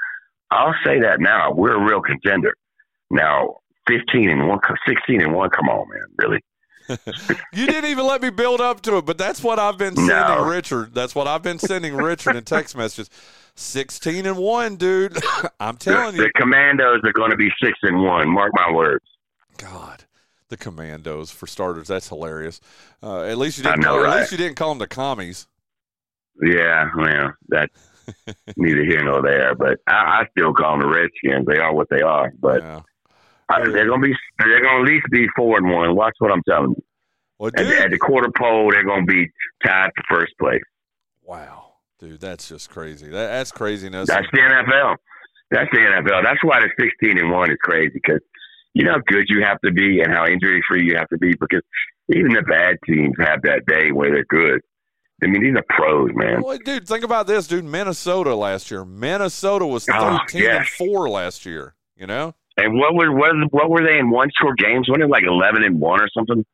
I'll 0.50 0.74
say 0.84 1.02
that 1.02 1.20
now. 1.20 1.52
We're 1.52 1.76
a 1.76 1.86
real 1.86 2.02
contender. 2.02 2.56
Now, 3.12 3.58
15 3.88 4.29
and 4.29 4.47
1, 4.47 4.59
16 4.88 5.21
and 5.21 5.34
1, 5.34 5.49
come 5.49 5.69
on, 5.69 5.88
man. 5.89 6.05
Really? 6.17 6.39
you 7.53 7.65
didn't 7.67 7.89
even 7.89 8.05
let 8.05 8.21
me 8.21 8.29
build 8.29 8.59
up 8.59 8.82
to 8.82 8.97
it, 8.97 9.05
but 9.05 9.17
that's 9.17 9.43
what 9.43 9.59
I've 9.59 9.77
been 9.77 9.95
sending 9.95 10.09
No. 10.15 10.45
Richard. 10.45 10.93
That's 10.93 11.15
what 11.15 11.27
I've 11.27 11.43
been 11.43 11.59
sending 11.59 11.95
Richard 11.95 12.36
in 12.36 12.43
text 12.43 12.75
messages. 12.75 13.09
Sixteen 13.55 14.25
and 14.25 14.38
one, 14.38 14.75
dude. 14.77 15.17
I'm 15.59 15.77
telling 15.77 16.15
The 16.15 16.23
you, 16.23 16.32
The 16.34 16.39
Commandos 16.39 17.01
are 17.03 17.13
going 17.13 17.32
to 17.32 17.38
be 17.38 17.49
6 17.63 17.79
and 17.84 18.01
1. 18.03 18.29
Mark 18.29 18.51
my 18.55 18.71
words. 18.71 19.05
God, 19.57 20.05
the 20.49 20.57
Commandos 20.57 21.32
for 21.32 21.47
starters. 21.47 21.88
That's 21.88 22.09
hilarious. 22.09 22.59
Uh, 23.03 23.23
at 23.23 23.38
least 23.38 23.57
you 23.57 23.63
didn't. 23.63 23.82
know, 23.82 24.01
call, 24.03 24.05
At 24.11 24.19
least 24.19 24.32
you 24.32 24.38
didn't 24.38 24.55
call 24.55 24.69
them 24.69 24.79
the 24.79 24.88
commies. 24.88 25.47
Yeah, 26.41 26.89
well, 26.97 27.34
that 27.49 27.69
neither 28.57 28.84
here 28.84 29.03
nor 29.03 29.21
there. 29.21 29.53
But 29.55 29.79
I, 29.88 30.21
I 30.21 30.27
still 30.32 30.53
call 30.53 30.77
them 30.79 30.89
the 30.89 30.95
Redskins. 30.95 31.45
They 31.45 31.59
are 31.59 31.73
what 31.73 31.88
they 31.89 32.01
are. 32.01 32.32
But 32.39 32.61
Yeah. 32.63 32.82
They're 33.60 33.88
going 33.88 34.02
to 34.02 34.08
be, 34.08 34.16
they're 34.39 34.62
going 34.62 34.86
to 34.86 34.89
at 34.91 34.93
least 34.95 35.06
be 35.12 35.28
four 35.36 35.58
and 35.58 35.70
one. 35.72 35.95
Watch 35.95 36.14
what 36.20 36.32
I'm 36.32 36.41
telling 36.47 36.72
you. 36.72 36.84
Well, 37.39 37.52
At, 37.56 37.66
the- 37.66 37.80
at 37.82 37.91
the 37.91 37.97
quarter 37.97 38.30
pole, 38.38 38.72
they're 38.72 38.84
going 38.86 39.06
to 39.08 39.12
be 39.12 39.28
tied 39.66 39.89
for 39.95 40.20
first 40.20 40.34
place. 40.39 40.62
wow, 41.24 41.74
dude, 41.99 42.20
that's 42.20 42.47
just 42.49 42.70
crazy. 42.70 43.08
That, 43.08 43.28
that's 43.28 43.52
craziness. 43.52 44.08
That's 44.08 44.28
the 44.32 44.39
NFL. 44.39 44.95
That's 45.49 45.70
the 45.72 45.80
NFL. 45.80 46.24
That's 46.24 46.43
why 46.43 46.60
the 46.62 46.70
16 46.80 47.18
and 47.18 47.32
one 47.32 47.52
is 47.52 47.58
crazy 47.62 47.91
because 47.93 48.22
you 48.74 48.86
know 48.86 48.93
how 48.93 49.02
good 49.08 49.26
you 49.28 49.43
have 49.43 49.60
to 49.66 49.72
be 49.72 49.99
and 50.02 50.14
how 50.14 50.26
injury 50.26 50.62
free 50.68 50.86
you 50.86 50.95
have 50.97 51.10
to 51.10 51.18
be 51.18 51.34
because 51.39 51.62
even 52.14 52.30
the 52.34 52.41
bad 52.43 52.78
teams 52.86 53.14
have 53.20 53.41
that 53.43 53.66
day 53.68 53.91
where 53.91 54.12
they're 54.12 54.26
good. 54.30 54.62
I 55.24 55.28
mean, 55.28 55.43
these 55.43 55.54
are 55.56 55.66
pros, 55.70 56.10
man. 56.14 56.41
Well, 56.41 56.58
dude, 56.64 56.88
think 56.88 57.04
about 57.04 57.28
this, 57.28 57.47
dude. 57.47 57.66
Minnesota 57.66 58.34
last 58.34 58.72
year. 58.72 58.84
Minnesota 58.86 59.68
was 59.68 59.88
Oh, 59.89 60.20
thirteen 60.20 60.49
and 60.49 60.66
yes. 60.66 60.70
four 60.78 61.10
last 61.10 61.45
year. 61.45 61.76
You 61.97 62.08
know? 62.08 62.34
And 62.64 62.78
what 62.78 62.93
were 62.95 63.12
what, 63.12 63.36
what 63.51 63.70
were 63.70 63.84
they 63.84 63.97
in 63.99 64.09
one 64.09 64.30
score 64.32 64.53
games? 64.55 64.89
What 64.89 65.01
it 65.01 65.09
like 65.09 65.24
11 65.24 65.64
and 65.64 65.80
one 65.80 66.01
or 66.01 66.09
something? 66.09 66.45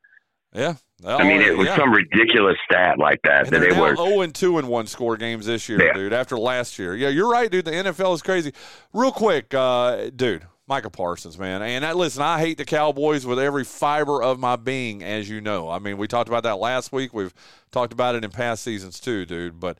Yeah, 0.54 0.76
Oh, 1.04 1.18
I 1.18 1.24
mean, 1.28 1.42
it 1.42 1.56
was 1.56 1.68
yeah. 1.68 1.76
some 1.76 1.92
ridiculous 1.92 2.58
stat 2.66 2.98
like 2.98 3.22
that 3.24 3.46
And 3.48 3.56
that 3.56 3.60
they 3.70 3.80
were. 3.80 3.96
0 3.96 4.22
and 4.22 4.34
2 4.34 4.58
in 4.58 4.68
one 4.68 4.88
score 4.88 5.16
games 5.16 5.46
this 5.46 5.70
year, 5.70 5.80
Yeah. 5.86 5.94
dude, 5.94 6.14
after 6.14 6.40
last 6.40 6.80
year. 6.80 6.96
Yeah, 6.96 7.10
you're 7.10 7.30
right, 7.30 7.52
dude. 7.52 7.66
The 7.66 7.72
NFL 7.72 8.16
is 8.16 8.24
crazy. 8.24 8.52
Real 8.94 9.12
quick, 9.12 9.54
uh, 9.54 10.10
dude, 10.16 10.48
Micah 10.68 10.90
Parsons, 10.90 11.38
man. 11.38 11.62
And 11.62 11.86
I, 11.86 11.94
listen, 11.94 12.24
I 12.24 12.40
hate 12.40 12.58
the 12.58 12.66
Cowboys 12.66 13.28
with 13.28 13.38
every 13.38 13.64
fiber 13.64 14.24
of 14.24 14.40
my 14.40 14.56
being, 14.56 15.04
as 15.04 15.30
you 15.30 15.40
know. 15.40 15.70
I 15.70 15.78
mean, 15.78 15.98
we 15.98 16.08
talked 16.08 16.30
about 16.30 16.44
that 16.44 16.58
last 16.58 16.92
week. 16.92 17.14
We've 17.14 17.34
talked 17.72 17.94
about 17.94 18.16
it 18.16 18.24
in 18.24 18.32
past 18.32 18.64
seasons 18.64 19.00
too, 19.00 19.26
dude. 19.26 19.60
But 19.60 19.78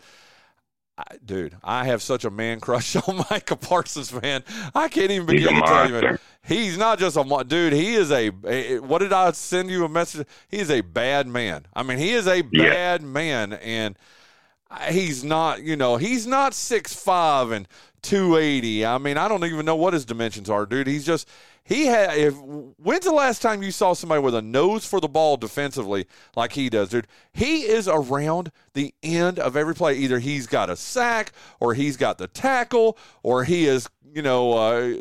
I, 0.98 1.18
dude, 1.24 1.56
I 1.64 1.86
have 1.86 2.02
such 2.02 2.26
a 2.26 2.32
man 2.32 2.60
crush 2.60 2.96
on 3.08 3.24
Micah 3.30 3.56
Parsons, 3.56 4.12
man. 4.14 4.44
I 4.74 4.88
can't 4.88 5.12
even 5.12 5.28
begin 5.28 5.54
to 5.54 5.62
tell 5.62 5.88
you. 5.90 6.02
Man. 6.02 6.20
He's 6.44 6.78
not 6.78 6.98
just 6.98 7.18
a 7.18 7.44
dude. 7.48 7.74
He 7.74 7.94
is 7.94 8.10
a, 8.12 8.32
a. 8.46 8.80
What 8.80 9.00
did 9.00 9.14
I 9.14 9.32
send 9.32 9.70
you 9.70 9.86
a 9.86 9.90
message? 9.90 10.26
He's 10.48 10.72
a 10.72 10.82
bad 10.82 11.28
man. 11.28 11.68
I 11.76 11.84
mean, 11.84 11.98
he 12.00 12.12
is 12.14 12.26
a 12.26 12.38
Yeah. 12.52 12.70
bad 12.70 13.04
man, 13.04 13.54
and 13.54 13.96
he's 14.90 15.24
not. 15.24 15.62
You 15.62 15.76
know, 15.76 15.98
he's 15.98 16.26
not 16.26 16.54
six 16.54 16.96
five 16.96 17.52
and 17.52 17.68
two 18.02 18.38
eighty. 18.38 18.86
I 18.86 18.98
mean, 18.98 19.18
I 19.18 19.28
don't 19.28 19.44
even 19.46 19.66
know 19.66 19.76
what 19.76 19.94
his 19.94 20.06
dimensions 20.06 20.50
are, 20.50 20.66
dude. 20.66 20.88
He's 20.88 21.06
just. 21.06 21.30
He 21.68 21.86
had. 21.86 22.18
If 22.18 22.36
when's 22.38 23.04
the 23.04 23.12
last 23.12 23.42
time 23.42 23.62
you 23.62 23.72
saw 23.72 23.92
somebody 23.92 24.22
with 24.22 24.34
a 24.34 24.42
nose 24.42 24.86
for 24.86 25.02
the 25.02 25.10
ball 25.10 25.36
defensively 25.36 26.08
like 26.34 26.54
he 26.54 26.70
does, 26.70 26.88
dude? 26.88 27.08
He 27.34 27.64
is 27.64 27.90
around 27.90 28.54
the 28.74 28.94
end 29.04 29.38
of 29.38 29.58
every 29.58 29.76
play. 29.76 29.96
Either 29.98 30.20
he's 30.20 30.48
got 30.48 30.70
a 30.70 30.78
sack, 30.78 31.34
or 31.60 31.74
he's 31.74 31.98
got 31.98 32.20
the 32.20 32.28
tackle, 32.30 32.98
or 33.22 33.44
he 33.44 33.66
is, 33.66 33.90
you 34.14 34.22
know, 34.22 34.54
uh, 34.54 34.94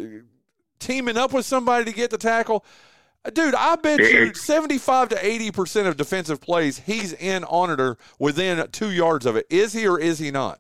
teaming 0.80 1.16
up 1.16 1.32
with 1.32 1.46
somebody 1.46 1.84
to 1.84 1.92
get 1.92 2.10
the 2.10 2.18
tackle. 2.18 2.64
Uh, 3.24 3.30
Dude, 3.30 3.54
I 3.54 3.76
bet 3.76 4.00
you 4.00 4.34
seventy-five 4.34 5.10
to 5.10 5.24
eighty 5.24 5.52
percent 5.52 5.86
of 5.86 5.96
defensive 5.96 6.40
plays 6.40 6.80
he's 6.80 7.12
in 7.12 7.44
on 7.44 7.70
it 7.70 7.80
or 7.80 7.96
within 8.18 8.66
two 8.72 8.90
yards 8.90 9.24
of 9.24 9.36
it. 9.36 9.46
Is 9.50 9.72
he 9.72 9.86
or 9.86 10.00
is 10.00 10.18
he 10.18 10.32
not? 10.32 10.58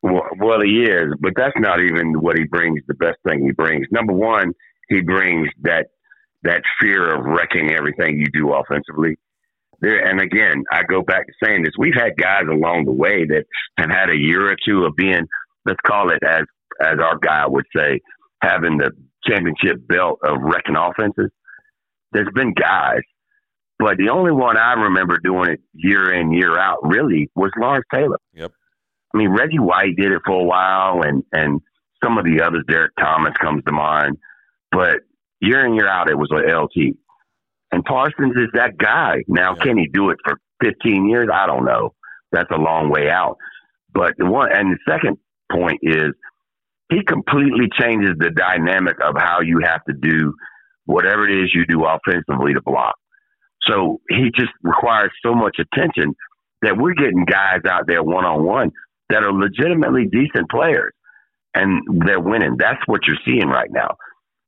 Well, 0.00 0.22
well, 0.38 0.62
he 0.62 0.84
is, 0.84 1.12
but 1.20 1.34
that's 1.36 1.52
not 1.58 1.78
even 1.82 2.22
what 2.22 2.38
he 2.38 2.44
brings. 2.44 2.80
The 2.88 2.94
best 2.94 3.18
thing 3.28 3.44
he 3.44 3.52
brings. 3.52 3.86
Number 3.90 4.14
one, 4.14 4.54
he 4.90 5.00
brings 5.00 5.48
that 5.62 5.86
that 6.42 6.62
fear 6.80 7.14
of 7.14 7.24
wrecking 7.24 7.70
everything 7.70 8.18
you 8.18 8.26
do 8.32 8.52
offensively. 8.52 9.16
There, 9.80 10.04
and 10.06 10.20
again, 10.20 10.64
I 10.70 10.82
go 10.82 11.00
back 11.02 11.26
to 11.26 11.32
saying 11.42 11.62
this: 11.62 11.72
we've 11.78 11.94
had 11.94 12.16
guys 12.18 12.44
along 12.50 12.84
the 12.84 12.92
way 12.92 13.24
that 13.24 13.44
have 13.78 13.90
had 13.90 14.10
a 14.10 14.18
year 14.18 14.50
or 14.50 14.56
two 14.66 14.84
of 14.84 14.96
being, 14.96 15.26
let's 15.64 15.80
call 15.86 16.10
it 16.10 16.22
as 16.22 16.42
as 16.82 16.98
our 16.98 17.18
guy 17.18 17.46
would 17.46 17.66
say, 17.74 18.00
having 18.42 18.76
the 18.78 18.90
championship 19.24 19.86
belt 19.86 20.18
of 20.22 20.38
wrecking 20.40 20.76
offenses. 20.76 21.30
There's 22.12 22.32
been 22.34 22.52
guys, 22.52 23.02
but 23.78 23.96
the 23.96 24.10
only 24.10 24.32
one 24.32 24.56
I 24.56 24.72
remember 24.72 25.18
doing 25.22 25.50
it 25.50 25.60
year 25.74 26.12
in 26.12 26.32
year 26.32 26.58
out 26.58 26.78
really 26.82 27.30
was 27.34 27.52
Lawrence 27.56 27.86
Taylor. 27.94 28.18
Yep. 28.34 28.52
I 29.14 29.18
mean, 29.18 29.30
Reggie 29.30 29.58
White 29.58 29.96
did 29.96 30.12
it 30.12 30.22
for 30.26 30.40
a 30.40 30.44
while, 30.44 31.02
and 31.02 31.22
and 31.32 31.60
some 32.02 32.18
of 32.18 32.24
the 32.24 32.42
others, 32.42 32.64
Derrick 32.68 32.92
Thomas 32.98 33.34
comes 33.40 33.62
to 33.64 33.72
mind. 33.72 34.16
But 34.72 34.96
year 35.40 35.64
in 35.66 35.74
year 35.74 35.88
out, 35.88 36.10
it 36.10 36.18
was 36.18 36.30
a 36.32 36.36
LT. 36.36 36.96
And 37.72 37.84
Parsons 37.84 38.36
is 38.36 38.48
that 38.54 38.78
guy. 38.78 39.22
Now, 39.28 39.54
can 39.54 39.78
he 39.78 39.86
do 39.86 40.10
it 40.10 40.18
for 40.24 40.38
15 40.62 41.08
years? 41.08 41.28
I 41.32 41.46
don't 41.46 41.64
know. 41.64 41.94
That's 42.32 42.50
a 42.50 42.58
long 42.58 42.90
way 42.90 43.08
out. 43.10 43.36
But 43.92 44.14
the 44.18 44.26
one, 44.26 44.50
and 44.52 44.72
the 44.72 44.78
second 44.88 45.18
point 45.52 45.78
is 45.82 46.12
he 46.90 47.04
completely 47.04 47.68
changes 47.78 48.10
the 48.18 48.30
dynamic 48.30 48.96
of 49.02 49.14
how 49.16 49.40
you 49.40 49.60
have 49.64 49.84
to 49.84 49.94
do 49.94 50.34
whatever 50.86 51.28
it 51.28 51.44
is 51.44 51.52
you 51.54 51.64
do 51.66 51.84
offensively 51.84 52.54
to 52.54 52.60
block. 52.62 52.96
So 53.62 54.00
he 54.08 54.30
just 54.36 54.52
requires 54.62 55.10
so 55.24 55.34
much 55.34 55.58
attention 55.58 56.14
that 56.62 56.76
we're 56.76 56.94
getting 56.94 57.24
guys 57.24 57.60
out 57.68 57.84
there 57.86 58.02
one 58.02 58.24
on 58.24 58.44
one 58.44 58.70
that 59.08 59.22
are 59.22 59.32
legitimately 59.32 60.06
decent 60.10 60.50
players 60.50 60.92
and 61.54 61.82
they're 62.06 62.20
winning. 62.20 62.56
That's 62.58 62.80
what 62.86 63.00
you're 63.06 63.18
seeing 63.24 63.48
right 63.48 63.70
now. 63.70 63.96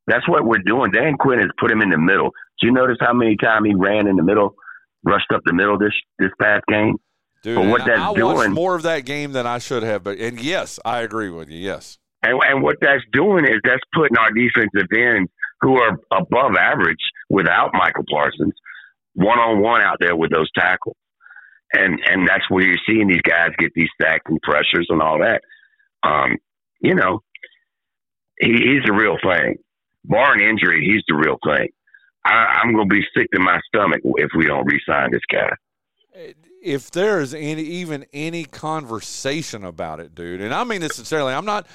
That's 0.07 0.27
what 0.27 0.43
we're 0.45 0.59
doing. 0.65 0.91
Dan 0.91 1.15
Quinn 1.17 1.39
has 1.39 1.49
put 1.59 1.71
him 1.71 1.81
in 1.81 1.89
the 1.89 1.97
middle. 1.97 2.31
Do 2.59 2.67
you 2.67 2.73
notice 2.73 2.97
how 2.99 3.13
many 3.13 3.37
times 3.37 3.65
he 3.67 3.73
ran 3.75 4.07
in 4.07 4.15
the 4.17 4.23
middle, 4.23 4.55
rushed 5.03 5.31
up 5.33 5.41
the 5.45 5.53
middle 5.53 5.77
this 5.77 5.93
this 6.19 6.31
past 6.41 6.63
game? 6.67 6.95
Dude, 7.41 7.55
But 7.57 7.67
what 7.67 7.85
that's 7.85 7.99
I, 7.99 8.09
I 8.09 8.13
doing- 8.13 8.35
watched 8.35 8.49
more 8.51 8.75
of 8.75 8.83
that 8.83 9.01
game 9.05 9.31
than 9.33 9.45
I 9.47 9.59
should 9.59 9.83
have. 9.83 10.03
But 10.03 10.17
and 10.19 10.39
yes, 10.41 10.79
I 10.85 11.01
agree 11.01 11.29
with 11.29 11.49
you. 11.49 11.59
Yes. 11.59 11.97
And, 12.21 12.39
and 12.47 12.63
what 12.63 12.77
that's 12.81 13.03
doing 13.11 13.45
is 13.45 13.59
that's 13.63 13.81
putting 13.93 14.17
our 14.17 14.31
defensive 14.31 14.87
ends 14.95 15.29
who 15.61 15.77
are 15.77 15.97
above 16.11 16.55
average 16.57 16.99
without 17.29 17.71
Micah 17.73 18.03
Parsons 18.09 18.53
one 19.15 19.39
on 19.39 19.61
one 19.61 19.81
out 19.81 19.97
there 19.99 20.15
with 20.15 20.31
those 20.31 20.49
tackles. 20.57 20.95
And 21.73 21.99
and 22.09 22.27
that's 22.27 22.49
where 22.49 22.63
you're 22.65 22.77
seeing 22.87 23.07
these 23.07 23.21
guys 23.23 23.49
get 23.57 23.71
these 23.75 23.89
sacks 24.01 24.23
and 24.27 24.39
pressures 24.41 24.87
and 24.89 25.01
all 25.01 25.19
that. 25.19 25.41
Um, 26.03 26.37
you 26.81 26.93
know, 26.95 27.21
he, 28.39 28.51
he's 28.51 28.83
the 28.85 28.93
real 28.93 29.17
thing. 29.23 29.55
Barring 30.05 30.47
injury, 30.47 30.85
he's 30.85 31.03
the 31.07 31.15
real 31.15 31.37
thing. 31.45 31.69
I, 32.25 32.61
I'm 32.61 32.73
going 32.73 32.89
to 32.89 32.93
be 32.93 33.03
sick 33.15 33.27
to 33.33 33.39
my 33.39 33.59
stomach 33.67 34.01
if 34.03 34.31
we 34.37 34.45
don't 34.45 34.65
re-sign 34.65 35.11
this 35.11 35.21
guy. 35.31 35.49
if 36.63 36.91
there 36.91 37.19
is 37.19 37.33
any 37.33 37.63
even 37.63 38.05
any 38.13 38.45
conversation 38.45 39.63
about 39.65 39.99
it, 39.99 40.15
dude, 40.15 40.41
and 40.41 40.53
I 40.53 40.63
mean 40.63 40.81
this 40.81 40.95
sincerely, 40.95 41.33
I'm 41.33 41.45
not 41.45 41.67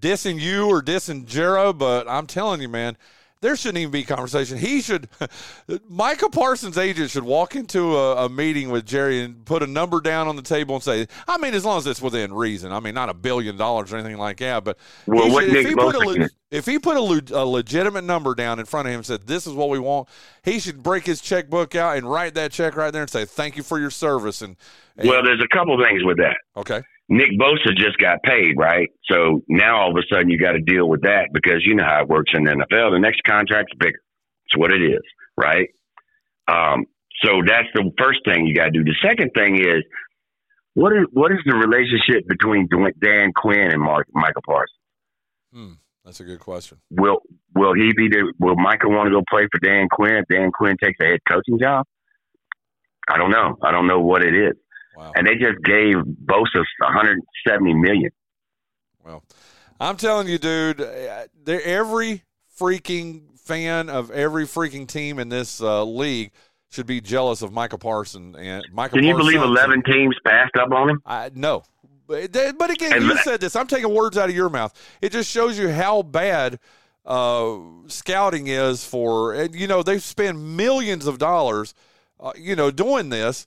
dissing 0.00 0.40
you 0.40 0.66
or 0.68 0.82
dissing 0.82 1.26
Jero, 1.26 1.76
but 1.76 2.08
I'm 2.08 2.26
telling 2.26 2.60
you, 2.60 2.68
man, 2.68 2.96
there 3.40 3.54
shouldn't 3.56 3.78
even 3.78 3.90
be 3.92 4.02
conversation. 4.02 4.56
He 4.58 4.80
should, 4.80 5.08
Micah 5.88 6.28
Parsons' 6.30 6.78
agent 6.78 7.10
should 7.10 7.24
walk 7.24 7.54
into 7.54 7.96
a, 7.96 8.24
a 8.26 8.28
meeting 8.28 8.70
with 8.70 8.86
Jerry 8.86 9.22
and 9.22 9.44
put 9.44 9.62
a 9.62 9.66
number 9.66 10.00
down 10.00 10.26
on 10.28 10.36
the 10.36 10.42
table 10.42 10.74
and 10.74 10.82
say, 10.82 11.06
I 11.28 11.38
mean, 11.38 11.54
as 11.54 11.64
long 11.64 11.78
as 11.78 11.86
it's 11.86 12.00
within 12.00 12.32
reason. 12.32 12.72
I 12.72 12.80
mean, 12.80 12.94
not 12.94 13.08
a 13.08 13.14
billion 13.14 13.56
dollars 13.56 13.92
or 13.92 13.96
anything 13.96 14.16
like 14.18 14.38
that, 14.38 14.64
but 14.64 14.78
Well, 15.06 15.24
he 15.28 15.30
should- 15.46 15.56
if, 15.56 15.68
he 15.68 15.74
put 15.74 15.94
a, 15.96 16.30
if 16.50 16.66
he 16.66 16.78
put 16.78 16.96
a, 16.96 17.38
a 17.38 17.44
legitimate 17.44 18.04
number 18.04 18.34
down 18.34 18.58
in 18.58 18.64
front 18.66 18.88
of 18.88 18.92
him 18.92 18.98
and 19.00 19.06
said, 19.06 19.26
this 19.26 19.46
is 19.46 19.52
what 19.52 19.68
we 19.68 19.78
want, 19.78 20.08
he 20.42 20.58
should 20.58 20.82
break 20.82 21.04
his 21.06 21.20
checkbook 21.20 21.74
out 21.74 21.96
and 21.96 22.10
write 22.10 22.34
that 22.34 22.52
check 22.52 22.76
right 22.76 22.92
there 22.92 23.02
and 23.02 23.10
say, 23.10 23.24
thank 23.24 23.56
you 23.56 23.62
for 23.62 23.78
your 23.78 23.90
service. 23.90 24.42
And, 24.42 24.56
and 24.96 25.08
Well, 25.08 25.22
there's 25.22 25.42
a 25.42 25.48
couple 25.56 25.76
things 25.84 26.02
with 26.04 26.16
that. 26.18 26.36
okay. 26.56 26.82
Nick 27.08 27.38
Bosa 27.38 27.76
just 27.76 27.98
got 27.98 28.22
paid, 28.22 28.56
right? 28.56 28.88
So 29.10 29.42
now 29.48 29.80
all 29.80 29.90
of 29.90 29.96
a 29.96 30.06
sudden 30.12 30.28
you 30.28 30.38
got 30.38 30.52
to 30.52 30.60
deal 30.60 30.88
with 30.88 31.02
that 31.02 31.28
because 31.32 31.62
you 31.64 31.74
know 31.74 31.84
how 31.84 32.02
it 32.02 32.08
works 32.08 32.32
in 32.34 32.44
the 32.44 32.50
NFL. 32.50 32.92
The 32.92 32.98
next 32.98 33.22
contract's 33.24 33.72
bigger. 33.78 34.00
It's 34.46 34.56
what 34.56 34.72
it 34.72 34.82
is, 34.82 35.02
right? 35.36 35.68
Um, 36.48 36.86
so 37.24 37.42
that's 37.46 37.68
the 37.74 37.90
first 37.98 38.20
thing 38.24 38.46
you 38.46 38.54
got 38.54 38.66
to 38.66 38.70
do. 38.70 38.84
The 38.84 38.96
second 39.02 39.30
thing 39.34 39.56
is 39.56 39.82
what 40.74 40.92
is 40.92 41.06
what 41.12 41.32
is 41.32 41.38
the 41.46 41.56
relationship 41.56 42.28
between 42.28 42.68
Dan 42.68 43.32
Quinn 43.34 43.72
and 43.72 43.80
Mark, 43.80 44.06
Micah 44.12 44.42
Parsons? 44.44 44.78
Hmm, 45.52 45.72
that's 46.04 46.20
a 46.20 46.24
good 46.24 46.40
question. 46.40 46.78
Will 46.90 47.20
will 47.54 47.74
he 47.74 47.92
be 47.96 48.08
the? 48.08 48.32
Will 48.38 48.56
Micah 48.56 48.88
want 48.88 49.06
to 49.06 49.10
go 49.10 49.22
play 49.30 49.48
for 49.50 49.58
Dan 49.58 49.88
Quinn 49.90 50.16
if 50.16 50.24
Dan 50.28 50.50
Quinn 50.52 50.76
takes 50.82 50.98
a 51.00 51.04
head 51.04 51.20
coaching 51.26 51.58
job? 51.58 51.86
I 53.08 53.16
don't 53.16 53.30
know. 53.30 53.56
I 53.62 53.70
don't 53.70 53.86
know 53.86 54.00
what 54.00 54.22
it 54.22 54.34
is. 54.34 54.52
Wow. 54.96 55.12
And 55.14 55.26
they 55.26 55.34
just 55.34 55.62
gave 55.62 55.96
Bosa 55.96 56.64
170 56.80 57.74
million. 57.74 58.10
Well, 59.04 59.22
I'm 59.78 59.96
telling 59.96 60.26
you, 60.28 60.38
dude, 60.38 60.80
uh, 60.80 61.26
every 61.46 62.22
freaking 62.58 63.38
fan 63.38 63.88
of 63.90 64.10
every 64.10 64.44
freaking 64.44 64.88
team 64.88 65.18
in 65.18 65.28
this 65.28 65.60
uh, 65.60 65.84
league 65.84 66.32
should 66.70 66.86
be 66.86 67.00
jealous 67.00 67.42
of 67.42 67.52
Micah 67.52 67.78
Parson 67.78 68.34
and 68.36 68.64
Micah. 68.72 68.94
Can 68.96 69.04
you 69.04 69.14
believe 69.16 69.38
Parsons. 69.38 69.58
11 69.58 69.82
teams 69.84 70.16
passed 70.26 70.56
up 70.56 70.72
on 70.72 70.90
him? 70.90 71.02
I 71.04 71.30
no. 71.34 71.62
But, 72.08 72.32
but 72.32 72.70
again, 72.70 72.92
And 72.94 73.02
you 73.04 73.14
that- 73.14 73.24
said 73.24 73.40
this. 73.40 73.56
I'm 73.56 73.66
taking 73.66 73.92
words 73.94 74.16
out 74.16 74.28
of 74.28 74.34
your 74.34 74.48
mouth. 74.48 74.72
It 75.02 75.10
just 75.12 75.30
shows 75.30 75.58
you 75.58 75.68
how 75.70 76.02
bad 76.02 76.58
uh, 77.04 77.56
scouting 77.88 78.46
is 78.46 78.84
for. 78.84 79.34
And 79.34 79.54
you 79.54 79.66
know 79.66 79.82
they 79.82 79.98
spend 79.98 80.56
millions 80.56 81.06
of 81.06 81.18
dollars, 81.18 81.74
uh, 82.18 82.32
you 82.36 82.56
know, 82.56 82.70
doing 82.70 83.10
this. 83.10 83.46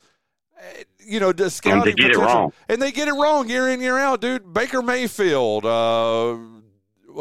You 0.99 1.19
know, 1.19 1.31
to 1.33 1.49
scouting 1.49 1.95
get 1.95 2.11
it 2.11 2.17
wrong. 2.17 2.53
and 2.67 2.81
they 2.81 2.91
get 2.91 3.07
it 3.07 3.13
wrong 3.13 3.49
year 3.49 3.69
in 3.69 3.81
year 3.81 3.97
out, 3.97 4.21
dude. 4.21 4.53
Baker 4.53 4.81
Mayfield, 4.81 5.65
uh, 5.65 6.35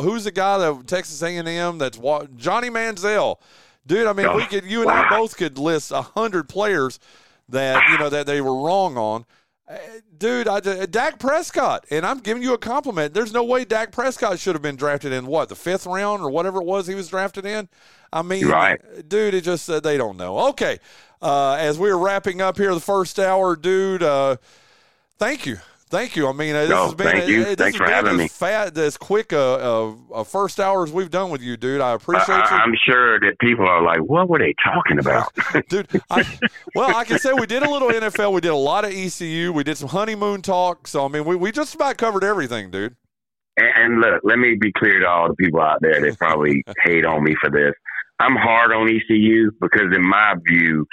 who's 0.03 0.24
the 0.24 0.30
guy 0.32 0.59
that 0.59 0.86
Texas 0.86 1.22
A&M 1.22 1.78
that's 1.78 1.97
wa- 1.99 2.26
Johnny 2.36 2.68
Manziel, 2.68 3.36
dude. 3.86 4.07
I 4.07 4.12
mean, 4.12 4.34
we 4.36 4.45
could 4.47 4.64
you 4.64 4.82
and 4.82 4.91
I 4.91 5.09
both 5.09 5.36
could 5.36 5.59
list 5.59 5.91
a 5.91 6.03
hundred 6.03 6.49
players 6.49 6.99
that 7.49 7.82
you 7.91 7.99
know 7.99 8.11
that 8.11 8.26
they 8.26 8.41
were 8.41 8.55
wrong 8.62 8.97
on. 8.97 9.24
Uh, 9.70 9.76
Dude, 10.16 10.49
I, 10.49 10.59
Dak 10.61 11.20
Prescott, 11.20 11.84
and 11.91 12.05
I'm 12.05 12.18
giving 12.18 12.43
you 12.43 12.53
a 12.55 12.59
compliment. 12.59 13.14
There's 13.14 13.32
no 13.32 13.45
way 13.45 13.64
Dak 13.64 13.93
Prescott 13.93 14.39
should 14.41 14.55
have 14.57 14.62
been 14.62 14.74
drafted 14.74 15.12
in 15.12 15.26
what 15.26 15.49
the 15.49 15.55
fifth 15.55 15.86
round 15.86 16.22
or 16.22 16.30
whatever 16.30 16.59
it 16.61 16.64
was 16.64 16.86
he 16.89 16.95
was 16.97 17.07
drafted 17.09 17.47
in. 17.47 17.68
I 18.12 18.22
mean, 18.22 18.47
Right. 18.49 18.80
dude, 19.09 19.34
it 19.34 19.43
just 19.43 19.68
uh, 19.70 19.78
they 19.78 19.97
don't 19.97 20.16
know. 20.16 20.39
Okay, 20.49 20.78
uh, 21.23 21.53
as 21.55 21.79
we 21.79 21.91
are 21.91 21.99
wrapping 21.99 22.41
up 22.41 22.57
here 22.57 22.75
the 22.75 22.81
first 22.81 23.19
hour, 23.19 23.57
dude. 23.57 24.03
Uh, 24.03 24.37
thank 25.19 25.47
you, 25.47 25.59
Thank 25.91 26.16
you. 26.16 26.29
I 26.29 26.33
mean, 26.33 26.55
uh, 26.55 26.61
this 26.62 26.71
No, 26.71 26.85
has 26.85 26.95
been 26.95 27.07
thank 27.07 27.29
you. 27.29 27.41
uh, 27.43 27.45
this 27.45 27.57
Thanks 27.57 27.75
has 27.75 27.77
for 27.79 27.85
been 27.87 27.95
having 27.95 28.12
as 28.12 28.19
me. 28.19 28.29
Fat, 28.29 28.77
as 28.77 28.99
quick 28.99 29.33
a, 29.33 29.39
a, 29.39 29.97
a 30.16 30.25
first 30.25 30.61
hours 30.61 30.93
we've 30.93 31.11
done 31.11 31.31
with 31.31 31.41
you, 31.41 31.57
dude. 31.57 31.81
I 31.81 31.91
I, 31.91 31.95
appreciate 31.95 32.27
you. 32.37 32.43
I, 32.43 32.59
I'm 32.62 32.75
sure 32.85 33.19
that 33.21 33.39
people 33.41 33.66
are 33.66 33.83
like, 33.83 34.01
"What 34.01 34.29
were 34.29 34.39
they 34.39 34.55
talking 34.62 34.99
about?" 34.99 35.33
dude. 35.69 35.89
I, 36.11 36.25
well, 36.75 36.95
I 36.95 37.05
can 37.05 37.19
say 37.19 37.33
we 37.33 37.47
did 37.47 37.62
a 37.62 37.71
little 37.71 37.89
NFL. 37.89 38.33
We 38.33 38.43
did 38.43 38.49
a 38.51 38.55
lot 38.55 38.85
of 38.85 38.93
ECU. 38.93 39.53
We 39.53 39.64
did 39.64 39.79
some 39.79 39.89
honeymoon 39.89 40.43
talk. 40.43 40.87
So 40.87 41.07
I 41.07 41.09
mean, 41.09 41.25
we, 41.25 41.37
we 41.37 41.53
just 41.53 41.75
about 41.75 41.97
covered 41.97 42.23
everything, 42.25 42.71
dude. 42.71 42.95
And, 43.57 43.69
and 43.77 44.01
look, 44.01 44.21
let 44.25 44.39
me 44.39 44.57
be 44.61 44.73
clear 44.73 45.01
to 45.01 45.09
all 45.09 45.29
the 45.29 45.37
people 45.37 45.61
out 45.62 45.79
there 45.81 46.01
that 46.03 46.19
probably 46.19 46.62
hate 46.85 47.07
on 47.07 47.25
me 47.25 47.35
for 47.41 47.51
this. 47.51 47.73
I'm 48.21 48.37
hard 48.37 48.73
on 48.73 48.89
ECU 48.91 49.53
because, 49.61 49.95
in 49.95 50.03
my 50.03 50.35
view, 50.47 50.87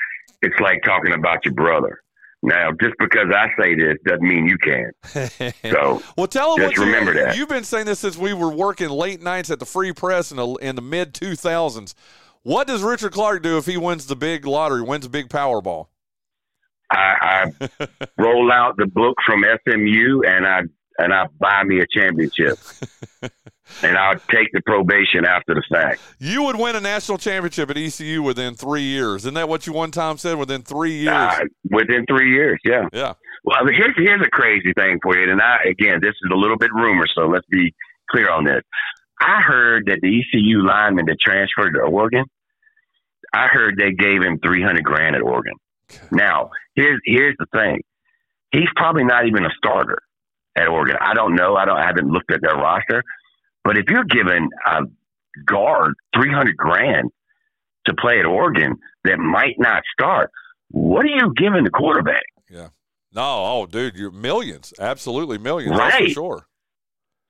it's 0.46 0.60
like 0.60 0.84
talking 0.84 1.14
about 1.14 1.44
your 1.46 1.54
brother. 1.54 2.02
Now, 2.44 2.72
just 2.80 2.94
because 3.00 3.28
I 3.34 3.48
say 3.60 3.74
this 3.74 3.98
doesn't 4.06 4.28
mean 4.28 4.46
you 4.46 4.58
can. 4.58 4.92
So, 5.72 6.02
well, 6.16 6.28
tell 6.28 6.56
them 6.56 6.70
just 6.70 6.78
what 6.78 6.86
you, 6.86 6.94
remember 6.94 7.14
that. 7.16 7.36
You've 7.36 7.50
been 7.50 7.64
saying 7.64 7.88
this 7.88 8.00
since 8.00 8.18
we 8.18 8.34
were 8.34 8.52
working 8.52 8.90
late 8.90 9.22
nights 9.22 9.50
at 9.50 9.60
the 9.60 9.66
Free 9.66 9.92
Press 9.92 10.30
in 10.30 10.38
the, 10.38 10.48
in 10.56 10.76
the 10.76 10.82
mid 10.82 11.14
2000s. 11.14 11.96
What 12.44 12.68
does 12.68 12.84
Richard 12.84 13.14
Clark 13.14 13.42
do 13.42 13.58
if 13.58 13.66
he 13.66 13.78
wins 13.78 14.06
the 14.06 14.16
big 14.16 14.46
lottery, 14.46 14.84
wins 14.84 15.06
a 15.06 15.10
big 15.10 15.30
Powerball? 15.30 15.88
I, 16.92 17.52
I 17.60 17.88
roll 18.20 18.52
out 18.52 18.78
the 18.78 18.86
book 18.86 19.18
from 19.26 19.44
SMU 19.64 20.22
and 20.28 20.46
I 20.46 20.62
and 21.00 21.12
I 21.12 21.26
buy 21.40 21.64
me 21.64 21.80
a 21.80 21.88
championship. 21.88 22.60
and 23.84 23.98
I'll 23.98 24.20
take 24.32 24.52
the 24.54 24.62
probation 24.66 25.26
after 25.26 25.54
the 25.54 25.64
fact. 25.70 26.02
You 26.20 26.44
would 26.44 26.58
win 26.58 26.76
a 26.76 26.82
national 26.82 27.18
championship 27.18 27.70
at 27.70 27.78
ECU 27.78 28.22
within 28.22 28.56
three 28.56 28.84
years. 28.84 29.24
Isn't 29.24 29.34
that 29.36 29.50
what 29.50 29.68
you 29.68 29.74
one 29.74 29.92
time 29.92 30.18
said? 30.18 30.38
Within 30.38 30.62
three 30.62 30.94
years. 30.94 31.16
Uh, 31.16 31.40
within 31.70 32.06
three 32.08 32.32
years, 32.32 32.60
yeah. 32.64 32.88
Yeah. 32.94 33.14
Well, 33.44 33.60
here's 33.66 33.94
here's 33.98 34.26
a 34.26 34.30
crazy 34.30 34.74
thing 34.76 35.00
for 35.04 35.18
you, 35.18 35.32
and 35.32 35.42
I 35.42 35.58
again, 35.70 36.00
this 36.02 36.14
is 36.14 36.32
a 36.32 36.36
little 36.36 36.58
bit 36.58 36.72
rumor, 36.74 37.06
so 37.16 37.28
let's 37.28 37.46
be 37.50 37.74
clear 38.10 38.30
on 38.30 38.44
this. 38.44 38.62
I 39.20 39.42
heard 39.42 39.86
that 39.88 40.00
the 40.02 40.20
ECU 40.20 40.66
lineman 40.66 41.06
that 41.06 41.18
transferred 41.20 41.74
to 41.74 41.82
Oregon, 41.82 42.26
I 43.34 43.48
heard 43.48 43.78
they 43.78 43.92
gave 43.92 44.24
him 44.24 44.40
three 44.40 44.64
hundred 44.64 44.84
grand 44.84 45.16
at 45.16 45.22
Oregon. 45.22 45.54
Now, 46.12 46.50
here's 46.76 47.00
here's 47.06 47.36
the 47.38 47.46
thing. 47.54 47.82
He's 48.52 48.70
probably 48.76 49.04
not 49.04 49.28
even 49.28 49.46
a 49.46 49.50
starter 49.58 50.00
at 50.56 50.68
Oregon. 50.68 50.96
I 51.00 51.14
don't 51.14 51.36
know. 51.36 51.56
I 51.56 51.66
don't. 51.66 51.78
I 51.78 51.86
haven't 51.86 52.10
looked 52.10 52.32
at 52.32 52.42
their 52.42 52.56
roster. 52.56 53.04
But 53.66 53.78
if 53.78 53.86
you're 53.90 54.06
giving 54.06 54.50
a 54.66 54.84
guard 55.46 55.96
three 56.16 56.32
hundred 56.32 56.56
grand 56.56 57.10
to 57.88 57.94
play 57.96 58.20
at 58.20 58.26
Oregon 58.26 58.76
that 59.04 59.18
might 59.20 59.56
not 59.58 59.84
start, 59.92 60.32
what 60.70 61.04
are 61.06 61.10
you 61.10 61.34
giving 61.36 61.66
the 61.66 61.70
quarterback? 61.72 62.24
Yeah. 62.50 62.70
No, 63.14 63.24
oh, 63.24 63.66
dude, 63.66 63.96
you're 63.96 64.12
millions, 64.12 64.74
absolutely 64.80 65.38
millions, 65.38 65.78
Right. 65.78 66.12
sure. 66.12 66.48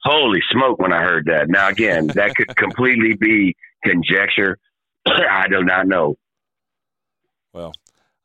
Holy 0.03 0.41
smoke! 0.51 0.77
When 0.79 0.93
I 0.93 1.01
heard 1.01 1.25
that. 1.25 1.47
Now 1.49 1.69
again, 1.69 2.07
that 2.07 2.35
could 2.35 2.47
completely 2.57 3.15
be 3.15 3.55
conjecture. 3.83 4.57
I 5.07 5.47
do 5.47 5.63
not 5.63 5.87
know. 5.87 6.15
Well, 7.53 7.71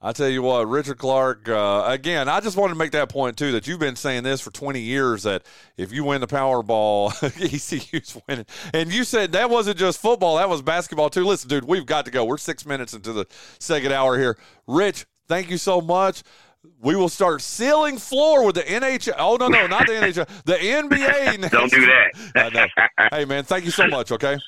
I 0.02 0.12
tell 0.12 0.28
you 0.30 0.40
what, 0.40 0.66
Richard 0.66 0.96
Clark. 0.96 1.46
Uh, 1.46 1.84
again, 1.86 2.26
I 2.26 2.40
just 2.40 2.56
wanted 2.56 2.72
to 2.72 2.78
make 2.78 2.92
that 2.92 3.10
point 3.10 3.36
too. 3.36 3.52
That 3.52 3.66
you've 3.66 3.80
been 3.80 3.96
saying 3.96 4.22
this 4.22 4.40
for 4.40 4.50
20 4.50 4.80
years. 4.80 5.24
That 5.24 5.42
if 5.76 5.92
you 5.92 6.04
win 6.04 6.22
the 6.22 6.26
Powerball, 6.26 7.10
ECU's 7.22 8.18
winning. 8.26 8.46
And 8.72 8.90
you 8.90 9.04
said 9.04 9.32
that 9.32 9.50
wasn't 9.50 9.76
just 9.76 10.00
football; 10.00 10.36
that 10.36 10.48
was 10.48 10.62
basketball 10.62 11.10
too. 11.10 11.24
Listen, 11.24 11.50
dude, 11.50 11.64
we've 11.64 11.84
got 11.84 12.06
to 12.06 12.10
go. 12.10 12.24
We're 12.24 12.38
six 12.38 12.64
minutes 12.64 12.94
into 12.94 13.12
the 13.12 13.26
second 13.58 13.92
hour 13.92 14.18
here. 14.18 14.38
Rich, 14.66 15.04
thank 15.28 15.50
you 15.50 15.58
so 15.58 15.82
much. 15.82 16.22
We 16.80 16.96
will 16.96 17.08
start 17.10 17.42
ceiling 17.42 17.98
floor 17.98 18.44
with 18.44 18.54
the 18.54 18.62
NHL. 18.62 19.14
Oh 19.18 19.36
no, 19.36 19.48
no, 19.48 19.66
not 19.66 19.86
the 19.86 19.92
NHL, 19.92 20.26
the 20.44 20.54
NBA. 20.54 21.50
Don't 21.50 21.70
do 21.70 21.86
that. 21.86 22.70
Hey 23.12 23.24
man, 23.26 23.44
thank 23.44 23.64
you 23.66 23.70
so 23.70 23.86
much. 23.86 24.12
Okay. 24.12 24.38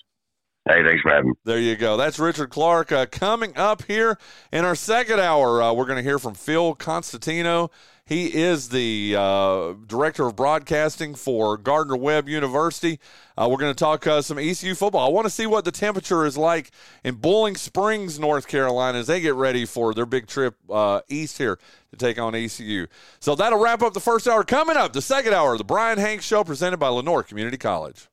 Hey, 0.65 0.85
thanks 0.85 1.03
for 1.03 1.11
having 1.11 1.31
me. 1.31 1.35
There 1.45 1.59
you 1.59 1.75
go. 1.75 1.97
That's 1.97 2.21
Richard 2.21 2.51
Clark. 2.51 2.93
Uh, 2.93 3.07
coming 3.07 3.57
up 3.57 3.83
here 3.83 4.17
in 4.53 4.65
our 4.65 4.77
second 4.77 5.19
hour, 5.19 5.61
uh, 5.61 5.73
we're 5.73 5.87
going 5.87 5.97
to 5.97 6.05
hear 6.05 6.21
from 6.21 6.35
Phil 6.35 6.77
Constantino. 6.77 7.69
He 8.05 8.27
is 8.27 8.69
the 8.69 9.17
uh, 9.19 9.73
director 9.87 10.27
of 10.27 10.37
broadcasting 10.37 11.17
for 11.17 11.57
Gardner 11.57 11.97
Webb 11.97 12.29
University. 12.29 13.01
Uh, 13.37 13.49
we're 13.51 13.57
going 13.57 13.75
to 13.75 13.79
talk 13.79 14.07
uh, 14.07 14.23
some 14.23 14.39
ECU 14.39 14.77
football. 14.77 15.05
I 15.09 15.11
want 15.11 15.25
to 15.25 15.31
see 15.31 15.47
what 15.47 15.65
the 15.65 15.73
temperature 15.73 16.25
is 16.25 16.37
like 16.39 16.71
in 17.03 17.17
Boiling 17.17 17.57
Springs, 17.57 18.21
North 18.21 18.47
Carolina, 18.47 18.99
as 18.99 19.09
they 19.09 19.21
get 19.21 19.35
ready 19.35 19.65
for 19.65 19.95
their 19.95 20.07
big 20.07 20.29
trip 20.29 20.55
uh, 20.71 21.01
east 21.09 21.39
here 21.39 21.59
to 21.91 21.97
take 21.97 22.21
on 22.21 22.37
ECU. 22.37 22.87
So 23.19 23.35
that'll 23.35 23.59
wrap 23.59 23.83
up 23.83 23.95
the 23.95 24.01
first 24.01 24.29
hour. 24.29 24.45
Coming 24.45 24.77
up, 24.77 24.93
the 24.93 25.03
second 25.03 25.33
hour 25.33 25.53
of 25.53 25.59
the 25.59 25.65
Bryan 25.65 25.99
Hanks 25.99 26.25
Show 26.25 26.45
presented 26.45 26.77
by 26.77 26.89
Lenoir 26.89 27.25
Community 27.25 27.59
College. 27.59 28.09